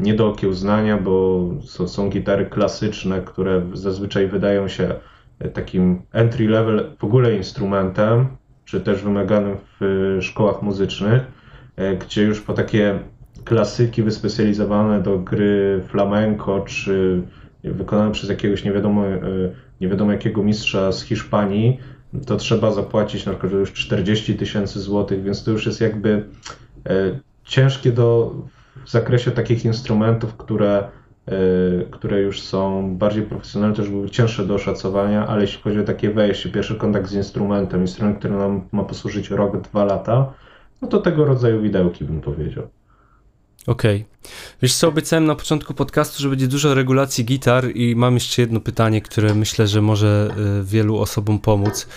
nie 0.00 0.14
do 0.14 0.28
okiełznania, 0.28 0.98
bo 0.98 1.44
są, 1.64 1.88
są 1.88 2.10
gitary 2.10 2.46
klasyczne, 2.46 3.20
które 3.20 3.62
zazwyczaj 3.72 4.28
wydają 4.28 4.68
się 4.68 4.94
e, 5.38 5.48
takim 5.48 6.02
entry 6.12 6.48
level 6.48 6.90
w 6.98 7.04
ogóle 7.04 7.36
instrumentem, 7.36 8.28
czy 8.64 8.80
też 8.80 9.02
wymaganym 9.02 9.56
w 9.80 10.18
szkołach 10.20 10.62
muzycznych, 10.62 11.22
e, 11.76 11.96
gdzie 11.96 12.22
już 12.22 12.40
po 12.40 12.52
takie 12.52 12.98
klasyki 13.44 14.02
wyspecjalizowane 14.02 15.02
do 15.02 15.18
gry 15.18 15.82
flamenco, 15.88 16.60
czy 16.60 17.22
wykonane 17.64 18.12
przez 18.12 18.30
jakiegoś 18.30 18.64
nie 18.64 18.72
wiadomo, 18.72 19.04
nie 19.80 19.88
wiadomo 19.88 20.12
jakiego 20.12 20.42
mistrza 20.42 20.92
z 20.92 21.02
Hiszpanii, 21.02 21.80
to 22.26 22.36
trzeba 22.36 22.70
zapłacić 22.72 23.26
na 23.26 23.32
przykład 23.32 23.52
już 23.52 23.72
40 23.72 24.34
tysięcy 24.34 24.80
złotych, 24.80 25.22
więc 25.22 25.44
to 25.44 25.50
już 25.50 25.66
jest 25.66 25.80
jakby 25.80 26.24
ciężkie 27.44 27.92
do 27.92 28.34
w 28.84 28.90
zakresie 28.90 29.30
takich 29.30 29.64
instrumentów, 29.64 30.36
które, 30.36 30.88
e, 31.26 31.32
które 31.90 32.20
już 32.20 32.40
są 32.40 32.90
bardziej 32.96 33.22
profesjonalne, 33.22 33.76
też 33.76 33.88
były 33.88 34.10
cięższe 34.10 34.46
do 34.46 34.54
oszacowania, 34.54 35.26
ale 35.26 35.40
jeśli 35.40 35.62
chodzi 35.62 35.80
o 35.80 35.84
takie 35.84 36.10
wejście, 36.10 36.50
pierwszy 36.50 36.74
kontakt 36.74 37.08
z 37.08 37.14
instrumentem, 37.14 37.80
instrument, 37.80 38.18
który 38.18 38.34
nam 38.34 38.68
ma 38.72 38.84
posłużyć 38.84 39.30
rok, 39.30 39.60
dwa 39.60 39.84
lata, 39.84 40.32
no 40.82 40.88
to 40.88 40.98
tego 40.98 41.24
rodzaju 41.24 41.62
widełki 41.62 42.04
bym 42.04 42.20
powiedział. 42.20 42.68
Okej. 43.66 43.96
Okay. 43.96 44.32
Wiesz 44.62 44.74
co, 44.74 44.88
obiecałem 44.88 45.24
na 45.24 45.34
początku 45.34 45.74
podcastu, 45.74 46.22
że 46.22 46.28
będzie 46.28 46.48
dużo 46.48 46.74
regulacji 46.74 47.24
gitar 47.24 47.64
i 47.74 47.96
mam 47.96 48.14
jeszcze 48.14 48.42
jedno 48.42 48.60
pytanie, 48.60 49.02
które 49.02 49.34
myślę, 49.34 49.66
że 49.66 49.82
może 49.82 50.30
e, 50.60 50.64
wielu 50.64 50.98
osobom 50.98 51.38
pomóc. 51.38 51.88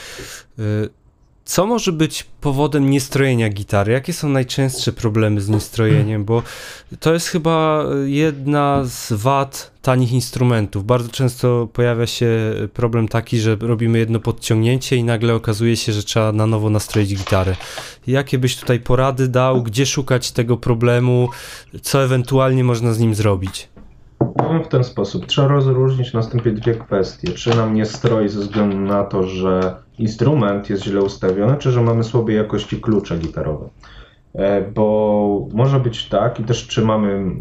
Co 1.45 1.65
może 1.65 1.91
być 1.91 2.25
powodem 2.41 2.89
niestrojenia 2.89 3.49
gitary? 3.49 3.93
Jakie 3.93 4.13
są 4.13 4.29
najczęstsze 4.29 4.93
problemy 4.93 5.41
z 5.41 5.49
niestrojeniem? 5.49 6.25
Bo 6.25 6.43
to 6.99 7.13
jest 7.13 7.27
chyba 7.27 7.85
jedna 8.05 8.81
z 8.85 9.13
wad 9.13 9.71
tanich 9.81 10.11
instrumentów. 10.11 10.85
Bardzo 10.85 11.09
często 11.09 11.67
pojawia 11.73 12.07
się 12.07 12.29
problem 12.73 13.07
taki, 13.07 13.39
że 13.39 13.57
robimy 13.61 13.99
jedno 13.99 14.19
podciągnięcie 14.19 14.95
i 14.95 15.03
nagle 15.03 15.35
okazuje 15.35 15.77
się, 15.77 15.93
że 15.93 16.03
trzeba 16.03 16.31
na 16.31 16.47
nowo 16.47 16.69
nastroić 16.69 17.15
gitarę. 17.15 17.55
Jakie 18.07 18.37
byś 18.37 18.57
tutaj 18.57 18.79
porady 18.79 19.27
dał? 19.27 19.63
Gdzie 19.63 19.85
szukać 19.85 20.31
tego 20.31 20.57
problemu? 20.57 21.29
Co 21.81 22.03
ewentualnie 22.03 22.63
można 22.63 22.93
z 22.93 22.99
nim 22.99 23.15
zrobić? 23.15 23.72
Powiem 24.25 24.63
w 24.63 24.67
ten 24.67 24.83
sposób. 24.83 25.25
Trzeba 25.25 25.47
rozróżnić 25.47 26.13
następnie 26.13 26.51
dwie 26.51 26.75
kwestie. 26.75 27.27
Czy 27.31 27.57
nam 27.57 27.73
nie 27.73 27.85
stroi 27.85 28.29
ze 28.29 28.39
względu 28.39 28.77
na 28.77 29.03
to, 29.03 29.23
że 29.23 29.75
instrument 29.99 30.69
jest 30.69 30.83
źle 30.83 31.01
ustawiony, 31.01 31.57
czy 31.57 31.71
że 31.71 31.81
mamy 31.81 32.03
słabej 32.03 32.35
jakości 32.35 32.81
klucze 32.81 33.17
gitarowe. 33.17 33.69
E, 34.33 34.61
bo 34.61 35.47
może 35.53 35.79
być 35.79 36.09
tak, 36.09 36.39
i 36.39 36.43
też 36.43 36.67
czy 36.67 36.81
mamy 36.81 37.35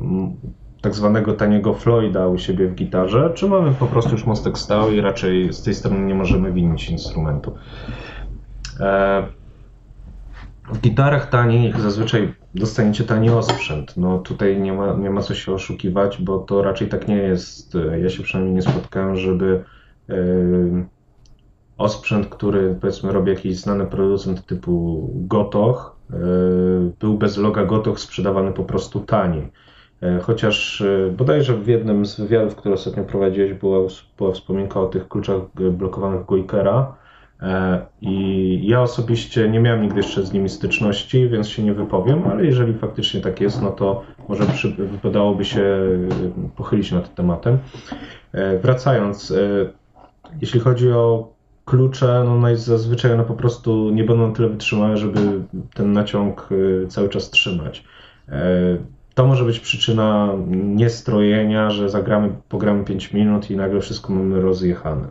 tak 0.81 0.95
zwanego 0.95 1.33
taniego 1.33 1.75
Floyda 1.75 2.29
u 2.29 2.39
siebie 2.39 2.69
w 2.69 2.75
gitarze, 2.75 3.31
czy 3.35 3.49
mamy 3.49 3.73
po 3.73 3.87
prostu 3.87 4.11
już 4.11 4.27
mostek 4.27 4.59
stały 4.59 4.95
i 4.95 5.01
raczej 5.01 5.53
z 5.53 5.63
tej 5.63 5.75
strony 5.75 6.07
nie 6.07 6.15
możemy 6.15 6.53
winić 6.53 6.91
instrumentu. 6.91 7.55
E, 10.70 10.74
w 10.74 10.80
gitarach 10.80 11.30
tanich 11.30 11.80
zazwyczaj 11.80 12.34
dostaniecie 12.55 13.05
tani 13.05 13.30
osprzęt. 13.30 13.97
No 13.97 14.18
tutaj 14.18 14.60
nie 14.60 14.72
ma, 14.72 14.93
nie 14.93 15.10
ma 15.10 15.22
co 15.22 15.34
się 15.34 15.52
oszukiwać, 15.52 16.22
bo 16.22 16.39
to 16.39 16.62
raczej 16.62 16.89
tak 16.89 17.09
nie 17.09 17.16
jest. 17.16 17.76
Ja 18.02 18.10
się 18.10 18.22
przynajmniej 18.22 18.55
nie 18.55 18.62
spotkałem, 18.62 19.16
żeby 19.16 19.64
yy, 20.09 20.86
osprzęt, 21.78 22.26
który 22.26 22.74
powiedzmy 22.80 23.12
robi 23.12 23.30
jakiś 23.30 23.56
znany 23.56 23.86
producent 23.86 24.47
typu 24.47 25.09
Gotoch, 25.14 25.97
yy, 26.10 26.93
był 27.01 27.18
bez 27.18 27.36
loga 27.36 27.64
Gotoch 27.64 28.01
sprzedawany 28.01 28.52
po 28.52 28.64
prostu 28.64 29.01
taniej. 29.01 29.52
Chociaż 30.22 30.82
bodajże 31.16 31.56
w 31.56 31.66
jednym 31.66 32.06
z 32.06 32.20
wywiadów, 32.20 32.56
które 32.56 32.74
ostatnio 32.74 33.05
prowadziłeś, 33.05 33.52
była, 33.52 33.78
była 34.18 34.32
wspominka 34.32 34.80
o 34.80 34.86
tych 34.86 35.09
kluczach 35.09 35.39
blokowanych 35.55 36.26
Goikera, 36.26 36.94
E, 36.97 37.02
I 38.01 38.60
ja 38.66 38.82
osobiście 38.82 39.48
nie 39.48 39.60
miałem 39.60 39.82
nigdy 39.82 39.97
jeszcze 39.97 40.27
z 40.27 40.32
nimi 40.32 40.48
styczności, 40.48 41.28
więc 41.28 41.48
się 41.48 41.62
nie 41.62 41.74
wypowiem, 41.74 42.23
ale 42.31 42.47
jeżeli 42.47 42.74
faktycznie 42.74 43.20
tak 43.20 43.40
jest, 43.40 43.62
no 43.62 43.70
to 43.70 44.02
może 44.28 44.44
przy, 44.47 44.69
wypadałoby 44.70 45.44
się 45.44 45.64
pochylić 46.56 46.93
nad 46.93 47.14
tematem. 47.14 47.59
E, 48.32 48.59
wracając, 48.59 49.31
e, 49.31 49.36
jeśli 50.40 50.60
chodzi 50.60 50.93
o 50.93 51.32
klucze, 51.64 52.24
no 52.27 52.56
zazwyczaj 52.56 53.12
one 53.12 53.24
po 53.24 53.35
prostu 53.35 53.90
nie 53.90 54.05
będą 54.05 54.32
tyle 54.32 54.48
wytrzymałe, 54.48 54.97
żeby 54.97 55.20
ten 55.74 55.93
naciąg 55.93 56.48
cały 56.89 57.09
czas 57.09 57.31
trzymać. 57.31 57.85
To 59.14 59.27
może 59.27 59.44
być 59.44 59.60
przyczyna 59.60 60.32
niestrojenia, 60.51 61.70
że 61.70 61.89
zagramy, 61.89 62.31
pogramy 62.48 62.85
5 62.85 63.12
minut 63.12 63.51
i 63.51 63.56
nagle 63.56 63.81
wszystko 63.81 64.12
mamy 64.12 64.40
rozjechane. 64.40 65.09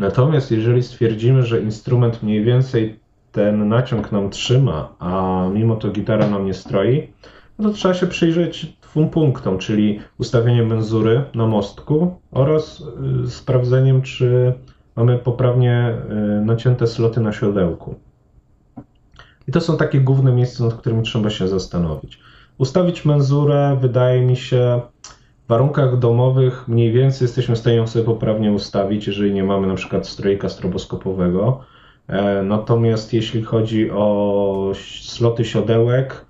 Natomiast 0.00 0.50
jeżeli 0.50 0.82
stwierdzimy, 0.82 1.42
że 1.42 1.60
instrument 1.60 2.22
mniej 2.22 2.44
więcej 2.44 2.98
ten 3.32 3.68
naciąg 3.68 4.12
nam 4.12 4.30
trzyma, 4.30 4.94
a 4.98 5.42
mimo 5.52 5.76
to 5.76 5.90
gitara 5.90 6.26
nam 6.26 6.46
nie 6.46 6.54
stroi, 6.54 7.08
no 7.58 7.68
to 7.68 7.74
trzeba 7.74 7.94
się 7.94 8.06
przyjrzeć 8.06 8.76
dwóm 8.82 9.10
punktom, 9.10 9.58
czyli 9.58 10.00
ustawienie 10.18 10.62
menzury 10.62 11.24
na 11.34 11.46
mostku 11.46 12.20
oraz 12.30 12.82
y, 13.26 13.30
sprawdzeniem, 13.30 14.02
czy 14.02 14.52
mamy 14.96 15.18
poprawnie 15.18 15.94
y, 16.40 16.44
nacięte 16.44 16.86
sloty 16.86 17.20
na 17.20 17.32
siodełku. 17.32 17.94
I 19.48 19.52
to 19.52 19.60
są 19.60 19.76
takie 19.76 20.00
główne 20.00 20.32
miejsca, 20.32 20.64
nad 20.64 20.74
którymi 20.74 21.02
trzeba 21.02 21.30
się 21.30 21.48
zastanowić. 21.48 22.20
Ustawić 22.58 23.04
menzurę 23.04 23.78
wydaje 23.80 24.20
mi 24.20 24.36
się 24.36 24.80
warunkach 25.50 25.98
domowych 25.98 26.68
mniej 26.68 26.92
więcej 26.92 27.24
jesteśmy 27.24 27.54
w 27.54 27.58
stanie 27.58 27.76
ją 27.76 27.86
sobie 27.86 28.04
poprawnie 28.04 28.52
ustawić, 28.52 29.06
jeżeli 29.06 29.32
nie 29.32 29.44
mamy 29.44 29.66
na 29.66 29.74
przykład 29.74 30.08
strojka 30.08 30.48
stroboskopowego. 30.48 31.60
E, 32.08 32.42
natomiast 32.42 33.12
jeśli 33.12 33.42
chodzi 33.42 33.90
o 33.90 34.72
sloty 35.02 35.44
siodełek, 35.44 36.24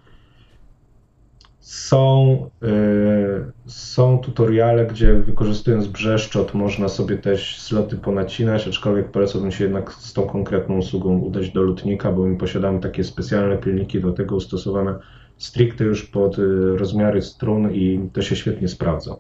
są, 1.61 2.37
y, 2.63 3.71
są 3.71 4.19
tutoriale, 4.19 4.87
gdzie 4.87 5.15
wykorzystując 5.15 5.87
brzeszczot 5.87 6.55
można 6.55 6.89
sobie 6.89 7.19
też 7.19 7.61
sloty 7.61 7.97
ponacinać, 7.97 8.69
aczkolwiek 8.69 9.11
polecałbym 9.11 9.53
się 9.53 9.65
jednak 9.65 9.93
z 9.93 10.13
tą 10.13 10.23
konkretną 10.23 10.79
usługą 10.79 11.19
udać 11.19 11.51
do 11.51 11.63
lutnika, 11.63 12.13
bo 12.13 12.27
my 12.27 12.37
posiadamy 12.37 12.81
takie 12.81 13.05
specjalne 13.05 13.59
pilniki 13.59 14.01
do 14.01 14.13
tego 14.13 14.37
ustosowane 14.37 14.95
stricte 15.41 15.85
już 15.85 16.05
pod 16.05 16.39
y, 16.39 16.77
rozmiary 16.77 17.23
strun 17.23 17.73
i 17.73 18.09
to 18.13 18.23
się 18.23 18.37
świetnie 18.37 18.69
sprawdza. 18.69 19.17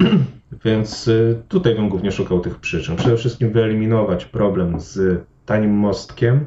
Więc 0.64 1.08
y, 1.08 1.42
tutaj 1.48 1.74
bym 1.74 1.88
głównie 1.88 2.12
szukał 2.12 2.40
tych 2.40 2.58
przyczyn. 2.58 2.96
Przede 2.96 3.16
wszystkim 3.16 3.52
wyeliminować 3.52 4.24
problem 4.24 4.80
z 4.80 5.24
tanim 5.46 5.70
mostkiem. 5.70 6.46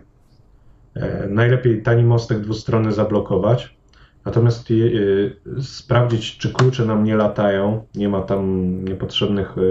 E, 0.95 1.27
najlepiej 1.27 1.81
tani 1.81 2.03
mostek 2.03 2.39
dwustronny 2.39 2.91
zablokować. 2.91 3.77
Natomiast 4.25 4.69
e, 4.71 5.61
sprawdzić, 5.61 6.37
czy 6.37 6.53
klucze 6.53 6.85
nam 6.85 7.03
nie 7.03 7.15
latają, 7.15 7.85
nie 7.95 8.09
ma 8.09 8.21
tam 8.21 8.83
niepotrzebnych 8.85 9.55
e, 9.57 9.61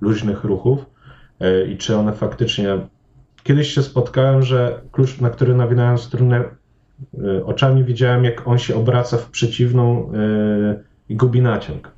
luźnych 0.00 0.44
ruchów 0.44 0.86
i 1.68 1.76
czy 1.76 1.96
one 1.96 2.12
faktycznie. 2.12 2.78
Kiedyś 3.42 3.74
się 3.74 3.82
spotkałem, 3.82 4.42
że 4.42 4.82
klucz, 4.92 5.20
na 5.20 5.30
który 5.30 5.54
nawinąłem 5.54 5.98
strunę, 5.98 6.44
oczami 7.44 7.84
widziałem, 7.84 8.24
jak 8.24 8.48
on 8.48 8.58
się 8.58 8.74
obraca 8.74 9.16
w 9.16 9.30
przeciwną 9.30 10.12
i 11.08 11.16
gubi 11.16 11.42
naciąg. 11.42 11.92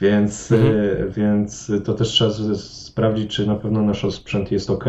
Więc, 0.00 0.52
mhm. 0.52 1.10
więc 1.10 1.72
to 1.84 1.94
też 1.94 2.08
trzeba 2.08 2.30
sprawdzić, 2.54 3.30
czy 3.30 3.46
na 3.46 3.54
pewno 3.54 3.82
nasz 3.82 4.14
sprzęt 4.14 4.52
jest 4.52 4.70
ok. 4.70 4.84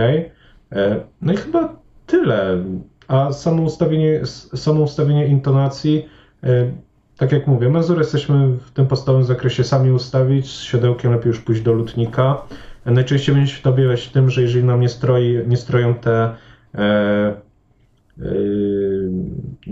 E, 0.72 1.02
no 1.22 1.34
i 1.34 1.38
chyba 1.38 1.76
tyle. 2.06 2.64
A 3.08 3.32
samo 3.32 3.64
ustawienie, 3.64 4.22
samo 4.56 4.82
ustawienie 4.82 5.28
intonacji, 5.28 6.06
e, 6.44 6.72
tak 7.18 7.32
jak 7.32 7.48
mówię, 7.48 7.70
mezur 7.70 7.98
jesteśmy 7.98 8.48
w 8.48 8.72
tym 8.72 8.88
podstawowym 8.88 9.28
zakresie 9.28 9.64
sami 9.64 9.92
ustawić, 9.92 10.52
z 10.52 10.62
siodełkiem 10.62 11.12
lepiej 11.12 11.28
już 11.28 11.40
pójść 11.40 11.62
do 11.62 11.74
lutnika. 11.74 12.42
E, 12.86 12.92
najczęściej 12.92 13.36
będzie 13.36 13.54
się 13.54 13.62
to 13.62 13.70
objawiać 13.70 14.08
tym, 14.08 14.30
że 14.30 14.42
jeżeli 14.42 14.66
nam 14.66 14.80
nie, 14.80 14.90
stroi, 14.90 15.40
nie 15.48 15.58
stroją 15.58 15.94
te 15.94 16.36
nie 16.74 17.34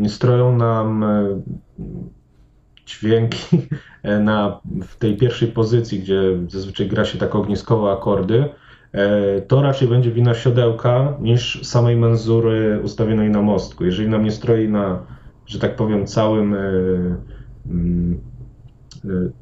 stroją 0.07 0.57
nam 0.57 1.05
dźwięki 2.85 3.57
na, 4.23 4.59
w 4.87 4.95
tej 4.95 5.17
pierwszej 5.17 5.47
pozycji, 5.47 5.99
gdzie 5.99 6.21
zazwyczaj 6.47 6.87
gra 6.87 7.05
się 7.05 7.17
tak 7.17 7.35
ogniskowo 7.35 7.91
akordy, 7.91 8.49
E, 8.93 9.41
to 9.41 9.61
raczej 9.61 9.87
będzie 9.87 10.11
wina 10.11 10.33
siodełka 10.33 11.17
niż 11.21 11.65
samej 11.67 11.95
menzury 11.95 12.79
ustawionej 12.83 13.29
na 13.29 13.41
mostku. 13.41 13.85
Jeżeli 13.85 14.09
nam 14.09 14.23
nie 14.23 14.31
stroi 14.31 14.69
na, 14.69 15.05
że 15.45 15.59
tak 15.59 15.75
powiem, 15.75 16.07
całym 16.07 16.53
e, 16.53 16.59
mm, 17.65 18.21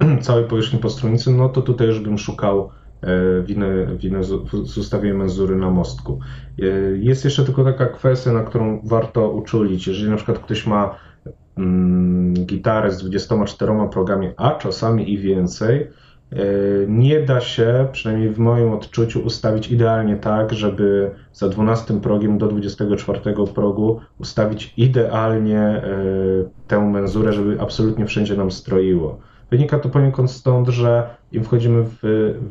e, 0.02 0.22
całej 0.28 0.46
powierzchni 0.46 0.80
postronicy, 0.80 1.32
no 1.32 1.50
to 1.50 1.62
tutaj 1.62 1.88
już 1.88 2.00
bym 2.00 2.18
szukał 2.18 2.70
winy, 3.44 3.98
winy 3.98 4.24
z 4.64 4.78
ustawieniem 4.78 5.18
menzury 5.18 5.56
na 5.56 5.70
mostku. 5.70 6.20
Jest 7.00 7.26
jeszcze 7.26 7.44
tylko 7.44 7.64
taka 7.64 7.86
kwestia, 7.86 8.32
na 8.32 8.44
którą 8.44 8.82
warto 8.84 9.30
uczulić. 9.30 9.88
Jeżeli 9.88 10.10
na 10.10 10.16
przykład 10.16 10.40
ktoś 10.40 10.68
ma 10.68 10.96
mm, 11.58 12.34
gitarę 12.34 12.92
z 12.92 12.98
24 12.98 13.74
progami, 13.92 14.30
a 14.38 14.52
czasami 14.52 15.14
i 15.14 15.18
więcej, 15.18 15.88
E, 16.32 16.44
nie 16.88 17.22
da 17.22 17.42
się, 17.42 17.88
przynajmniej 17.92 18.30
w 18.30 18.40
moim 18.40 18.74
odczuciu, 18.74 19.20
ustawić 19.20 19.72
idealnie 19.72 20.16
tak, 20.16 20.54
żeby 20.54 21.12
za 21.34 21.50
12 21.50 22.02
progiem 22.02 22.38
do 22.38 22.48
24 22.48 23.20
progu 23.54 24.00
ustawić 24.20 24.74
idealnie 24.78 25.60
e, 25.60 25.84
tę 26.68 26.80
menzurę, 26.80 27.34
żeby 27.34 27.62
absolutnie 27.62 28.06
wszędzie 28.06 28.38
nam 28.38 28.52
stroiło. 28.52 29.20
Wynika 29.52 29.80
to 29.80 29.90
poniekąd 29.90 30.32
stąd, 30.32 30.68
że 30.68 31.16
im 31.32 31.44
wchodzimy 31.44 31.84
w 31.84 32.00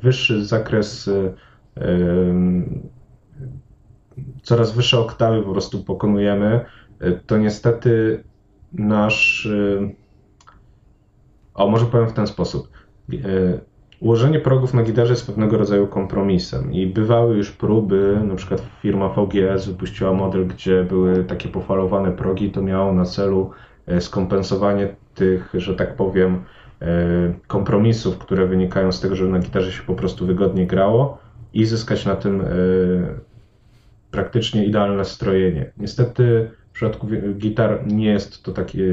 wyższy 0.03 0.45
zakres, 0.45 1.09
e, 1.09 1.33
coraz 4.43 4.73
wyższe 4.73 4.99
oktawy 4.99 5.43
po 5.43 5.53
prostu 5.53 5.85
pokonujemy, 5.85 6.65
to 7.27 7.39
niestety 7.39 8.25
nasz. 8.73 9.49
O, 11.55 11.69
może 11.69 11.87
powiem 11.87 12.09
w 12.09 12.13
ten 12.13 12.27
sposób 12.27 12.69
Ułożenie 14.01 14.41
progów 14.41 14.75
na 14.75 14.83
gitarze 14.83 15.13
jest 15.13 15.27
pewnego 15.27 15.59
rodzaju 15.59 15.87
kompromisem 15.87 16.73
i 16.73 16.87
bywały 16.87 17.37
już 17.37 17.51
próby, 17.51 18.21
na 18.25 18.35
przykład 18.35 18.63
firma 18.83 19.09
VGS 19.09 19.67
wypuściła 19.67 20.13
model, 20.13 20.47
gdzie 20.47 20.85
były 20.85 21.25
takie 21.25 21.49
pofalowane 21.49 22.13
progi, 22.13 22.51
to 22.51 22.63
miało 22.63 22.93
na 22.93 23.05
celu 23.05 23.51
skompensowanie 24.01 24.97
tych, 25.15 25.51
że 25.55 25.75
tak 25.75 25.97
powiem, 25.97 26.45
kompromisów, 27.47 28.19
które 28.19 28.47
wynikają 28.47 28.93
z 28.93 29.01
tego, 29.01 29.17
że 29.17 29.25
na 29.25 29.39
gitarze 29.39 29.73
się 29.73 29.83
po 29.83 29.95
prostu 29.95 30.27
wygodnie 30.27 30.67
grało 30.67 31.19
i 31.55 31.65
zyskać 31.65 32.07
na 32.07 32.17
tym 32.17 32.41
e, 32.41 32.45
praktycznie 34.11 34.65
idealne 34.65 35.05
strojenie. 35.05 35.71
Niestety 35.77 36.51
w 36.71 36.73
przypadku 36.73 37.07
gitar 37.39 37.87
nie 37.87 38.07
jest 38.07 38.43
to 38.43 38.53
takie, 38.53 38.85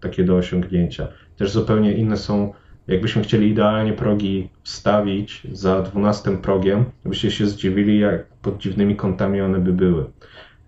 takie 0.00 0.24
do 0.24 0.36
osiągnięcia. 0.36 1.08
Też 1.36 1.50
zupełnie 1.50 1.92
inne 1.92 2.16
są 2.16 2.52
Jakbyśmy 2.88 3.22
chcieli 3.22 3.48
idealnie 3.48 3.92
progi 3.92 4.48
wstawić 4.62 5.46
za 5.52 5.82
12 5.82 6.38
progiem, 6.38 6.84
byście 7.04 7.30
się 7.30 7.46
zdziwili, 7.46 7.98
jak 7.98 8.26
pod 8.26 8.58
dziwnymi 8.58 8.96
kątami 8.96 9.40
one 9.40 9.58
by 9.58 9.72
były. 9.72 10.04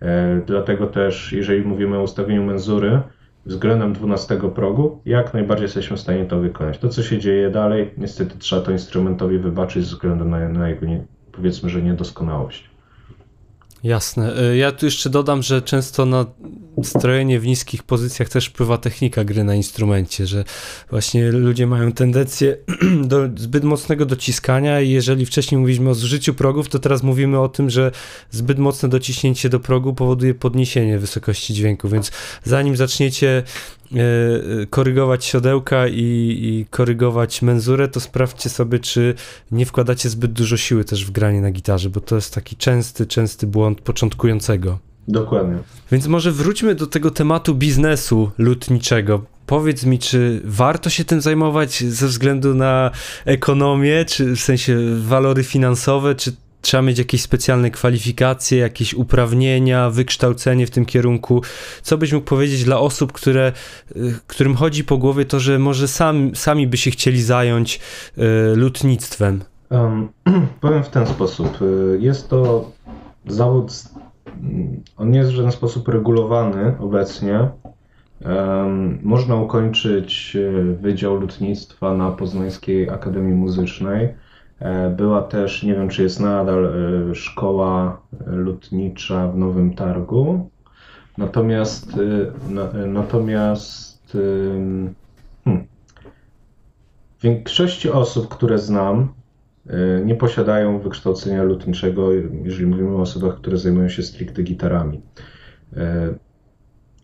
E, 0.02 0.40
dlatego 0.46 0.86
też, 0.86 1.32
jeżeli 1.32 1.62
mówimy 1.62 1.98
o 1.98 2.02
ustawieniu 2.02 2.44
menzury 2.44 3.00
względem 3.48 3.92
12 3.92 4.40
progu, 4.54 5.00
jak 5.04 5.34
najbardziej 5.34 5.64
jesteśmy 5.64 5.96
w 5.96 6.00
stanie 6.00 6.24
to 6.24 6.40
wykonać. 6.40 6.78
To, 6.78 6.88
co 6.88 7.02
się 7.02 7.18
dzieje 7.18 7.50
dalej, 7.50 7.90
niestety 7.96 8.38
trzeba 8.38 8.62
to 8.62 8.72
instrumentowi 8.72 9.38
wybaczyć 9.38 9.84
ze 9.84 9.90
względu 9.90 10.24
na, 10.24 10.48
na 10.48 10.68
jego, 10.68 10.86
nie, 10.86 11.04
powiedzmy, 11.32 11.70
że 11.70 11.82
niedoskonałość. 11.82 12.70
Jasne. 13.84 14.36
E, 14.36 14.56
ja 14.56 14.72
tu 14.72 14.86
jeszcze 14.86 15.10
dodam, 15.10 15.42
że 15.42 15.62
często 15.62 16.06
na 16.06 16.26
strojenie 16.82 17.40
w 17.40 17.46
niskich 17.46 17.82
pozycjach 17.82 18.28
też 18.28 18.46
wpływa 18.46 18.78
technika 18.78 19.24
gry 19.24 19.44
na 19.44 19.54
instrumencie, 19.54 20.26
że 20.26 20.44
właśnie 20.90 21.32
ludzie 21.32 21.66
mają 21.66 21.92
tendencję 21.92 22.56
do 23.04 23.28
zbyt 23.36 23.64
mocnego 23.64 24.06
dociskania 24.06 24.80
i 24.80 24.90
jeżeli 24.90 25.26
wcześniej 25.26 25.58
mówiliśmy 25.58 25.90
o 25.90 25.94
zużyciu 25.94 26.34
progów, 26.34 26.68
to 26.68 26.78
teraz 26.78 27.02
mówimy 27.02 27.40
o 27.40 27.48
tym, 27.48 27.70
że 27.70 27.92
zbyt 28.30 28.58
mocne 28.58 28.88
dociśnięcie 28.88 29.48
do 29.48 29.60
progu 29.60 29.94
powoduje 29.94 30.34
podniesienie 30.34 30.98
wysokości 30.98 31.54
dźwięku, 31.54 31.88
więc 31.88 32.12
zanim 32.44 32.76
zaczniecie 32.76 33.42
korygować 34.70 35.24
siodełka 35.24 35.88
i, 35.88 36.38
i, 36.42 36.66
korygować 36.70 37.42
menzurę, 37.42 37.88
to 37.88 38.00
sprawdźcie 38.00 38.50
sobie, 38.50 38.78
czy 38.78 39.14
nie 39.50 39.66
wkładacie 39.66 40.08
zbyt 40.08 40.32
dużo 40.32 40.56
siły 40.56 40.84
też 40.84 41.06
w 41.06 41.10
granie 41.10 41.40
na 41.40 41.50
gitarze, 41.50 41.90
bo 41.90 42.00
to 42.00 42.14
jest 42.14 42.34
taki 42.34 42.56
częsty, 42.56 43.06
częsty 43.06 43.46
błąd 43.46 43.80
początkującego. 43.80 44.78
Dokładnie. 45.08 45.58
Więc 45.92 46.06
może 46.06 46.32
wróćmy 46.32 46.74
do 46.74 46.86
tego 46.86 47.10
tematu 47.10 47.54
biznesu 47.54 48.30
lutniczego. 48.38 49.22
Powiedz 49.46 49.84
mi, 49.84 49.98
czy 49.98 50.40
warto 50.44 50.90
się 50.90 51.04
tym 51.04 51.20
zajmować 51.20 51.84
ze 51.84 52.06
względu 52.06 52.54
na 52.54 52.90
ekonomię, 53.24 54.04
czy 54.04 54.36
w 54.36 54.40
sensie 54.40 54.78
walory 55.00 55.42
finansowe, 55.42 56.14
czy 56.14 56.32
trzeba 56.60 56.82
mieć 56.82 56.98
jakieś 56.98 57.22
specjalne 57.22 57.70
kwalifikacje, 57.70 58.58
jakieś 58.58 58.94
uprawnienia, 58.94 59.90
wykształcenie 59.90 60.66
w 60.66 60.70
tym 60.70 60.84
kierunku. 60.84 61.42
Co 61.82 61.98
byś 61.98 62.12
mógł 62.12 62.26
powiedzieć 62.26 62.64
dla 62.64 62.80
osób, 62.80 63.12
które, 63.12 63.52
y, 63.96 64.14
którym 64.26 64.54
chodzi 64.54 64.84
po 64.84 64.98
głowie 64.98 65.24
to, 65.24 65.40
że 65.40 65.58
może 65.58 65.88
sam, 65.88 66.34
sami 66.34 66.66
by 66.66 66.76
się 66.76 66.90
chcieli 66.90 67.22
zająć 67.22 67.80
y, 68.18 68.56
lutnictwem? 68.56 69.44
Um, 69.70 70.08
powiem 70.60 70.84
w 70.84 70.88
ten 70.88 71.06
sposób. 71.06 71.62
Y, 71.62 71.98
jest 72.00 72.28
to 72.28 72.70
zawód, 73.26 73.72
on 74.96 75.10
nie 75.10 75.18
jest 75.18 75.30
w 75.30 75.34
żaden 75.34 75.52
sposób 75.52 75.88
regulowany 75.88 76.74
obecnie. 76.78 77.48
Można 79.02 79.36
ukończyć 79.36 80.36
Wydział 80.80 81.16
Lutnictwa 81.16 81.94
na 81.94 82.10
Poznańskiej 82.10 82.90
Akademii 82.90 83.34
Muzycznej. 83.34 84.08
Była 84.96 85.22
też, 85.22 85.62
nie 85.62 85.74
wiem 85.74 85.88
czy 85.88 86.02
jest 86.02 86.20
nadal, 86.20 86.72
szkoła 87.14 88.00
lutnicza 88.26 89.28
w 89.28 89.36
Nowym 89.36 89.74
Targu. 89.74 90.50
Natomiast, 91.18 91.92
natomiast 92.86 94.12
hmm, 94.12 94.94
w 97.18 97.22
większości 97.22 97.90
osób, 97.90 98.28
które 98.28 98.58
znam, 98.58 99.14
e, 99.66 100.04
nie 100.04 100.14
posiadają 100.14 100.80
wykształcenia 100.80 101.42
lutniczego, 101.42 102.12
jeżeli 102.44 102.66
mówimy 102.66 102.96
o 102.96 103.00
osobach, 103.00 103.36
które 103.36 103.56
zajmują 103.56 103.88
się 103.88 104.02
stricte 104.02 104.42
gitarami. 104.42 105.02
E, 105.76 106.14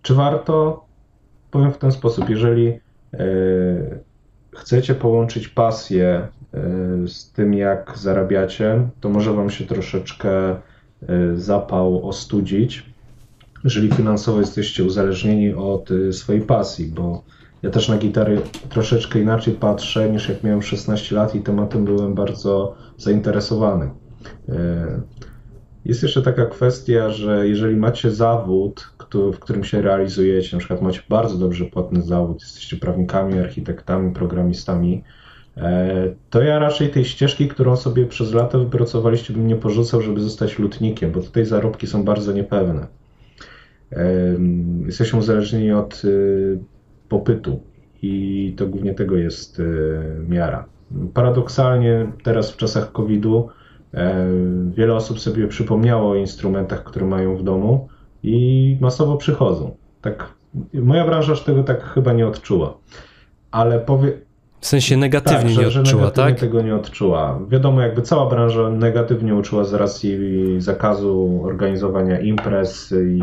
czy 0.02 0.14
warto? 0.14 0.84
Powiem 1.50 1.72
w 1.72 1.78
ten 1.78 1.92
sposób, 1.92 2.28
jeżeli 2.30 2.68
e, 2.68 2.80
chcecie 4.56 4.94
połączyć 4.94 5.48
pasję 5.48 6.28
z 7.06 7.32
tym, 7.32 7.54
jak 7.54 7.92
zarabiacie, 7.98 8.88
to 9.00 9.08
może 9.08 9.32
Wam 9.32 9.50
się 9.50 9.64
troszeczkę 9.64 10.56
zapał 11.34 12.08
ostudzić, 12.08 12.94
jeżeli 13.64 13.92
finansowo 13.92 14.40
jesteście 14.40 14.84
uzależnieni 14.84 15.54
od 15.54 15.88
swojej 16.12 16.42
pasji, 16.42 16.86
bo 16.86 17.22
ja 17.62 17.70
też 17.70 17.88
na 17.88 17.98
gitary 17.98 18.40
troszeczkę 18.68 19.20
inaczej 19.20 19.54
patrzę 19.54 20.10
niż 20.10 20.28
jak 20.28 20.44
miałem 20.44 20.62
16 20.62 21.14
lat 21.14 21.34
i 21.34 21.40
tematem 21.40 21.84
byłem 21.84 22.14
bardzo 22.14 22.74
zainteresowany. 22.98 23.90
E, 24.48 25.00
jest 25.84 26.02
jeszcze 26.02 26.22
taka 26.22 26.46
kwestia, 26.46 27.10
że 27.10 27.48
jeżeli 27.48 27.76
macie 27.76 28.10
zawód, 28.10 28.90
w 29.32 29.38
którym 29.38 29.64
się 29.64 29.82
realizujecie, 29.82 30.56
na 30.56 30.58
przykład 30.58 30.82
macie 30.82 31.00
bardzo 31.08 31.38
dobrze 31.38 31.64
płatny 31.64 32.02
zawód, 32.02 32.40
jesteście 32.40 32.76
prawnikami, 32.76 33.38
architektami, 33.38 34.14
programistami, 34.14 35.04
e, 35.06 35.23
to 36.30 36.42
ja 36.42 36.58
raczej 36.58 36.90
tej 36.90 37.04
ścieżki, 37.04 37.48
którą 37.48 37.76
sobie 37.76 38.06
przez 38.06 38.32
lata 38.32 38.58
wypracowaliście, 38.58 39.32
bym 39.32 39.46
nie 39.46 39.56
porzucał, 39.56 40.00
żeby 40.00 40.20
zostać 40.20 40.58
lutnikiem, 40.58 41.12
bo 41.12 41.20
tutaj 41.20 41.44
zarobki 41.44 41.86
są 41.86 42.04
bardzo 42.04 42.32
niepewne. 42.32 42.86
E, 43.92 44.06
jesteśmy 44.86 45.18
uzależnieni 45.18 45.72
od 45.72 46.04
y, 46.04 46.58
popytu 47.08 47.60
i 48.02 48.54
to 48.56 48.66
głównie 48.66 48.94
tego 48.94 49.16
jest 49.16 49.60
e, 49.60 49.62
miara. 50.28 50.64
Paradoksalnie 51.14 52.12
teraz 52.22 52.50
w 52.50 52.56
czasach 52.56 52.92
COVID-u 52.92 53.48
e, 53.94 54.26
wiele 54.76 54.94
osób 54.94 55.20
sobie 55.20 55.48
przypomniało 55.48 56.10
o 56.10 56.14
instrumentach, 56.14 56.84
które 56.84 57.06
mają 57.06 57.36
w 57.36 57.42
domu 57.42 57.88
i 58.22 58.76
masowo 58.80 59.16
przychodzą. 59.16 59.76
Tak, 60.00 60.28
moja 60.74 61.06
branża 61.06 61.30
już 61.32 61.42
tego 61.42 61.62
tak 61.62 61.84
chyba 61.84 62.12
nie 62.12 62.26
odczuła. 62.26 62.78
Ale 63.50 63.80
powie, 63.80 64.12
w 64.64 64.66
sensie 64.66 64.96
negatywnie 64.96 65.54
tak, 65.54 65.64
nie 65.64 65.70
że, 65.70 65.80
odczuła, 65.80 66.04
że 66.04 66.12
tak? 66.12 66.40
tego 66.40 66.62
nie 66.62 66.74
odczuła. 66.74 67.40
Wiadomo, 67.48 67.80
jakby 67.80 68.02
cała 68.02 68.30
branża 68.30 68.70
negatywnie 68.70 69.34
uczuła 69.34 69.64
z 69.64 69.74
racji 69.74 70.18
zakazu 70.58 71.40
organizowania 71.44 72.20
imprez 72.20 72.94
i 73.06 73.20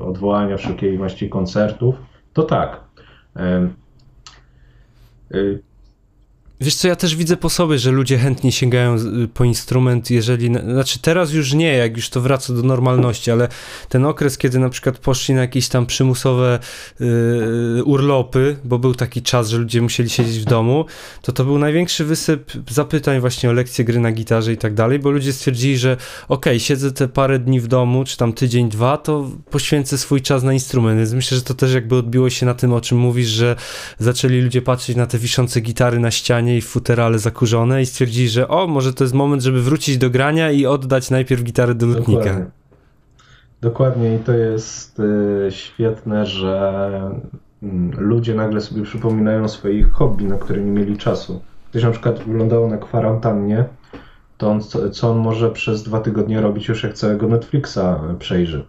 odwołania 0.00 0.56
wszelkiej 0.56 0.98
maści 0.98 1.28
koncertów. 1.28 1.94
To 2.32 2.42
tak, 2.42 2.80
Y, 5.34 5.62
Wiesz 6.60 6.74
co, 6.74 6.88
ja 6.88 6.96
też 6.96 7.16
widzę 7.16 7.36
po 7.36 7.50
sobie, 7.50 7.78
że 7.78 7.90
ludzie 7.90 8.18
chętnie 8.18 8.52
sięgają 8.52 8.96
y, 8.96 9.28
po 9.34 9.44
instrument, 9.44 10.10
jeżeli, 10.10 10.54
znaczy 10.54 10.98
teraz 10.98 11.32
już 11.32 11.52
nie, 11.52 11.72
jak 11.72 11.96
już 11.96 12.10
to 12.10 12.20
wraca 12.20 12.54
do 12.54 12.62
normalności, 12.62 13.30
ale 13.30 13.48
ten 13.88 14.04
okres, 14.04 14.38
kiedy 14.38 14.58
na 14.58 14.68
przykład 14.68 14.98
poszli 14.98 15.34
na 15.34 15.40
jakieś 15.40 15.68
tam 15.68 15.86
przymusowe 15.86 16.58
yy, 17.00 17.84
urlopy, 17.84 18.56
bo 18.64 18.78
był 18.78 18.94
taki 18.94 19.22
czas, 19.22 19.48
że 19.48 19.58
ludzie 19.58 19.82
musieli 19.82 20.10
siedzieć 20.10 20.38
w 20.38 20.44
domu, 20.44 20.84
to 21.22 21.32
to 21.32 21.44
był 21.44 21.58
największy 21.58 22.04
wysyp 22.04 22.52
zapytań 22.70 23.20
właśnie 23.20 23.50
o 23.50 23.52
lekcje 23.52 23.84
gry 23.84 24.00
na 24.00 24.12
gitarze 24.12 24.52
i 24.52 24.56
tak 24.56 24.74
dalej, 24.74 24.98
bo 24.98 25.10
ludzie 25.10 25.32
stwierdzili, 25.32 25.78
że 25.78 25.96
okay, 26.28 26.60
siedzę 26.60 26.92
te 26.92 27.08
parę 27.08 27.38
dni 27.38 27.60
w 27.60 27.66
domu, 27.66 28.04
czy 28.04 28.16
tam 28.16 28.32
tydzień, 28.32 28.68
dwa, 28.68 28.96
to 28.96 29.30
poświęcę 29.50 29.98
swój 29.98 30.22
czas 30.22 30.42
na 30.42 30.52
instrument, 30.52 30.98
więc 30.98 31.12
myślę, 31.12 31.36
że 31.36 31.42
to 31.42 31.54
też 31.54 31.74
jakby 31.74 31.96
odbiło 31.96 32.30
się 32.30 32.46
na 32.46 32.54
tym, 32.54 32.72
o 32.72 32.80
czym 32.80 32.98
mówisz, 32.98 33.28
że 33.28 33.56
zaczęli 33.98 34.40
ludzie 34.40 34.62
patrzeć 34.62 34.96
na 34.96 35.06
te 35.06 35.18
wiszące 35.18 35.60
gitary 35.60 36.00
na 36.00 36.10
ścianie 36.10 36.53
i 36.56 36.60
futerale 36.60 37.18
zakurzone 37.18 37.82
i 37.82 37.86
stwierdzili, 37.86 38.28
że 38.28 38.48
o, 38.48 38.66
może 38.66 38.92
to 38.92 39.04
jest 39.04 39.14
moment, 39.14 39.42
żeby 39.42 39.62
wrócić 39.62 39.98
do 39.98 40.10
grania 40.10 40.50
i 40.50 40.66
oddać 40.66 41.10
najpierw 41.10 41.42
gitarę 41.42 41.74
do 41.74 41.86
lutnika. 41.86 42.24
Dokładnie, 42.24 42.50
Dokładnie. 43.60 44.14
i 44.14 44.18
to 44.18 44.32
jest 44.32 45.00
y, 45.00 45.48
świetne, 45.50 46.26
że 46.26 47.10
y, 47.62 47.66
ludzie 47.98 48.34
nagle 48.34 48.60
sobie 48.60 48.82
przypominają 48.82 49.48
swoich 49.48 49.92
hobby, 49.92 50.24
na 50.24 50.36
które 50.36 50.62
nie 50.62 50.70
mieli 50.70 50.96
czasu. 50.96 51.42
Ktoś 51.70 51.82
na 51.82 51.90
przykład 51.90 52.18
wyglądało 52.18 52.68
na 52.68 52.76
kwarantannie, 52.76 53.64
to 54.38 54.50
on, 54.50 54.60
co 54.92 55.10
on 55.10 55.18
może 55.18 55.50
przez 55.50 55.82
dwa 55.82 56.00
tygodnie 56.00 56.40
robić 56.40 56.68
już 56.68 56.82
jak 56.82 56.94
całego 56.94 57.28
Netflixa 57.28 58.00
przejrzy. 58.18 58.64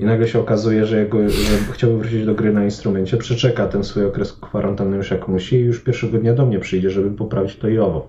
I 0.00 0.04
nagle 0.04 0.28
się 0.28 0.40
okazuje, 0.40 0.86
że, 0.86 0.98
jego, 0.98 1.28
że 1.28 1.56
chciałby 1.72 1.98
wrócić 1.98 2.26
do 2.26 2.34
gry 2.34 2.52
na 2.52 2.64
instrumencie, 2.64 3.16
przeczeka 3.16 3.66
ten 3.66 3.84
swój 3.84 4.04
okres 4.04 4.32
kwarantanny 4.32 4.96
już 4.96 5.10
jak 5.10 5.28
musi 5.28 5.56
i 5.56 5.60
już 5.60 5.80
pierwszego 5.80 6.18
dnia 6.18 6.34
do 6.34 6.46
mnie 6.46 6.58
przyjdzie, 6.58 6.90
żeby 6.90 7.10
poprawić 7.10 7.56
to 7.56 7.68
i 7.68 7.78
owo. 7.78 8.08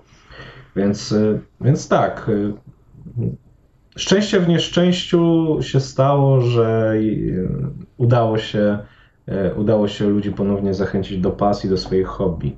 Więc, 0.76 1.12
y, 1.12 1.40
więc 1.60 1.88
tak. 1.88 2.28
Y, 2.28 2.52
szczęście 3.96 4.40
w 4.40 4.48
nieszczęściu 4.48 5.58
się 5.60 5.80
stało, 5.80 6.40
że 6.40 6.92
y, 6.96 7.48
udało 7.96 8.38
się, 8.38 8.78
udało 9.56 9.88
się 9.88 10.08
ludzi 10.08 10.32
ponownie 10.32 10.74
zachęcić 10.74 11.18
do 11.18 11.30
pasji, 11.30 11.70
do 11.70 11.76
swoich 11.76 12.06
hobby. 12.06 12.56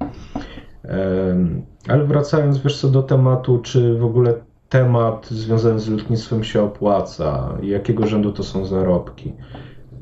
Ale 1.88 2.04
wracając 2.04 2.58
wiesz 2.58 2.80
co 2.80 2.88
do 2.88 3.02
tematu, 3.02 3.58
czy 3.58 3.94
w 3.94 4.04
ogóle 4.04 4.34
temat 4.74 5.26
związany 5.30 5.80
z 5.80 5.88
lotnictwem 5.88 6.44
się 6.44 6.62
opłaca 6.62 7.58
jakiego 7.62 8.06
rzędu 8.06 8.32
to 8.32 8.42
są 8.42 8.64
zarobki. 8.66 9.32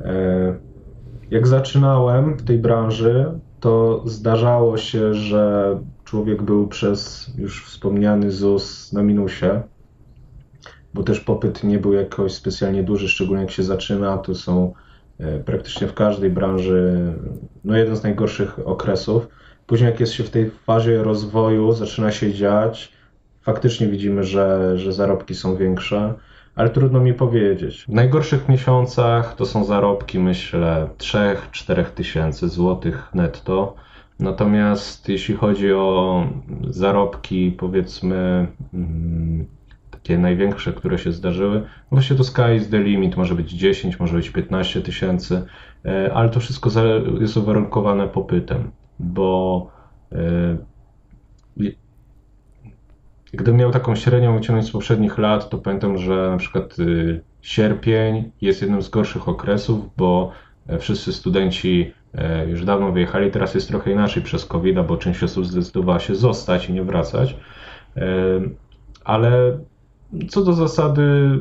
E, 0.00 0.54
jak 1.30 1.46
zaczynałem 1.46 2.36
w 2.36 2.44
tej 2.44 2.58
branży, 2.58 3.40
to 3.60 4.02
zdarzało 4.06 4.76
się, 4.76 5.14
że 5.14 5.78
człowiek 6.04 6.42
był 6.42 6.68
przez 6.68 7.30
już 7.38 7.64
wspomniany 7.64 8.30
ZUS 8.30 8.92
na 8.92 9.02
minusie, 9.02 9.62
bo 10.94 11.02
też 11.02 11.20
popyt 11.20 11.64
nie 11.64 11.78
był 11.78 11.92
jakoś 11.92 12.32
specjalnie 12.32 12.82
duży, 12.82 13.08
szczególnie 13.08 13.42
jak 13.42 13.50
się 13.50 13.62
zaczyna, 13.62 14.18
to 14.18 14.34
są 14.34 14.72
e, 15.18 15.40
praktycznie 15.40 15.86
w 15.86 15.94
każdej 15.94 16.30
branży 16.30 17.12
no 17.64 17.76
jeden 17.76 17.96
z 17.96 18.02
najgorszych 18.02 18.58
okresów. 18.64 19.28
Później 19.66 19.90
jak 19.90 20.00
jest 20.00 20.12
się 20.12 20.24
w 20.24 20.30
tej 20.30 20.50
fazie 20.50 21.02
rozwoju, 21.02 21.72
zaczyna 21.72 22.12
się 22.12 22.32
dziać, 22.32 22.91
faktycznie 23.42 23.86
widzimy, 23.86 24.24
że, 24.24 24.78
że 24.78 24.92
zarobki 24.92 25.34
są 25.34 25.56
większe, 25.56 26.14
ale 26.54 26.70
trudno 26.70 27.00
mi 27.00 27.14
powiedzieć. 27.14 27.84
W 27.88 27.88
najgorszych 27.88 28.48
miesiącach 28.48 29.34
to 29.34 29.46
są 29.46 29.64
zarobki, 29.64 30.18
myślę, 30.18 30.88
3-4 30.98 31.84
tysięcy 31.84 32.48
złotych 32.48 33.10
netto. 33.14 33.74
Natomiast 34.20 35.08
jeśli 35.08 35.34
chodzi 35.34 35.72
o 35.72 36.26
zarobki, 36.70 37.52
powiedzmy, 37.58 38.46
mm, 38.74 39.46
takie 39.90 40.18
największe, 40.18 40.72
które 40.72 40.98
się 40.98 41.12
zdarzyły, 41.12 41.62
właśnie 41.90 42.16
to 42.16 42.24
sky 42.24 42.56
is 42.56 42.68
the 42.68 42.78
limit, 42.78 43.16
może 43.16 43.34
być 43.34 43.52
10, 43.52 44.00
może 44.00 44.16
być 44.16 44.30
15 44.30 44.80
tysięcy, 44.80 45.42
e, 45.84 46.14
ale 46.14 46.28
to 46.28 46.40
wszystko 46.40 46.70
jest 47.20 47.36
uwarunkowane 47.36 48.08
popytem, 48.08 48.70
bo 48.98 49.70
e, 50.12 50.56
Gdybym 53.32 53.56
miał 53.56 53.70
taką 53.70 53.96
średnią 53.96 54.34
wyciągnąć 54.34 54.68
z 54.68 54.70
poprzednich 54.70 55.18
lat, 55.18 55.50
to 55.50 55.58
pamiętam, 55.58 55.98
że 55.98 56.30
na 56.30 56.36
przykład 56.36 56.78
y, 56.78 57.20
sierpień 57.42 58.30
jest 58.40 58.62
jednym 58.62 58.82
z 58.82 58.88
gorszych 58.88 59.28
okresów, 59.28 59.96
bo 59.96 60.32
e, 60.66 60.78
wszyscy 60.78 61.12
studenci 61.12 61.92
e, 62.14 62.48
już 62.48 62.64
dawno 62.64 62.92
wyjechali, 62.92 63.30
teraz 63.30 63.54
jest 63.54 63.68
trochę 63.68 63.92
inaczej 63.92 64.22
przez 64.22 64.46
covid 64.46 64.76
bo 64.86 64.96
część 64.96 65.22
osób 65.22 65.46
zdecydowała 65.46 66.00
się 66.00 66.14
zostać 66.14 66.68
i 66.68 66.72
nie 66.72 66.82
wracać. 66.82 67.36
E, 67.96 68.04
ale 69.04 69.58
co 70.28 70.42
do 70.44 70.52
zasady, 70.52 71.38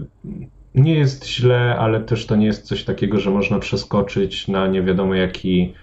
nie 0.76 0.96
jest 0.96 1.28
źle, 1.28 1.76
ale 1.80 2.02
też 2.02 2.26
to 2.26 2.36
nie 2.36 2.46
jest 2.46 2.66
coś 2.66 2.84
takiego, 2.84 3.20
że 3.20 3.32
można 3.32 3.60
przeskoczyć 3.60 4.48
na 4.48 4.68
nie 4.68 4.84
wiadomo 4.84 5.16
jaki, 5.16 5.74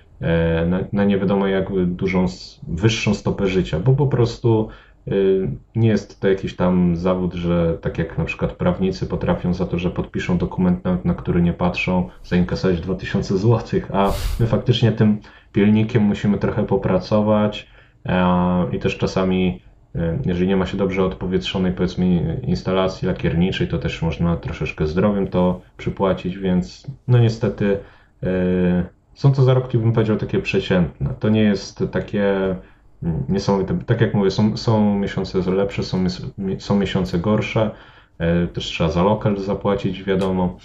na, 0.66 0.80
na 0.93 1.05
nie 1.05 1.18
wiadomo 1.18 1.47
jak 1.47 1.86
dużą, 1.86 2.26
wyższą 2.68 3.14
stopę 3.14 3.47
życia, 3.47 3.80
bo 3.80 3.93
po 3.93 4.06
prostu 4.06 4.68
nie 5.76 5.88
jest 5.88 6.20
to 6.20 6.28
jakiś 6.28 6.56
tam 6.56 6.96
zawód, 6.96 7.34
że 7.34 7.78
tak 7.80 7.98
jak 7.98 8.18
na 8.18 8.24
przykład 8.24 8.52
prawnicy 8.52 9.06
potrafią 9.06 9.54
za 9.54 9.66
to, 9.66 9.78
że 9.78 9.90
podpiszą 9.90 10.38
dokument, 10.38 10.84
na, 10.84 10.98
na 11.04 11.14
który 11.14 11.42
nie 11.42 11.52
patrzą, 11.52 12.08
zainkasować 12.24 12.80
2000 12.80 13.38
zł, 13.38 13.80
a 13.92 14.12
my 14.40 14.46
faktycznie 14.46 14.92
tym 14.92 15.20
pilnikiem 15.52 16.02
musimy 16.02 16.38
trochę 16.38 16.66
popracować 16.66 17.68
i 18.72 18.78
też 18.78 18.98
czasami 18.98 19.60
jeżeli 20.26 20.48
nie 20.48 20.56
ma 20.56 20.66
się 20.66 20.76
dobrze 20.76 21.04
odpowietrzonej, 21.04 21.72
powiedzmy, 21.72 22.40
instalacji 22.46 23.08
lakierniczej, 23.08 23.68
to 23.68 23.78
też 23.78 24.02
można 24.02 24.36
troszeczkę 24.36 24.86
zdrowiem 24.86 25.28
to 25.28 25.60
przypłacić, 25.76 26.38
więc 26.38 26.86
no 27.08 27.18
niestety 27.18 27.78
są 29.14 29.32
to 29.32 29.42
zarobki, 29.42 29.78
bym 29.78 29.92
powiedział, 29.92 30.16
takie 30.16 30.38
przeciętne. 30.38 31.14
To 31.20 31.28
nie 31.28 31.42
jest 31.42 31.84
takie 31.92 32.56
niesamowite. 33.28 33.78
Tak 33.86 34.00
jak 34.00 34.14
mówię, 34.14 34.30
są, 34.30 34.56
są 34.56 34.98
miesiące 34.98 35.50
lepsze, 35.50 35.82
są, 35.82 36.04
są 36.58 36.76
miesiące 36.76 37.18
gorsze. 37.18 37.70
E, 38.18 38.46
też 38.46 38.64
trzeba 38.64 38.90
za 38.90 39.02
lokal 39.02 39.38
zapłacić, 39.38 40.04
wiadomo. 40.04 40.56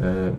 E, 0.00 0.36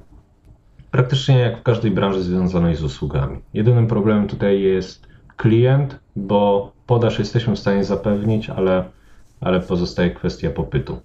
praktycznie 0.91 1.39
jak 1.39 1.59
w 1.59 1.63
każdej 1.63 1.91
branży 1.91 2.23
związanej 2.23 2.75
z 2.75 2.83
usługami. 2.83 3.39
Jedynym 3.53 3.87
problemem 3.87 4.27
tutaj 4.27 4.61
jest 4.61 5.07
klient, 5.37 5.99
bo 6.15 6.71
podaż 6.87 7.19
jesteśmy 7.19 7.55
w 7.55 7.59
stanie 7.59 7.83
zapewnić, 7.83 8.49
ale, 8.49 8.83
ale 9.41 9.59
pozostaje 9.59 10.11
kwestia 10.11 10.49
popytu. 10.49 11.01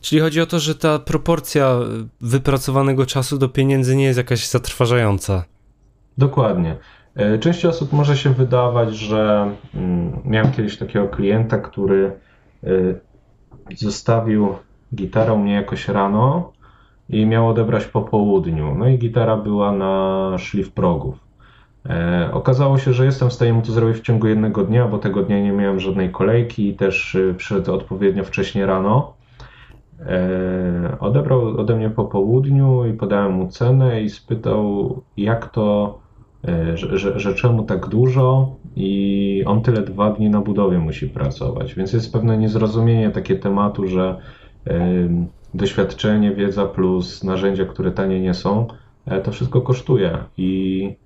Czyli 0.00 0.20
chodzi 0.20 0.40
o 0.40 0.46
to, 0.46 0.58
że 0.58 0.74
ta 0.74 0.98
proporcja 0.98 1.78
wypracowanego 2.20 3.06
czasu 3.06 3.38
do 3.38 3.48
pieniędzy 3.48 3.96
nie 3.96 4.04
jest 4.04 4.18
jakaś 4.18 4.48
zatrważająca. 4.48 5.44
Dokładnie. 6.18 6.76
E, 7.18 7.38
części 7.38 7.66
osób 7.66 7.92
może 7.92 8.16
się 8.16 8.30
wydawać, 8.30 8.96
że 8.96 9.50
mm, 9.74 10.20
miałem 10.24 10.52
kiedyś 10.52 10.78
takiego 10.78 11.08
klienta, 11.08 11.58
który 11.58 12.12
e, 12.64 12.68
zostawił 13.76 14.54
gitarę 14.94 15.32
u 15.32 15.38
mnie 15.38 15.52
jakoś 15.52 15.88
rano 15.88 16.52
i 17.08 17.26
miał 17.26 17.48
odebrać 17.48 17.84
po 17.84 18.02
południu. 18.02 18.74
No 18.74 18.88
i 18.88 18.98
gitara 18.98 19.36
była 19.36 19.72
na 19.72 20.34
szlif 20.38 20.72
progów. 20.72 21.18
E, 21.86 22.30
okazało 22.32 22.78
się, 22.78 22.92
że 22.92 23.04
jestem 23.04 23.30
w 23.30 23.32
stanie 23.32 23.52
mu 23.52 23.62
to 23.62 23.72
zrobić 23.72 23.96
w 23.96 24.02
ciągu 24.02 24.26
jednego 24.26 24.64
dnia, 24.64 24.88
bo 24.88 24.98
tego 24.98 25.22
dnia 25.22 25.42
nie 25.42 25.52
miałem 25.52 25.80
żadnej 25.80 26.10
kolejki 26.10 26.68
i 26.68 26.74
też 26.74 27.16
przyszedł 27.36 27.74
odpowiednio 27.74 28.24
wcześnie 28.24 28.66
rano. 28.66 29.12
Odebrał 31.00 31.60
ode 31.60 31.76
mnie 31.76 31.90
po 31.90 32.04
południu 32.04 32.86
i 32.86 32.92
podałem 32.92 33.32
mu 33.32 33.48
cenę 33.48 34.02
i 34.02 34.10
spytał, 34.10 35.02
jak 35.16 35.48
to 35.48 35.98
że, 36.74 36.98
że, 36.98 37.20
że 37.20 37.34
czemu 37.34 37.62
tak 37.62 37.88
dużo 37.88 38.56
i 38.76 39.42
on 39.46 39.62
tyle 39.62 39.82
dwa 39.82 40.10
dni 40.10 40.30
na 40.30 40.40
budowie 40.40 40.78
musi 40.78 41.08
pracować. 41.08 41.74
Więc 41.74 41.92
jest 41.92 42.12
pewne 42.12 42.38
niezrozumienie 42.38 43.10
takie 43.10 43.36
tematu, 43.36 43.86
że 43.86 44.16
doświadczenie, 45.54 46.34
wiedza 46.34 46.66
plus 46.66 47.24
narzędzia, 47.24 47.64
które 47.64 47.90
tanie 47.90 48.20
nie 48.20 48.34
są, 48.34 48.66
e, 49.06 49.20
to 49.20 49.32
wszystko 49.32 49.60
kosztuje 49.60 50.18
i 50.36 50.96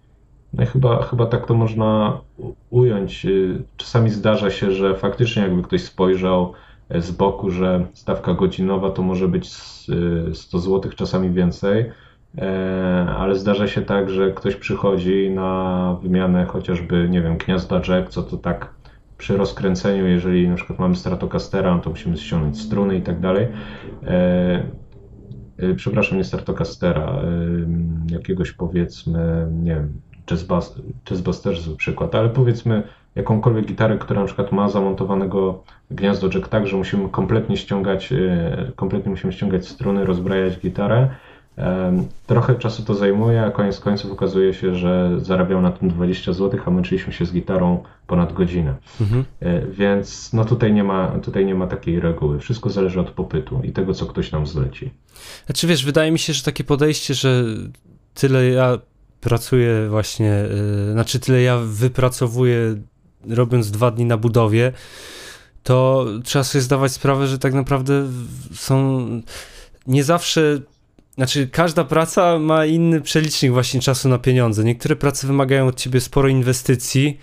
no 0.53 0.67
chyba, 0.67 1.03
chyba 1.03 1.27
tak 1.27 1.47
to 1.47 1.55
można 1.55 2.21
ująć. 2.71 3.27
Czasami 3.77 4.11
zdarza 4.11 4.51
się, 4.51 4.73
że 4.73 4.95
faktycznie 4.95 5.43
jakby 5.43 5.63
ktoś 5.63 5.83
spojrzał 5.83 6.53
e, 6.89 7.01
z 7.01 7.11
boku, 7.11 7.51
że 7.51 7.87
stawka 7.93 8.35
godzinowa 8.35 8.91
to 8.91 9.03
może 9.03 9.29
być 9.29 9.49
100 10.33 10.59
zł, 10.59 10.93
czasami 10.97 11.31
więcej, 11.31 11.81
E, 11.81 11.93
ale 13.17 13.35
zdarza 13.35 13.69
się 13.69 13.83
tak, 13.83 14.11
że 14.11 14.31
ktoś 14.31 14.57
przychodzi 14.57 15.31
na 15.31 15.97
wymianę 16.03 16.45
chociażby, 16.45 17.09
nie 17.11 17.23
wiem, 17.23 17.37
gniazda 17.37 17.81
jack, 17.89 18.09
co 18.09 18.23
to 18.23 18.37
tak 18.37 18.75
przy 19.19 19.37
rozkręceniu, 19.37 20.07
jeżeli 20.07 20.49
na 20.49 20.57
przykład 20.57 20.79
mamy 20.79 20.97
Stratocastera, 20.97 21.75
no 21.75 21.81
to 21.81 21.91
musimy 21.91 22.17
ściągnąć 22.17 22.61
struny 22.61 22.97
i 22.97 23.03
tak 23.03 23.21
dalej. 23.21 23.49
E, 24.07 24.63
e, 25.59 25.75
przepraszam, 25.75 26.19
nie 26.19 26.25
Stratocastera, 26.25 27.23
jakiegoś 28.11 28.53
powiedzmy, 28.53 29.47
nie 29.63 29.75
wiem, 29.75 30.01
Jazzbuster 31.11 31.57
zły 31.57 31.77
przykład, 31.77 32.15
ale 32.15 32.29
powiedzmy 32.29 32.83
jakąkolwiek 33.15 33.67
gitarę, 33.67 33.99
która 33.99 34.21
na 34.21 34.27
przykład 34.27 34.53
ma 34.53 34.69
zamontowanego 34.69 35.63
gniazdo 35.91 36.29
jack 36.35 36.49
tak, 36.49 36.67
że 36.67 36.77
musimy 36.77 37.09
kompletnie 37.09 37.57
ściągać, 37.57 38.13
kompletnie 38.77 39.11
musimy 39.11 39.33
ściągać 39.33 39.69
struny, 39.69 40.05
rozbrajać 40.05 40.59
gitarę, 40.61 41.09
Trochę 42.27 42.55
czasu 42.55 42.83
to 42.83 42.95
zajmuje, 42.95 43.43
a 43.43 43.51
koniec 43.51 43.81
końców 43.81 44.13
okazuje 44.13 44.55
się, 44.55 44.75
że 44.75 45.11
zarabiał 45.21 45.63
na 45.63 45.73
tym 45.73 45.89
20 45.89 46.33
zł, 46.33 46.61
a 46.67 46.71
męczyliśmy 46.71 47.13
się 47.13 47.27
z 47.27 47.33
gitarą 47.33 47.83
ponad 48.07 48.33
godzinę. 48.33 48.75
Mhm. 49.01 49.25
E, 49.41 49.67
więc 49.67 50.33
no 50.33 50.45
tutaj 50.45 50.73
nie, 50.73 50.85
ma, 50.85 51.09
tutaj 51.09 51.47
nie 51.47 51.55
ma 51.55 51.67
takiej 51.67 52.01
reguły. 52.01 52.39
Wszystko 52.39 52.71
zależy 52.71 53.01
od 53.01 53.11
popytu 53.11 53.61
i 53.65 53.73
tego, 53.73 53.95
co 53.95 54.07
ktoś 54.07 54.33
nam 54.33 54.47
zleci. 54.47 54.91
Znaczy 55.47 55.67
wiesz, 55.67 55.85
wydaje 55.85 56.11
mi 56.11 56.19
się, 56.19 56.33
że 56.33 56.43
takie 56.43 56.65
podejście, 56.65 57.15
że 57.15 57.45
tyle 58.15 58.49
ja 58.49 58.79
pracuję 59.21 59.89
właśnie, 59.89 60.45
yy, 60.87 60.93
znaczy 60.93 61.21
tyle 61.21 61.43
ja 61.43 61.59
wypracowuję 61.59 62.77
robiąc 63.29 63.71
dwa 63.71 63.91
dni 63.91 64.05
na 64.05 64.17
budowie, 64.17 64.73
to 65.63 66.07
trzeba 66.25 66.45
sobie 66.45 66.63
zdawać 66.63 66.93
sprawę, 66.93 67.27
że 67.27 67.39
tak 67.39 67.55
naprawdę 67.55 68.07
są 68.55 69.07
nie 69.87 70.05
zawsze 70.05 70.61
znaczy, 71.15 71.49
każda 71.49 71.85
praca 71.85 72.39
ma 72.39 72.67
inny 72.67 73.01
przelicznik 73.01 73.53
właśnie 73.53 73.81
czasu 73.81 74.09
na 74.09 74.19
pieniądze. 74.19 74.65
Niektóre 74.65 74.97
prace 74.97 75.27
wymagają 75.27 75.67
od 75.67 75.77
ciebie 75.77 76.01
sporo 76.01 76.29
inwestycji 76.29 77.19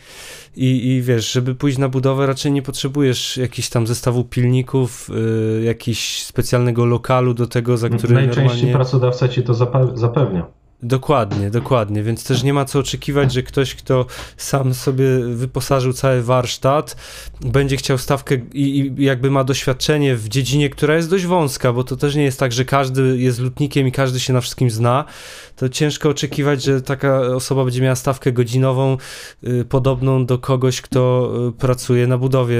i, 0.55 0.87
i 0.87 1.01
wiesz, 1.01 1.31
żeby 1.31 1.55
pójść 1.55 1.77
na 1.77 1.89
budowę 1.89 2.27
raczej 2.27 2.51
nie 2.51 2.61
potrzebujesz 2.61 3.37
jakichś 3.37 3.69
tam 3.69 3.87
zestawu 3.87 4.23
pilników, 4.23 5.09
yy, 5.09 5.63
jakiś 5.63 6.23
specjalnego 6.23 6.85
lokalu 6.85 7.33
do 7.33 7.47
tego, 7.47 7.77
za 7.77 7.89
który 7.89 8.13
Najczęściej 8.13 8.45
normalnie... 8.45 8.73
pracodawca 8.73 9.27
ci 9.27 9.43
to 9.43 9.53
zapewnia. 9.93 10.58
Dokładnie, 10.83 11.49
dokładnie, 11.49 12.03
więc 12.03 12.23
też 12.23 12.43
nie 12.43 12.53
ma 12.53 12.65
co 12.65 12.79
oczekiwać, 12.79 13.33
że 13.33 13.43
ktoś, 13.43 13.75
kto 13.75 14.05
sam 14.37 14.73
sobie 14.73 15.05
wyposażył 15.19 15.93
cały 15.93 16.23
warsztat, 16.23 16.95
będzie 17.41 17.77
chciał 17.77 17.97
stawkę 17.97 18.35
i, 18.53 18.79
i, 18.79 19.03
jakby 19.03 19.31
ma 19.31 19.43
doświadczenie 19.43 20.15
w 20.15 20.29
dziedzinie, 20.29 20.69
która 20.69 20.95
jest 20.95 21.09
dość 21.09 21.25
wąska, 21.25 21.73
bo 21.73 21.83
to 21.83 21.95
też 21.95 22.15
nie 22.15 22.23
jest 22.23 22.39
tak, 22.39 22.51
że 22.51 22.65
każdy 22.65 23.17
jest 23.17 23.39
lutnikiem 23.39 23.87
i 23.87 23.91
każdy 23.91 24.19
się 24.19 24.33
na 24.33 24.41
wszystkim 24.41 24.69
zna. 24.69 25.05
To 25.55 25.69
ciężko 25.69 26.09
oczekiwać, 26.09 26.63
że 26.63 26.81
taka 26.81 27.21
osoba 27.21 27.63
będzie 27.63 27.81
miała 27.81 27.95
stawkę 27.95 28.31
godzinową 28.31 28.97
y, 29.43 29.65
podobną 29.65 30.25
do 30.25 30.37
kogoś, 30.37 30.81
kto 30.81 31.31
y, 31.49 31.51
pracuje 31.51 32.07
na 32.07 32.17
budowie 32.17 32.59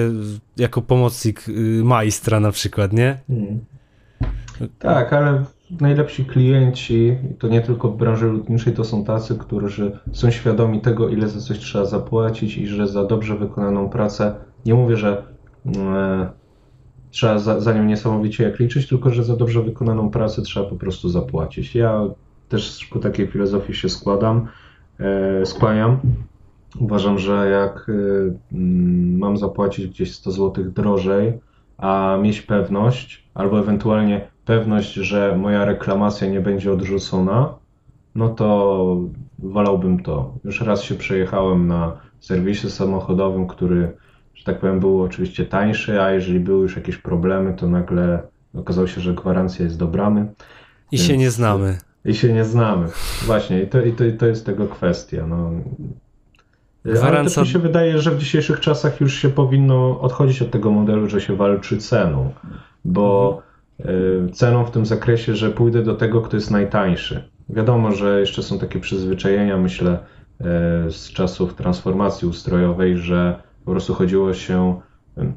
jako 0.58 0.82
pomocnik 0.82 1.50
y, 1.50 1.52
majstra 1.84 2.40
na 2.40 2.52
przykład, 2.52 2.94
nie? 2.94 3.20
Hmm. 3.28 3.60
Tak, 4.80 5.14
ale 5.14 5.46
najlepsi 5.82 6.26
klienci, 6.26 7.18
to 7.40 7.48
nie 7.48 7.62
tylko 7.62 7.90
w 7.90 7.98
branży 7.98 8.26
lotniczej, 8.26 8.74
to 8.74 8.84
są 8.84 9.04
tacy, 9.04 9.38
którzy 9.38 9.92
są 10.12 10.32
świadomi 10.32 10.82
tego, 10.82 11.10
ile 11.10 11.28
za 11.28 11.40
coś 11.40 11.60
trzeba 11.60 11.86
zapłacić 11.86 12.58
i 12.58 12.68
że 12.68 12.88
za 12.88 13.06
dobrze 13.06 13.38
wykonaną 13.38 13.90
pracę, 13.90 14.36
nie 14.66 14.74
mówię, 14.74 14.98
że 14.98 15.24
e, 15.78 16.30
trzeba 17.12 17.40
za, 17.40 17.60
za 17.60 17.74
nią 17.74 17.84
niesamowicie 17.84 18.44
jak 18.44 18.60
liczyć, 18.60 18.88
tylko 18.88 19.10
że 19.10 19.24
za 19.24 19.36
dobrze 19.36 19.62
wykonaną 19.62 20.10
pracę 20.10 20.42
trzeba 20.42 20.70
po 20.70 20.76
prostu 20.76 21.10
zapłacić. 21.10 21.76
Ja 21.76 22.04
też 22.50 22.88
ku 22.92 23.00
takiej 23.00 23.28
filozofii 23.28 23.74
się 23.74 23.90
składam, 23.90 24.48
e, 25.00 25.46
skłaniam. 25.46 26.00
Uważam, 26.80 27.20
że 27.20 27.50
jak 27.50 27.90
e, 27.90 27.94
mam 29.18 29.38
zapłacić 29.38 29.88
gdzieś 29.88 30.16
100 30.16 30.32
zł 30.32 30.64
drożej, 30.64 31.34
a 31.78 32.18
mieć 32.22 32.42
pewność, 32.42 33.30
albo 33.34 33.60
ewentualnie 33.60 34.28
pewność, 34.50 34.94
że 34.94 35.38
moja 35.38 35.66
reklamacja 35.66 36.28
nie 36.28 36.42
będzie 36.42 36.72
odrzucona, 36.72 37.54
no 38.16 38.30
to 38.30 38.98
wolałbym 39.40 40.04
to. 40.04 40.34
Już 40.44 40.62
raz 40.62 40.84
się 40.84 40.96
przejechałem 40.96 41.68
na 41.68 41.98
serwisie 42.20 42.70
samochodowym, 42.70 43.48
który, 43.48 43.92
że 44.36 44.44
tak 44.44 44.60
powiem, 44.60 44.80
był 44.80 45.02
oczywiście 45.02 45.46
tańszy, 45.46 46.02
a 46.02 46.12
jeżeli 46.12 46.40
były 46.40 46.62
już 46.62 46.76
jakieś 46.76 46.98
problemy, 46.98 47.54
to 47.54 47.68
nagle 47.68 48.22
okazało 48.54 48.88
się, 48.88 49.02
że 49.02 49.14
gwarancja 49.14 49.66
jest 49.66 49.78
dobrany. 49.78 50.28
I 50.92 50.98
się 50.98 51.18
nie 51.18 51.32
znamy. 51.32 51.78
I 52.06 52.14
się 52.14 52.34
nie 52.34 52.46
znamy. 52.46 52.88
Właśnie, 53.26 53.62
i 53.62 53.68
to, 53.68 53.82
i 53.82 53.94
to, 53.94 54.04
i 54.04 54.14
to 54.14 54.26
jest 54.26 54.46
tego 54.46 54.68
kwestia. 54.68 55.28
No. 55.28 55.52
Gwarancja... 56.86 57.20
Ale 57.20 57.30
też 57.30 57.38
mi 57.38 57.48
się 57.48 57.60
wydaje, 57.60 58.00
że 58.00 58.12
w 58.12 58.18
dzisiejszych 58.18 58.60
czasach 58.60 59.02
już 59.02 59.14
się 59.14 59.30
powinno 59.30 60.02
odchodzić 60.02 60.42
od 60.42 60.52
tego 60.52 60.72
modelu, 60.72 61.10
że 61.10 61.22
się 61.22 61.36
walczy 61.36 61.78
ceną, 61.78 62.34
bo 62.86 63.30
mhm 63.30 63.49
ceną 64.34 64.66
w 64.66 64.72
tym 64.72 64.86
zakresie, 64.86 65.36
że 65.36 65.52
pójdę 65.52 65.84
do 65.84 65.96
tego, 65.96 66.22
kto 66.22 66.38
jest 66.38 66.52
najtańszy. 66.52 67.30
Wiadomo, 67.50 67.92
że 67.92 68.20
jeszcze 68.20 68.44
są 68.44 68.60
takie 68.60 68.80
przyzwyczajenia, 68.80 69.58
myślę, 69.58 70.00
y, 70.42 70.44
z 70.92 71.12
czasów 71.14 71.54
transformacji 71.54 72.28
ustrojowej, 72.28 72.98
że 72.98 73.42
po 73.66 73.72
prostu 73.72 73.94
chodziło 73.94 74.34
się, 74.34 74.82
y, 75.18 75.34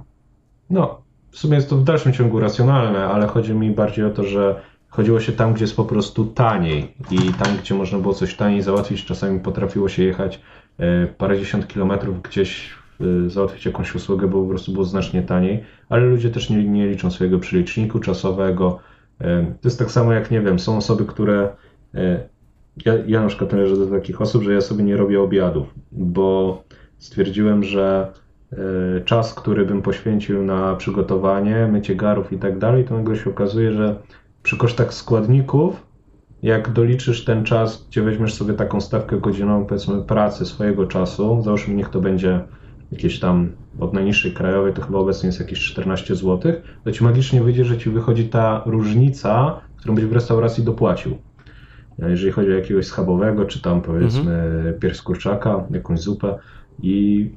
no, 0.71 1.03
w 1.31 1.39
sumie 1.39 1.55
jest 1.55 1.71
to 1.71 1.77
w 1.77 1.85
dalszym 1.85 2.13
ciągu 2.13 2.41
racjonalne, 2.41 3.07
ale 3.07 3.27
chodzi 3.27 3.55
mi 3.55 3.71
bardziej 3.71 4.05
o 4.05 4.11
to, 4.11 4.25
że 4.25 4.61
chodziło 4.89 5.21
się 5.21 5.33
tam, 5.33 5.55
gdzie 5.55 5.65
jest 5.65 5.77
po 5.77 5.85
prostu 5.85 6.25
taniej 6.25 6.95
i 7.11 7.17
tam, 7.19 7.57
gdzie 7.61 7.75
można 7.75 7.99
było 7.99 8.15
coś 8.15 8.35
taniej 8.35 8.63
załatwić, 8.63 9.05
czasami 9.05 9.41
potrafiło 9.41 9.89
się 9.89 10.03
jechać 10.05 10.41
parędziesiąt 11.19 11.69
kilometrów 11.69 12.23
gdzieś 12.23 12.71
Y, 13.03 13.31
załatwić 13.31 13.67
jakąś 13.67 13.95
usługę, 13.95 14.29
bo 14.29 14.43
po 14.43 14.49
prostu 14.49 14.73
było 14.73 14.85
znacznie 14.85 15.23
taniej, 15.23 15.65
ale 15.93 16.07
ludzie 16.07 16.31
też 16.31 16.51
nie, 16.51 16.65
nie 16.65 16.89
liczą 16.89 17.11
swojego 17.11 17.39
przeliczniku 17.39 18.01
czasowego. 18.01 18.79
Y, 19.21 19.25
to 19.61 19.69
jest 19.69 19.79
tak 19.79 19.91
samo 19.91 20.13
jak, 20.13 20.31
nie 20.31 20.41
wiem, 20.41 20.59
są 20.59 20.77
osoby, 20.77 21.05
które. 21.05 21.49
Y, 21.95 22.21
ja, 22.85 22.95
ja 23.07 23.21
na 23.23 23.29
przykład 23.29 23.53
należę 23.53 23.77
do 23.77 23.87
takich 23.87 24.21
osób, 24.21 24.43
że 24.43 24.53
ja 24.53 24.61
sobie 24.61 24.85
nie 24.85 24.97
robię 24.97 25.21
obiadów, 25.21 25.75
bo 25.93 26.63
stwierdziłem, 26.99 27.65
że 27.65 28.13
czas, 29.05 29.35
który 29.35 29.67
bym 29.67 29.83
poświęcił 29.83 30.43
na 30.43 30.77
przygotowanie, 30.77 31.69
mycie 31.73 31.95
garów 31.97 32.33
i 32.33 32.39
tak 32.39 32.59
dalej, 32.59 32.85
to 32.85 32.95
nagle 32.97 33.17
się 33.17 33.31
okazuje, 33.31 33.73
że 33.73 33.97
przy 34.43 34.57
kosztach 34.57 34.95
składników, 34.95 35.87
jak 36.43 36.73
doliczysz 36.73 37.25
ten 37.25 37.45
czas, 37.45 37.87
gdzie 37.89 38.03
weźmiesz 38.03 38.35
sobie 38.35 38.55
taką 38.55 38.81
stawkę 38.81 39.21
godzinową, 39.21 39.67
powiedzmy, 39.67 40.03
pracy 40.03 40.47
swojego 40.47 40.87
czasu, 40.87 41.43
załóżmy, 41.43 41.75
niech 41.75 41.89
to 41.89 42.01
będzie 42.01 42.41
jakieś 42.93 43.21
tam 43.21 43.53
od 43.81 43.93
najniższej 43.93 44.33
krajowej, 44.33 44.73
to 44.73 44.83
chyba 44.83 44.99
obecnie 44.99 45.27
jest 45.27 45.41
jakieś 45.41 45.61
14 45.61 46.17
zł, 46.17 46.53
to 46.85 46.93
ci 46.93 47.05
magicznie 47.05 47.43
wyjdzie, 47.43 47.65
że 47.65 47.79
ci 47.79 47.91
wychodzi 47.91 48.29
ta 48.29 48.63
różnica, 48.67 49.61
którą 49.77 49.95
byś 49.95 50.05
w 50.05 50.13
restauracji 50.13 50.65
dopłacił. 50.65 51.19
Jeżeli 51.99 52.33
chodzi 52.33 52.49
o 52.49 52.55
jakiegoś 52.55 52.87
schabowego, 52.87 53.45
czy 53.45 53.63
tam 53.63 53.83
powiedzmy 53.83 54.35
mhm. 54.35 54.81
pierś 54.81 55.03
kurczaka, 55.03 55.65
jakąś 55.71 56.01
zupę 56.01 56.39
i, 56.83 57.31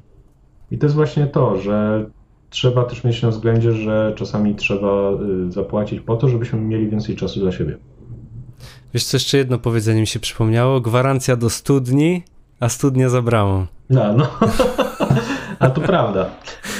i 0.70 0.78
to 0.78 0.86
jest 0.86 0.96
właśnie 0.96 1.26
to, 1.26 1.60
że 1.60 2.06
trzeba 2.50 2.84
też 2.84 3.04
mieć 3.04 3.22
na 3.22 3.30
względzie, 3.30 3.72
że 3.72 4.12
czasami 4.16 4.54
trzeba 4.54 5.12
y, 5.48 5.52
zapłacić 5.52 6.00
po 6.00 6.16
to, 6.16 6.28
żebyśmy 6.28 6.60
mieli 6.60 6.88
więcej 6.88 7.16
czasu 7.16 7.40
dla 7.40 7.52
siebie. 7.52 7.76
Wiesz 8.94 9.04
co, 9.04 9.16
jeszcze 9.16 9.38
jedno 9.38 9.58
powiedzenie 9.58 10.00
mi 10.00 10.06
się 10.06 10.20
przypomniało. 10.20 10.80
Gwarancja 10.80 11.36
do 11.36 11.50
studni, 11.50 12.22
a 12.60 12.68
studnia 12.68 13.08
za 13.08 13.22
bramą. 13.22 13.66
No, 13.90 14.12
no. 14.12 14.28
A 15.58 15.70
to 15.70 15.80
prawda. 15.80 16.30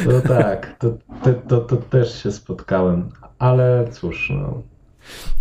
No 0.06 0.20
tak, 0.20 0.76
to, 0.78 0.90
to, 1.24 1.32
to, 1.48 1.60
to 1.60 1.76
też 1.76 2.22
się 2.22 2.32
spotkałem. 2.32 3.08
Ale 3.38 3.88
cóż, 3.92 4.32
no. 4.34 4.62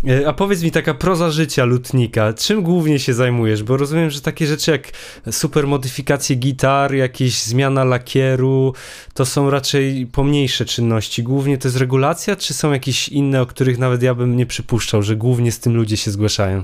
E, 0.08 0.28
a 0.28 0.34
powiedz 0.34 0.64
mi, 0.64 0.72
taka 0.72 0.94
proza 0.94 1.32
życia 1.32 1.66
lutnika, 1.66 2.34
czym 2.34 2.64
głównie 2.64 3.00
się 3.00 3.14
zajmujesz? 3.14 3.64
Bo 3.64 3.78
rozumiem, 3.78 4.10
że 4.10 4.22
takie 4.22 4.48
rzeczy 4.48 4.72
jak 4.72 4.92
super 5.32 5.68
modyfikacje 5.68 6.36
gitar, 6.36 6.94
jakieś 6.94 7.44
zmiana 7.44 7.84
lakieru, 7.84 8.74
to 9.14 9.26
są 9.26 9.50
raczej 9.50 10.08
pomniejsze 10.08 10.66
czynności. 10.66 11.24
Głównie 11.24 11.58
to 11.58 11.68
jest 11.68 11.78
regulacja, 11.78 12.36
czy 12.36 12.54
są 12.54 12.72
jakieś 12.72 13.10
inne, 13.10 13.42
o 13.42 13.46
których 13.46 13.78
nawet 13.78 14.04
ja 14.04 14.16
bym 14.16 14.36
nie 14.36 14.46
przypuszczał, 14.46 15.02
że 15.02 15.16
głównie 15.16 15.52
z 15.52 15.60
tym 15.60 15.76
ludzie 15.76 15.98
się 15.98 16.12
zgłaszają? 16.12 16.62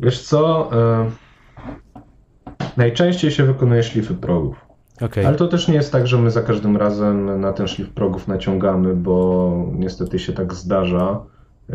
Wiesz 0.00 0.22
co? 0.22 0.70
Y 1.06 1.26
najczęściej 2.76 3.30
się 3.30 3.44
wykonuje 3.44 3.82
szlify 3.82 4.14
progów. 4.14 4.65
Okay. 5.00 5.26
Ale 5.26 5.36
to 5.36 5.48
też 5.48 5.68
nie 5.68 5.74
jest 5.74 5.92
tak, 5.92 6.06
że 6.06 6.18
my 6.18 6.30
za 6.30 6.42
każdym 6.42 6.76
razem 6.76 7.40
na 7.40 7.52
ten 7.52 7.68
szlif 7.68 7.90
progów 7.90 8.28
naciągamy, 8.28 8.94
bo 8.94 9.66
niestety 9.72 10.18
się 10.18 10.32
tak 10.32 10.54
zdarza. 10.54 11.20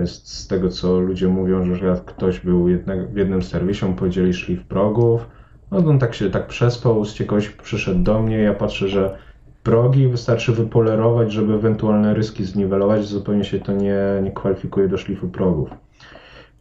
Z 0.06 0.48
tego, 0.48 0.69
co 0.69 0.99
ludzie 0.99 1.27
mówią, 1.27 1.76
że 1.76 1.85
jak 1.85 2.06
ktoś 2.06 2.39
był 2.39 2.65
w 3.14 3.18
jednym 3.18 3.43
serwisie, 3.43 3.85
podzieli 3.98 4.34
szlif 4.34 4.64
progów, 4.64 5.27
no 5.72 5.77
on 5.77 5.99
tak 5.99 6.15
się 6.15 6.30
tak 6.30 6.48
przespał, 6.48 7.06
z 7.06 7.14
ciekawości 7.14 7.52
przyszedł 7.64 8.03
do 8.03 8.22
mnie, 8.22 8.38
ja 8.38 8.53
patrzę, 8.53 8.88
że 8.88 9.18
progi 9.64 10.07
wystarczy 10.07 10.52
wypolerować, 10.52 11.31
żeby 11.31 11.53
ewentualne 11.53 12.14
ryski 12.14 12.45
zniwelować, 12.45 13.06
zupełnie 13.06 13.43
się 13.43 13.60
to 13.60 13.73
nie, 13.73 13.98
nie 14.23 14.31
kwalifikuje 14.31 14.88
do 14.88 14.98
szlifu 14.98 15.30
progów. 15.30 15.69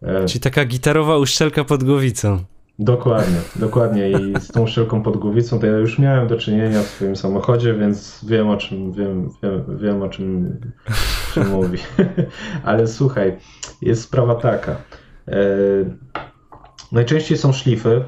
E, 0.03 0.24
Czyli 0.24 0.41
taka 0.41 0.65
gitarowa 0.65 1.19
uszczelka 1.19 1.65
pod 1.65 1.85
głowicą. 1.85 2.39
Dokładnie, 2.82 3.36
dokładnie. 3.57 4.11
I 4.11 4.35
z 4.40 4.48
tą 4.48 4.66
wszelką 4.66 5.02
podgłowicą 5.02 5.59
to 5.59 5.66
ja 5.66 5.73
już 5.73 5.98
miałem 5.98 6.28
do 6.28 6.36
czynienia 6.36 6.82
w 6.82 6.86
swoim 6.86 7.16
samochodzie, 7.16 7.74
więc 7.74 8.24
wiem 8.24 8.48
o 8.48 8.57
czym 8.57 8.93
wiem, 8.93 9.31
wiem, 9.43 9.78
wiem 9.78 10.02
o 10.02 10.09
czym, 10.09 10.61
czym 11.35 11.48
mówi. 11.57 11.78
Ale 12.65 12.86
słuchaj, 12.86 13.36
jest 13.82 14.02
sprawa 14.02 14.35
taka. 14.35 14.77
E, 15.28 15.36
najczęściej 16.93 17.39
są 17.39 17.52
szlify. 17.52 18.05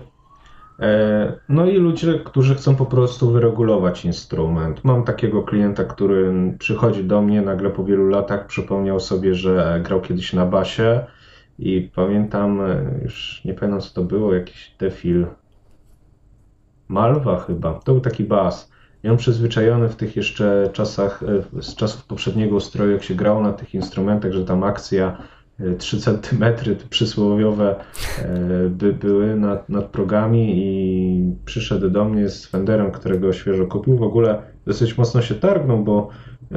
E, 0.81 1.32
no 1.49 1.66
i 1.66 1.77
ludzie, 1.77 2.20
którzy 2.24 2.55
chcą 2.55 2.77
po 2.77 2.86
prostu 2.86 3.31
wyregulować 3.31 4.05
instrument. 4.05 4.85
Mam 4.85 5.05
takiego 5.05 5.43
klienta, 5.43 5.85
który 5.85 6.32
przychodzi 6.59 7.05
do 7.05 7.23
mnie 7.23 7.43
nagle 7.43 7.70
po 7.70 7.85
wielu 7.85 8.09
latach, 8.09 8.47
przypomniał 8.47 9.01
sobie, 9.01 9.35
że 9.35 9.81
grał 9.85 10.01
kiedyś 10.01 10.32
na 10.32 10.47
basie 10.47 11.01
i 11.59 11.91
pamiętam, 11.95 12.61
e, 12.61 13.01
już 13.03 13.43
nie 13.45 13.55
pamiętam 13.55 13.81
co 13.81 13.95
to 13.95 14.05
było, 14.05 14.35
jakiś 14.35 14.74
defil 14.79 15.27
Malwa 16.89 17.41
chyba. 17.41 17.74
To 17.74 17.93
był 17.93 18.01
taki 18.01 18.24
bas. 18.24 18.73
I 19.05 19.09
on 19.09 19.16
przyzwyczajony 19.16 19.89
w 19.89 19.97
tych 19.97 20.16
jeszcze 20.16 20.70
czasach, 20.73 21.23
e, 21.57 21.62
z 21.62 21.74
czasów 21.74 22.05
poprzedniego 22.05 22.57
ustroju, 22.57 22.93
jak 22.93 23.03
się 23.03 23.15
grało 23.15 23.41
na 23.43 23.53
tych 23.53 23.74
instrumentach, 23.74 24.33
że 24.33 24.45
tam 24.45 24.62
akcja 24.62 25.19
3 25.79 25.97
e, 25.97 26.01
cm 26.01 26.45
przysłowiowe 26.91 27.77
by 28.70 28.93
były 28.93 29.37
nad, 29.37 29.69
nad 29.69 29.85
progami 29.85 30.53
i 30.57 31.37
przyszedł 31.45 31.91
do 31.91 32.05
mnie 32.05 32.29
z 32.29 32.47
Fenderem, 32.47 32.93
którego 32.93 33.33
świeżo 33.33 33.66
kupił. 33.66 33.97
W 33.97 34.03
ogóle 34.03 34.43
dosyć 34.66 34.99
mocno 34.99 35.23
się 35.23 35.35
targnął, 35.35 35.85
bo 35.85 36.09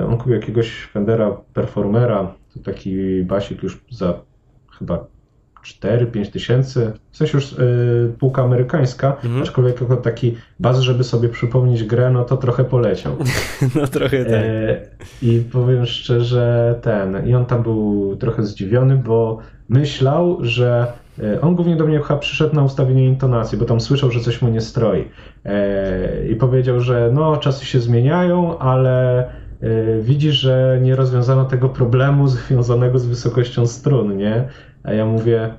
on 0.08 0.18
kupił 0.18 0.34
jakiegoś 0.34 0.82
Fendera 0.86 1.38
Performera, 1.54 2.34
to 2.54 2.60
taki 2.60 3.24
basik 3.24 3.64
już 3.64 3.82
za 3.90 4.22
chyba 4.80 5.06
4-5 5.66 6.32
tysięcy, 6.32 6.92
w 7.12 7.18
sensie 7.18 7.38
już 7.38 7.52
yy, 7.52 8.14
półka 8.20 8.44
amerykańska, 8.44 9.16
mhm. 9.24 9.42
aczkolwiek 9.42 9.82
jako 9.82 9.98
taki 9.98 10.36
baz, 10.60 10.80
żeby 10.80 11.04
sobie 11.04 11.30
przypomnieć 11.30 11.84
grę, 11.84 12.10
no 12.10 12.24
to 12.24 12.38
trochę 12.38 12.64
poleciał. 12.64 13.16
no 13.76 13.88
trochę 13.88 14.26
tak. 14.26 14.34
E, 14.34 14.82
I 15.22 15.44
powiem 15.52 15.86
szczerze, 15.86 16.76
ten, 16.82 17.28
i 17.28 17.36
on 17.36 17.46
tam 17.46 17.64
był 17.64 18.16
trochę 18.20 18.44
zdziwiony, 18.44 18.96
bo 18.96 19.40
myślał, 19.70 20.38
że 20.42 20.88
e, 21.24 21.42
on 21.42 21.56
głównie 21.56 21.76
do 21.76 21.86
mnie 21.86 22.00
chyba 22.00 22.20
przyszedł 22.20 22.56
na 22.56 22.64
ustawienie 22.64 23.06
intonacji, 23.06 23.58
bo 23.58 23.66
tam 23.66 23.80
słyszał, 23.80 24.12
że 24.12 24.20
coś 24.20 24.42
mu 24.42 24.50
nie 24.50 24.62
stroi. 24.62 25.08
E, 25.46 26.28
I 26.28 26.36
powiedział, 26.36 26.82
że 26.82 27.10
no 27.14 27.38
czasy 27.38 27.66
się 27.66 27.80
zmieniają, 27.80 28.60
ale 28.60 29.26
widzi, 30.02 30.32
że 30.32 30.80
nie 30.82 30.96
rozwiązano 30.96 31.46
tego 31.46 31.70
problemu 31.70 32.28
związanego 32.28 33.00
z 33.00 33.06
wysokością 33.06 33.68
strun, 33.68 34.18
nie? 34.18 34.48
A 34.84 34.94
ja 34.94 35.06
mówię, 35.06 35.54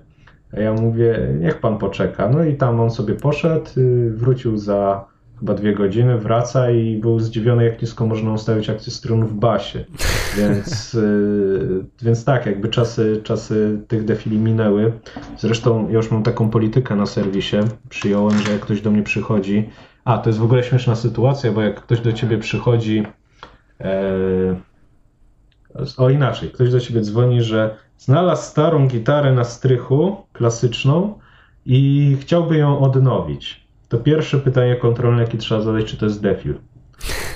a 0.53 0.61
ja 0.61 0.73
mówię, 0.73 1.28
niech 1.41 1.61
pan 1.61 1.78
poczeka. 1.78 2.28
No 2.28 2.45
i 2.45 2.55
tam 2.55 2.81
on 2.81 2.91
sobie 2.91 3.15
poszedł, 3.15 3.66
y, 3.78 4.11
wrócił 4.11 4.57
za 4.57 5.05
chyba 5.39 5.55
dwie 5.55 5.74
godziny, 5.74 6.19
wraca 6.19 6.70
i 6.70 6.97
był 6.97 7.20
zdziwiony, 7.20 7.65
jak 7.65 7.83
nisko 7.83 8.07
można 8.07 8.33
ustawić 8.33 8.70
akcję 8.70 8.93
strun 8.93 9.27
w 9.27 9.33
basie. 9.33 9.85
Więc, 10.39 10.95
y, 10.95 11.85
więc 12.03 12.24
tak, 12.24 12.47
jakby 12.47 12.69
czasy, 12.69 13.20
czasy 13.24 13.78
tych 13.89 14.05
defili 14.05 14.39
minęły. 14.39 14.93
Zresztą 15.39 15.89
ja 15.89 15.95
już 15.95 16.11
mam 16.11 16.23
taką 16.23 16.51
politykę 16.51 16.97
na 16.97 17.07
serwisie. 17.07 17.57
Przyjąłem, 17.89 18.39
że 18.39 18.53
jak 18.53 18.61
ktoś 18.61 18.81
do 18.81 18.91
mnie 18.91 19.03
przychodzi, 19.03 19.69
a 20.05 20.19
to 20.19 20.28
jest 20.31 20.39
w 20.39 20.45
ogóle 20.45 20.65
śmieszna 20.65 20.95
sytuacja, 20.95 21.53
bo 21.53 21.62
jak 21.62 21.81
ktoś 21.81 22.01
do 22.01 22.12
ciebie 22.12 22.39
przychodzi 22.39 23.03
E, 23.03 23.26
o 25.97 26.11
inaczej, 26.11 26.51
ktoś 26.51 26.70
do 26.70 26.81
ciebie 26.81 27.01
dzwoni, 27.01 27.43
że 27.43 27.77
znalazł 27.98 28.43
starą 28.43 28.89
gitarę 28.89 29.32
na 29.32 29.44
strychu 29.44 30.16
klasyczną 30.32 31.19
i 31.66 32.16
chciałby 32.20 32.57
ją 32.57 32.81
odnowić. 32.81 33.66
To 33.89 33.98
pierwsze 33.98 34.39
pytanie 34.39 34.77
kontrolne, 34.77 35.23
jakie 35.23 35.39
trzeba 35.39 35.61
zadać, 35.61 35.85
czy 35.85 35.97
to 35.97 36.07
jest 36.07 36.23
defil. 36.23 36.55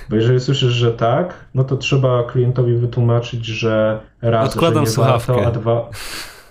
Bo 0.09 0.17
jeżeli 0.17 0.41
słyszysz, 0.41 0.73
że 0.73 0.93
tak, 0.93 1.35
no 1.55 1.65
to 1.65 1.77
trzeba 1.77 2.25
klientowi 2.25 2.75
wytłumaczyć, 2.75 3.47
że 3.47 4.01
raz, 4.23 4.49
Odkładam 4.49 4.75
że 4.75 4.81
nie 4.81 4.95
słuchawkę. 4.95 5.33
warto, 5.33 5.49
a 5.49 5.51
dwa, 5.51 5.91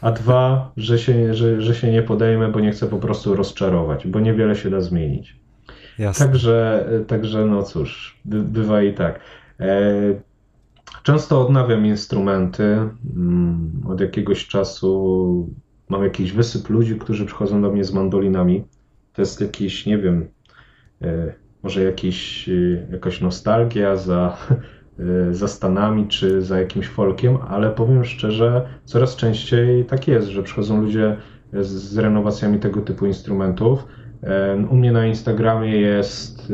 a 0.02 0.12
dwa 0.12 0.72
że, 0.78 1.00
się, 1.00 1.34
że, 1.34 1.62
że 1.62 1.76
się 1.76 1.92
nie 1.92 2.02
podejmę, 2.02 2.48
bo 2.52 2.60
nie 2.60 2.72
chcę 2.72 2.88
po 2.88 2.98
prostu 2.98 3.36
rozczarować, 3.36 4.08
bo 4.08 4.20
niewiele 4.20 4.56
się 4.56 4.70
da 4.70 4.82
zmienić. 4.82 5.36
Jasne. 5.98 6.26
Także, 6.26 6.88
także 7.08 7.46
no 7.46 7.64
cóż, 7.64 8.20
by, 8.26 8.40
bywa 8.40 8.82
i 8.82 8.94
tak. 8.94 9.20
E, 9.60 10.22
często 11.04 11.42
odnawiam 11.42 11.86
instrumenty. 11.86 12.64
Mm, 13.16 13.82
od 13.88 14.02
jakiegoś 14.02 14.48
czasu 14.48 15.50
mam 15.90 16.04
jakiś 16.04 16.32
wysyp 16.32 16.70
ludzi, 16.70 16.96
którzy 16.96 17.26
przychodzą 17.26 17.62
do 17.62 17.72
mnie 17.72 17.84
z 17.84 17.94
mandolinami. 17.94 18.64
To 19.14 19.22
jest 19.22 19.42
jakiś, 19.42 19.86
nie 19.86 19.98
wiem, 19.98 20.28
e, 21.02 21.34
może 21.64 21.84
jakiś, 21.84 22.50
e, 22.50 22.88
jakaś 22.92 23.22
nostalgia 23.22 23.96
za, 23.96 24.38
za 25.32 25.48
Stanami 25.48 26.08
czy 26.08 26.42
za 26.42 26.60
jakimś 26.60 26.88
folkiem, 26.88 27.38
ale 27.48 27.70
powiem 27.70 28.06
szczerze, 28.06 28.68
coraz 28.86 29.16
częściej 29.16 29.86
tak 29.86 30.08
jest, 30.08 30.28
że 30.28 30.44
przychodzą 30.44 30.82
ludzie 30.82 31.18
z, 31.54 31.68
z 31.68 31.98
renowacjami 31.98 32.60
tego 32.60 32.82
typu 32.82 33.06
instrumentów. 33.06 33.86
U 34.70 34.76
mnie 34.76 34.92
na 34.92 35.08
Instagramie 35.08 35.78
jest, 35.78 36.54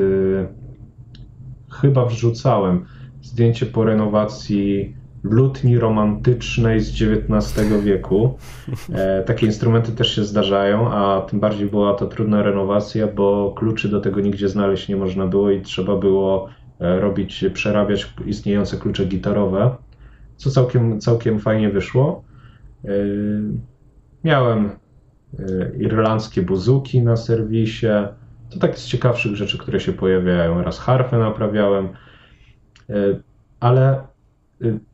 chyba 1.82 2.06
wrzucałem, 2.06 2.86
zdjęcie 3.26 3.66
po 3.66 3.84
renowacji 3.84 4.96
lutni 5.24 5.80
romantycznej 5.80 6.80
z 6.80 7.02
XIX 7.02 7.84
wieku. 7.84 8.38
E, 8.94 9.24
takie 9.24 9.46
instrumenty 9.46 9.92
też 9.92 10.16
się 10.16 10.24
zdarzają, 10.24 10.92
a 10.94 11.22
tym 11.22 11.40
bardziej 11.40 11.68
była 11.68 11.94
to 11.94 12.06
trudna 12.06 12.44
renowacja, 12.44 13.08
bo 13.08 13.54
kluczy 13.58 13.90
do 13.90 14.02
tego 14.02 14.22
nigdzie 14.22 14.50
znaleźć 14.50 14.90
nie 14.90 14.96
można 14.96 15.28
było 15.28 15.52
i 15.52 15.62
trzeba 15.62 15.98
było 15.98 16.50
e, 16.80 17.00
robić, 17.00 17.46
przerabiać 17.54 18.14
istniejące 18.26 18.78
klucze 18.78 19.06
gitarowe, 19.06 19.76
co 20.36 20.50
całkiem, 20.50 21.00
całkiem 21.00 21.40
fajnie 21.40 21.70
wyszło. 21.70 22.24
E, 22.86 22.90
miałem 24.24 24.70
irlandzkie 25.80 26.42
buzuki 26.42 27.02
na 27.02 27.18
serwisie, 27.18 27.88
To 28.50 28.60
tak 28.60 28.80
z 28.80 28.86
ciekawszych 28.86 29.36
rzeczy, 29.36 29.58
które 29.58 29.80
się 29.80 29.94
pojawiają. 29.94 30.64
Raz 30.64 30.80
harfę 30.80 31.18
naprawiałem, 31.18 31.90
ale 33.60 34.02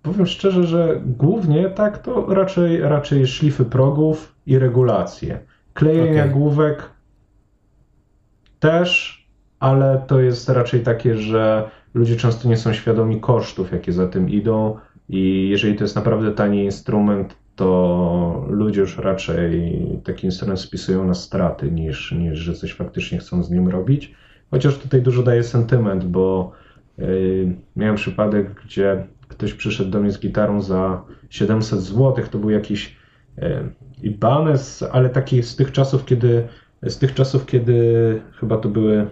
powiem 0.01 0.25
szczerze, 0.25 0.63
że 0.63 1.01
głównie 1.05 1.69
tak 1.69 1.97
to 1.97 2.33
raczej, 2.33 2.81
raczej 2.81 3.27
szlify 3.27 3.65
progów 3.65 4.35
i 4.45 4.59
regulacje. 4.59 5.39
Klejenie 5.73 6.21
okay. 6.21 6.33
główek 6.33 6.89
też, 8.59 9.21
ale 9.59 10.01
to 10.07 10.19
jest 10.19 10.49
raczej 10.49 10.79
takie, 10.83 11.17
że 11.17 11.69
ludzie 11.93 12.15
często 12.15 12.49
nie 12.49 12.57
są 12.57 12.73
świadomi 12.73 13.19
kosztów, 13.19 13.71
jakie 13.71 13.91
za 13.91 14.07
tym 14.07 14.29
idą 14.29 14.77
i 15.09 15.49
jeżeli 15.49 15.75
to 15.75 15.83
jest 15.83 15.95
naprawdę 15.95 16.31
tani 16.31 16.63
instrument, 16.63 17.35
to 17.55 18.45
ludzie 18.49 18.81
już 18.81 18.97
raczej 18.97 19.81
taki 20.03 20.25
instrument 20.25 20.59
spisują 20.59 21.05
na 21.05 21.13
straty 21.13 21.71
niż, 21.71 22.11
niż 22.11 22.39
że 22.39 22.53
coś 22.53 22.73
faktycznie 22.73 23.17
chcą 23.17 23.43
z 23.43 23.51
nim 23.51 23.67
robić. 23.67 24.15
Chociaż 24.51 24.77
tutaj 24.77 25.01
dużo 25.01 25.23
daje 25.23 25.43
sentyment, 25.43 26.05
bo 26.05 26.51
miałem 27.75 27.95
przypadek, 27.95 28.61
gdzie 28.65 29.07
ktoś 29.27 29.53
przyszedł 29.53 29.89
do 29.89 29.99
mnie 29.99 30.11
z 30.11 30.19
gitarą 30.19 30.61
za 30.61 31.03
700 31.29 31.79
zł, 31.81 32.25
to 32.31 32.37
był 32.37 32.49
jakiś 32.49 32.95
yy, 33.37 33.73
Ibanez, 34.03 34.83
ale 34.91 35.09
taki 35.09 35.43
z 35.43 35.55
tych 35.55 35.71
czasów, 35.71 36.05
kiedy 36.05 36.47
z 36.83 36.97
tych 36.97 37.13
czasów, 37.13 37.45
kiedy 37.45 38.21
chyba 38.39 38.57
to 38.57 38.69
były 38.69 39.07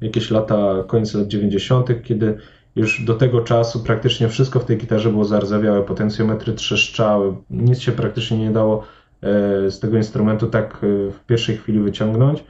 jakieś 0.00 0.30
lata, 0.30 0.84
koniec 0.86 1.14
lat 1.14 1.26
90., 1.26 2.02
kiedy 2.02 2.38
już 2.76 3.04
do 3.04 3.14
tego 3.14 3.40
czasu 3.40 3.80
praktycznie 3.80 4.28
wszystko 4.28 4.60
w 4.60 4.64
tej 4.64 4.76
gitarze 4.78 5.10
było 5.10 5.24
zardzewiałe, 5.24 5.82
potencjometry 5.82 6.52
trzeszczały, 6.52 7.34
nic 7.50 7.78
się 7.80 7.92
praktycznie 7.92 8.38
nie 8.38 8.50
dało 8.50 8.84
e, 9.22 9.70
z 9.70 9.80
tego 9.80 9.96
instrumentu 9.96 10.46
tak 10.46 10.74
e, 10.74 11.10
w 11.10 11.24
pierwszej 11.26 11.56
chwili 11.56 11.80
wyciągnąć. 11.80 12.44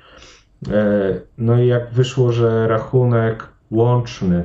E, 0.70 1.20
no 1.39 1.62
i 1.62 1.66
jak 1.66 1.90
wyszło, 1.90 2.32
że 2.32 2.69
rachunek 2.69 3.48
łączny 3.70 4.44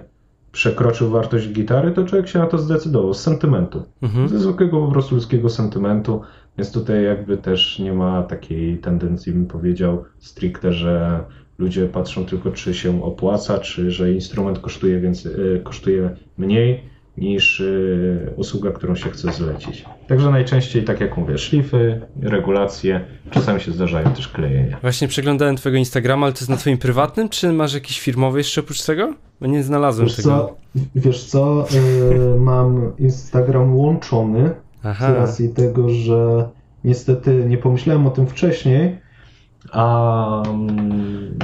przekroczył 0.56 1.10
wartość 1.10 1.50
gitary, 1.50 1.92
to 1.92 2.04
człowiek 2.04 2.28
się 2.28 2.40
na 2.40 2.48
to 2.48 2.58
zdecydował 2.58 3.14
z 3.14 3.22
sentymentu. 3.22 3.84
Mhm. 4.02 4.30
Ze 4.30 4.40
zwykłego 4.40 4.86
po 4.86 4.92
prostu 4.92 5.16
ludzkiego 5.16 5.50
sentymentu. 5.50 6.22
Więc 6.58 6.72
tutaj 6.72 7.04
jakby 7.04 7.38
też 7.38 7.80
nie 7.80 7.94
ma 7.94 8.24
takiej 8.24 8.78
tendencji, 8.78 9.34
bym 9.34 9.46
powiedział, 9.46 10.04
stricte, 10.20 10.74
że 10.74 11.24
ludzie 11.58 11.86
patrzą 11.86 12.26
tylko, 12.26 12.52
czy 12.52 12.74
się 12.74 13.04
opłaca, 13.04 13.60
czy 13.60 13.92
że 13.92 14.12
instrument 14.12 14.60
kosztuje, 14.60 15.00
więcej, 15.00 15.32
e, 15.56 15.60
kosztuje 15.60 16.10
mniej 16.38 16.84
niż 17.18 17.62
e, 17.62 18.36
usługa, 18.36 18.72
którą 18.72 18.96
się 18.96 19.10
chce 19.10 19.32
zlecić. 19.32 19.86
Także 20.08 20.32
najczęściej, 20.32 20.84
tak 20.84 21.02
jak 21.02 21.18
mówię, 21.18 21.38
szlify, 21.38 22.02
regulacje, 22.22 23.02
czasami 23.32 23.62
się 23.62 23.72
zdarzają 23.72 24.12
też 24.12 24.28
klejenia. 24.28 24.78
Właśnie 24.82 25.08
przeglądałem 25.08 25.56
twojego 25.56 25.78
Instagrama, 25.78 26.26
ale 26.26 26.34
to 26.34 26.40
jest 26.40 26.50
na 26.50 26.58
twoim 26.58 26.78
prywatnym, 26.78 27.30
czy 27.30 27.52
masz 27.52 27.74
jakiś 27.74 28.00
firmowy 28.00 28.38
jeszcze 28.38 28.62
oprócz 28.62 28.82
tego? 28.84 29.14
Bo 29.42 29.48
nie 29.48 29.64
znalazłem 29.64 30.08
wiesz 30.08 30.16
tego. 30.16 30.30
Co, 30.30 30.56
wiesz 30.96 31.24
co, 31.24 31.68
yy, 32.12 32.40
mam 32.40 32.94
Instagram 33.00 33.76
łączony 33.76 34.52
Aha. 34.84 35.12
z 35.12 35.16
racji 35.16 35.50
tego, 35.50 35.90
że 35.90 36.50
niestety 36.84 37.46
nie 37.48 37.58
pomyślałem 37.58 38.08
o 38.08 38.10
tym 38.10 38.28
wcześniej, 38.28 39.00
a 39.72 40.44
mm, 40.50 41.38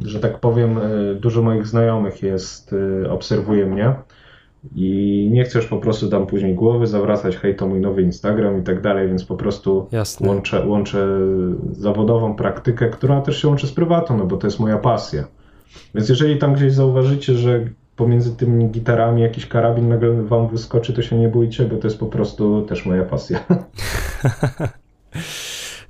że 0.00 0.20
tak 0.20 0.40
powiem, 0.40 0.78
e, 0.78 1.14
dużo 1.14 1.42
moich 1.42 1.66
znajomych 1.66 2.22
jest, 2.22 2.74
obserwuje 3.10 3.66
mnie 3.66 3.94
i 4.74 5.28
nie 5.32 5.44
chcesz 5.44 5.66
po 5.66 5.76
prostu 5.76 6.08
tam 6.08 6.26
później 6.26 6.54
głowy 6.54 6.86
zawracać, 6.86 7.36
hej, 7.36 7.56
to 7.56 7.66
mój 7.66 7.80
nowy 7.80 8.02
Instagram 8.02 8.60
i 8.60 8.62
tak 8.62 8.80
dalej, 8.80 9.08
więc 9.08 9.24
po 9.24 9.36
prostu 9.36 9.86
łączę, 10.20 10.66
łączę 10.66 11.08
zawodową 11.72 12.34
praktykę, 12.34 12.88
która 12.88 13.20
też 13.20 13.42
się 13.42 13.48
łączy 13.48 13.66
z 13.66 13.72
prywatą, 13.72 14.16
no 14.16 14.26
bo 14.26 14.36
to 14.36 14.46
jest 14.46 14.60
moja 14.60 14.78
pasja. 14.78 15.24
Więc 15.94 16.08
jeżeli 16.08 16.38
tam 16.38 16.54
gdzieś 16.54 16.72
zauważycie, 16.72 17.34
że 17.34 17.64
pomiędzy 17.96 18.36
tymi 18.36 18.68
gitarami 18.68 19.22
jakiś 19.22 19.46
karabin 19.46 19.88
nagle 19.88 20.22
wam 20.22 20.48
wyskoczy, 20.48 20.92
to 20.92 21.02
się 21.02 21.18
nie 21.18 21.28
bójcie, 21.28 21.64
bo 21.64 21.76
to 21.76 21.86
jest 21.86 21.98
po 21.98 22.06
prostu 22.06 22.62
też 22.62 22.86
moja 22.86 23.04
pasja. 23.04 23.44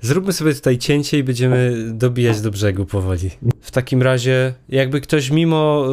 Zróbmy 0.01 0.33
sobie 0.33 0.53
tutaj 0.53 0.77
cięcie 0.77 1.17
i 1.17 1.23
będziemy 1.23 1.73
dobijać 1.93 2.41
do 2.41 2.51
brzegu 2.51 2.85
powoli. 2.85 3.29
W 3.61 3.71
takim 3.71 4.01
razie, 4.01 4.53
jakby 4.69 5.01
ktoś 5.01 5.31
mimo 5.31 5.85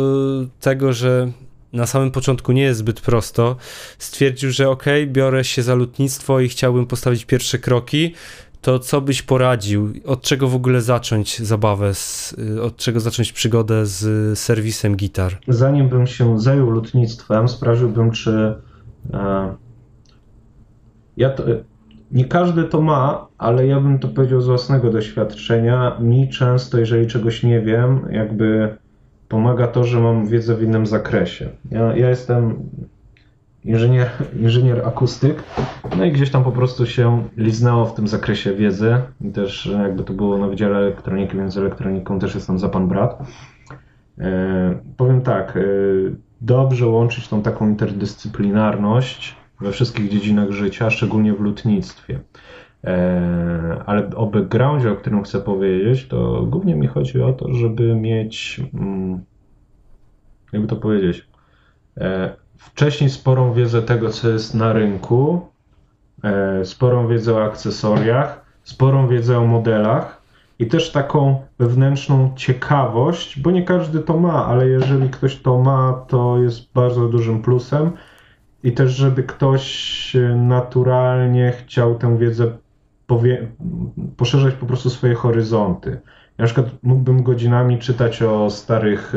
y, 0.44 0.48
tego, 0.60 0.92
że 0.92 1.32
na 1.72 1.86
samym 1.86 2.10
początku 2.10 2.52
nie 2.52 2.62
jest 2.62 2.78
zbyt 2.78 3.00
prosto, 3.00 3.56
stwierdził, 3.98 4.50
że 4.50 4.70
ok, 4.70 4.84
biorę 5.06 5.44
się 5.44 5.62
za 5.62 5.74
lutnictwo 5.74 6.40
i 6.40 6.48
chciałbym 6.48 6.86
postawić 6.86 7.24
pierwsze 7.24 7.58
kroki, 7.58 8.14
to 8.60 8.78
co 8.78 9.00
byś 9.00 9.22
poradził? 9.22 9.92
Od 10.04 10.22
czego 10.22 10.48
w 10.48 10.54
ogóle 10.54 10.80
zacząć 10.80 11.38
zabawę? 11.38 11.94
Z, 11.94 12.36
y, 12.56 12.62
od 12.62 12.76
czego 12.76 13.00
zacząć 13.00 13.32
przygodę 13.32 13.86
z 13.86 14.38
serwisem 14.38 14.96
gitar? 14.96 15.38
Zanim 15.48 15.88
bym 15.88 16.06
się 16.06 16.40
zajął 16.40 16.70
lutnictwem, 16.70 17.48
sprawdziłbym, 17.48 18.10
czy. 18.10 18.54
E, 19.12 19.54
ja 21.16 21.30
to, 21.30 21.44
nie 22.12 22.24
każdy 22.24 22.64
to 22.64 22.80
ma, 22.80 23.26
ale 23.38 23.66
ja 23.66 23.80
bym 23.80 23.98
to 23.98 24.08
powiedział 24.08 24.40
z 24.40 24.46
własnego 24.46 24.90
doświadczenia. 24.90 25.96
Mi 26.00 26.28
często, 26.28 26.78
jeżeli 26.78 27.06
czegoś 27.06 27.42
nie 27.42 27.60
wiem, 27.60 28.08
jakby 28.10 28.76
pomaga 29.28 29.66
to, 29.66 29.84
że 29.84 30.00
mam 30.00 30.26
wiedzę 30.26 30.54
w 30.54 30.62
innym 30.62 30.86
zakresie. 30.86 31.48
Ja, 31.70 31.96
ja 31.96 32.10
jestem 32.10 32.54
inżynier, 33.64 34.10
inżynier 34.40 34.86
akustyk, 34.86 35.42
no 35.98 36.04
i 36.04 36.12
gdzieś 36.12 36.30
tam 36.30 36.44
po 36.44 36.52
prostu 36.52 36.86
się 36.86 37.28
liznęło 37.36 37.86
w 37.86 37.94
tym 37.94 38.08
zakresie 38.08 38.54
wiedzy 38.54 38.96
i 39.20 39.30
też 39.30 39.70
jakby 39.82 40.04
to 40.04 40.12
było 40.12 40.38
na 40.38 40.48
Wydziale 40.48 40.78
Elektroniki, 40.78 41.36
więc 41.36 41.56
elektroniką 41.56 42.18
też 42.18 42.34
jestem 42.34 42.58
za 42.58 42.68
pan 42.68 42.88
brat. 42.88 43.22
E, 44.18 44.78
powiem 44.96 45.20
tak, 45.20 45.56
e, 45.56 45.60
dobrze 46.40 46.86
łączyć 46.86 47.28
tą 47.28 47.42
taką 47.42 47.68
interdyscyplinarność 47.68 49.36
we 49.60 49.72
wszystkich 49.72 50.08
dziedzinach 50.10 50.50
życia, 50.50 50.90
szczególnie 50.90 51.34
w 51.34 51.40
lutnictwie. 51.40 52.20
E, 52.84 53.82
ale 53.86 54.10
o 54.16 54.26
backgroundzie, 54.26 54.92
o 54.92 54.96
którym 54.96 55.22
chcę 55.22 55.40
powiedzieć, 55.40 56.08
to 56.08 56.42
głównie 56.46 56.74
mi 56.74 56.86
chodzi 56.86 57.22
o 57.22 57.32
to, 57.32 57.54
żeby 57.54 57.94
mieć, 57.94 58.60
mm, 58.74 59.20
jakby 60.52 60.68
to 60.68 60.76
powiedzieć, 60.76 61.28
e, 61.96 62.36
wcześniej 62.58 63.10
sporą 63.10 63.52
wiedzę 63.52 63.82
tego, 63.82 64.10
co 64.10 64.28
jest 64.28 64.54
na 64.54 64.72
rynku, 64.72 65.48
e, 66.22 66.64
sporą 66.64 67.08
wiedzę 67.08 67.34
o 67.34 67.44
akcesoriach, 67.44 68.44
sporą 68.62 69.08
wiedzę 69.08 69.38
o 69.38 69.46
modelach 69.46 70.22
i 70.58 70.66
też 70.66 70.92
taką 70.92 71.42
wewnętrzną 71.58 72.32
ciekawość, 72.36 73.40
bo 73.40 73.50
nie 73.50 73.62
każdy 73.62 74.00
to 74.00 74.18
ma, 74.18 74.46
ale 74.46 74.68
jeżeli 74.68 75.10
ktoś 75.10 75.36
to 75.36 75.58
ma, 75.58 76.04
to 76.08 76.38
jest 76.42 76.72
bardzo 76.72 77.08
dużym 77.08 77.42
plusem. 77.42 77.90
I 78.62 78.72
też, 78.72 78.96
żeby 78.96 79.22
ktoś 79.22 80.16
naturalnie 80.36 81.52
chciał 81.52 81.94
tę 81.94 82.18
wiedzę 82.18 82.52
powie, 83.08 83.48
poszerzać 84.16 84.54
po 84.54 84.66
prostu 84.66 84.90
swoje 84.90 85.14
horyzonty. 85.14 85.90
Ja 85.90 85.98
na 86.38 86.44
przykład 86.44 86.66
mógłbym 86.82 87.22
godzinami 87.22 87.78
czytać 87.78 88.22
o 88.22 88.50
starych, 88.50 89.12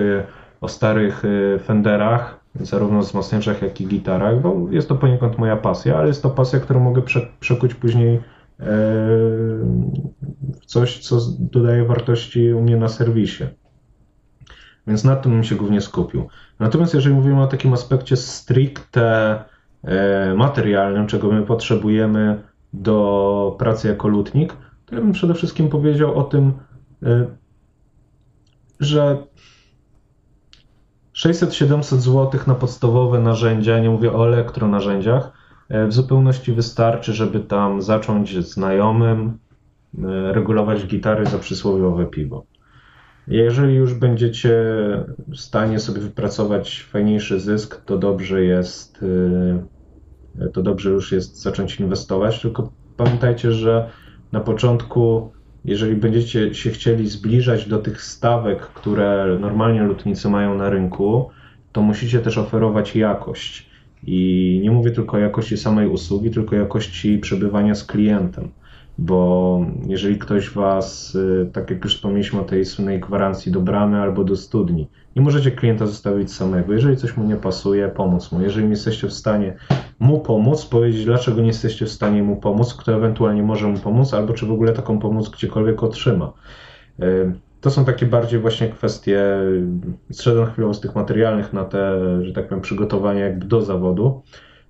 o 0.62 0.68
starych 0.68 1.24
e, 1.26 1.60
Fenderach, 1.60 2.40
zarówno 2.56 3.00
wzmacniaczach, 3.00 3.62
jak 3.62 3.82
i 3.82 3.88
gitarach, 3.88 4.42
bo 4.42 4.68
jest 4.70 4.90
to 4.90 4.96
poniekąd 4.96 5.38
moja 5.38 5.58
pasja, 5.58 5.98
ale 5.98 6.08
jest 6.08 6.24
to 6.24 6.30
pasja, 6.30 6.60
którą 6.60 6.80
mogę 6.80 7.02
przekuć 7.40 7.74
później 7.74 8.16
e, 8.16 8.22
w 10.62 10.66
coś, 10.66 11.00
co 11.00 11.18
dodaje 11.40 11.86
wartości 11.86 12.54
u 12.54 12.62
mnie 12.62 12.78
na 12.78 12.90
serwisie. 12.90 13.44
Więc 14.88 15.04
na 15.04 15.16
tym 15.16 15.32
bym 15.32 15.44
się 15.44 15.56
głównie 15.56 15.82
skupił. 15.82 16.28
Natomiast 16.60 16.94
jeżeli 16.94 17.16
mówimy 17.16 17.42
o 17.42 17.48
takim 17.48 17.74
aspekcie 17.74 18.16
stricte 18.18 19.40
e, 19.84 20.34
materialnym, 20.36 21.08
czego 21.08 21.32
my 21.32 21.42
potrzebujemy 21.42 22.51
do 22.74 23.56
pracy 23.60 23.88
jako 23.88 24.08
lutnik, 24.08 24.54
to 24.86 24.96
ja 24.96 25.02
bym 25.02 25.12
przede 25.12 25.34
wszystkim 25.34 25.70
powiedział 25.70 26.20
o 26.20 26.24
tym, 26.24 26.54
e, 27.04 27.26
że 28.80 29.18
600-700 31.14 31.98
zł 31.98 32.42
na 32.48 32.56
podstawowe 32.56 33.20
narzędzia, 33.20 33.80
nie 33.80 33.90
mówię 33.90 34.14
o 34.14 34.28
elektronarzędziach, 34.28 35.32
e, 35.70 35.88
w 35.88 35.94
zupełności 35.94 36.54
wystarczy, 36.54 37.14
żeby 37.14 37.40
tam 37.40 37.82
zacząć 37.82 38.46
znajomym 38.48 39.38
regulować 40.32 40.86
gitary 40.86 41.26
za 41.26 41.38
przysłowiowe 41.38 42.06
piwo. 42.06 42.46
Jeżeli 43.28 43.76
już 43.76 43.94
będziecie 43.94 44.64
w 45.28 45.38
stanie 45.38 45.80
sobie 45.80 46.02
wypracować 46.02 46.84
fajniejszy 46.84 47.40
zysk, 47.40 47.82
to 47.86 47.98
dobrze 47.98 48.44
jest, 48.44 49.04
y, 49.04 49.64
to 50.54 50.62
dobrze 50.62 50.90
już 50.90 51.12
jest 51.12 51.42
zacząć 51.42 51.80
inwestować, 51.80 52.42
tylko 52.42 52.72
pamiętajcie, 52.98 53.52
że 53.52 53.90
na 54.32 54.40
początku, 54.40 55.32
jeżeli 55.66 55.96
będziecie 55.96 56.56
się 56.56 56.70
chcieli 56.70 57.08
zbliżać 57.08 57.68
do 57.68 57.80
tych 57.80 58.02
stawek, 58.04 58.60
które 58.60 59.38
normalnie 59.40 59.84
lotnicy 59.84 60.30
mają 60.30 60.58
na 60.58 60.70
rynku, 60.70 61.30
to 61.72 61.82
musicie 61.82 62.20
też 62.20 62.38
oferować 62.38 62.96
jakość. 62.96 63.71
I 64.04 64.60
nie 64.64 64.72
mówię 64.72 64.92
tylko 64.92 65.18
o 65.18 65.20
jakości 65.20 65.58
samej 65.58 65.88
usługi, 65.88 66.32
tylko 66.32 66.56
jakości 66.56 67.18
przebywania 67.20 67.76
z 67.76 67.86
klientem. 67.86 68.52
bo 68.98 69.66
jeżeli 69.88 70.18
ktoś 70.20 70.50
was, 70.50 71.16
y, 71.16 71.50
tak 71.54 71.70
jak 71.70 71.84
już 71.84 71.96
wspomnieliśmy 71.96 72.40
o 72.40 72.44
tej 72.44 72.66
słynnej 72.66 73.00
gwarancji 73.00 73.52
do 73.52 73.62
bramy 73.62 74.02
albo 74.02 74.24
do 74.24 74.36
studni, 74.36 74.88
nie 75.16 75.22
możecie 75.22 75.52
klienta 75.52 75.86
zostawić 75.88 76.34
samego. 76.34 76.74
Jeżeli 76.74 76.98
coś 76.98 77.18
mu 77.18 77.24
nie 77.24 77.36
pasuje, 77.36 77.88
pomóc 77.90 78.32
mu. 78.32 78.42
Jeżeli 78.42 78.66
nie 78.66 78.72
jesteście 78.72 79.08
w 79.08 79.14
stanie 79.14 79.56
mu 80.00 80.20
pomóc, 80.20 80.66
powiedzieć, 80.66 81.06
dlaczego 81.06 81.42
nie 81.42 81.48
jesteście 81.48 81.86
w 81.86 81.90
stanie 81.90 82.24
mu 82.24 82.36
pomóc, 82.36 82.74
kto 82.74 82.96
ewentualnie 82.96 83.44
może 83.44 83.68
mu 83.68 83.78
pomóc, 83.80 84.14
albo 84.14 84.34
czy 84.34 84.46
w 84.46 84.52
ogóle 84.52 84.74
taką 84.74 85.00
pomoc 85.00 85.30
gdziekolwiek 85.30 85.84
otrzyma. 85.84 86.34
To 87.62 87.72
są 87.72 87.86
takie 87.86 88.06
bardziej 88.06 88.40
właśnie 88.40 88.70
kwestie, 88.70 89.24
zszedłem 90.12 90.52
chwilowo 90.52 90.74
z 90.74 90.82
tych 90.82 90.96
materialnych 90.96 91.54
na 91.54 91.66
te, 91.66 92.00
że 92.22 92.34
tak 92.34 92.48
powiem, 92.48 92.62
przygotowania 92.62 93.26
jakby 93.26 93.46
do 93.46 93.62
zawodu. 93.62 94.24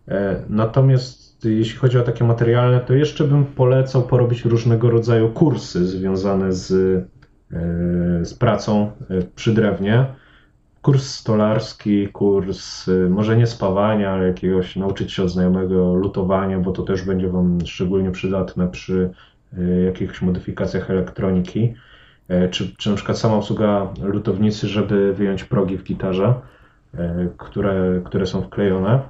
Y, 0.07 0.11
natomiast 0.49 1.31
jeśli 1.49 1.79
chodzi 1.79 1.97
o 1.97 2.03
takie 2.03 2.23
materialne, 2.23 2.79
to 2.79 2.93
jeszcze 2.93 3.23
bym 3.23 3.45
polecał 3.45 4.03
porobić 4.03 4.45
różnego 4.45 4.89
rodzaju 4.89 5.29
kursy 5.29 5.85
związane 5.85 6.53
z, 6.53 6.71
e, 6.71 8.25
z 8.25 8.33
pracą 8.33 8.91
e, 9.09 9.21
przy 9.35 9.53
drewnie. 9.53 10.05
Kurs 10.81 11.07
stolarski, 11.09 12.07
kurs 12.07 12.87
e, 12.87 13.09
może 13.09 13.37
nie 13.37 13.47
spawania, 13.47 14.11
ale 14.11 14.27
jakiegoś 14.27 14.75
nauczyć 14.75 15.13
się 15.13 15.23
od 15.23 15.29
znajomego 15.29 15.93
lutowania, 15.93 16.59
bo 16.59 16.71
to 16.71 16.83
też 16.83 17.03
będzie 17.03 17.29
Wam 17.29 17.59
szczególnie 17.65 18.11
przydatne 18.11 18.67
przy 18.67 19.09
jakichś 19.85 20.21
modyfikacjach 20.21 20.91
elektroniki. 20.91 21.73
Czy, 22.51 22.75
czy 22.77 22.89
na 22.89 22.95
przykład 22.95 23.17
sama 23.17 23.35
obsługa 23.35 23.93
lutownicy, 24.03 24.67
żeby 24.67 25.13
wyjąć 25.13 25.43
progi 25.43 25.77
w 25.77 25.83
gitarze, 25.83 26.33
które, 27.37 28.01
które 28.05 28.25
są 28.25 28.41
wklejone. 28.41 29.01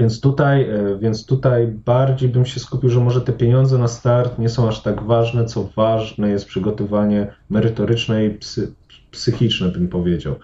Więc 0.00 0.20
tutaj, 0.20 0.62
e, 0.62 0.98
więc 0.98 1.26
tutaj 1.26 1.66
bardziej 1.66 2.28
bym 2.28 2.46
się 2.46 2.60
skupił, 2.60 2.90
że 2.90 3.00
może 3.00 3.20
te 3.20 3.32
pieniądze 3.32 3.78
na 3.78 3.88
start 3.88 4.38
nie 4.38 4.48
są 4.48 4.68
aż 4.68 4.82
tak 4.82 5.02
ważne, 5.02 5.44
co 5.44 5.64
ważne 5.76 6.28
jest 6.28 6.46
przygotowanie 6.46 7.32
merytoryczne 7.50 8.26
i 8.26 8.30
psy, 8.30 8.74
psychiczne, 9.10 9.68
bym 9.68 9.88
powiedział. 9.88 10.34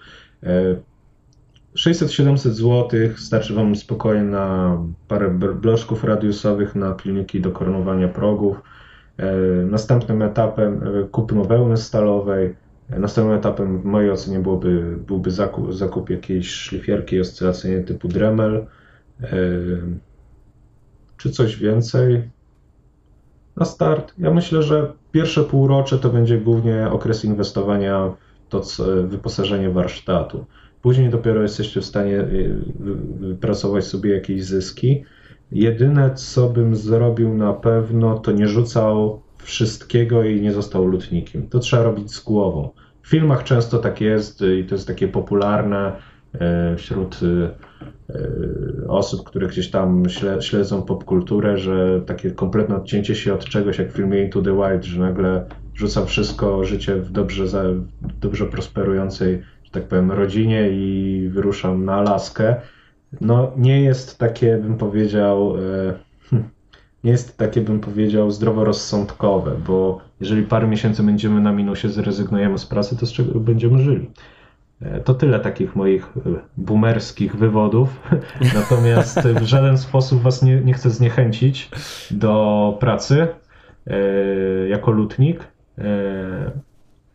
600-700 1.75 2.49
e, 2.49 2.53
zł 2.53 2.89
starczy 3.17 3.53
Wam 3.53 3.75
spokojnie 3.75 4.23
na 4.23 4.77
parę 5.07 5.29
bloczków 5.61 6.03
radiusowych, 6.03 6.75
na 6.75 6.93
pilniki 6.93 7.41
do 7.41 7.51
koronowania 7.51 8.07
progów. 8.07 8.61
E, 9.17 9.35
następnym 9.65 10.21
etapem 10.21 10.81
kupno 11.11 11.43
wełny 11.43 11.77
stalowej. 11.77 12.55
Następnym 12.89 13.37
etapem 13.37 13.81
w 13.81 13.85
mojej 13.85 14.11
ocenie 14.11 14.39
byłoby, 14.39 14.97
byłby 15.07 15.31
zakup, 15.31 15.73
zakup 15.73 16.09
jakiejś 16.09 16.49
szlifierki 16.49 17.19
oscylacyjnej 17.19 17.85
typu 17.85 18.07
Dremel 18.07 18.65
czy 21.17 21.31
coś 21.31 21.55
więcej 21.55 22.29
na 23.55 23.65
start? 23.65 24.13
Ja 24.17 24.31
myślę, 24.31 24.63
że 24.63 24.93
pierwsze 25.11 25.43
półrocze 25.43 25.97
to 25.97 26.09
będzie 26.09 26.37
głównie 26.37 26.89
okres 26.91 27.25
inwestowania 27.25 28.13
w 28.45 28.49
to 28.49 28.61
wyposażenie 29.07 29.69
warsztatu. 29.69 30.45
Później 30.81 31.09
dopiero 31.09 31.41
jesteście 31.41 31.81
w 31.81 31.85
stanie 31.85 32.27
wypracować 33.19 33.85
sobie 33.85 34.13
jakieś 34.13 34.43
zyski. 34.43 35.03
Jedyne, 35.51 36.15
co 36.15 36.49
bym 36.49 36.75
zrobił 36.75 37.33
na 37.33 37.53
pewno, 37.53 38.19
to 38.19 38.31
nie 38.31 38.47
rzucał 38.47 39.21
wszystkiego 39.37 40.23
i 40.23 40.41
nie 40.41 40.51
został 40.51 40.85
lutnikiem. 40.85 41.47
To 41.49 41.59
trzeba 41.59 41.83
robić 41.83 42.13
z 42.13 42.23
głową. 42.23 42.69
W 43.01 43.07
filmach 43.09 43.43
często 43.43 43.77
tak 43.79 44.01
jest 44.01 44.41
i 44.41 44.65
to 44.65 44.75
jest 44.75 44.87
takie 44.87 45.07
popularne 45.07 45.91
e, 46.33 46.75
wśród 46.75 47.23
y, 47.23 47.49
E, 48.09 48.87
osób, 48.87 49.23
które 49.23 49.47
gdzieś 49.47 49.69
tam 49.69 50.03
śledzą 50.39 50.81
popkulturę, 50.81 51.57
że 51.57 52.01
takie 52.05 52.31
kompletne 52.31 52.75
odcięcie 52.75 53.15
się 53.15 53.33
od 53.33 53.45
czegoś, 53.45 53.77
jak 53.77 53.91
w 53.91 53.95
filmie 53.95 54.23
Into 54.23 54.41
the 54.41 54.55
Wild, 54.55 54.83
że 54.83 54.99
nagle 54.99 55.45
rzuca 55.75 56.05
wszystko 56.05 56.63
życie 56.63 56.95
w 56.95 57.11
dobrze, 57.11 57.45
dobrze 58.21 58.45
prosperującej, 58.45 59.41
że 59.63 59.71
tak 59.71 59.87
powiem, 59.87 60.11
rodzinie 60.11 60.69
i 60.71 61.29
wyruszam 61.29 61.85
na 61.85 61.93
Alaskę. 61.93 62.55
No 63.21 63.51
nie 63.57 63.81
jest 63.81 64.17
takie, 64.17 64.57
bym 64.57 64.77
powiedział, 64.77 65.57
e, 65.57 65.93
hm, 66.29 66.43
nie 67.03 67.11
jest 67.11 67.37
takie, 67.37 67.61
bym 67.61 67.79
powiedział, 67.79 68.31
zdroworozsądkowe, 68.31 69.51
bo 69.67 69.99
jeżeli 70.19 70.43
parę 70.43 70.67
miesięcy 70.67 71.03
będziemy 71.03 71.41
na 71.41 71.51
minusie, 71.51 71.89
zrezygnujemy 71.89 72.57
z 72.57 72.65
pracy, 72.65 72.97
to 72.97 73.05
z 73.05 73.11
czego 73.11 73.39
będziemy 73.39 73.79
żyli? 73.79 74.09
E, 74.81 74.99
to 74.99 75.13
tyle 75.13 75.39
takich 75.39 75.75
moich 75.75 76.05
e, 76.17 76.19
boomerskich 76.57 77.35
wywodów. 77.35 77.99
Natomiast 78.55 79.19
w 79.19 79.43
żaden 79.43 79.77
sposób 79.77 80.21
Was 80.21 80.43
nie, 80.43 80.61
nie 80.61 80.73
chcę 80.73 80.89
zniechęcić 80.89 81.69
do 82.11 82.77
pracy 82.79 83.27
jako 84.69 84.91
lutnik, 84.91 85.47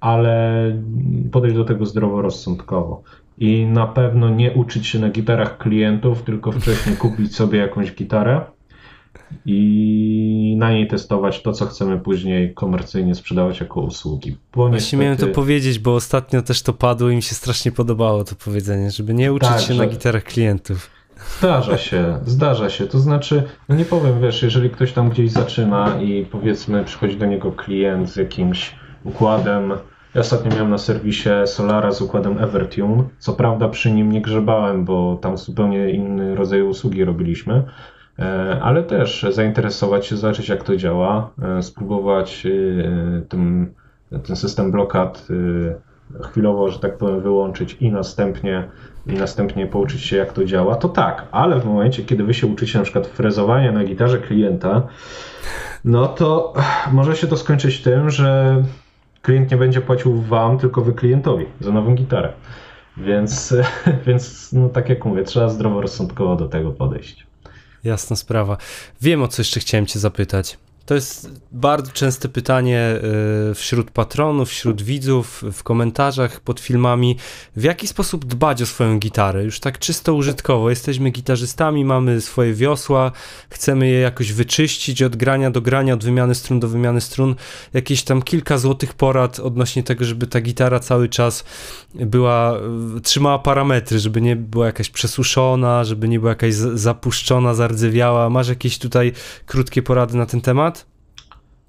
ale 0.01 0.65
podejść 1.33 1.57
do 1.57 1.65
tego 1.65 1.87
zdroworozsądkowo. 1.87 3.03
I 3.43 3.67
na 3.67 3.87
pewno 3.87 4.31
nie 4.31 4.53
uczyć 4.53 4.87
się 4.87 4.99
na 4.99 5.11
gitarach 5.11 5.59
klientów, 5.59 6.23
tylko 6.23 6.53
wcześniej 6.53 6.97
kupić 6.97 7.37
sobie 7.37 7.59
jakąś 7.59 7.95
gitarę 7.95 8.41
i 9.47 10.57
na 10.59 10.73
niej 10.73 10.89
testować 10.89 11.43
to, 11.43 11.53
co 11.53 11.67
chcemy 11.67 12.01
później 12.01 12.55
komercyjnie 12.55 13.15
sprzedawać 13.15 13.61
jako 13.61 13.81
usługi. 13.81 14.37
Bo 14.55 14.69
Właśnie 14.69 14.77
niestety... 14.77 14.97
miałem 15.03 15.17
to 15.17 15.27
powiedzieć, 15.27 15.79
bo 15.79 15.95
ostatnio 15.95 16.43
też 16.43 16.63
to 16.63 16.73
padło 16.73 17.11
i 17.11 17.17
mi 17.17 17.23
się 17.23 17.35
strasznie 17.35 17.73
podobało 17.73 18.25
to 18.25 18.35
powiedzenie, 18.45 18.91
żeby 18.91 19.15
nie 19.15 19.33
uczyć 19.33 19.49
tak, 19.49 19.61
się 19.61 19.75
że... 19.75 19.83
na 19.83 19.87
gitarach 19.87 20.25
klientów. 20.25 20.91
Zdarza 21.39 21.79
się, 21.79 22.19
zdarza 22.27 22.71
się. 22.71 22.87
To 22.87 22.99
znaczy, 22.99 23.43
no 23.69 23.77
nie 23.77 23.85
powiem, 23.85 24.21
wiesz, 24.21 24.43
jeżeli 24.43 24.71
ktoś 24.71 24.93
tam 24.93 25.11
gdzieś 25.11 25.31
zaczyna 25.31 26.01
i 26.03 26.27
powiedzmy 26.27 26.85
przychodzi 26.85 27.17
do 27.17 27.27
niego 27.27 27.53
klient 27.53 28.11
z 28.11 28.17
jakimś 28.17 28.75
układem, 29.05 29.73
ja 30.15 30.21
ostatnio 30.21 30.51
miałem 30.51 30.71
na 30.71 30.79
serwisie 30.79 31.31
Solara 31.47 31.93
z 31.93 32.03
układem 32.03 32.39
Evertune. 32.39 33.05
Co 33.19 33.33
prawda 33.33 33.69
przy 33.69 33.93
nim 33.93 34.13
nie 34.13 34.23
grzebałem, 34.23 34.85
bo 34.85 35.17
tam 35.17 35.39
zupełnie 35.39 35.91
inny 35.91 36.35
rodzaj 36.35 36.63
usługi 36.63 37.05
robiliśmy, 37.05 37.65
E, 38.19 38.59
ale 38.63 38.83
też 38.83 39.27
zainteresować 39.31 40.07
się, 40.07 40.17
zobaczyć 40.17 40.49
jak 40.49 40.65
to 40.65 40.77
działa, 40.77 41.31
e, 41.43 41.63
spróbować 41.63 42.47
e, 42.47 43.23
tym, 43.23 43.75
ten 44.27 44.37
system 44.37 44.71
blokad 44.71 45.29
chwilowo, 46.23 46.69
że 46.69 46.79
tak 46.79 46.99
powiem, 46.99 47.21
wyłączyć 47.21 47.77
i 47.81 47.93
następnie, 47.93 48.69
i 49.07 49.13
następnie 49.13 49.67
pouczyć 49.67 50.01
się 50.03 50.17
jak 50.17 50.33
to 50.33 50.45
działa, 50.45 50.77
to 50.77 50.89
tak, 50.89 51.29
ale 51.31 51.61
w 51.61 51.65
momencie, 51.65 52.05
kiedy 52.05 52.25
wy 52.25 52.35
się 52.35 52.47
uczycie 52.47 52.79
na 52.79 52.85
przykład 52.85 53.07
frezowania 53.07 53.73
na 53.73 53.85
gitarze 53.85 54.19
klienta, 54.19 54.83
no 55.85 56.09
to 56.09 56.55
może 56.93 57.17
się 57.17 57.27
to 57.27 57.37
skończyć 57.37 57.83
tym, 57.83 58.11
że 58.11 58.63
klient 59.23 59.51
nie 59.51 59.57
będzie 59.57 59.81
płacił 59.81 60.23
wam, 60.23 60.59
tylko 60.59 60.83
wy 60.83 60.93
klientowi 60.93 61.47
za 61.61 61.73
nową 61.73 61.95
gitarę. 61.95 62.33
Więc, 62.97 63.55
więc 64.07 64.53
no 64.53 64.69
tak 64.69 64.89
jak 64.89 65.05
mówię, 65.05 65.25
trzeba 65.25 65.49
zdroworozsądkowo 65.49 66.37
do 66.37 66.49
tego 66.49 66.71
podejść. 66.71 67.27
Jasna 67.85 68.17
sprawa. 68.17 68.57
Wiem, 69.01 69.23
o 69.23 69.29
co 69.29 69.43
jeszcze 69.43 69.61
chciałem 69.61 69.87
cię 69.87 69.99
zapytać. 69.99 70.59
To 70.87 70.95
jest 70.95 71.31
bardzo 71.53 71.93
częste 71.93 72.29
pytanie 72.29 73.01
y, 73.51 73.55
wśród 73.55 73.91
patronów, 73.91 74.49
wśród 74.49 74.83
widzów, 74.83 75.45
w 75.53 75.63
komentarzach 75.63 76.41
pod 76.41 76.61
filmami. 76.61 77.17
W 77.57 77.63
jaki 77.63 77.89
sposób 77.89 78.25
dbać 78.25 78.63
o 78.63 78.67
swoją 78.67 78.99
gitarę? 78.99 79.45
Już 79.45 79.61
tak 79.61 79.79
czysto 79.79 80.15
użytkowo. 80.15 80.71
Jesteśmy 80.71 81.11
gitarzystami, 81.11 81.85
mamy 81.85 82.21
swoje 82.21 82.55
wiosła, 82.55 83.13
chcemy 83.51 83.89
je 83.89 84.01
jakoś 84.01 84.33
wyczyścić 84.33 85.03
od 85.03 85.17
grania 85.17 85.51
do 85.51 85.61
grania, 85.61 85.95
od 85.95 86.05
wymiany 86.05 86.35
strun 86.35 86.61
do 86.61 86.69
wymiany 86.69 87.01
strun. 87.01 87.35
Jakieś 87.73 88.03
tam 88.03 88.23
kilka 88.23 88.59
złotych 88.59 88.95
porad 88.95 89.41
odnośnie 89.41 89.83
tego, 89.83 90.05
żeby 90.05 90.27
ta 90.27 90.41
gitara 90.41 90.81
cały 90.81 91.09
czas 91.09 91.45
była, 91.95 92.59
y, 92.97 93.01
trzymała 93.01 93.39
parametry, 93.39 93.99
żeby 93.99 94.21
nie 94.21 94.37
była 94.37 94.67
jakaś 94.67 94.91
przesuszona, 94.91 95.85
żeby 95.85 96.09
nie 96.09 96.19
była 96.19 96.31
jakaś 96.31 96.55
zapuszczona, 96.55 97.55
zardzewiała. 97.55 98.31
Masz 98.31 98.49
jakieś 98.49 98.79
tutaj 98.79 99.13
krótkie 99.47 99.83
porady 99.83 100.17
na 100.17 100.27
ten 100.27 100.41
temat? 100.41 100.82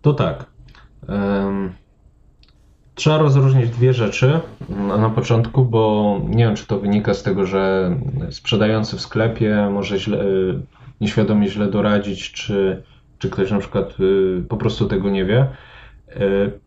To 0.04 0.14
tak. 0.14 0.46
Trzeba 2.96 3.18
rozróżnić 3.18 3.70
dwie 3.70 3.94
rzeczy 3.94 4.40
na 5.00 5.10
początku, 5.10 5.66
bo 5.66 6.20
nie 6.28 6.46
wiem, 6.46 6.56
czy 6.56 6.68
to 6.68 6.80
wynika 6.80 7.14
z 7.14 7.24
tego, 7.24 7.46
że 7.46 7.96
sprzedający 8.30 8.98
w 8.98 9.02
sklepie 9.02 9.70
może 9.72 10.00
źle, 10.00 10.26
nieświadomie 11.02 11.48
źle 11.48 11.68
doradzić, 11.68 12.32
czy, 12.32 12.84
czy 13.20 13.30
ktoś 13.30 13.52
na 13.52 13.60
przykład 13.60 14.00
y, 14.00 14.44
po 14.50 14.58
prostu 14.58 14.88
tego 14.88 15.10
nie 15.10 15.26
wie. 15.26 15.48
Y, 16.16 16.60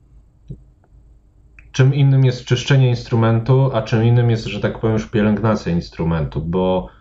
czym 1.72 1.94
innym 1.94 2.24
jest 2.24 2.44
czyszczenie 2.44 2.88
instrumentu, 2.88 3.70
a 3.74 3.82
czym 3.82 4.04
innym 4.04 4.30
jest, 4.30 4.46
że 4.46 4.60
tak 4.60 4.80
powiem, 4.80 4.96
już 4.96 5.06
pielęgnacja 5.06 5.72
instrumentu, 5.72 6.40
bo 6.40 6.88
Y, 6.88 6.95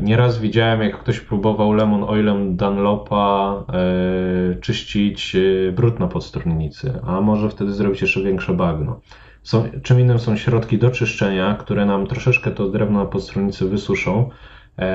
nieraz 0.00 0.38
widziałem, 0.38 0.82
jak 0.82 0.98
ktoś 0.98 1.20
próbował 1.20 1.72
lemon 1.72 2.04
oilem 2.04 2.56
Dunlopa 2.56 3.64
e, 3.68 4.60
czyścić 4.60 5.36
e, 5.36 5.72
brud 5.72 6.00
na 6.00 6.08
podstronnicy, 6.08 7.00
a 7.06 7.20
może 7.20 7.50
wtedy 7.50 7.72
zrobić 7.72 8.02
jeszcze 8.02 8.22
większe 8.22 8.54
bagno. 8.54 9.00
Są, 9.42 9.68
czym 9.82 10.00
innym 10.00 10.18
są 10.18 10.36
środki 10.36 10.78
do 10.78 10.90
czyszczenia, 10.90 11.54
które 11.54 11.86
nam 11.86 12.06
troszeczkę 12.06 12.50
to 12.50 12.68
drewno 12.68 12.98
na 12.98 13.06
podstronnicy 13.06 13.68
wysuszą, 13.68 14.30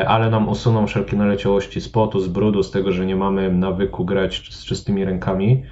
ale 0.08 0.30
nam 0.30 0.50
usuną 0.50 0.88
wszelkie 0.88 1.18
naleciałości 1.18 1.82
z 1.82 1.90
potu, 1.90 2.20
z 2.20 2.28
brudu, 2.28 2.64
z 2.64 2.72
tego, 2.72 2.92
że 2.92 3.06
nie 3.06 3.16
mamy 3.16 3.52
nawyku 3.52 4.06
grać 4.06 4.50
z 4.52 4.66
czystymi 4.66 5.06
rękami. 5.06 5.64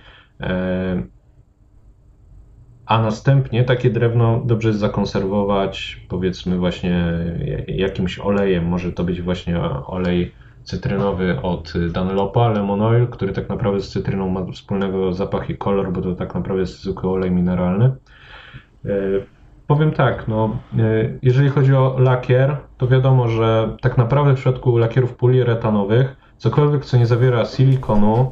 A 2.91 3.01
następnie 3.01 3.63
takie 3.63 3.89
drewno 3.89 4.41
dobrze 4.45 4.67
jest 4.67 4.79
zakonserwować, 4.79 6.05
powiedzmy, 6.09 6.57
właśnie 6.57 7.13
jakimś 7.67 8.19
olejem. 8.19 8.65
Może 8.65 8.91
to 8.91 9.03
być 9.03 9.21
właśnie 9.21 9.61
olej 9.87 10.31
cytrynowy 10.63 11.41
od 11.41 11.73
Dunlopa, 11.93 12.49
Lemon 12.49 12.81
Oil, 12.81 13.07
który 13.07 13.33
tak 13.33 13.49
naprawdę 13.49 13.81
z 13.81 13.89
cytryną 13.89 14.29
ma 14.29 14.45
wspólnego 14.51 15.13
zapach 15.13 15.49
i 15.49 15.57
kolor, 15.57 15.91
bo 15.91 16.01
to 16.01 16.15
tak 16.15 16.35
naprawdę 16.35 16.61
jest 16.61 16.81
zwykły 16.81 17.09
olej 17.09 17.31
mineralny. 17.31 17.85
E, 18.85 18.89
powiem 19.67 19.91
tak, 19.91 20.27
no, 20.27 20.57
e, 20.79 21.09
jeżeli 21.21 21.49
chodzi 21.49 21.75
o 21.75 21.95
lakier, 21.99 22.57
to 22.77 22.87
wiadomo, 22.87 23.27
że 23.27 23.75
tak 23.81 23.97
naprawdę 23.97 24.33
w 24.33 24.35
przypadku 24.35 24.77
lakierów 24.77 25.15
poliuretanowych, 25.15 26.15
cokolwiek 26.37 26.85
co 26.85 26.97
nie 26.97 27.05
zawiera 27.05 27.45
silikonu, 27.45 28.31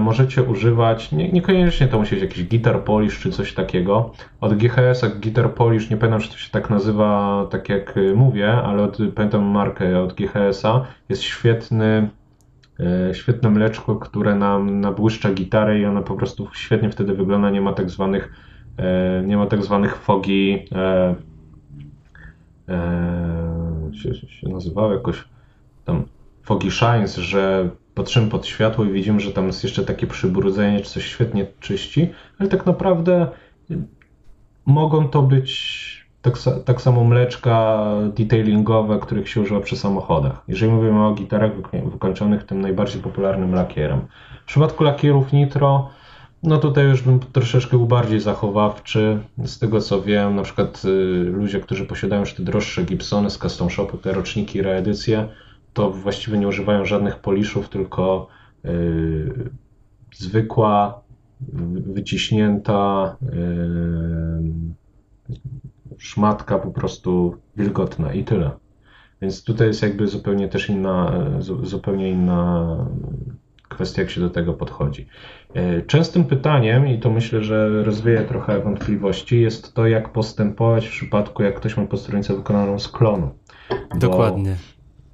możecie 0.00 0.42
używać, 0.42 1.12
nie, 1.12 1.32
niekoniecznie 1.32 1.88
to 1.88 1.98
musi 1.98 2.14
być 2.14 2.22
jakiś 2.22 2.44
Guitar 2.44 2.84
Polish 2.84 3.20
czy 3.20 3.30
coś 3.30 3.54
takiego. 3.54 4.12
Od 4.40 4.54
GHS, 4.54 5.02
jak 5.02 5.20
Guitar 5.20 5.54
Polish, 5.54 5.90
nie 5.90 5.96
pamiętam, 5.96 6.20
czy 6.20 6.30
to 6.30 6.36
się 6.36 6.50
tak 6.50 6.70
nazywa, 6.70 7.46
tak 7.50 7.68
jak 7.68 7.94
mówię, 8.14 8.52
ale 8.52 8.82
od, 8.82 8.98
pamiętam 9.14 9.44
markę 9.44 10.00
od 10.00 10.12
GHS-a, 10.12 10.84
jest 11.08 11.22
świetny, 11.22 12.10
e, 12.80 13.14
świetne 13.14 13.50
mleczko, 13.50 13.96
które 13.96 14.34
nam 14.34 14.80
nabłyszcza 14.80 15.32
gitarę 15.32 15.80
i 15.80 15.84
ona 15.84 16.02
po 16.02 16.14
prostu 16.14 16.48
świetnie 16.52 16.90
wtedy 16.90 17.14
wygląda, 17.14 17.50
nie 17.50 17.60
ma 17.60 17.72
tak 17.72 17.90
zwanych 17.90 18.32
e, 18.78 19.22
nie 19.26 19.36
ma 19.36 19.46
tak 19.46 19.64
zwanych 19.64 19.96
fogi 19.96 20.64
e, 20.72 21.14
e, 22.68 23.94
się, 23.94 24.14
się 24.14 24.48
nazywało 24.48 24.92
jakoś 24.92 25.24
tam 25.84 26.04
fogi 26.42 26.70
shines, 26.70 27.16
że 27.16 27.70
patrzymy 27.94 28.30
pod 28.30 28.46
światło 28.46 28.84
i 28.84 28.92
widzimy, 28.92 29.20
że 29.20 29.32
tam 29.32 29.46
jest 29.46 29.64
jeszcze 29.64 29.84
takie 29.84 30.06
przybrudzenie, 30.06 30.80
czy 30.80 30.90
coś 30.90 31.04
świetnie 31.04 31.46
czyści, 31.60 32.10
ale 32.38 32.48
tak 32.48 32.66
naprawdę 32.66 33.26
mogą 34.66 35.08
to 35.08 35.22
być 35.22 36.00
tak, 36.22 36.34
tak 36.64 36.80
samo 36.80 37.04
mleczka 37.04 37.84
detailingowe, 38.16 38.98
których 38.98 39.28
się 39.28 39.40
używa 39.40 39.60
przy 39.60 39.76
samochodach. 39.76 40.42
Jeżeli 40.48 40.72
mówimy 40.72 41.06
o 41.06 41.14
gitarach 41.14 41.52
wykończonych 41.90 42.44
tym 42.44 42.60
najbardziej 42.60 43.02
popularnym 43.02 43.54
lakierem. 43.54 44.00
W 44.42 44.46
przypadku 44.46 44.84
lakierów 44.84 45.32
nitro, 45.32 45.90
no 46.42 46.58
tutaj 46.58 46.84
już 46.84 47.02
bym 47.02 47.20
troszeczkę 47.20 47.76
był 47.76 47.86
bardziej 47.86 48.20
zachowawczy. 48.20 49.18
Z 49.44 49.58
tego 49.58 49.80
co 49.80 50.02
wiem, 50.02 50.36
na 50.36 50.42
przykład 50.42 50.82
y, 50.84 50.88
ludzie, 51.24 51.60
którzy 51.60 51.84
posiadają 51.84 52.20
już 52.20 52.34
te 52.34 52.42
droższe 52.42 52.82
Gibsony 52.82 53.30
z 53.30 53.38
custom 53.38 53.70
shopu, 53.70 53.98
te 53.98 54.12
roczniki, 54.12 54.62
reedycje, 54.62 55.28
to 55.80 55.90
właściwie 55.90 56.38
nie 56.38 56.48
używają 56.48 56.84
żadnych 56.84 57.18
poliszów, 57.18 57.68
tylko 57.68 58.28
yy, 58.64 59.50
zwykła, 60.14 61.02
wyciśnięta 61.86 63.16
yy, 63.22 63.30
szmatka 65.98 66.58
po 66.58 66.70
prostu 66.70 67.36
wilgotna 67.56 68.12
i 68.12 68.24
tyle. 68.24 68.50
Więc 69.22 69.44
tutaj 69.44 69.66
jest 69.66 69.82
jakby 69.82 70.06
zupełnie 70.06 70.48
też 70.48 70.68
inna, 70.68 71.12
zupełnie 71.62 72.10
inna 72.10 72.76
kwestia, 73.68 74.02
jak 74.02 74.10
się 74.10 74.20
do 74.20 74.30
tego 74.30 74.52
podchodzi. 74.52 75.06
Yy, 75.54 75.84
częstym 75.86 76.24
pytaniem, 76.24 76.88
i 76.88 76.98
to 76.98 77.10
myślę, 77.10 77.44
że 77.44 77.84
rozwieje 77.84 78.22
trochę 78.22 78.60
wątpliwości, 78.60 79.40
jest 79.40 79.74
to, 79.74 79.86
jak 79.86 80.12
postępować 80.12 80.86
w 80.86 80.90
przypadku, 80.90 81.42
jak 81.42 81.54
ktoś 81.54 81.76
ma 81.76 81.86
posterunicę 81.86 82.36
wykonaną 82.36 82.78
z 82.78 82.88
klonu. 82.88 83.30
Dokładnie. 83.94 84.56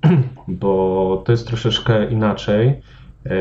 bo 0.49 1.23
to 1.27 1.33
jest 1.33 1.47
troszeczkę 1.47 2.11
inaczej. 2.11 2.69
E, 3.27 3.33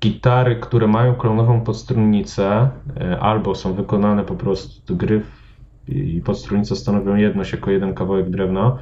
gitary, 0.00 0.56
które 0.56 0.86
mają 0.86 1.14
klonową 1.14 1.60
podstrunnicę, 1.60 2.70
e, 3.00 3.20
albo 3.20 3.54
są 3.54 3.74
wykonane 3.74 4.24
po 4.24 4.34
prostu 4.34 4.96
gryf 4.96 5.40
i 5.88 6.22
podstrunnica 6.24 6.76
stanowią 6.76 7.16
jedność 7.16 7.52
jako 7.52 7.70
jeden 7.70 7.94
kawałek 7.94 8.30
drewna, 8.30 8.78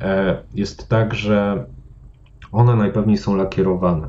e, 0.00 0.42
jest 0.54 0.88
tak, 0.88 1.14
że 1.14 1.66
one 2.52 2.76
najpewniej 2.76 3.16
są 3.16 3.36
lakierowane. 3.36 4.08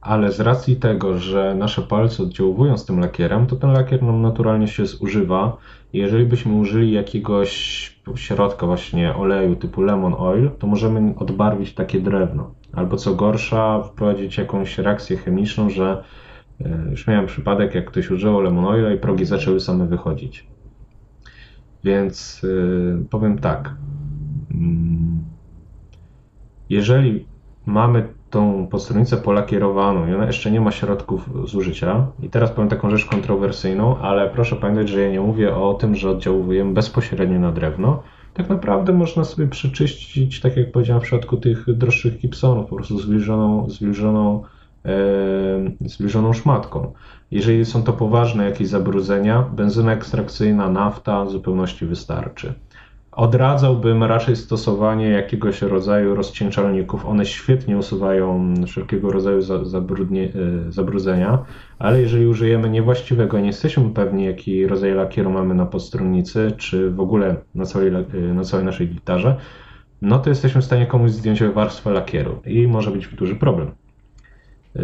Ale 0.00 0.32
z 0.32 0.40
racji 0.40 0.76
tego, 0.76 1.18
że 1.18 1.54
nasze 1.54 1.82
palce 1.82 2.22
oddziałują 2.22 2.78
z 2.78 2.84
tym 2.84 3.00
lakierem, 3.00 3.46
to 3.46 3.56
ten 3.56 3.72
lakier 3.72 4.02
nam 4.02 4.22
naturalnie 4.22 4.68
się 4.68 4.86
zużywa. 4.86 5.56
Jeżeli 5.92 6.24
byśmy 6.24 6.54
użyli 6.54 6.92
jakiegoś 6.92 7.97
środka 8.16 8.66
właśnie 8.66 9.14
oleju 9.14 9.56
typu 9.56 9.82
lemon 9.82 10.14
oil, 10.18 10.50
to 10.58 10.66
możemy 10.66 11.14
odbarwić 11.16 11.74
takie 11.74 12.00
drewno. 12.00 12.54
Albo 12.72 12.96
co 12.96 13.14
gorsza, 13.14 13.82
wprowadzić 13.82 14.38
jakąś 14.38 14.78
reakcję 14.78 15.16
chemiczną, 15.16 15.70
że 15.70 16.04
e, 16.60 16.90
już 16.90 17.06
miałem 17.06 17.26
przypadek, 17.26 17.74
jak 17.74 17.84
ktoś 17.84 18.10
używał 18.10 18.40
lemon 18.40 18.64
oila 18.64 18.92
i 18.92 18.98
progi 18.98 19.24
zaczęły 19.24 19.60
same 19.60 19.86
wychodzić. 19.86 20.46
Więc 21.84 22.42
yy, 22.42 23.04
powiem 23.10 23.38
tak. 23.38 23.74
Mm, 24.50 25.24
jeżeli 26.70 27.26
mamy 27.66 28.08
tą 28.30 28.66
posterunicę 28.66 29.16
polakierowaną 29.16 30.08
i 30.08 30.14
ona 30.14 30.26
jeszcze 30.26 30.50
nie 30.50 30.60
ma 30.60 30.70
środków 30.70 31.48
zużycia. 31.48 32.06
I 32.22 32.30
teraz 32.30 32.50
powiem 32.50 32.68
taką 32.68 32.90
rzecz 32.90 33.04
kontrowersyjną, 33.04 33.98
ale 33.98 34.30
proszę 34.30 34.56
pamiętać, 34.56 34.88
że 34.88 35.02
ja 35.02 35.10
nie 35.10 35.20
mówię 35.20 35.56
o 35.56 35.74
tym, 35.74 35.94
że 35.94 36.10
oddziałujemy 36.10 36.72
bezpośrednio 36.72 37.40
na 37.40 37.52
drewno. 37.52 38.02
Tak 38.34 38.48
naprawdę 38.48 38.92
można 38.92 39.24
sobie 39.24 39.46
przeczyścić, 39.46 40.40
tak 40.40 40.56
jak 40.56 40.72
powiedziałem 40.72 41.00
w 41.00 41.04
przypadku 41.04 41.36
tych 41.36 41.76
droższych 41.76 42.18
Gibsonów, 42.18 42.66
po 42.66 42.76
prostu 42.76 42.98
zwilżoną, 42.98 43.70
zwilżoną, 43.70 44.42
e, 44.84 45.88
zwilżoną 45.88 46.32
szmatką. 46.32 46.92
Jeżeli 47.30 47.64
są 47.64 47.82
to 47.82 47.92
poważne 47.92 48.44
jakieś 48.44 48.68
zabrudzenia, 48.68 49.42
benzyna 49.42 49.92
ekstrakcyjna, 49.92 50.70
nafta 50.70 51.24
w 51.24 51.30
zupełności 51.30 51.86
wystarczy. 51.86 52.54
Odradzałbym 53.18 54.04
raczej 54.04 54.36
stosowanie 54.36 55.08
jakiegoś 55.08 55.62
rodzaju 55.62 56.14
rozcieńczalników. 56.14 57.06
One 57.06 57.26
świetnie 57.26 57.78
usuwają 57.78 58.54
wszelkiego 58.66 59.12
rodzaju 59.12 59.38
e, 59.38 60.72
zabrudzenia, 60.72 61.38
ale 61.78 62.00
jeżeli 62.00 62.26
użyjemy 62.26 62.70
niewłaściwego, 62.70 63.40
nie 63.40 63.46
jesteśmy 63.46 63.90
pewni, 63.90 64.24
jaki 64.24 64.66
rodzaj 64.66 64.94
lakieru 64.94 65.30
mamy 65.30 65.54
na 65.54 65.66
podstronnicy, 65.66 66.52
czy 66.56 66.90
w 66.90 67.00
ogóle 67.00 67.36
na 67.54 67.66
całej, 67.66 67.88
e, 67.88 68.34
na 68.34 68.44
całej 68.44 68.66
naszej 68.66 68.88
gitarze, 68.88 69.36
no 70.02 70.18
to 70.18 70.30
jesteśmy 70.30 70.60
w 70.60 70.64
stanie 70.64 70.86
komuś 70.86 71.10
zdjąć 71.10 71.42
warstwę 71.42 71.90
lakieru 71.90 72.42
i 72.46 72.66
może 72.66 72.90
być 72.90 73.08
duży 73.08 73.36
problem. 73.36 73.70
E, 74.76 74.80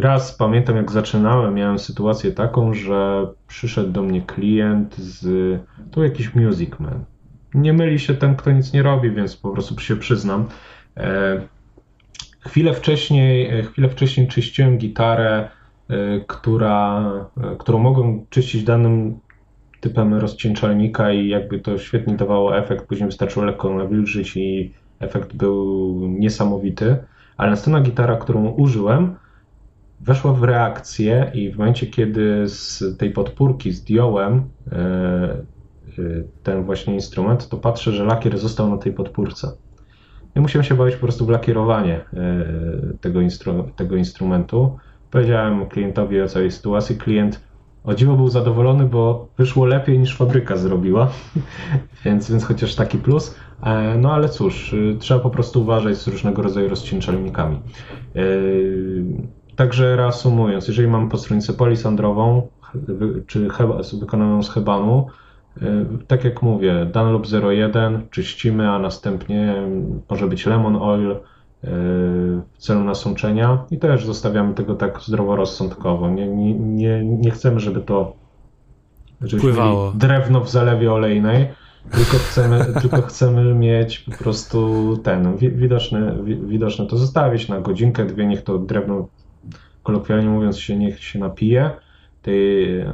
raz 0.00 0.36
pamiętam, 0.36 0.76
jak 0.76 0.90
zaczynałem, 0.90 1.54
miałem 1.54 1.78
sytuację 1.78 2.32
taką, 2.32 2.74
że 2.74 3.26
przyszedł 3.46 3.92
do 3.92 4.02
mnie 4.02 4.22
klient 4.22 4.96
z. 4.96 5.26
To 5.90 6.04
jakiś 6.04 6.34
Music 6.34 6.70
Man 6.80 7.13
nie 7.54 7.72
myli 7.72 7.98
się 7.98 8.14
ten, 8.14 8.36
kto 8.36 8.52
nic 8.52 8.72
nie 8.72 8.82
robi, 8.82 9.10
więc 9.10 9.36
po 9.36 9.50
prostu 9.50 9.80
się 9.80 9.96
przyznam. 9.96 10.48
E, 10.96 11.40
chwilę 12.40 12.74
wcześniej, 12.74 13.58
e, 13.58 13.62
chwilę 13.62 13.88
wcześniej 13.88 14.28
czyściłem 14.28 14.78
gitarę, 14.78 15.48
e, 15.88 16.20
która, 16.26 17.04
którą 17.58 17.78
mogłem 17.78 18.26
czyścić 18.30 18.64
danym 18.64 19.18
typem 19.80 20.14
rozcieńczalnika 20.14 21.12
i 21.12 21.28
jakby 21.28 21.60
to 21.60 21.78
świetnie 21.78 22.16
dawało 22.16 22.58
efekt. 22.58 22.86
Później 22.86 23.08
wystarczyło 23.08 23.44
lekko 23.46 23.74
nawilżyć 23.74 24.36
i 24.36 24.72
efekt 25.00 25.32
był 25.32 26.00
niesamowity. 26.08 26.96
Ale 27.36 27.50
następna 27.50 27.80
gitara, 27.80 28.16
którą 28.16 28.46
użyłem, 28.46 29.14
weszła 30.00 30.32
w 30.32 30.42
reakcję 30.42 31.30
i 31.34 31.50
w 31.50 31.58
momencie, 31.58 31.86
kiedy 31.86 32.48
z 32.48 32.84
tej 32.98 33.10
podpórki 33.10 33.72
zdjąłem 33.72 34.42
ten 36.42 36.64
właśnie 36.64 36.94
instrument, 36.94 37.48
to 37.48 37.56
patrzę, 37.56 37.92
że 37.92 38.04
lakier 38.04 38.38
został 38.38 38.70
na 38.70 38.76
tej 38.78 38.92
podpórce. 38.92 39.52
Ja 40.34 40.42
musiałem 40.42 40.64
się 40.64 40.74
bawić 40.74 40.94
po 40.94 41.00
prostu 41.00 41.26
w 41.26 41.30
lakierowanie 41.30 42.00
y, 42.94 42.98
tego, 43.00 43.20
instru 43.20 43.68
tego 43.76 43.96
instrumentu. 43.96 44.78
Powiedziałem 45.10 45.66
klientowi 45.66 46.20
o 46.20 46.28
całej 46.28 46.50
sytuacji. 46.50 46.96
Klient 46.96 47.40
o 47.84 47.94
dziwo 47.94 48.16
był 48.16 48.28
zadowolony, 48.28 48.84
bo 48.84 49.28
wyszło 49.38 49.66
lepiej 49.66 49.98
niż 49.98 50.16
fabryka 50.16 50.56
zrobiła, 50.56 51.08
więc, 52.04 52.30
więc 52.30 52.44
chociaż 52.44 52.74
taki 52.74 52.98
plus. 52.98 53.34
E, 53.62 53.98
no 53.98 54.12
ale 54.12 54.28
cóż, 54.28 54.72
y, 54.72 54.96
trzeba 54.98 55.20
po 55.20 55.30
prostu 55.30 55.62
uważać 55.62 55.96
z 55.96 56.08
różnego 56.08 56.42
rodzaju 56.42 56.68
rozcieńczalnikami. 56.68 57.60
Także 59.56 59.96
reasumując, 59.96 60.68
jeżeli 60.68 60.88
mamy 60.88 61.08
postronicę 61.08 61.52
polisandrową, 61.52 62.48
czy 63.26 63.48
wykonaną 64.00 64.42
z 64.42 64.50
hebanu, 64.50 65.06
E, 65.06 65.23
tak 66.06 66.24
jak 66.24 66.42
mówię, 66.42 66.86
Dunlop 66.92 67.26
01 67.50 68.08
czyścimy, 68.10 68.70
a 68.70 68.78
następnie 68.78 69.54
może 70.10 70.26
być 70.26 70.46
lemon 70.46 70.76
oil 70.76 71.10
e, 71.10 71.16
w 72.52 72.58
celu 72.58 72.84
nasączenia 72.84 73.64
i 73.70 73.78
też 73.78 74.06
zostawiamy 74.06 74.54
tego 74.54 74.74
tak 74.74 75.00
zdroworozsądkowo. 75.00 76.10
Nie, 76.10 76.28
nie, 76.28 76.54
nie, 76.54 77.04
nie 77.04 77.30
chcemy, 77.30 77.60
żeby 77.60 77.80
to 77.80 78.16
Pływało. 79.40 79.92
drewno 79.96 80.40
w 80.40 80.50
zalewie 80.50 80.92
olejnej 80.92 81.48
tylko 81.90 82.16
chcemy, 82.16 82.66
tylko 82.82 83.02
chcemy 83.02 83.54
mieć 83.54 83.98
po 83.98 84.12
prostu 84.12 84.96
ten 84.96 85.36
widoczny, 85.36 86.14
widoczny 86.24 86.86
to 86.86 86.96
zostawić 86.96 87.48
na 87.48 87.60
godzinkę, 87.60 88.04
dwie, 88.04 88.26
niech 88.26 88.42
to 88.42 88.58
drewno, 88.58 89.08
kolokwialnie 89.82 90.28
mówiąc, 90.28 90.58
się 90.58 90.76
niech 90.76 91.04
się 91.04 91.18
napije 91.18 91.70
tej, 92.24 92.84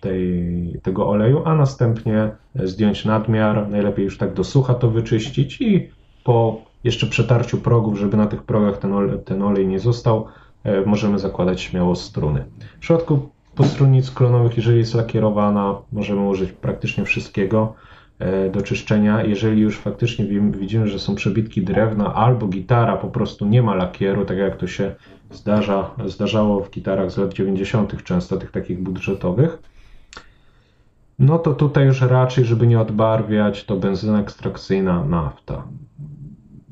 tej, 0.00 0.80
tego 0.82 1.08
oleju, 1.08 1.42
a 1.44 1.54
następnie 1.54 2.30
zdjąć 2.54 3.04
nadmiar, 3.04 3.68
najlepiej 3.68 4.04
już 4.04 4.18
tak 4.18 4.34
do 4.34 4.44
sucha 4.44 4.74
to 4.74 4.90
wyczyścić 4.90 5.60
i 5.60 5.90
po 6.24 6.62
jeszcze 6.84 7.06
przetarciu 7.06 7.58
progów, 7.58 7.98
żeby 7.98 8.16
na 8.16 8.26
tych 8.26 8.42
progach 8.42 8.78
ten 8.78 8.92
olej, 8.92 9.18
ten 9.24 9.42
olej 9.42 9.66
nie 9.66 9.80
został, 9.80 10.26
e, 10.64 10.80
możemy 10.86 11.18
zakładać 11.18 11.60
śmiało 11.60 11.96
struny. 11.96 12.44
W 12.76 12.80
przypadku 12.80 13.28
postrunic 13.54 14.10
klonowych, 14.10 14.56
jeżeli 14.56 14.78
jest 14.78 14.94
lakierowana, 14.94 15.78
możemy 15.92 16.28
użyć 16.28 16.52
praktycznie 16.52 17.04
wszystkiego 17.04 17.74
do 18.52 18.62
czyszczenia. 18.62 19.24
Jeżeli 19.24 19.60
już 19.60 19.78
faktycznie 19.78 20.24
widzimy, 20.50 20.88
że 20.88 20.98
są 20.98 21.14
przebitki 21.14 21.62
drewna 21.62 22.14
albo 22.14 22.46
gitara 22.46 22.96
po 22.96 23.08
prostu 23.08 23.46
nie 23.46 23.62
ma 23.62 23.74
lakieru, 23.74 24.24
tak 24.24 24.38
jak 24.38 24.56
to 24.56 24.66
się 24.66 24.94
zdarza, 25.30 25.90
zdarzało 26.06 26.60
w 26.60 26.70
gitarach 26.70 27.10
z 27.10 27.16
lat 27.16 27.32
90., 27.32 28.04
często 28.04 28.36
tych 28.36 28.50
takich 28.50 28.82
budżetowych, 28.82 29.58
no 31.18 31.38
to 31.38 31.54
tutaj 31.54 31.86
już 31.86 32.00
raczej, 32.00 32.44
żeby 32.44 32.66
nie 32.66 32.80
odbarwiać, 32.80 33.64
to 33.64 33.76
benzyna 33.76 34.20
ekstrakcyjna, 34.20 35.04
nafta. 35.04 35.62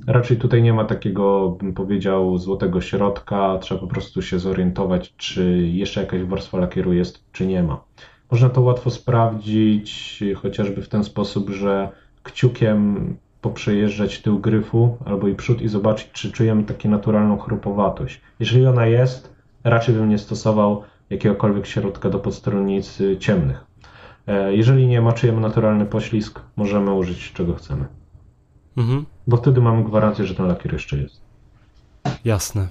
Raczej 0.07 0.37
tutaj 0.37 0.62
nie 0.62 0.73
ma 0.73 0.85
takiego, 0.85 1.51
bym 1.51 1.75
powiedział, 1.75 2.39
złotego 2.39 2.81
środka. 2.81 3.59
Trzeba 3.61 3.81
po 3.81 3.87
prostu 3.87 4.23
się 4.23 4.39
zorientować, 4.39 5.16
czy 5.16 5.69
jeszcze 5.73 6.01
jakaś 6.01 6.23
warstwa 6.23 6.59
lakieru 6.59 6.93
jest, 6.93 7.33
czy 7.33 7.47
nie 7.47 7.62
ma. 7.62 7.81
Można 8.31 8.49
to 8.49 8.61
łatwo 8.61 8.91
sprawdzić, 8.91 10.21
chociażby 10.43 10.83
w 10.83 10.89
ten 10.89 11.05
sposób, 11.05 11.51
że 11.51 11.89
kciukiem 12.23 13.17
poprzejeżdżać 13.41 14.23
tył 14.23 14.39
gryfu 14.39 14.97
albo 15.05 15.29
i 15.29 15.35
przód 15.35 15.63
i 15.63 15.69
zobaczyć, 15.69 16.09
czy 16.13 16.33
czujemy 16.33 16.65
taką 16.65 16.89
naturalną 16.89 17.39
chrupowatość. 17.39 18.21
Jeżeli 18.41 18.67
ona 18.67 18.87
jest, 18.87 19.35
raczej 19.65 19.95
bym 19.95 20.09
nie 20.09 20.19
stosował 20.19 20.83
jakiegokolwiek 21.11 21.67
środka 21.67 22.11
do 22.11 22.19
podstronnic 22.19 22.99
ciemnych. 23.19 23.65
E, 24.27 24.55
jeżeli 24.55 24.87
nie 24.87 25.01
ma, 25.01 25.13
czujemy 25.13 25.41
naturalny 25.41 25.87
poślizg, 25.87 26.41
możemy 26.57 26.93
użyć 26.93 27.33
czego 27.33 27.55
chcemy. 27.55 27.85
Mhm. 28.77 29.07
Bo 29.27 29.37
wtedy 29.37 29.61
mamy 29.61 29.85
gwarancję, 29.85 30.27
że 30.27 30.35
ten 30.35 30.47
lakier 30.47 30.73
jeszcze 30.73 30.97
jest. 30.97 31.21
Jasne. 32.25 32.69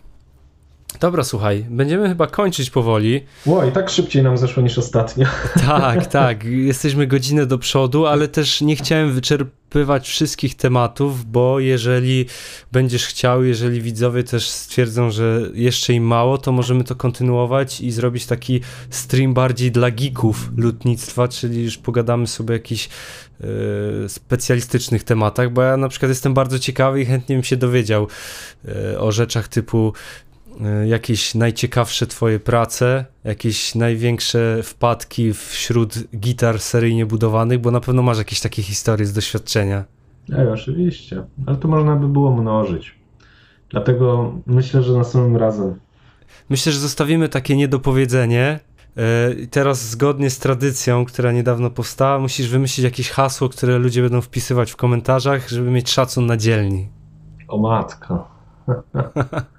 Dobra, 1.00 1.24
słuchaj, 1.24 1.66
będziemy 1.70 2.10
chyba 2.10 2.28
kończyć 2.28 2.70
powoli. 2.70 3.24
Ło, 3.46 3.66
i 3.66 3.72
tak 3.72 3.90
szybciej 3.90 4.24
nam 4.24 4.38
zeszło 4.38 4.64
niż 4.64 4.78
ostatnio. 4.78 5.28
Tak, 5.68 6.06
tak. 6.06 6.44
Jesteśmy 6.44 7.08
godzinę 7.08 7.46
do 7.46 7.58
przodu, 7.58 8.06
ale 8.06 8.28
też 8.28 8.62
nie 8.62 8.76
chciałem 8.76 9.12
wyczerpywać 9.14 10.08
wszystkich 10.08 10.56
tematów, 10.56 11.26
bo 11.26 11.60
jeżeli 11.60 12.26
będziesz 12.72 13.06
chciał, 13.06 13.44
jeżeli 13.44 13.82
widzowie 13.82 14.24
też 14.24 14.50
stwierdzą, 14.50 15.12
że 15.12 15.42
jeszcze 15.54 15.94
im 15.94 16.04
mało, 16.04 16.38
to 16.38 16.52
możemy 16.52 16.84
to 16.84 16.96
kontynuować 16.96 17.82
i 17.82 17.92
zrobić 17.92 18.26
taki 18.26 18.62
stream 18.90 19.34
bardziej 19.34 19.72
dla 19.72 19.92
geeków 19.92 20.50
lutnictwa, 20.58 21.28
czyli 21.28 21.64
już 21.64 21.78
pogadamy 21.78 22.28
sobie 22.28 22.50
o 22.50 22.54
jakichś 22.54 22.90
yy, 23.40 23.48
specjalistycznych 24.10 25.04
tematach, 25.04 25.54
bo 25.54 25.62
ja 25.62 25.78
na 25.78 25.90
przykład 25.90 26.10
jestem 26.10 26.34
bardzo 26.34 26.60
ciekawy 26.60 27.02
i 27.02 27.06
chętnie 27.06 27.36
bym 27.36 27.44
się 27.44 27.58
dowiedział 27.58 28.08
yy, 28.64 29.00
o 29.00 29.12
rzeczach 29.12 29.48
typu 29.48 29.94
E, 30.27 30.27
jakieś 30.86 31.36
najciekawsze 31.36 32.08
twoje 32.08 32.40
prace, 32.40 33.06
jakieś 33.24 33.76
największe 33.76 34.64
wpadki 34.64 35.34
wśród 35.34 36.18
gitar 36.18 36.60
seryjnie 36.60 37.06
budowanych, 37.06 37.60
bo 37.60 37.72
na 37.72 37.80
pewno 37.80 38.02
masz 38.02 38.18
jakieś 38.18 38.42
takie 38.42 38.62
historie 38.64 39.06
z 39.06 39.14
doświadczenia. 39.14 39.86
Ej, 40.38 40.48
oczywiście, 40.48 41.24
ale 41.46 41.58
to 41.58 41.68
można 41.68 41.96
by 41.96 42.08
było 42.08 42.36
mnożyć. 42.36 42.96
Dlatego 43.70 44.34
myślę, 44.46 44.84
że 44.84 44.94
następnym 44.94 45.38
razem. 45.38 45.80
Myślę, 46.50 46.72
że 46.72 46.80
zostawimy 46.80 47.30
takie 47.30 47.58
niedopowiedzenie. 47.58 48.60
E, 48.98 49.48
teraz 49.52 49.90
zgodnie 49.90 50.30
z 50.30 50.40
tradycją, 50.40 51.06
która 51.06 51.32
niedawno 51.32 51.70
powstała, 51.70 52.20
musisz 52.20 52.50
wymyślić 52.50 52.84
jakieś 52.84 53.10
hasło, 53.10 53.50
które 53.50 53.78
ludzie 53.78 54.02
będą 54.02 54.22
wpisywać 54.22 54.72
w 54.72 54.76
komentarzach, 54.76 55.50
żeby 55.50 55.72
mieć 55.72 55.90
szacun 55.90 56.26
na 56.26 56.38
dzielni. 56.38 56.90
O 57.48 57.58
matko. 57.58 58.28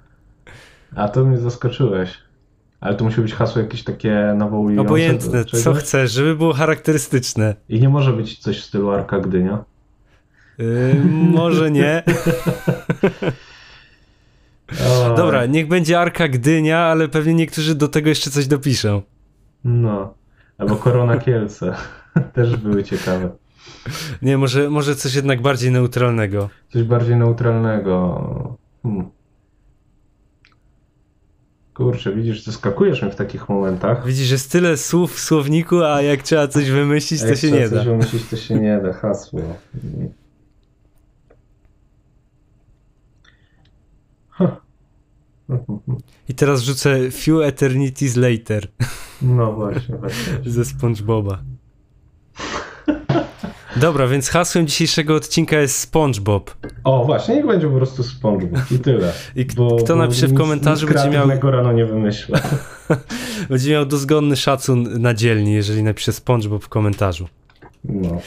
A 0.95 1.09
to 1.09 1.25
mnie 1.25 1.37
zaskoczyłeś. 1.37 2.17
Ale 2.79 2.95
to 2.95 3.05
musi 3.05 3.21
być 3.21 3.33
hasło 3.33 3.61
jakieś 3.61 3.83
takie 3.83 4.33
nawołujące. 4.37 4.87
Obojętne, 4.87 5.45
co 5.45 5.73
chcesz, 5.73 6.11
żeby 6.11 6.35
było 6.35 6.53
charakterystyczne. 6.53 7.55
I 7.69 7.79
nie 7.79 7.89
może 7.89 8.13
być 8.13 8.37
coś 8.37 8.61
w 8.61 8.63
stylu 8.63 8.91
Arka 8.91 9.19
Gdynia? 9.19 9.63
Yy, 10.57 10.95
może 11.31 11.71
nie. 11.71 12.03
Dobra, 15.17 15.45
niech 15.45 15.67
będzie 15.67 15.99
Arka 15.99 16.27
Gdynia, 16.27 16.79
ale 16.79 17.07
pewnie 17.07 17.33
niektórzy 17.33 17.75
do 17.75 17.87
tego 17.87 18.09
jeszcze 18.09 18.29
coś 18.31 18.47
dopiszą. 18.47 19.01
No, 19.63 20.13
albo 20.57 20.75
Korona 20.75 21.17
Kielce. 21.17 21.75
Też 22.33 22.55
były 22.55 22.83
ciekawe. 22.83 23.29
Nie, 24.21 24.37
może, 24.37 24.69
może 24.69 24.95
coś 24.95 25.15
jednak 25.15 25.41
bardziej 25.41 25.71
neutralnego. 25.71 26.49
Coś 26.69 26.83
bardziej 26.83 27.15
neutralnego. 27.15 28.57
Hmm. 28.83 29.09
Kurczę, 31.79 32.15
widzisz, 32.15 32.43
zaskakujesz 32.43 33.01
mnie 33.01 33.11
w 33.11 33.15
takich 33.15 33.49
momentach. 33.49 34.07
Widzisz, 34.07 34.31
jest 34.31 34.51
tyle 34.51 34.77
słów 34.77 35.15
w 35.15 35.19
słowniku, 35.19 35.83
a 35.83 36.01
jak 36.01 36.23
trzeba 36.23 36.47
coś 36.47 36.71
wymyślić, 36.71 37.21
to 37.21 37.35
się 37.35 37.51
nie 37.51 37.69
da. 37.69 37.77
coś 37.77 37.85
wymyślić, 37.85 38.23
to 38.29 38.37
się 38.37 38.55
nie 38.55 38.79
da. 38.83 38.93
Hasło. 38.93 39.41
I 46.29 46.33
teraz 46.35 46.61
rzucę 46.61 47.11
Few 47.11 47.41
Eternities 47.43 48.15
Later. 48.15 48.67
No 49.21 49.53
właśnie, 49.53 49.95
właśnie. 49.95 50.33
Ze 50.51 50.65
SpongeBoba. 50.65 51.43
Dobra, 53.79 54.07
więc 54.07 54.29
hasłem 54.29 54.67
dzisiejszego 54.67 55.15
odcinka 55.15 55.57
jest 55.57 55.79
SpongeBob. 55.79 56.55
O, 56.83 57.05
właśnie, 57.05 57.35
niech 57.35 57.47
będzie 57.47 57.67
po 57.67 57.75
prostu 57.75 58.03
SpongeBob 58.03 58.71
i 58.71 58.79
tyle. 58.79 59.13
I 59.35 59.45
bo, 59.45 59.75
kto 59.75 59.95
napisze 59.95 60.27
w 60.27 60.33
komentarzu, 60.33 60.87
nic 60.87 60.95
będzie 60.95 61.09
miał... 61.09 61.51
rano 61.51 61.73
nie 61.73 61.85
wymyślę. 61.85 62.41
będzie 63.49 63.71
miał 63.71 63.85
dozgonny 63.85 64.35
szacun 64.35 65.01
na 65.01 65.13
dzielni, 65.13 65.53
jeżeli 65.53 65.83
napisze 65.83 66.13
SpongeBob 66.13 66.63
w 66.63 66.69
komentarzu. 66.69 67.27
No. 67.83 68.21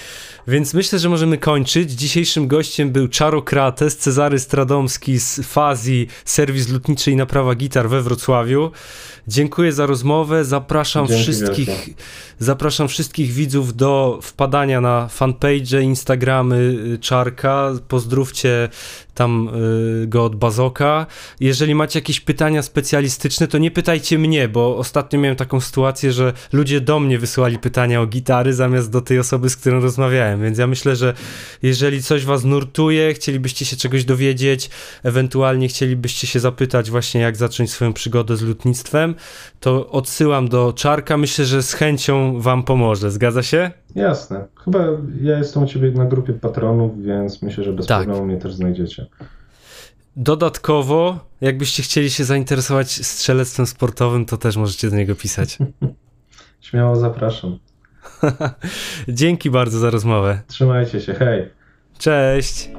Więc 0.49 0.75
myślę, 0.75 0.99
że 0.99 1.09
możemy 1.09 1.39
kończyć. 1.39 1.91
Dzisiejszym 1.91 2.49
gościem 2.49 2.91
był 2.91 3.09
Czarokrates, 3.09 3.97
Cezary 3.97 4.39
Stradomski 4.39 5.19
z 5.19 5.41
Fazji, 5.41 6.09
serwis 6.25 6.69
lutniczy 6.69 7.11
i 7.11 7.17
naprawa 7.17 7.55
gitar 7.55 7.89
we 7.89 8.03
Wrocławiu. 8.03 8.71
Dziękuję 9.29 9.73
za 9.73 9.87
rozmowę. 9.87 10.45
Zapraszam 10.45 11.07
Dzięki 11.07 11.23
wszystkich, 11.23 11.89
zapraszam 12.39 12.89
wszystkich 12.89 13.33
widzów 13.33 13.77
do 13.77 14.19
wpadania 14.23 14.81
na 14.81 15.09
fanpage, 15.09 15.83
Instagramy 15.83 16.57
y, 16.95 16.99
Czarka. 16.99 17.73
Pozdrówcie 17.89 18.69
tam 19.15 19.49
y, 20.03 20.07
go 20.07 20.25
od 20.25 20.37
Bazoka. 20.37 21.07
Jeżeli 21.41 21.75
macie 21.75 21.99
jakieś 21.99 22.21
pytania 22.21 22.63
specjalistyczne, 22.63 23.49
to 23.49 23.59
nie 23.59 23.71
pytajcie 23.71 24.19
mnie, 24.19 24.49
bo 24.49 24.77
ostatnio 24.77 25.21
miałem 25.21 25.37
taką 25.37 25.61
sytuację, 25.61 26.13
że 26.13 26.33
ludzie 26.53 26.81
do 26.81 27.01
mnie 27.01 27.19
wysyłali 27.19 27.59
pytania 27.59 28.01
o 28.01 28.07
gitary 28.07 28.55
zamiast 28.55 28.91
do 28.91 29.01
tej 29.01 29.19
osoby, 29.19 29.51
z 29.51 29.57
którą 29.57 29.81
rozmawiałem. 29.81 30.32
Więc 30.41 30.59
ja 30.59 30.67
myślę, 30.67 30.97
że 30.97 31.15
jeżeli 31.63 32.03
coś 32.03 32.25
was 32.25 32.45
nurtuje, 32.45 33.15
chcielibyście 33.15 33.65
się 33.65 33.77
czegoś 33.77 34.05
dowiedzieć, 34.05 34.71
ewentualnie 35.03 35.69
chcielibyście 35.69 36.27
się 36.27 36.41
zapytać 36.41 36.91
właśnie 36.91 37.21
jak 37.21 37.37
zacząć 37.37 37.71
swoją 37.71 37.93
przygodę 37.93 38.37
z 38.37 38.43
lutnictwem, 38.43 39.15
to 39.61 39.91
odsyłam 39.91 40.49
do 40.49 40.73
Czarka. 40.73 41.17
Myślę, 41.17 41.45
że 41.45 41.63
z 41.63 41.73
chęcią 41.73 42.41
wam 42.41 42.63
pomoże. 42.63 43.11
Zgadza 43.11 43.43
się? 43.43 43.71
Jasne. 43.95 44.45
Chyba 44.65 44.79
ja 45.23 45.39
jestem 45.39 45.63
u 45.63 45.67
ciebie 45.67 45.91
na 45.91 46.05
grupie 46.05 46.33
patronów, 46.33 47.03
więc 47.03 47.43
myślę, 47.43 47.65
że 47.65 47.73
bez 47.73 47.87
tak. 47.87 48.05
problemu 48.05 48.27
mnie 48.27 48.37
też 48.37 48.55
znajdziecie. 48.55 49.07
Dodatkowo, 50.17 51.19
jakbyście 51.41 51.83
chcieli 51.83 52.11
się 52.11 52.25
zainteresować 52.25 53.07
strzelectwem 53.07 53.67
sportowym, 53.67 54.27
to 54.27 54.37
też 54.37 54.57
możecie 54.57 54.91
do 54.91 54.97
niego 54.97 55.15
pisać. 55.15 55.59
Śmiało 56.61 56.97
zapraszam. 56.97 57.59
Dzięki 59.09 59.51
bardzo 59.51 59.79
za 59.79 59.91
rozmowę. 59.91 60.41
Trzymajcie 60.47 61.01
się, 61.01 61.15
hej. 61.15 61.49
Cześć. 61.99 62.71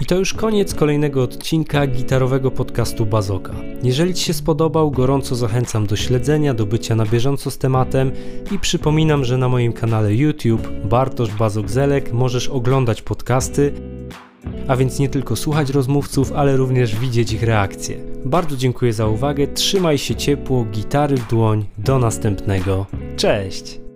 I 0.00 0.06
to 0.06 0.14
już 0.14 0.34
koniec 0.34 0.74
kolejnego 0.74 1.22
odcinka 1.22 1.86
gitarowego 1.86 2.50
podcastu 2.50 3.06
Bazoka. 3.06 3.52
Jeżeli 3.82 4.14
Ci 4.14 4.24
się 4.24 4.34
spodobał, 4.34 4.90
gorąco 4.90 5.34
zachęcam 5.34 5.86
do 5.86 5.96
śledzenia, 5.96 6.54
do 6.54 6.66
bycia 6.66 6.94
na 6.94 7.06
bieżąco 7.06 7.50
z 7.50 7.58
tematem 7.58 8.12
i 8.52 8.58
przypominam, 8.58 9.24
że 9.24 9.38
na 9.38 9.48
moim 9.48 9.72
kanale 9.72 10.14
YouTube 10.14 10.68
Bartosz 10.84 11.30
Bazok-Zelek 11.30 12.12
możesz 12.12 12.48
oglądać 12.48 13.02
podcasty, 13.02 13.72
a 14.68 14.76
więc 14.76 14.98
nie 14.98 15.08
tylko 15.08 15.36
słuchać 15.36 15.70
rozmówców, 15.70 16.32
ale 16.32 16.56
również 16.56 16.96
widzieć 16.96 17.32
ich 17.32 17.42
reakcje. 17.42 17.96
Bardzo 18.24 18.56
dziękuję 18.56 18.92
za 18.92 19.06
uwagę, 19.06 19.46
trzymaj 19.46 19.98
się 19.98 20.14
ciepło, 20.14 20.64
gitary 20.64 21.16
w 21.16 21.28
dłoń, 21.28 21.64
do 21.78 21.98
następnego. 21.98 22.86
Cześć! 23.16 23.87